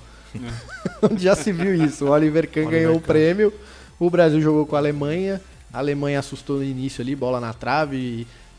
Onde 1.01 1.23
já 1.23 1.35
se 1.35 1.53
viu 1.53 1.73
isso. 1.73 2.05
O 2.05 2.09
Oliver 2.09 2.49
Kahn 2.49 2.63
Oliver 2.63 2.81
ganhou 2.81 2.97
o 2.97 2.99
Kahn. 2.99 3.07
prêmio, 3.07 3.53
o 3.97 4.09
Brasil 4.09 4.41
jogou 4.41 4.65
com 4.65 4.75
a 4.75 4.79
Alemanha, 4.79 5.39
a 5.73 5.79
Alemanha 5.79 6.19
assustou 6.19 6.57
no 6.57 6.63
início 6.63 7.01
ali, 7.01 7.15
bola 7.15 7.39
na 7.39 7.51
trave. 7.53 7.97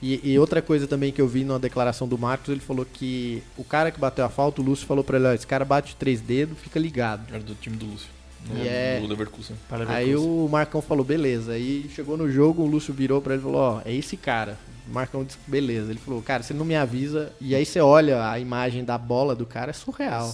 E, 0.02 0.14
e- 0.22 0.32
e 0.32 0.38
outra 0.38 0.60
coisa 0.60 0.86
também 0.86 1.12
que 1.12 1.20
eu 1.22 1.28
vi 1.28 1.44
na 1.44 1.56
declaração 1.56 2.06
do 2.08 2.18
Marcos, 2.18 2.48
ele 2.50 2.60
falou 2.60 2.84
que 2.84 3.42
o 3.56 3.64
cara 3.64 3.90
que 3.90 3.98
bateu 4.00 4.24
a 4.24 4.28
falta, 4.28 4.60
o 4.60 4.64
Lúcio 4.64 4.86
falou 4.86 5.02
pra 5.04 5.16
ele, 5.16 5.26
ó, 5.28 5.32
esse 5.32 5.46
cara 5.46 5.64
bate 5.64 5.96
três 5.96 6.20
dedos, 6.20 6.58
fica 6.58 6.78
ligado. 6.78 7.26
Era 7.32 7.42
do 7.42 7.54
time 7.54 7.76
do 7.76 7.86
Lúcio. 7.86 8.08
No, 8.46 8.62
E 8.62 8.68
é- 8.68 9.00
do 9.00 9.06
Leverkusen. 9.06 9.56
Para 9.68 9.84
Aí 9.90 10.06
Leverkusen. 10.08 10.28
o 10.44 10.48
Marcão 10.50 10.82
falou, 10.82 11.02
beleza. 11.04 11.52
Aí 11.52 11.88
chegou 11.94 12.16
no 12.18 12.30
jogo, 12.30 12.62
o 12.62 12.66
Lúcio 12.66 12.92
virou 12.92 13.22
pra 13.22 13.32
ele 13.34 13.40
e 13.42 13.44
falou, 13.44 13.60
ó, 13.60 13.80
é 13.86 13.94
esse 13.94 14.16
cara. 14.18 14.58
O 14.86 14.92
Marcão 14.92 15.24
disse, 15.24 15.38
beleza. 15.46 15.90
Ele 15.90 15.98
falou, 15.98 16.20
cara, 16.20 16.42
você 16.42 16.52
não 16.52 16.66
me 16.66 16.76
avisa. 16.76 17.32
E 17.40 17.54
aí 17.54 17.64
você 17.64 17.80
olha 17.80 18.28
a 18.30 18.38
imagem 18.38 18.84
da 18.84 18.98
bola 18.98 19.34
do 19.34 19.46
cara, 19.46 19.70
é 19.70 19.72
surreal. 19.72 20.30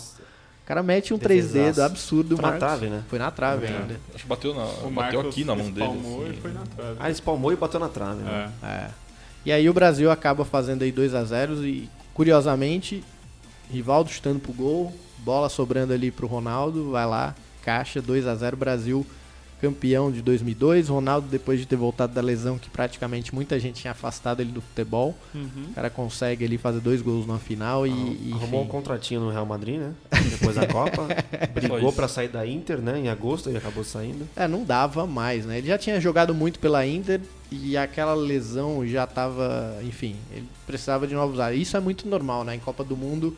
O 0.70 0.72
cara 0.72 0.84
mete 0.84 1.12
um 1.12 1.18
três 1.18 1.46
Defesaço. 1.46 1.64
dedos 1.64 1.78
absurdo. 1.80 2.36
Foi 2.36 2.48
na 2.48 2.56
trave, 2.56 2.86
né? 2.86 3.02
Foi 3.08 3.18
na 3.18 3.30
trave 3.32 3.66
É. 3.66 3.70
ainda. 3.76 4.00
Acho 4.14 4.22
que 4.22 4.28
bateu, 4.28 4.54
na, 4.54 4.64
O 4.86 4.90
bateu 4.92 5.20
aqui 5.20 5.42
na 5.42 5.56
mão 5.56 5.68
dele. 5.68 5.84
assim. 5.86 6.30
e 6.30 6.36
foi 6.40 6.52
na 6.52 6.60
trave. 6.60 6.96
Ah, 7.00 7.06
ele 7.06 7.12
espalmou 7.12 7.52
e 7.52 7.56
bateu 7.56 7.80
na 7.80 7.88
trave, 7.88 8.22
né? 8.22 8.52
É. 8.62 8.66
É. 8.66 8.90
E 9.44 9.50
aí 9.50 9.68
o 9.68 9.74
Brasil 9.74 10.08
acaba 10.12 10.44
fazendo 10.44 10.82
aí 10.82 10.92
2 10.92 11.12
a 11.12 11.24
0 11.24 11.66
e, 11.66 11.88
curiosamente, 12.14 13.02
Rivaldo 13.68 14.10
chutando 14.10 14.38
pro 14.38 14.52
gol, 14.52 14.94
bola 15.18 15.48
sobrando 15.48 15.92
ali 15.92 16.12
pro 16.12 16.28
Ronaldo, 16.28 16.92
vai 16.92 17.04
lá, 17.04 17.34
caixa, 17.64 18.00
2 18.00 18.24
a 18.28 18.34
0 18.36 18.56
Brasil 18.56 19.04
campeão 19.60 20.10
de 20.10 20.22
2002. 20.22 20.88
Ronaldo, 20.88 21.26
depois 21.28 21.58
de 21.60 21.66
ter 21.66 21.76
voltado 21.76 22.12
da 22.14 22.20
lesão, 22.20 22.58
que 22.58 22.70
praticamente 22.70 23.34
muita 23.34 23.58
gente 23.60 23.80
tinha 23.80 23.90
afastado 23.92 24.40
ele 24.40 24.52
do 24.52 24.60
futebol, 24.60 25.14
Uhum. 25.34 25.48
o 25.70 25.74
cara 25.74 25.90
consegue 25.90 26.44
ali 26.44 26.56
fazer 26.58 26.80
dois 26.80 27.02
gols 27.02 27.26
na 27.26 27.38
final 27.38 27.86
e, 27.86 27.90
e 27.90 28.32
Arrumou 28.34 28.62
um 28.62 28.66
contratinho 28.66 29.20
no 29.20 29.30
Real 29.30 29.46
Madrid, 29.46 29.78
né? 29.78 29.92
Depois 30.30 30.56
da 30.56 30.66
Copa. 30.66 31.06
Brigou 31.54 31.92
pra 31.92 32.08
sair 32.08 32.28
da 32.28 32.46
Inter, 32.46 32.78
né? 32.78 32.98
Em 32.98 33.08
agosto 33.08 33.48
ele 33.48 33.58
acabou 33.58 33.84
saindo. 33.84 34.26
É, 34.36 34.46
não 34.48 34.64
dava 34.64 35.06
mais, 35.06 35.44
né? 35.46 35.58
Ele 35.58 35.66
já 35.68 35.78
tinha 35.78 36.00
jogado 36.00 36.34
muito 36.34 36.58
pela 36.58 36.86
Inter 36.86 37.20
e 37.50 37.76
aquela 37.76 38.14
lesão 38.14 38.86
já 38.86 39.06
tava, 39.06 39.76
enfim, 39.82 40.14
ele 40.32 40.46
precisava 40.66 41.06
de 41.06 41.14
novos 41.14 41.40
ares. 41.40 41.60
Isso 41.60 41.76
é 41.76 41.80
muito 41.80 42.08
normal, 42.08 42.44
né? 42.44 42.54
Em 42.54 42.60
Copa 42.60 42.84
do 42.84 42.96
Mundo, 42.96 43.36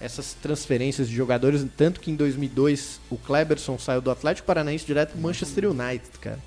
essas 0.00 0.34
transferências 0.34 1.08
de 1.08 1.14
jogadores, 1.14 1.64
tanto 1.76 2.00
que 2.00 2.10
em 2.10 2.16
2002 2.16 3.00
o 3.10 3.16
Kleberson 3.16 3.78
saiu 3.78 4.00
do 4.00 4.10
Atlético 4.10 4.46
Paranaense 4.46 4.84
direto 4.84 5.12
pro 5.12 5.20
Manchester 5.20 5.70
United, 5.70 6.10
cara. 6.20 6.38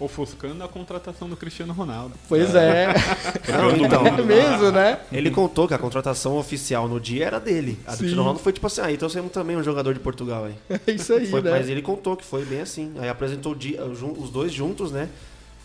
Ofuscando 0.00 0.62
a 0.62 0.68
contratação 0.68 1.28
do 1.28 1.36
Cristiano 1.36 1.72
Ronaldo. 1.72 2.14
Pois 2.28 2.54
é, 2.54 2.86
Não, 3.50 3.76
então, 3.84 4.06
é 4.06 4.22
mesmo, 4.22 4.70
né? 4.70 5.00
ele 5.10 5.28
contou 5.28 5.66
que 5.66 5.74
a 5.74 5.78
contratação 5.78 6.36
oficial 6.36 6.86
no 6.86 7.00
dia 7.00 7.24
era 7.26 7.40
dele. 7.40 7.76
A 7.84 7.90
do 7.90 7.92
Sim. 7.92 7.98
Cristiano 7.98 8.22
Ronaldo 8.22 8.38
foi 8.40 8.52
tipo 8.52 8.64
assim, 8.68 8.80
ah, 8.80 8.92
então 8.92 9.08
temos 9.08 9.32
também 9.32 9.56
um 9.56 9.62
jogador 9.64 9.92
de 9.94 9.98
Portugal 10.00 10.44
aí. 10.44 10.54
É 10.86 10.92
isso 10.92 11.12
aí, 11.12 11.26
Foi- 11.26 11.42
né? 11.42 11.50
Mas 11.50 11.68
ele 11.68 11.82
contou 11.82 12.16
que 12.16 12.24
foi 12.24 12.44
bem 12.44 12.60
assim. 12.60 12.92
Aí 13.00 13.08
apresentou 13.08 13.52
o 13.52 13.56
dia- 13.56 13.80
jun- 13.94 14.14
os 14.16 14.30
dois 14.30 14.52
juntos, 14.52 14.92
né? 14.92 15.08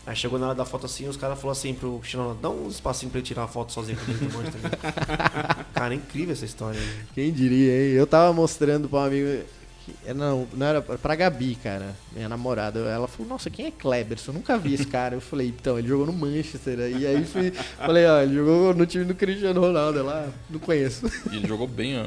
Aí 0.06 0.14
chegou 0.14 0.38
na 0.38 0.46
hora 0.46 0.54
da 0.54 0.64
foto 0.66 0.84
assim, 0.86 1.08
os 1.08 1.16
caras 1.16 1.38
falaram 1.40 1.58
assim 1.58 1.72
pro 1.72 1.98
Cristiano 1.98 2.36
dá 2.40 2.50
um 2.50 2.68
espacinho 2.68 3.10
pra 3.10 3.18
ele 3.20 3.26
tirar 3.26 3.42
uma 3.42 3.48
foto 3.48 3.72
sozinho 3.72 3.96
aqui 3.98 4.12
dentro 4.12 4.28
do 4.28 4.36
Manchester. 4.36 4.70
cara, 5.72 5.94
é 5.94 5.96
incrível 5.96 6.32
essa 6.32 6.44
história. 6.44 6.78
né? 6.78 7.04
Quem 7.14 7.32
diria, 7.32 7.72
hein? 7.72 7.92
Eu 7.92 8.06
tava 8.06 8.32
mostrando 8.32 8.88
pra 8.88 8.98
um 9.00 9.04
amigo. 9.04 9.44
Que- 9.84 9.94
é, 10.06 10.14
Não, 10.14 10.46
não 10.54 10.66
era 10.66 10.80
pra 10.82 11.14
Gabi, 11.14 11.54
cara, 11.56 11.94
minha 12.12 12.28
namorada. 12.28 12.78
Ela 12.80 13.06
falou, 13.08 13.28
nossa, 13.28 13.50
quem 13.50 13.66
é 13.66 13.70
Kleberson? 13.70 14.30
Eu 14.32 14.34
nunca 14.36 14.56
vi 14.58 14.74
esse 14.74 14.86
cara. 14.86 15.14
Eu 15.14 15.20
falei, 15.20 15.48
então, 15.48 15.78
ele 15.78 15.88
jogou 15.88 16.06
no 16.06 16.12
Manchester. 16.12 16.78
E 16.78 17.06
aí 17.06 17.24
fui, 17.24 17.50
falei, 17.50 18.06
ó, 18.06 18.20
ele 18.22 18.34
jogou 18.34 18.74
no 18.74 18.86
time 18.86 19.04
do 19.04 19.14
Cristiano 19.14 19.60
Ronaldo. 19.60 19.98
Ela, 19.98 20.32
não 20.50 20.58
conheço. 20.58 21.06
E 21.32 21.36
ele 21.36 21.46
jogou 21.46 21.66
bem 21.66 21.96
ah, 21.96 22.04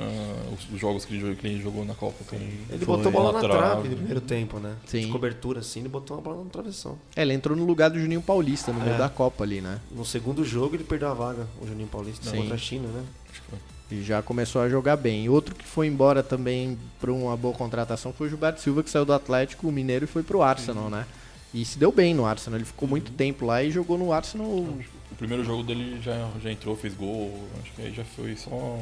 os, 0.54 0.74
os 0.74 0.80
jogos 0.80 1.06
que 1.06 1.14
ele, 1.14 1.22
jogou- 1.22 1.36
que 1.36 1.48
ele 1.48 1.62
jogou 1.62 1.86
na 1.86 1.94
Copa. 1.94 2.18
Ele 2.36 2.60
Foi. 2.70 2.96
botou 2.98 3.08
a 3.10 3.12
bola 3.12 3.32
na 3.34 3.40
trave 3.40 3.90
no 3.90 3.96
primeiro 3.96 4.22
tempo, 4.22 4.60
né? 4.60 4.76
Sim. 4.86 5.02
De 5.02 5.08
cobertura 5.08 5.60
assim, 5.60 5.80
ele 5.82 5.90
botou 5.90 6.18
uma 6.18 6.24
bola 6.24 6.44
na 6.44 6.50
travessão. 6.50 6.98
É, 7.16 7.22
ele 7.22 7.34
entrou 7.34 7.56
no 7.56 7.66
lugar 7.66 7.90
do 7.90 8.00
Juninho 8.00 8.22
Paulista, 8.22 8.72
no 8.72 8.80
meio 8.82 8.96
É. 8.96 8.98
da 8.98 9.10
Copa 9.10 9.44
ali, 9.44 9.62
né? 9.62 9.80
No 9.92 10.04
segundo 10.06 10.44
jogo 10.44 10.76
ele 10.76 10.84
perdeu 10.84 11.10
a 11.10 11.14
vaga, 11.14 11.48
o 11.62 11.68
Juninho 11.68 11.88
Paulista, 11.88 12.30
Sim. 12.30 12.38
contra 12.38 12.56
a 12.56 12.58
China, 12.58 12.88
né? 12.90 13.04
Acho 13.32 13.42
que 13.42 13.50
foi. 13.50 13.60
E 13.90 14.02
já 14.04 14.22
começou 14.22 14.62
a 14.62 14.70
jogar 14.70 14.98
bem. 14.98 15.30
Outro 15.30 15.56
que 15.56 15.66
foi 15.66 15.88
embora 15.88 16.22
também 16.22 16.78
por 17.00 17.10
uma 17.10 17.38
boa 17.38 17.54
contratação 17.54 18.12
foi 18.12 18.28
o 18.28 18.30
Gilberto 18.30 18.60
Silva, 18.60 18.84
que 18.84 18.90
saiu 18.90 19.06
do 19.06 19.14
Atlético 19.14 19.72
Mineiro 19.72 20.04
e 20.04 20.08
foi 20.08 20.24
pro 20.24 20.42
Arsenal, 20.42 20.90
né? 20.90 21.06
E 21.54 21.64
se 21.64 21.80
deu 21.80 21.92
bem 21.92 22.14
no 22.14 22.26
Arsenal. 22.26 22.58
Ele 22.58 22.66
ficou 22.66 22.88
muito 22.88 23.12
tempo 23.12 23.46
lá 23.46 23.64
e 23.64 23.72
jogou 23.72 23.98
no 23.98 24.12
Arsenal 24.12 24.48
O 24.48 25.16
primeiro 25.18 25.44
jogo 25.44 25.64
dele 25.64 26.00
já, 26.02 26.30
já 26.42 26.52
entrou, 26.52 26.76
fez 26.76 26.94
gol. 26.94 27.34
Acho 27.62 27.72
que 27.74 27.82
aí 27.82 27.94
já 27.94 28.04
foi 28.04 28.36
só. 28.36 28.80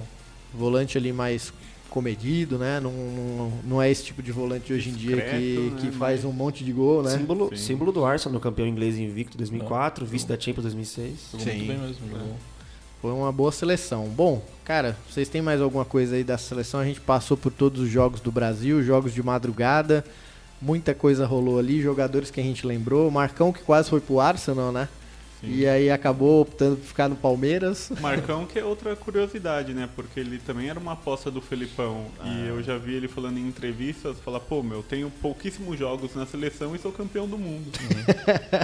volante 0.54 0.98
ali 0.98 1.14
mais 1.14 1.54
comedido, 1.88 2.58
né? 2.58 2.80
Não, 2.80 2.92
não, 2.92 3.52
não 3.64 3.82
é 3.82 3.90
esse 3.92 4.04
tipo 4.04 4.24
de 4.24 4.32
volante 4.32 4.74
hoje 4.74 4.90
em 4.90 4.94
dia 4.94 5.16
que, 5.18 5.22
Discreto, 5.22 5.76
que 5.82 5.86
né? 5.86 5.92
faz 5.94 6.26
um 6.26 6.32
monte 6.32 6.64
de 6.64 6.72
gol, 6.74 7.04
né? 7.04 7.12
Símbolo, 7.12 7.50
Sim. 7.50 7.56
símbolo 7.56 7.92
do 7.92 8.04
Arsenal, 8.04 8.42
campeão 8.42 8.68
inglês 8.68 8.98
invicto 8.98 9.38
2004, 9.38 10.06
vice 10.06 10.28
da 10.28 10.38
Champions 10.38 10.64
2006. 10.64 11.30
Jogou 11.32 11.46
Sim. 11.46 11.54
muito 11.58 11.68
bem 11.68 11.78
mesmo. 11.78 12.10
Jogou. 12.10 12.36
Foi 13.06 13.14
uma 13.14 13.32
boa 13.32 13.52
seleção. 13.52 14.08
Bom, 14.08 14.44
cara, 14.64 14.98
vocês 15.08 15.30
têm 15.30 15.40
mais 15.40 15.62
alguma 15.62 15.86
coisa 15.86 16.16
aí 16.16 16.24
da 16.24 16.40
seleção? 16.40 16.80
A 16.80 16.86
gente 16.86 17.00
passou 17.00 17.38
por 17.38 17.52
todos 17.52 17.80
os 17.80 17.88
jogos 17.88 18.20
do 18.20 18.32
Brasil, 18.32 18.82
jogos 18.82 19.14
de 19.14 19.22
madrugada. 19.22 20.04
Muita 20.60 20.92
coisa 20.96 21.24
rolou 21.24 21.60
ali, 21.60 21.84
jogadores 21.84 22.32
que 22.32 22.40
a 22.40 22.44
gente 22.44 22.66
lembrou. 22.66 23.12
Marcão 23.12 23.54
que 23.54 23.62
quase 23.62 23.92
foi 23.92 24.02
pro 24.02 24.20
Arsenal, 24.20 24.72
né? 24.72 24.90
Sim. 25.40 25.54
E 25.54 25.68
aí 25.68 25.92
acabou 25.92 26.42
optando 26.42 26.78
por 26.78 26.86
ficar 26.88 27.08
no 27.08 27.16
Palmeiras. 27.16 27.92
Marcão, 28.02 28.44
que 28.48 28.58
é 28.58 28.66
outra 28.66 28.96
curiosidade, 28.96 29.72
né? 29.72 29.88
Porque 29.96 30.20
ele 30.20 30.40
também 30.40 30.72
era 30.72 30.80
uma 30.80 30.94
aposta 30.94 31.30
do 31.30 31.42
Felipão. 31.42 32.08
E 32.24 32.48
eu 32.48 32.64
já 32.64 32.76
vi 32.76 32.96
ele 32.96 33.08
falando 33.08 33.38
em 33.38 33.48
entrevistas, 33.48 34.18
falar, 34.18 34.40
pô, 34.40 34.64
meu, 34.64 34.82
tenho 34.82 35.12
pouquíssimos 35.22 35.78
jogos 35.78 36.16
na 36.16 36.26
seleção 36.26 36.76
e 36.76 36.80
sou 36.80 36.92
campeão 36.92 37.28
do 37.28 37.38
mundo. 37.38 37.70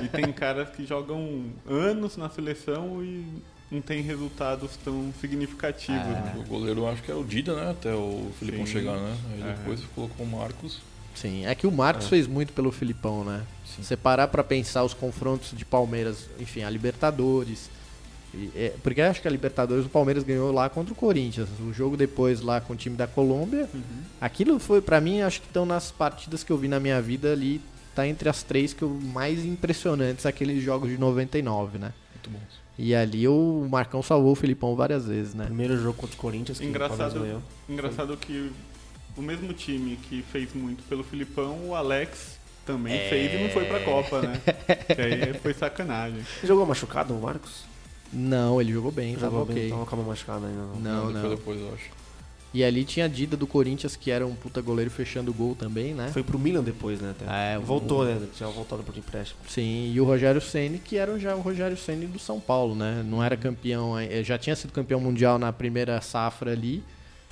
e 0.03 0.07
tem 0.07 0.33
caras 0.33 0.69
que 0.69 0.83
jogam 0.83 1.43
anos 1.69 2.17
na 2.17 2.27
seleção 2.27 3.03
e 3.03 3.23
não 3.71 3.81
tem 3.81 4.01
resultados 4.01 4.71
tão 4.83 5.13
significativos, 5.21 6.03
né? 6.05 6.35
O 6.37 6.43
goleiro 6.43 6.85
acho 6.87 7.01
que 7.01 7.09
era 7.09 7.19
o 7.19 7.23
Dida, 7.23 7.55
né? 7.55 7.71
Até 7.71 7.93
o 7.93 8.29
Filipão 8.37 8.65
Sim. 8.65 8.71
chegar, 8.71 8.97
né? 8.97 9.17
Aí 9.33 9.41
É. 9.49 9.53
depois 9.53 9.79
colocou 9.95 10.25
o 10.25 10.29
Marcos. 10.29 10.79
Sim, 11.15 11.45
é 11.45 11.55
que 11.55 11.65
o 11.67 11.71
Marcos 11.71 12.07
fez 12.07 12.27
muito 12.27 12.53
pelo 12.53 12.71
Filipão, 12.71 13.23
né? 13.23 13.43
Sim. 13.65 13.83
Você 13.83 13.95
parar 13.97 14.27
pra 14.27 14.43
pensar 14.43 14.83
os 14.83 14.93
confrontos 14.93 15.51
de 15.57 15.63
Palmeiras, 15.65 16.29
enfim, 16.39 16.63
a 16.63 16.69
Libertadores. 16.69 17.69
E, 18.33 18.49
é, 18.55 18.73
porque 18.81 19.01
acho 19.01 19.21
que 19.21 19.27
a 19.27 19.31
Libertadores 19.31 19.85
o 19.85 19.89
Palmeiras 19.89 20.23
ganhou 20.23 20.51
lá 20.51 20.69
contra 20.69 20.93
o 20.93 20.95
Corinthians. 20.95 21.49
O 21.59 21.73
jogo 21.73 21.97
depois 21.97 22.39
lá 22.41 22.61
com 22.61 22.73
o 22.73 22.75
time 22.75 22.95
da 22.95 23.07
Colômbia. 23.07 23.69
Uhum. 23.73 23.81
Aquilo 24.21 24.57
foi, 24.59 24.81
pra 24.81 25.01
mim, 25.01 25.21
acho 25.21 25.41
que 25.41 25.47
estão 25.47 25.65
nas 25.65 25.91
partidas 25.91 26.43
que 26.43 26.51
eu 26.51 26.57
vi 26.57 26.67
na 26.69 26.79
minha 26.79 27.01
vida 27.01 27.31
ali. 27.33 27.61
Tá 27.93 28.07
entre 28.07 28.29
as 28.29 28.41
três 28.41 28.73
que 28.73 28.81
eu 28.83 28.89
mais 28.89 29.43
impressionantes, 29.45 30.25
aqueles 30.25 30.63
jogos 30.63 30.89
de 30.89 30.97
99, 30.97 31.77
né? 31.77 31.93
Muito 32.15 32.29
bons. 32.29 32.60
E 32.83 32.95
ali 32.95 33.27
o 33.27 33.67
Marcão 33.69 34.01
salvou 34.01 34.31
o 34.31 34.35
Filipão 34.35 34.75
várias 34.75 35.05
vezes, 35.05 35.35
né? 35.35 35.45
Primeiro 35.45 35.77
jogo 35.77 35.93
contra 35.97 36.15
o 36.15 36.19
Corinthians, 36.19 36.57
que 36.57 36.65
o 36.65 36.69
Engraçado, 36.69 37.19
ganhou. 37.19 37.41
engraçado 37.69 38.17
que 38.17 38.51
o 39.15 39.21
mesmo 39.21 39.53
time 39.53 39.97
que 39.97 40.23
fez 40.31 40.51
muito 40.55 40.81
pelo 40.89 41.03
Filipão, 41.03 41.69
o 41.69 41.75
Alex 41.75 42.39
também 42.65 43.07
fez 43.07 43.33
e 43.33 43.43
não 43.43 43.49
foi 43.51 43.65
pra 43.65 43.79
Copa, 43.81 44.21
né? 44.23 44.41
que 44.95 44.99
aí 44.99 45.33
foi 45.35 45.53
sacanagem. 45.53 46.25
Jogou 46.43 46.65
machucado 46.65 47.13
o 47.13 47.21
Marcos? 47.21 47.65
Não, 48.11 48.59
ele 48.59 48.73
jogou 48.73 48.91
bem, 48.91 49.13
tava 49.13 49.27
Jogou 49.27 49.45
bem, 49.45 49.57
ok. 49.57 49.69
tava 49.69 49.85
com 49.85 49.95
a 49.95 49.97
mão 49.99 50.07
machucada 50.07 50.47
ainda. 50.47 50.61
Não. 50.61 50.79
Não, 50.79 51.07
depois, 51.07 51.23
não. 51.23 51.29
depois, 51.29 51.61
eu 51.61 51.73
acho. 51.75 52.00
E 52.53 52.63
ali 52.65 52.83
tinha 52.83 53.05
a 53.05 53.07
Dida 53.07 53.37
do 53.37 53.47
Corinthians, 53.47 53.95
que 53.95 54.11
era 54.11 54.27
um 54.27 54.35
puta 54.35 54.61
goleiro 54.61 54.91
fechando 54.91 55.31
o 55.31 55.33
gol 55.33 55.55
também, 55.55 55.93
né? 55.93 56.09
Foi 56.11 56.21
pro 56.21 56.37
Milan 56.37 56.61
depois, 56.61 56.99
né? 56.99 57.11
Até. 57.11 57.53
É, 57.55 57.57
Voltou, 57.57 58.03
né? 58.03 58.19
Tinha 58.35 58.49
voltado 58.49 58.83
por 58.83 58.97
empréstimo. 58.97 59.39
Sim, 59.47 59.91
e 59.93 60.01
o 60.01 60.03
Rogério 60.03 60.41
Ceni 60.41 60.77
que 60.77 60.97
era 60.97 61.17
já 61.17 61.33
o 61.33 61.39
Rogério 61.39 61.77
Ceni 61.77 62.05
do 62.05 62.19
São 62.19 62.41
Paulo, 62.41 62.75
né? 62.75 63.03
Não 63.05 63.23
era 63.23 63.37
campeão, 63.37 63.97
eh, 63.97 64.21
já 64.21 64.37
tinha 64.37 64.55
sido 64.55 64.73
campeão 64.73 64.99
mundial 64.99 65.39
na 65.39 65.53
primeira 65.53 66.01
safra 66.01 66.51
ali, 66.51 66.83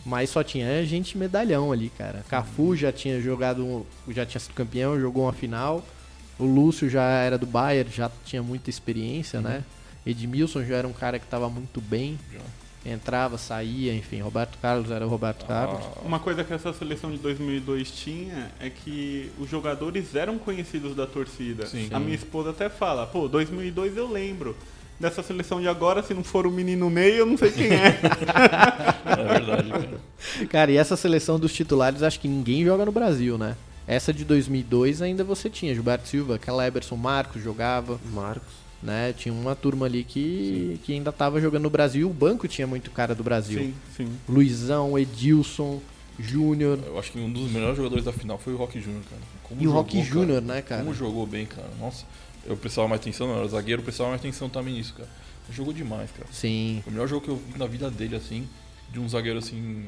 mas 0.06 0.30
só 0.30 0.42
tinha 0.42 0.86
gente 0.86 1.18
medalhão 1.18 1.72
ali, 1.72 1.90
cara. 1.90 2.24
Cafu 2.30 2.74
já 2.76 2.92
tinha 2.92 3.20
jogado, 3.20 3.86
já 4.08 4.26
tinha 4.26 4.40
sido 4.40 4.54
campeão, 4.54 5.00
jogou 5.00 5.24
uma 5.24 5.34
final. 5.34 5.86
O 6.38 6.46
Lúcio 6.46 6.90
já 6.90 7.04
era 7.04 7.38
do 7.38 7.46
Bayern, 7.46 7.92
já 7.92 8.10
tinha 8.24 8.42
muita 8.42 8.70
experiência, 8.70 9.42
né? 9.42 9.66
Edmilson 10.06 10.64
já 10.64 10.78
era 10.78 10.88
um 10.88 10.94
cara 10.94 11.20
que 11.20 11.26
estava 11.26 11.50
muito 11.50 11.82
bem, 11.82 12.18
Já. 12.32 12.40
Entrava, 12.86 13.38
saía, 13.38 13.94
enfim. 13.94 14.22
Roberto 14.22 14.58
Carlos 14.62 14.90
era 14.92 15.06
o 15.06 15.10
Roberto 15.10 15.46
Carlos. 15.46 15.82
Ah, 15.84 16.02
Uma 16.04 16.20
coisa 16.20 16.44
que 16.44 16.54
essa 16.54 16.72
seleção 16.74 17.12
de 17.12 17.18
2002 17.18 17.92
tinha 17.92 18.52
é 18.60 18.70
que 18.70 19.32
os 19.38 19.50
jogadores 19.50 20.16
eram 20.16 20.38
conhecidos 20.38 20.96
da 20.96 21.06
torcida. 21.06 21.66
Sim. 21.66 21.90
A 21.92 22.00
minha 22.00 22.16
esposa 22.16 22.52
até 22.52 22.70
fala, 22.70 23.06
pô, 23.06 23.28
2002 23.28 23.98
eu 23.98 24.10
lembro. 24.12 24.56
Dessa 25.00 25.24
seleção 25.24 25.62
de 25.62 25.68
agora, 25.70 26.04
se 26.04 26.14
não 26.14 26.26
for 26.26 26.46
o 26.46 26.52
menino 26.52 26.90
Ney, 26.90 27.22
eu 27.22 27.26
não 27.26 27.38
sei 27.38 27.52
quem 27.52 27.68
é. 27.68 27.98
é 29.06 29.40
verdade, 29.40 29.70
cara. 29.70 30.02
Cara, 30.50 30.72
e 30.72 30.78
essa 30.78 30.98
seleção 30.98 31.40
dos 31.40 31.54
titulares, 31.54 32.04
acho 32.04 32.20
que 32.20 32.28
ninguém 32.28 32.66
joga 32.66 32.84
no 32.86 32.92
Brasil, 32.92 33.38
né? 33.38 33.56
Essa 33.88 34.14
de 34.14 34.26
2002 34.26 35.02
ainda 35.02 35.24
você 35.24 35.50
tinha 35.50 35.74
Gilberto 35.74 36.08
Silva, 36.08 36.38
Cleberson, 36.38 36.98
Marcos 36.98 37.42
jogava, 37.42 37.98
Marcos. 38.12 38.59
Né? 38.82 39.14
Tinha 39.14 39.34
uma 39.34 39.56
turma 39.56 39.86
ali 39.86 40.04
que, 40.04 40.80
que 40.84 40.94
ainda 40.94 41.12
tava 41.12 41.40
jogando 41.42 41.64
no 41.64 41.70
Brasil. 41.70 42.10
O 42.10 42.14
banco 42.14 42.48
tinha 42.48 42.66
muito 42.66 42.92
cara 42.92 43.14
do 43.14 43.24
Brasil. 43.24 43.60
Sim, 43.60 43.74
sim. 43.96 44.12
Luizão, 44.28 44.98
Edilson, 44.98 45.82
Júnior 46.20 46.80
Eu 46.86 47.00
acho 47.00 47.12
que 47.12 47.20
um 47.20 47.32
dos 47.32 47.50
melhores 47.52 47.78
jogadores 47.78 48.04
da 48.04 48.12
final 48.12 48.38
foi 48.38 48.54
o 48.54 48.58
Rock 48.58 48.80
Júnior, 48.80 49.04
cara. 49.10 49.22
Como 49.44 49.62
e 49.62 49.64
o 49.64 49.70
jogou, 49.70 49.82
Rock 49.82 49.98
cara. 49.98 50.06
Júnior, 50.06 50.42
né, 50.42 50.62
cara? 50.62 50.84
Como 50.84 50.94
jogou 50.94 51.26
bem, 51.26 51.46
cara. 51.46 51.70
Nossa, 51.80 52.06
eu 52.46 52.58
prestava 52.58 52.88
mais 52.88 53.02
atenção, 53.02 53.28
não 53.28 53.38
era 53.38 53.48
zagueiro, 53.48 53.82
eu 53.82 53.84
prestava 53.86 54.10
mais 54.10 54.22
atenção 54.22 54.50
também 54.50 54.74
nisso, 54.76 54.94
cara. 54.96 55.10
Jogou 55.52 55.74
demais, 55.74 56.12
cara. 56.12 56.28
Sim. 56.32 56.82
Foi 56.84 56.92
o 56.92 56.94
melhor 56.94 57.08
jogo 57.08 57.26
que 57.26 57.32
eu 57.32 57.38
vi 57.38 57.58
na 57.58 57.66
vida 57.66 57.90
dele, 57.90 58.16
assim, 58.16 58.48
de 58.92 59.00
um 59.00 59.10
zagueiro 59.10 59.40
assim. 59.40 59.86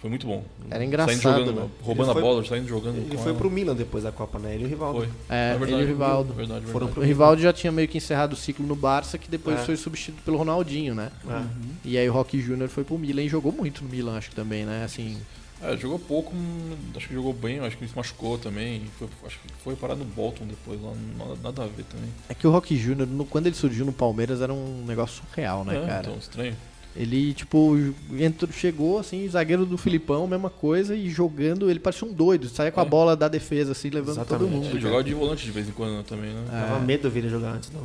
Foi 0.00 0.08
muito 0.08 0.26
bom. 0.26 0.42
Era 0.70 0.82
engraçado, 0.82 1.20
Saindo 1.20 1.38
jogando, 1.38 1.60
né? 1.60 1.68
roubando 1.82 2.12
foi- 2.12 2.22
a 2.22 2.24
bola, 2.24 2.44
saindo 2.44 2.66
jogando. 2.68 2.96
Ele 2.96 3.18
foi 3.18 3.28
ela. 3.32 3.34
pro 3.38 3.50
Milan 3.50 3.74
depois 3.76 4.02
da 4.02 4.10
Copa, 4.10 4.38
né? 4.38 4.54
Ele 4.54 4.62
e 4.62 4.66
o 4.66 4.68
Rivaldo. 4.70 4.98
Foi. 5.00 5.08
É, 5.28 5.50
verdade, 5.50 5.72
ele 5.74 5.82
e 5.82 5.84
o 5.84 5.88
Rivaldo. 5.88 6.32
Verdade, 6.32 6.64
Foram 6.66 6.86
verdade. 6.86 7.04
O 7.04 7.06
Rivaldo 7.06 7.42
já 7.42 7.52
tinha 7.52 7.70
meio 7.70 7.86
que 7.86 7.98
encerrado 7.98 8.32
o 8.32 8.36
ciclo 8.36 8.66
no 8.66 8.74
Barça, 8.74 9.18
que 9.18 9.30
depois 9.30 9.60
É. 9.60 9.62
foi 9.62 9.76
substituído 9.76 10.22
pelo 10.24 10.38
Ronaldinho, 10.38 10.94
né? 10.94 11.10
É. 11.28 11.42
E 11.84 11.98
aí 11.98 12.08
o 12.08 12.12
Rock 12.14 12.40
Júnior 12.40 12.70
foi 12.70 12.82
pro 12.82 12.98
Milan 12.98 13.22
e 13.22 13.28
jogou 13.28 13.52
muito 13.52 13.84
no 13.84 13.90
Milan, 13.90 14.16
acho 14.16 14.30
que 14.30 14.36
também, 14.36 14.64
né? 14.64 14.84
Assim, 14.84 15.18
É, 15.62 15.76
jogou 15.76 15.98
pouco, 15.98 16.34
hum, 16.34 16.74
acho 16.96 17.06
que 17.06 17.12
jogou 17.12 17.34
bem, 17.34 17.58
acho 17.60 17.76
que 17.76 17.86
se 17.86 17.94
machucou 17.94 18.38
também. 18.38 18.80
Foi, 18.98 19.06
acho 19.26 19.38
que 19.40 19.52
foi 19.62 19.76
parar 19.76 19.94
no 19.94 20.06
Bolton 20.06 20.46
depois, 20.46 20.80
lá, 20.80 20.90
nada, 21.18 21.36
nada 21.42 21.64
a 21.64 21.66
ver 21.66 21.84
também. 21.84 22.08
é 22.30 22.32
que 22.34 22.46
o 22.46 22.50
Rock 22.50 22.74
Júnior, 22.74 23.06
quando 23.28 23.46
ele 23.48 23.54
surgiu 23.54 23.84
no 23.84 23.92
Palmeiras, 23.92 24.40
era 24.40 24.54
um 24.54 24.82
negócio 24.86 25.22
surreal, 25.28 25.62
né, 25.62 25.76
é, 25.76 25.86
cara? 25.86 26.00
Então, 26.00 26.16
estranho. 26.18 26.56
Ele, 26.96 27.32
tipo, 27.32 27.76
entrou, 28.18 28.50
chegou, 28.52 28.98
assim, 28.98 29.26
zagueiro 29.28 29.64
do 29.64 29.78
Filipão, 29.78 30.26
mesma 30.26 30.50
coisa, 30.50 30.94
e 30.96 31.08
jogando, 31.08 31.70
ele 31.70 31.78
parecia 31.78 32.06
um 32.06 32.12
doido, 32.12 32.48
saia 32.48 32.72
com 32.72 32.80
a 32.80 32.84
É. 32.84 32.86
bola 32.88 33.16
da 33.16 33.28
defesa, 33.28 33.72
assim, 33.72 33.90
levando 33.90 34.16
todo 34.16 34.26
Exatamente. 34.44 34.52
mundo. 34.54 34.70
Ele 34.70 34.80
jogava 34.80 35.04
de 35.04 35.14
volante 35.14 35.44
de 35.44 35.50
vez 35.52 35.68
em 35.68 35.72
quando 35.72 36.02
também, 36.04 36.30
né? 36.32 36.44
É. 36.52 36.66
Tava 36.66 36.80
medo 36.80 37.08
de 37.08 37.18
ele 37.18 37.28
jogar 37.28 37.52
antes, 37.52 37.70
não. 37.72 37.82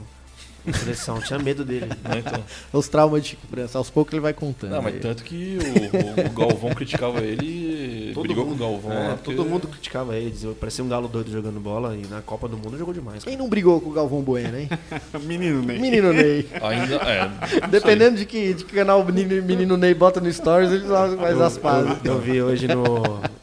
Seleção, 0.74 1.20
tinha 1.22 1.40
medo 1.40 1.64
dele. 1.64 1.86
Né, 2.06 2.20
então. 2.26 2.44
Os 2.74 2.88
traumas 2.88 3.24
de 3.24 3.30
Chico 3.30 3.42
aos 3.74 3.90
poucos 3.90 4.14
ele 4.14 4.22
vai 4.22 4.34
contando. 4.34 4.72
Não, 4.72 4.82
mas 4.82 4.94
aí. 4.96 5.00
tanto 5.00 5.24
que 5.24 5.58
o, 5.58 6.28
o 6.28 6.30
Galvão 6.48 6.70
criticava 6.74 7.20
ele, 7.22 8.12
Todo 8.14 8.24
brigou 8.24 8.46
mundo, 8.46 8.58
com 8.58 8.64
o 8.64 8.68
Galvão 8.70 8.92
é, 8.92 9.08
lá. 9.08 9.16
porque- 9.16 9.34
todo 9.36 9.50
mundo 9.50 9.68
criticava 9.68 10.16
ele, 10.16 10.30
dizia, 10.32 10.52
parecia 10.60 10.84
um 10.84 10.88
galo 10.88 11.08
doido 11.08 11.32
jogando 11.32 11.60
bola 11.60 11.96
e 11.96 12.06
na 12.08 12.22
Copa 12.22 12.48
do 12.48 12.58
Mundo 12.58 12.78
jogou 12.78 12.94
demais. 12.94 13.24
Quem 13.24 13.34
Cara. 13.34 13.44
não 13.44 13.50
brigou 13.50 13.80
com 13.82 13.90
o 13.90 13.94
Galvão 13.94 14.22
Bueno, 14.22 14.58
hein? 14.58 14.70
Menino 15.24 15.62
Ney. 15.62 15.80
Menino 15.80 16.14
Ney. 16.14 16.48
Ainda, 16.62 16.96
é. 16.96 17.30
Dependendo 17.70 18.18
de 18.18 18.26
que, 18.26 18.54
de 18.54 18.66
que 18.66 18.74
canal 18.76 19.02
o 19.02 19.06
menino, 19.06 19.78
Ney 19.78 19.94
bota 19.94 20.20
no 20.22 20.32
Stories, 20.32 20.72
ele 20.72 20.88
faz 20.88 21.42
as 21.42 21.58
pazes. 21.58 21.98
Eu 22.04 22.20
vi 22.20 22.42
hoje 22.42 22.68
no, 22.68 22.86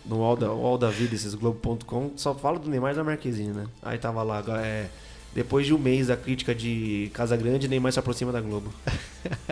no 0.04 0.22
All, 0.22 0.36
da, 0.36 0.46
All 0.46 0.78
da 0.78 0.88
Vida, 0.90 1.14
esses 1.14 1.34
Globo.com, 1.34 2.10
só 2.16 2.34
fala 2.34 2.58
do 2.58 2.68
Neymar 2.70 2.92
e 2.92 2.96
da 2.96 3.04
Marquezine, 3.04 3.52
né? 3.52 3.64
Aí 3.82 3.98
tava 3.98 4.22
lá, 4.22 4.42
é, 4.62 4.86
depois 5.34 5.66
de 5.66 5.74
um 5.74 5.78
mês 5.78 6.08
da 6.08 6.16
crítica 6.16 6.54
de 6.54 7.10
Casa 7.14 7.36
Grande, 7.36 7.68
Neymar 7.68 7.92
se 7.92 7.98
aproxima 7.98 8.30
da 8.30 8.40
Globo. 8.40 8.72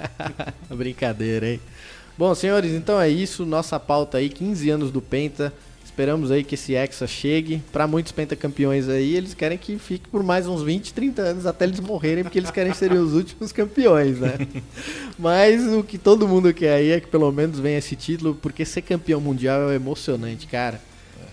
Brincadeira, 0.69 1.49
hein? 1.49 1.61
Bom, 2.19 2.35
senhores, 2.35 2.73
então 2.73 3.01
é 3.01 3.09
isso. 3.09 3.47
Nossa 3.47 3.81
pauta 3.81 4.19
aí, 4.19 4.29
15 4.29 4.69
anos 4.69 4.91
do 4.91 5.01
Penta. 5.01 5.53
Esperamos 5.83 6.31
aí 6.31 6.45
que 6.45 6.55
esse 6.55 6.75
Hexa 6.75 7.07
chegue. 7.07 7.63
Pra 7.73 7.87
muitos 7.87 8.13
pentacampeões 8.13 8.89
aí, 8.89 9.17
eles 9.17 9.35
querem 9.35 9.57
que 9.57 9.79
fique 9.79 10.09
por 10.09 10.23
mais 10.23 10.47
uns 10.47 10.63
20, 10.63 10.93
30 10.93 11.23
anos 11.23 11.47
até 11.47 11.65
eles 11.65 11.81
morrerem, 11.81 12.25
porque 12.25 12.39
eles 12.39 12.51
querem 12.51 12.73
ser 12.75 12.93
os 12.93 13.15
últimos 13.15 13.51
campeões, 13.53 14.21
né? 14.21 14.35
Mas 15.19 15.67
o 15.67 15.83
que 15.83 15.99
todo 15.99 16.29
mundo 16.29 16.53
quer 16.55 16.75
aí 16.75 16.91
é 16.91 17.01
que 17.01 17.09
pelo 17.09 17.33
menos 17.33 17.59
venha 17.59 17.79
esse 17.79 17.97
título, 17.97 18.35
porque 18.35 18.65
ser 18.65 18.83
campeão 18.83 19.21
mundial 19.21 19.71
é 19.71 19.75
emocionante, 19.75 20.47
cara. 20.47 20.81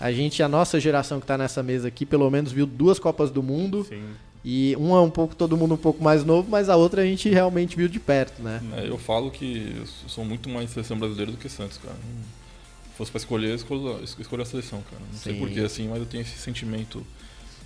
A 0.00 0.12
gente, 0.12 0.42
a 0.42 0.48
nossa 0.48 0.78
geração 0.78 1.20
que 1.20 1.26
tá 1.26 1.36
nessa 1.36 1.62
mesa 1.62 1.88
aqui, 1.88 2.06
pelo 2.06 2.30
menos 2.30 2.52
viu 2.52 2.66
duas 2.66 2.98
Copas 2.98 3.30
do 3.30 3.42
Mundo. 3.42 3.84
Sim. 3.88 4.02
E 4.50 4.74
uma 4.76 4.96
é 4.96 5.00
um 5.02 5.10
pouco, 5.10 5.36
todo 5.36 5.58
mundo 5.58 5.74
um 5.74 5.78
pouco 5.78 6.02
mais 6.02 6.24
novo, 6.24 6.48
mas 6.48 6.70
a 6.70 6.76
outra 6.76 7.02
a 7.02 7.04
gente 7.04 7.28
realmente 7.28 7.76
viu 7.76 7.86
de 7.86 8.00
perto, 8.00 8.42
né? 8.42 8.62
É, 8.78 8.88
eu 8.88 8.96
falo 8.96 9.30
que 9.30 9.76
eu 9.76 9.86
sou 10.08 10.24
muito 10.24 10.48
mais 10.48 10.70
seleção 10.70 10.98
brasileira 10.98 11.30
do 11.30 11.36
que 11.36 11.50
Santos, 11.50 11.76
cara. 11.76 11.94
Se 11.94 12.96
fosse 12.96 13.10
pra 13.10 13.18
escolher, 13.18 13.50
eu 13.50 13.56
escolho, 13.56 14.42
a 14.42 14.46
seleção, 14.46 14.82
cara. 14.90 15.02
Não 15.12 15.18
sei 15.18 15.34
Sim. 15.34 15.40
porquê, 15.40 15.60
assim, 15.60 15.86
mas 15.86 15.98
eu 15.98 16.06
tenho 16.06 16.22
esse 16.22 16.38
sentimento. 16.38 17.06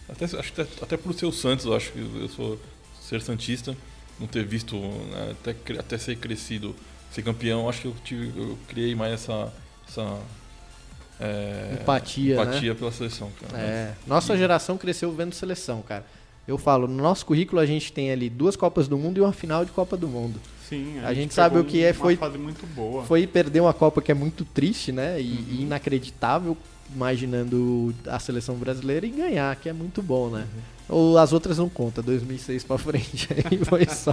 Até, 0.09 0.25
acho 0.25 0.37
até, 0.37 0.63
até 0.83 0.97
por 0.97 1.15
ser 1.15 1.27
o 1.27 1.31
Santos, 1.31 1.67
eu 1.67 1.77
acho 1.77 1.93
que 1.93 2.01
eu 2.01 2.29
sou 2.29 2.59
ser 3.01 3.23
Santista, 3.23 3.77
não 4.19 4.27
ter 4.27 4.45
visto, 4.45 4.77
né, 4.77 5.37
até, 5.41 5.79
até 5.79 5.97
ser 5.97 6.17
crescido, 6.17 6.75
ser 7.13 7.23
campeão, 7.23 7.69
acho 7.69 7.83
que 7.83 7.87
eu, 7.87 7.95
tive, 8.03 8.37
eu 8.37 8.59
criei 8.67 8.97
mais 8.97 9.13
essa. 9.13 9.53
essa 9.89 10.19
é, 11.21 11.79
Empatia, 11.81 12.35
né? 12.35 12.43
empatia 12.43 12.75
pela 12.75 12.91
seleção, 12.91 13.31
cara. 13.41 13.63
É, 13.63 13.95
nossa 14.05 14.37
geração 14.37 14.77
cresceu 14.77 15.13
vendo 15.13 15.33
seleção, 15.33 15.81
cara. 15.81 16.05
Eu 16.47 16.59
falo, 16.59 16.89
no 16.89 17.03
nosso 17.03 17.25
currículo 17.25 17.61
a 17.61 17.67
gente 17.67 17.93
tem 17.93 18.11
ali 18.11 18.29
duas 18.29 18.57
Copas 18.57 18.89
do 18.89 18.99
Mundo 18.99 19.19
e 19.19 19.21
uma 19.21 19.33
final 19.33 19.65
de 19.65 19.71
Copa 19.71 19.97
do 19.97 20.09
Mundo. 20.09 20.41
Sim, 20.69 20.99
A 21.05 21.13
gente 21.15 21.33
sabe 21.35 21.55
pegou 21.57 21.69
o 21.69 21.71
que 21.71 21.83
é, 21.85 21.93
foi- 21.93 22.17
fase 22.17 22.39
muito 22.39 22.67
boa. 22.67 23.05
Foi 23.05 23.27
perder 23.27 23.61
uma 23.61 23.73
Copa 23.75 24.01
que 24.03 24.11
é 24.11 24.15
muito 24.15 24.45
triste, 24.45 24.91
né? 24.91 25.21
E, 25.21 25.25
Uhum. 25.33 25.45
e 25.51 25.63
inacreditável, 25.63 26.57
imaginando 26.95 27.95
a 28.07 28.19
seleção 28.19 28.55
brasileira 28.57 29.07
e 29.07 29.11
ganhar, 29.11 29.55
que 29.57 29.69
é 29.69 29.73
muito 29.73 30.03
bom, 30.03 30.31
né? 30.31 30.41
Uhum. 30.41 30.61
Ou 30.93 31.17
as 31.17 31.33
outras 31.33 31.57
não 31.59 31.69
conta, 31.69 32.03
2006 32.03 32.65
pra 32.65 32.77
frente, 32.77 33.29
aí 33.51 33.59
foi 33.65 33.87
só. 33.87 34.13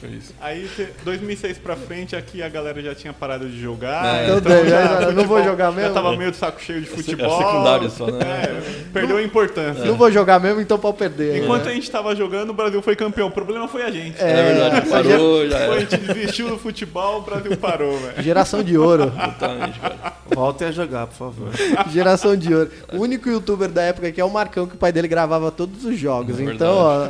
Foi 0.00 0.08
isso. 0.10 0.32
Aí, 0.40 0.66
cê- 0.74 0.88
2006 1.04 1.58
pra 1.58 1.76
frente, 1.76 2.16
aqui 2.16 2.42
a 2.42 2.48
galera 2.48 2.80
já 2.82 2.94
tinha 2.94 3.12
parado 3.12 3.48
de 3.48 3.60
jogar. 3.60 4.04
É. 4.22 4.24
Então, 4.24 4.38
então 4.38 4.64
já- 4.66 4.86
já- 4.86 5.00
não 5.00 5.24
vou 5.24 5.36
futebol- 5.36 5.44
jogar 5.44 5.72
mesmo? 5.72 5.88
Já 5.88 5.94
tava 5.94 6.16
meio 6.16 6.30
de 6.30 6.36
saco 6.38 6.60
cheio 6.60 6.80
de 6.80 6.86
É 6.88 6.90
futebol. 6.90 7.38
secundário 7.38 7.90
só, 7.90 8.06
né? 8.06 8.18
É, 8.24 8.60
perdeu 8.92 9.18
a 9.18 9.22
importância. 9.22 9.84
Não 9.84 9.94
vou 9.96 10.10
jogar 10.10 10.40
mesmo, 10.40 10.60
então 10.60 10.78
pode 10.78 10.96
perder. 10.96 11.42
Enquanto 11.42 11.64
né? 11.66 11.70
a 11.72 11.74
gente 11.74 11.90
tava 11.90 12.16
jogando, 12.16 12.50
o 12.50 12.54
Brasil 12.54 12.80
foi 12.80 12.96
campeão. 12.96 13.28
O 13.28 13.30
problema 13.30 13.68
foi 13.68 13.82
a 13.82 13.90
gente. 13.90 14.16
É, 14.20 14.42
verdade, 14.52 14.76
essa 14.78 14.90
parou, 14.90 15.48
já 15.48 15.58
Foi, 15.66 15.76
a 15.76 15.80
gente 15.80 15.96
desistiu 15.98 16.48
do 16.48 16.58
futebol, 16.58 17.18
o 17.18 17.22
Brasil 17.22 17.56
parou, 17.58 17.98
velho. 17.98 18.22
Geração 18.22 18.62
de 18.62 18.78
ouro. 18.78 19.10
Totalmente, 19.10 19.78
cara. 19.78 20.12
Voltem 20.34 20.68
a 20.68 20.72
jogar, 20.72 21.06
por 21.08 21.14
favor. 21.16 21.48
Geração 21.92 22.36
de 22.36 22.54
ouro. 22.54 22.70
O 22.92 22.98
único 22.98 23.28
youtuber 23.28 23.68
da 23.68 23.82
época 23.82 24.08
aqui 24.08 24.20
é 24.20 24.24
o 24.24 24.30
Marcão, 24.30 24.66
que 24.66 24.74
o 24.74 24.78
pai 24.78 24.92
dele 24.92 25.08
gravava 25.08 25.50
todos 25.50 25.84
os 25.84 25.89
jogos. 25.98 26.38
É 26.38 26.42
então, 26.44 26.74
ó. 26.76 27.08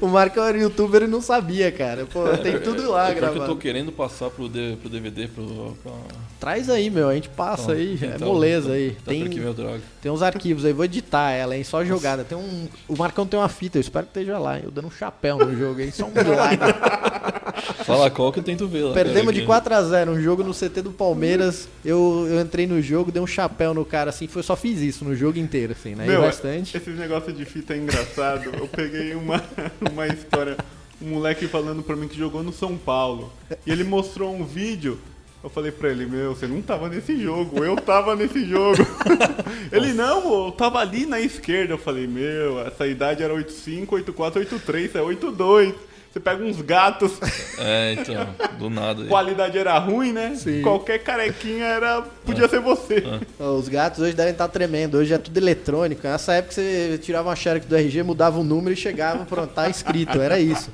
o 0.00 0.08
Marcão 0.08 0.44
era 0.44 0.58
youtuber 0.58 1.02
e 1.02 1.06
não 1.06 1.20
sabia, 1.20 1.70
cara. 1.72 2.06
Pô, 2.06 2.24
tem 2.38 2.58
tudo 2.60 2.90
lá 2.90 3.10
É 3.10 3.14
pior 3.14 3.18
que 3.20 3.24
eu 3.24 3.28
tô 3.30 3.34
gravado. 3.38 3.56
querendo 3.56 3.92
passar 3.92 4.30
pro, 4.30 4.48
D- 4.48 4.76
pro 4.80 4.88
DVD, 4.88 5.28
pro, 5.28 5.76
pra, 5.82 5.92
Traz 6.38 6.70
aí, 6.70 6.88
meu. 6.90 7.08
A 7.08 7.14
gente 7.14 7.28
passa 7.28 7.72
aí. 7.72 7.98
É 8.00 8.06
então, 8.16 8.28
moleza 8.28 8.72
aí. 8.72 8.92
tá 8.92 9.10
Tem, 9.10 9.20
por 9.20 9.26
aqui 9.30 9.40
meu 9.40 9.52
droga. 9.54 9.80
tem 10.00 10.10
uns 10.10 10.22
arquivos 10.22 10.64
aí. 10.64 10.72
Vou 10.72 10.84
editar 10.84 11.30
ela, 11.32 11.56
hein? 11.56 11.64
Só 11.64 11.84
jogada. 11.84 12.24
Tem 12.24 12.36
um. 12.38 12.68
O 12.88 12.96
Marcão 12.96 13.26
tem 13.26 13.38
uma 13.38 13.48
fita, 13.48 13.76
eu 13.78 13.80
espero 13.80 14.06
que 14.06 14.18
esteja 14.18 14.38
lá. 14.38 14.56
hein? 14.56 14.62
Eu 14.64 14.70
dando 14.70 14.88
um 14.88 14.90
chapéu 14.90 15.36
no 15.38 15.54
jogo, 15.56 15.80
hein? 15.80 15.90
Só 15.90 16.06
um 16.06 16.10
milagre. 16.12 16.58
Fala 17.84 18.10
qual 18.10 18.32
que 18.32 18.38
eu 18.38 18.42
tento 18.42 18.66
ver 18.66 18.84
lá. 18.84 18.94
Perdemos 18.94 19.34
de 19.34 19.44
cara, 19.44 19.62
4x0 19.62 20.10
um 20.10 20.20
jogo 20.20 20.42
no 20.42 20.54
CT 20.54 20.82
do 20.82 20.90
Palmeiras. 20.90 21.68
Eu, 21.84 22.26
eu 22.28 22.40
entrei 22.40 22.66
no 22.66 22.80
jogo, 22.80 23.12
dei 23.12 23.22
um 23.22 23.26
chapéu 23.26 23.74
no 23.74 23.84
cara 23.84 24.10
assim. 24.10 24.26
Foi, 24.26 24.42
só 24.42 24.56
fiz 24.56 24.80
isso 24.80 25.04
no 25.04 25.14
jogo 25.14 25.38
inteiro, 25.38 25.72
assim, 25.72 25.94
né? 25.94 26.04
e 26.04 26.08
Meu, 26.08 26.20
o 26.20 26.24
restante. 26.24 26.76
Esses 26.76 26.98
negócios 26.98 27.36
de 27.36 27.44
fita 27.44 27.74
é 27.74 27.78
engraçado. 27.78 28.50
Eu 28.52 28.68
peguei 28.68 29.14
uma, 29.14 29.42
uma 29.90 30.06
história, 30.06 30.56
um 31.00 31.10
moleque 31.10 31.46
falando 31.46 31.82
pra 31.82 31.96
mim 31.96 32.08
que 32.08 32.16
jogou 32.16 32.42
no 32.42 32.52
São 32.52 32.76
Paulo. 32.76 33.32
E 33.66 33.70
ele 33.70 33.84
mostrou 33.84 34.34
um 34.34 34.44
vídeo. 34.44 34.98
Eu 35.42 35.48
falei 35.48 35.72
pra 35.72 35.88
ele, 35.88 36.04
meu, 36.04 36.34
você 36.34 36.46
não 36.46 36.60
tava 36.60 36.86
nesse 36.90 37.18
jogo, 37.18 37.64
eu 37.64 37.74
tava 37.74 38.14
nesse 38.14 38.44
jogo. 38.44 38.86
ele, 39.72 39.94
não, 39.94 40.46
eu 40.46 40.52
tava 40.52 40.80
ali 40.80 41.06
na 41.06 41.18
esquerda. 41.18 41.72
Eu 41.72 41.78
falei, 41.78 42.06
meu, 42.06 42.60
essa 42.60 42.86
idade 42.86 43.22
era 43.22 43.32
85, 43.32 43.94
84, 43.94 44.40
83, 44.40 44.84
isso 44.90 44.98
é 44.98 45.02
82. 45.02 45.74
Você 46.12 46.18
pega 46.18 46.42
uns 46.42 46.60
gatos, 46.60 47.12
É, 47.56 47.92
então, 47.92 48.28
do 48.58 48.68
nada. 48.68 49.02
aí. 49.04 49.08
qualidade 49.08 49.56
era 49.56 49.78
ruim, 49.78 50.12
né? 50.12 50.34
Sim. 50.34 50.60
Qualquer 50.60 50.98
carequinha 50.98 51.64
era. 51.64 52.02
Podia 52.26 52.48
ser 52.48 52.58
você. 52.60 53.04
Os 53.38 53.68
gatos 53.68 54.00
hoje 54.00 54.14
devem 54.14 54.32
estar 54.32 54.48
tremendo. 54.48 54.98
Hoje 54.98 55.14
é 55.14 55.18
tudo 55.18 55.36
eletrônico. 55.38 56.02
Nessa 56.02 56.34
época 56.34 56.54
você 56.54 56.98
tirava 57.00 57.28
uma 57.28 57.36
xerox 57.36 57.64
do 57.64 57.76
RG, 57.76 58.02
mudava 58.02 58.40
o 58.40 58.44
número 58.44 58.72
e 58.72 58.76
chegava, 58.76 59.24
pronto, 59.24 59.52
tá 59.54 59.68
escrito. 59.68 60.20
Era 60.20 60.40
isso. 60.40 60.68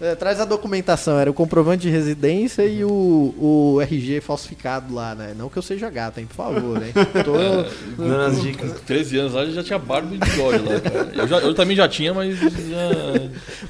É, 0.00 0.14
traz 0.14 0.40
a 0.40 0.44
documentação, 0.44 1.18
era 1.18 1.28
o 1.28 1.34
comprovante 1.34 1.82
de 1.82 1.90
residência 1.90 2.62
e 2.64 2.84
o, 2.84 3.34
o 3.36 3.80
RG 3.82 4.20
falsificado 4.20 4.94
lá, 4.94 5.12
né? 5.12 5.34
Não 5.36 5.48
que 5.48 5.56
eu 5.56 5.62
seja 5.62 5.90
gato, 5.90 6.20
hein? 6.20 6.26
Por 6.26 6.36
favor, 6.36 6.80
hein? 6.80 6.92
Tô- 7.24 8.00
Dando 8.04 8.20
as 8.22 8.40
dicas. 8.40 8.72
Com 8.74 8.78
13 8.84 9.18
anos 9.18 9.32
lá 9.34 9.44
já 9.46 9.64
tinha 9.64 9.78
barba 9.78 10.14
e 10.14 10.18
bigode 10.18 10.58
lá, 10.64 10.80
cara. 10.80 11.10
Eu, 11.14 11.26
já- 11.26 11.38
eu 11.40 11.52
também 11.52 11.76
já 11.76 11.88
tinha, 11.88 12.14
mas 12.14 12.38
já. 12.38 12.48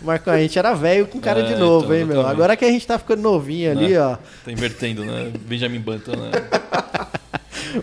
Marcão, 0.02 0.34
a 0.34 0.38
gente 0.38 0.58
era 0.58 0.74
velho 0.74 1.06
com 1.06 1.18
cara 1.18 1.42
de 1.42 1.54
É, 1.54 1.56
novo, 1.56 1.86
então, 1.86 1.96
hein, 1.96 2.04
meu? 2.04 2.16
exatamente. 2.16 2.34
Agora 2.36 2.56
que 2.58 2.64
a 2.66 2.70
gente 2.70 2.86
tá 2.86 2.98
ficando 2.98 3.22
novinho 3.22 3.70
ali, 3.70 3.94
É. 3.94 4.00
ó. 4.02 4.16
Tá 4.44 4.52
invertendo, 4.52 5.04
né? 5.06 5.32
Benjamin 5.46 5.80
Button, 5.80 6.12
né? 6.12 6.30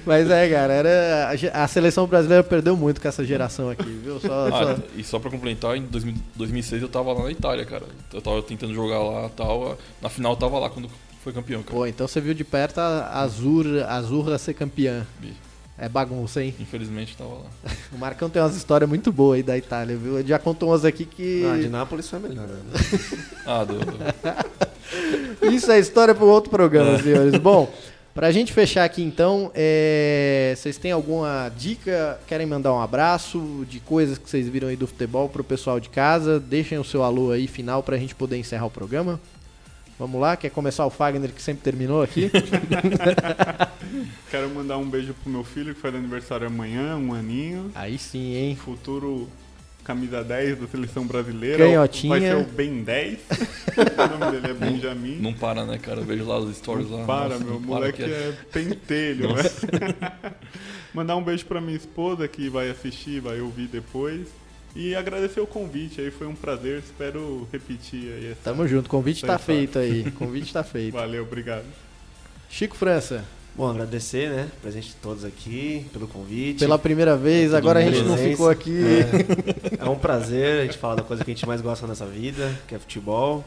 Mas 0.05 0.29
é, 0.29 0.49
cara, 0.49 0.73
era, 0.73 1.35
a 1.53 1.67
seleção 1.67 2.07
brasileira 2.07 2.43
perdeu 2.43 2.75
muito 2.75 2.99
com 3.01 3.07
essa 3.07 3.23
geração 3.23 3.69
aqui, 3.69 3.83
viu? 3.89 4.19
Só, 4.19 4.47
Ah, 4.47 4.51
só- 4.75 4.77
e 4.95 5.03
só 5.03 5.19
pra 5.19 5.29
complementar, 5.29 5.75
em 5.77 5.83
2000 5.83 6.15
2006 6.35 6.81
eu 6.81 6.89
tava 6.89 7.13
lá 7.13 7.23
na 7.25 7.31
Itália, 7.31 7.65
cara. 7.65 7.83
Eu 8.13 8.21
tava 8.21 8.41
tentando 8.41 8.73
jogar 8.73 8.99
lá 8.99 9.27
e 9.27 9.29
tal. 9.31 9.77
Na 10.01 10.09
final 10.09 10.33
eu 10.33 10.37
tava 10.37 10.57
lá 10.59 10.69
quando 10.69 10.89
foi 11.23 11.31
campeão, 11.33 11.61
cara. 11.63 11.75
Pô, 11.75 11.85
então 11.85 12.07
você 12.07 12.19
viu 12.21 12.33
de 12.33 12.43
perto 12.43 12.79
a 12.79 13.21
Azur, 13.21 13.65
a 13.87 13.95
Azurra 13.95 14.37
ser 14.37 14.53
campeã. 14.53 15.05
Vi. 15.21 15.33
É 15.77 15.89
bagunça, 15.89 16.41
hein? 16.41 16.55
Infelizmente 16.57 17.17
tava 17.17 17.31
lá. 17.33 17.49
O 17.91 17.97
Marcão 17.97 18.29
tem 18.29 18.41
umas 18.41 18.55
histórias 18.55 18.87
muito 18.89 19.11
boas 19.11 19.37
aí 19.37 19.43
da 19.43 19.57
Itália, 19.57 19.97
viu? 19.97 20.17
Ele 20.17 20.27
já 20.29 20.39
contou 20.39 20.69
umas 20.69 20.85
aqui 20.85 21.03
que. 21.05 21.45
Ah, 21.45 21.57
de 21.57 21.67
Nápoles 21.67 22.09
foi 22.09 22.19
melhor, 22.19 22.47
né? 22.47 22.59
Ah, 23.45 23.63
do, 23.65 23.79
do- 23.79 25.51
Isso 25.51 25.71
é 25.71 25.79
história 25.79 26.15
para 26.15 26.23
outro 26.25 26.49
programa, 26.49 26.97
senhores. 27.01 27.35
Bom, 27.39 27.71
pra 28.15 28.31
gente 28.31 28.53
fechar 28.53 28.85
aqui 28.85 29.03
então, 29.03 29.51
é, 29.53 30.53
vocês 30.55 30.77
têm 30.77 30.93
alguma 30.93 31.51
dica? 31.55 32.17
Querem 32.25 32.47
mandar 32.47 32.73
um 32.73 32.79
abraço 32.79 33.65
de 33.69 33.81
coisas 33.81 34.17
que 34.17 34.29
vocês 34.29 34.47
viram 34.47 34.69
aí 34.69 34.77
do 34.77 34.87
futebol 34.87 35.27
pro 35.27 35.43
pessoal 35.43 35.81
de 35.81 35.89
casa? 35.89 36.39
Deixem 36.39 36.79
o 36.79 36.83
seu 36.83 37.03
alô 37.03 37.31
aí 37.31 37.45
final 37.45 37.83
pra 37.83 37.97
gente 37.97 38.15
poder 38.15 38.37
encerrar 38.37 38.65
o 38.65 38.71
programa. 38.71 39.19
Vamos 39.99 40.19
lá, 40.19 40.35
quer 40.35 40.49
começar 40.49 40.85
o 40.85 40.89
Fagner 40.89 41.31
que 41.31 41.41
sempre 41.41 41.63
terminou 41.63 42.01
aqui? 42.01 42.31
Quero 44.31 44.49
mandar 44.49 44.77
um 44.77 44.89
beijo 44.89 45.13
pro 45.13 45.31
meu 45.31 45.43
filho 45.43 45.75
que 45.75 45.79
faz 45.79 45.93
aniversário 45.93 46.47
amanhã, 46.47 46.97
um 46.97 47.13
aninho. 47.13 47.71
aí 47.75 47.97
sim, 47.97 48.33
hein? 48.33 48.55
Futuro 48.55 49.29
camisa 49.85 50.23
10 50.23 50.59
da 50.59 50.67
seleção 50.67 51.05
brasileira. 51.05 51.59
Canhotinha. 51.59 52.09
Vai 52.09 52.21
ser 52.21 52.35
o 52.35 52.43
Ben 52.43 52.83
10. 52.83 53.19
o 53.77 54.19
nome 54.19 54.31
dele 54.31 54.51
é 54.51 54.53
Benjamin. 54.53 55.17
não 55.21 55.33
para, 55.33 55.63
né, 55.63 55.77
cara? 55.77 56.01
Eu 56.01 56.05
vejo 56.05 56.25
lá 56.25 56.39
os 56.39 56.57
stories 56.57 56.89
lá. 56.89 57.05
Para, 57.05 57.35
nossa, 57.35 57.43
meu 57.43 57.53
não 57.53 57.61
para 57.61 57.67
moleque 57.67 58.03
que 58.03 58.11
é 58.11 58.33
pentelho, 58.51 59.33
né? 59.33 59.43
Mandar 60.93 61.15
um 61.15 61.23
beijo 61.23 61.45
pra 61.45 61.61
minha 61.61 61.77
esposa 61.77 62.27
que 62.27 62.49
vai 62.49 62.69
assistir, 62.69 63.21
vai 63.21 63.39
ouvir 63.39 63.67
depois. 63.67 64.27
E 64.75 64.93
agradecer 64.93 65.39
o 65.39 65.47
convite 65.47 66.01
aí, 66.01 66.11
foi 66.11 66.27
um 66.27 66.35
prazer. 66.35 66.79
Espero 66.79 67.47
repetir 67.51 68.11
aí 68.11 68.31
essa. 68.31 68.41
Tamo 68.43 68.67
junto, 68.67 68.87
o 68.87 68.89
convite 68.89 69.25
tá 69.25 69.37
feito 69.37 69.79
aí. 69.79 70.11
Convite 70.11 70.51
tá 70.51 70.63
feito. 70.63 70.93
Valeu, 70.93 71.23
obrigado. 71.23 71.65
Chico 72.49 72.75
França, 72.75 73.23
Bom, 73.57 73.69
agradecer, 73.69 74.29
né? 74.29 74.49
Presente 74.61 74.89
de 74.89 74.95
todos 74.95 75.23
aqui, 75.23 75.85
pelo 75.93 76.07
convite. 76.07 76.59
pela 76.59 76.77
primeira 76.77 77.15
vez, 77.15 77.53
agora 77.53 77.79
a 77.79 77.83
gente 77.83 77.99
não 77.99 78.15
presente. 78.15 78.31
ficou 78.31 78.49
aqui. 78.49 78.81
É 79.79 79.89
um 79.89 79.95
prazer 79.95 80.59
a 80.59 80.63
gente 80.65 80.77
falar 80.77 80.95
da 80.95 81.03
coisa 81.03 81.23
que 81.23 81.31
a 81.31 81.33
gente 81.33 81.47
mais 81.47 81.61
gosta 81.61 81.87
nessa 81.87 82.05
vida, 82.05 82.53
que 82.67 82.75
é 82.75 82.79
futebol. 82.79 83.45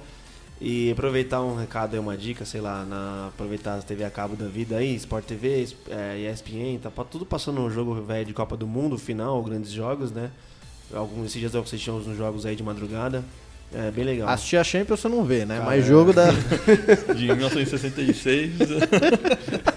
E 0.60 0.90
aproveitar 0.90 1.42
um 1.42 1.54
recado 1.54 1.94
aí, 1.94 2.00
uma 2.00 2.16
dica, 2.16 2.44
sei 2.44 2.60
lá, 2.60 2.84
na, 2.84 3.28
aproveitar 3.28 3.76
a 3.76 3.82
TV 3.82 4.02
a 4.02 4.10
cabo 4.10 4.34
da 4.34 4.46
vida 4.46 4.76
aí, 4.76 4.94
Sport 4.96 5.24
TV, 5.24 5.68
é, 5.88 6.32
ESPN, 6.32 6.78
tá 6.82 6.90
tudo 7.04 7.24
passando 7.24 7.60
um 7.60 7.70
jogo 7.70 7.94
velho 8.02 8.24
de 8.24 8.32
Copa 8.32 8.56
do 8.56 8.66
Mundo, 8.66 8.98
final, 8.98 9.40
grandes 9.42 9.70
jogos, 9.70 10.10
né? 10.10 10.30
Alguns 10.92 11.26
esses 11.26 11.38
dias 11.38 11.54
eu 11.54 11.60
assisti 11.60 11.90
uns 11.90 12.16
jogos 12.16 12.46
aí 12.46 12.56
de 12.56 12.62
madrugada. 12.62 13.22
É 13.72 13.90
bem 13.90 14.04
legal. 14.04 14.28
Assistir 14.30 14.56
a 14.56 14.64
Champions 14.64 15.00
você 15.00 15.08
não 15.08 15.24
vê, 15.24 15.44
né? 15.44 15.56
Cara, 15.58 15.66
Mas 15.66 15.84
é. 15.84 15.88
jogo 15.88 16.12
da. 16.14 16.30
De 17.14 17.26
1966. 17.26 18.52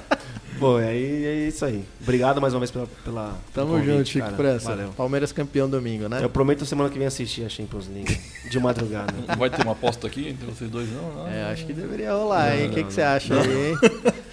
Bom, 0.62 0.80
é, 0.80 0.96
é 0.96 1.48
isso 1.48 1.66
aí. 1.66 1.84
Obrigado 2.00 2.40
mais 2.40 2.54
uma 2.54 2.60
vez 2.60 2.70
pela. 2.70 2.86
pela 3.04 3.36
Tamo 3.52 3.72
convite, 3.74 3.88
junto, 3.88 4.08
Chico 4.10 4.26
cara. 4.26 4.38
França. 4.38 4.70
Valeu. 4.70 4.90
Palmeiras 4.90 5.32
campeão 5.32 5.68
domingo, 5.68 6.08
né? 6.08 6.20
Eu 6.22 6.30
prometo 6.30 6.68
semana 6.68 6.88
que 6.88 7.00
vem 7.00 7.08
assistir 7.08 7.44
a 7.44 7.50
Champions 7.50 7.88
League 7.88 8.16
de 8.48 8.60
madrugada. 8.60 9.12
Não 9.28 9.34
vai 9.36 9.50
ter 9.50 9.64
uma 9.64 9.72
aposta 9.72 10.06
aqui 10.06 10.30
entre 10.30 10.46
vocês 10.46 10.70
dois, 10.70 10.88
não? 10.92 11.24
não 11.24 11.28
É, 11.28 11.52
acho 11.52 11.66
que 11.66 11.74
deveria 11.74 12.14
rolar, 12.14 12.56
hein? 12.56 12.68
O 12.68 12.74
que, 12.74 12.84
que 12.84 12.94
você 12.94 13.02
acha 13.02 13.34
aí, 13.34 13.70
hein? 13.72 13.78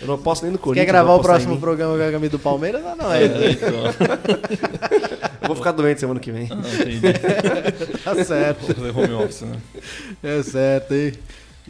Eu 0.02 0.06
não 0.06 0.18
posso 0.18 0.42
nem 0.42 0.52
no 0.52 0.58
Quer 0.58 0.64
Corinthians. 0.64 0.86
gravar 0.86 1.12
vou 1.12 1.18
o 1.18 1.22
próximo 1.22 1.58
programa 1.58 1.96
com 1.96 2.02
a 2.06 2.12
camisa 2.12 2.32
do 2.32 2.38
Palmeiras? 2.38 2.84
Não, 2.84 2.94
não 2.94 3.10
é. 3.10 3.24
É, 3.24 3.50
então. 3.52 3.70
Eu 5.40 5.46
vou 5.48 5.56
ficar 5.56 5.72
doente 5.72 5.98
semana 5.98 6.20
que 6.20 6.30
vem. 6.30 6.46
Ah, 6.50 6.56
entendi. 6.74 7.00
Tá 8.04 8.22
certo. 8.22 8.66
Vou 8.66 8.74
fazer 8.74 8.90
home 9.14 9.24
office, 9.24 9.40
né? 9.42 9.56
É 10.22 10.42
certo, 10.42 10.92
hein? 10.92 11.14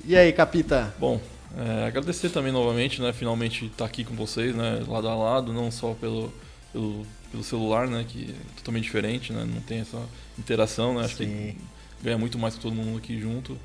E 0.05 0.16
aí, 0.16 0.32
Capita? 0.32 0.93
Bom, 0.98 1.20
é, 1.59 1.86
agradecer 1.86 2.28
também 2.30 2.52
novamente, 2.52 3.02
né? 3.02 3.12
Finalmente 3.12 3.66
estar 3.66 3.85
aqui 3.85 4.05
com 4.05 4.14
vocês, 4.14 4.55
né? 4.55 4.82
Lado 4.86 5.09
a 5.09 5.14
lado, 5.16 5.52
não 5.52 5.70
só 5.72 5.93
pelo, 5.94 6.32
pelo, 6.72 7.05
pelo 7.32 7.43
celular, 7.43 7.89
né? 7.89 8.05
Que 8.09 8.30
é 8.30 8.56
totalmente 8.56 8.85
diferente, 8.85 9.32
né? 9.32 9.44
Não 9.44 9.60
tem 9.62 9.80
essa 9.80 10.01
interação, 10.39 10.94
né? 10.94 11.05
Acho 11.05 11.16
Sim. 11.16 11.26
que 11.26 12.05
ganha 12.05 12.16
muito 12.16 12.39
mais 12.39 12.55
com 12.55 12.60
todo 12.62 12.74
mundo 12.74 12.98
aqui 12.98 13.18
junto. 13.20 13.59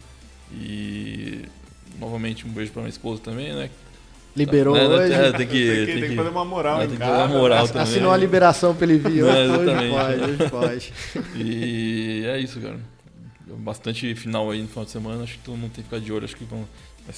E 0.51 1.45
novamente 1.99 2.47
um 2.47 2.49
beijo 2.49 2.71
pra 2.71 2.81
minha 2.81 2.89
esposa 2.89 3.21
também, 3.21 3.53
né? 3.53 3.69
Liberou 4.35 4.75
É, 4.75 4.87
hoje? 4.87 5.13
é, 5.13 5.31
tem 5.31 5.47
que, 5.47 5.85
tem, 5.85 5.85
que, 5.85 6.01
tem 6.01 6.09
que 6.09 6.15
fazer 6.15 6.29
uma 6.29 6.43
moral 6.45 6.81
é, 6.81 6.85
em 6.85 6.87
tem 6.87 6.97
que 6.97 7.03
casa. 7.03 7.17
dar 7.17 7.25
uma 7.27 7.37
moral 7.37 7.67
também. 7.67 7.83
Assinou 7.83 8.11
a 8.11 8.17
liberação 8.17 8.73
vir 8.73 8.89
hoje. 8.89 9.19
É, 9.19 9.47
hoje 9.47 9.89
pode, 9.91 10.21
hoje 10.23 10.49
pode. 10.49 10.93
E 11.35 12.23
é 12.25 12.39
isso, 12.39 12.59
cara. 12.59 12.79
Bastante 13.59 14.15
final 14.15 14.49
aí 14.49 14.63
no 14.63 14.67
final 14.67 14.85
de 14.85 14.89
semana, 14.89 15.23
acho 15.23 15.33
que 15.33 15.43
todo 15.43 15.55
mundo 15.55 15.71
tem 15.73 15.83
que 15.83 15.89
ficar 15.89 15.99
de 15.99 16.11
olho, 16.11 16.25
acho 16.25 16.35
que 16.35 16.43
vão, 16.45 16.67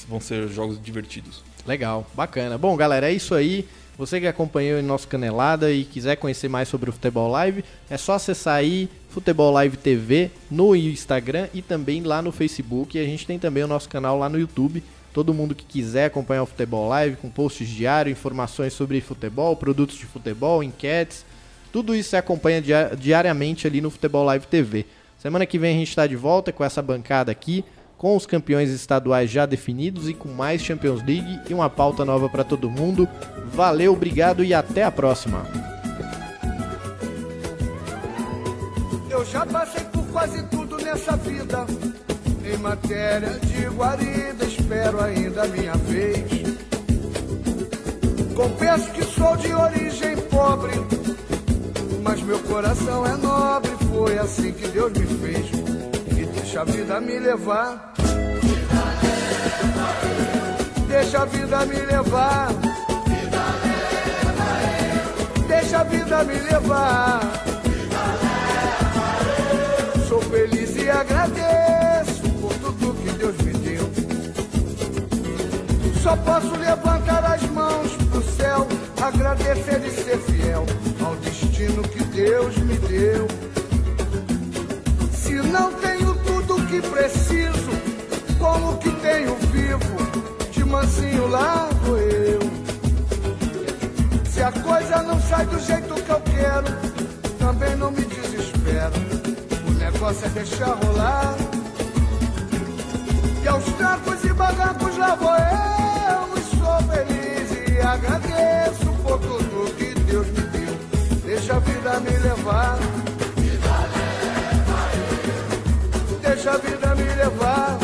vão 0.08 0.20
ser 0.20 0.48
jogos 0.50 0.82
divertidos. 0.82 1.44
Legal, 1.66 2.06
bacana. 2.14 2.58
Bom, 2.58 2.76
galera, 2.76 3.10
é 3.10 3.14
isso 3.14 3.34
aí. 3.34 3.68
Você 3.98 4.20
que 4.20 4.28
acompanhou 4.28 4.78
em 4.78 4.84
nosso 4.84 5.08
Canelada 5.08 5.72
e 5.72 5.86
quiser 5.86 6.18
conhecer 6.18 6.50
mais 6.50 6.68
sobre 6.68 6.90
o 6.90 6.94
Futebol 6.94 7.30
Live, 7.32 7.64
é 7.90 7.98
só 7.98 8.14
acessar 8.14 8.56
aí 8.56 8.90
Futebol 9.10 9.52
Live 9.54 9.78
TV 9.78 10.32
no 10.52 10.76
Instagram 10.76 11.48
e 11.54 11.62
também 11.62 12.02
lá 12.04 12.22
no 12.22 12.32
Facebook. 12.32 12.98
E 12.98 13.02
a 13.02 13.06
gente 13.06 13.26
tem 13.26 13.40
também 13.40 13.64
o 13.64 13.68
nosso 13.68 13.88
canal 13.88 14.20
lá 14.20 14.28
no 14.28 14.38
YouTube. 14.38 14.84
Todo 15.14 15.34
mundo 15.34 15.56
que 15.56 15.64
quiser 15.64 16.06
acompanhar 16.06 16.44
o 16.44 16.46
Futebol 16.46 16.90
Live 16.90 17.16
com 17.16 17.30
posts 17.30 17.70
diários, 17.70 18.18
informações 18.18 18.74
sobre 18.74 19.00
futebol, 19.00 19.56
produtos 19.56 19.96
de 19.98 20.06
futebol, 20.06 20.62
enquetes, 20.62 21.24
tudo 21.72 21.96
isso 21.96 22.10
você 22.10 22.18
acompanha 22.18 22.62
dia- 22.62 22.92
diariamente 23.00 23.66
ali 23.66 23.80
no 23.80 23.90
Futebol 23.90 24.26
Live 24.26 24.46
TV. 24.48 24.86
Semana 25.18 25.46
que 25.46 25.58
vem 25.58 25.74
a 25.74 25.80
gente 25.80 25.88
está 25.90 26.06
de 26.06 26.18
volta 26.18 26.52
com 26.52 26.66
essa 26.66 26.82
bancada 26.82 27.32
aqui, 27.32 27.64
com 27.98 28.16
os 28.16 28.26
campeões 28.26 28.70
estaduais 28.70 29.30
já 29.30 29.46
definidos 29.46 30.10
e 30.10 30.14
com 30.14 30.30
mais 30.30 30.62
Champions 30.62 31.04
League 31.04 31.40
e 31.50 31.54
uma 31.54 31.70
pauta 31.70 32.04
nova 32.04 32.30
para 32.30 32.44
todo 32.44 32.70
mundo. 32.70 33.08
Valeu, 33.54 33.94
obrigado 33.94 34.44
e 34.44 34.54
até 34.54 34.84
a 34.84 34.92
próxima. 34.92 35.44
Eu 39.10 39.26
já 39.26 39.46
passei 39.46 39.84
por 39.86 40.06
quase 40.08 40.44
tudo 40.48 40.78
nessa 40.78 41.16
vida. 41.16 41.66
Em 42.44 42.58
matéria 42.58 43.40
de 43.40 43.66
guarida, 43.70 44.46
espero 44.46 45.02
ainda 45.02 45.44
a 45.44 45.48
minha 45.48 45.74
vez. 45.74 46.26
Confesso 48.36 48.92
que 48.92 49.04
sou 49.04 49.36
de 49.38 49.54
origem 49.54 50.18
pobre, 50.30 50.74
mas 52.04 52.22
meu 52.22 52.40
coração 52.40 53.06
é 53.06 53.16
nobre. 53.16 53.72
Foi 53.90 54.18
assim 54.18 54.52
que 54.52 54.68
Deus 54.68 54.92
me 54.92 55.06
fez. 55.06 55.75
Deixa 56.56 56.72
a 56.72 56.74
vida 56.74 57.02
me 57.02 57.20
levar. 57.20 57.94
Deixa 60.88 61.22
a 61.22 61.26
vida 61.26 61.66
me 61.66 61.76
levar. 61.82 62.48
Deixa 65.50 65.80
a 65.80 65.84
vida 65.84 66.24
me 66.24 66.34
levar. 66.36 67.20
Sou 70.08 70.22
feliz 70.22 70.78
e 70.78 70.90
agradeço 70.90 72.22
por 72.40 72.54
tudo 72.54 72.94
que 73.04 73.12
Deus 73.18 73.38
me 73.40 73.52
deu. 73.52 73.92
Só 76.02 76.16
posso 76.16 76.56
levantar 76.56 77.34
as 77.34 77.42
mãos 77.50 77.92
pro 78.10 78.24
céu, 78.24 78.66
agradecer 79.02 79.86
e 79.86 79.92
ser 79.92 80.18
fiel 80.20 80.66
ao 81.06 81.18
destino 81.18 81.82
que 81.84 82.02
Deus 82.06 82.56
me 82.60 82.78
deu. 82.78 83.28
Se 85.12 85.34
não 85.34 85.70
o 85.70 85.95
que 86.76 86.82
preciso, 86.90 87.72
como 88.38 88.78
que 88.80 88.92
tenho 88.92 89.36
vivo? 89.52 89.96
De 90.52 90.66
mansinho 90.66 91.28
lá 91.28 91.70
vou 91.84 91.98
eu. 91.98 92.40
Se 94.30 94.42
a 94.42 94.52
coisa 94.52 95.02
não 95.04 95.20
sai 95.22 95.46
do 95.46 95.60
jeito 95.60 95.94
que 95.94 96.10
eu 96.10 96.22
quero, 96.22 96.68
também 97.40 97.76
não 97.78 97.92
me 97.92 98.04
desespero. 98.04 98.94
O 99.68 99.72
negócio 99.72 100.26
é 100.26 100.30
deixar 100.30 100.78
rolar. 100.84 101.36
E 103.42 103.48
aos 103.48 103.64
trancos 103.64 104.24
e 104.26 104.34
barrancos 104.34 104.98
lá 104.98 105.16
vou 105.16 105.32
eu. 105.32 106.38
E 106.38 106.58
sou 106.58 106.78
feliz 106.90 107.70
e 107.70 107.80
agradeço 107.80 108.86
por 109.02 109.20
tudo 109.20 109.74
que 109.76 109.94
Deus 110.02 110.28
me 110.28 110.42
deu. 110.42 111.20
Deixa 111.24 111.56
a 111.56 111.60
vida 111.60 112.00
me 112.02 112.10
levar. 112.18 113.05
Deixa 116.26 116.52
a 116.54 116.58
vida 116.58 116.96
me 116.96 117.04
levar. 117.04 117.78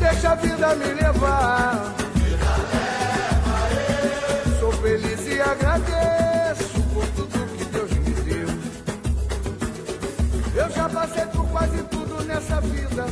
Deixa 0.00 0.30
a 0.30 0.34
vida 0.34 0.74
me 0.76 0.86
levar. 0.94 1.94
Sou 4.58 4.72
feliz 4.72 5.26
e 5.26 5.40
agradeço 5.42 6.82
por 6.94 7.06
tudo 7.08 7.46
que 7.58 7.64
Deus 7.66 7.90
me 7.90 8.14
deu. 8.22 8.48
Eu 10.56 10.70
já 10.70 10.88
passei 10.88 11.26
por 11.26 11.46
quase 11.48 11.82
tudo 11.84 12.24
nessa 12.24 12.62
vida. 12.62 13.04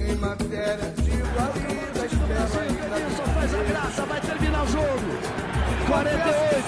Em 0.00 0.16
matéria 0.16 0.92
de 0.96 1.10
guarida, 1.10 2.06
espero 2.06 2.60
ainda. 2.60 3.16
Só 3.16 3.22
faz 3.32 3.54
a 3.54 3.62
graça, 3.62 4.02
vai 4.06 4.20
terminar 4.20 4.64
o 4.64 4.66
jogo. 4.66 5.42
48. 5.86 6.66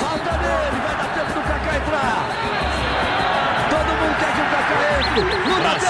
Falta 0.00 0.32
nele, 0.38 0.80
vai 0.82 0.96
dar 0.96 1.14
tempo 1.14 1.32
do 1.34 1.49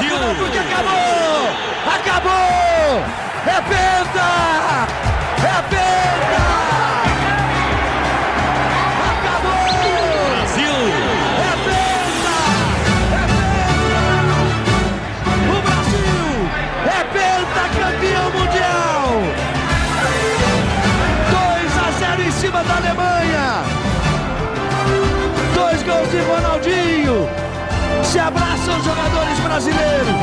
porque 0.09 0.59
acabou! 0.59 1.51
Acabou! 1.94 3.05
É 3.47 3.60
penta! 3.68 4.86
É 5.43 5.62
penta! 5.68 6.49
abraça 28.21 28.71
os 28.73 28.85
jogadores 28.85 29.39
brasileiros. 29.41 30.15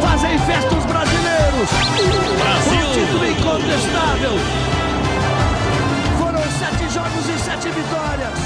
Fazem 0.00 0.38
festa 0.38 0.74
os 0.74 0.84
brasileiros. 0.84 1.68
Brasil. 2.38 2.86
Um 2.86 2.92
título 2.92 3.26
incontestável. 3.26 4.32
Foram 6.18 6.42
sete 6.58 6.92
jogos 6.92 7.28
e 7.28 7.38
sete 7.38 7.68
vitórias. 7.70 8.43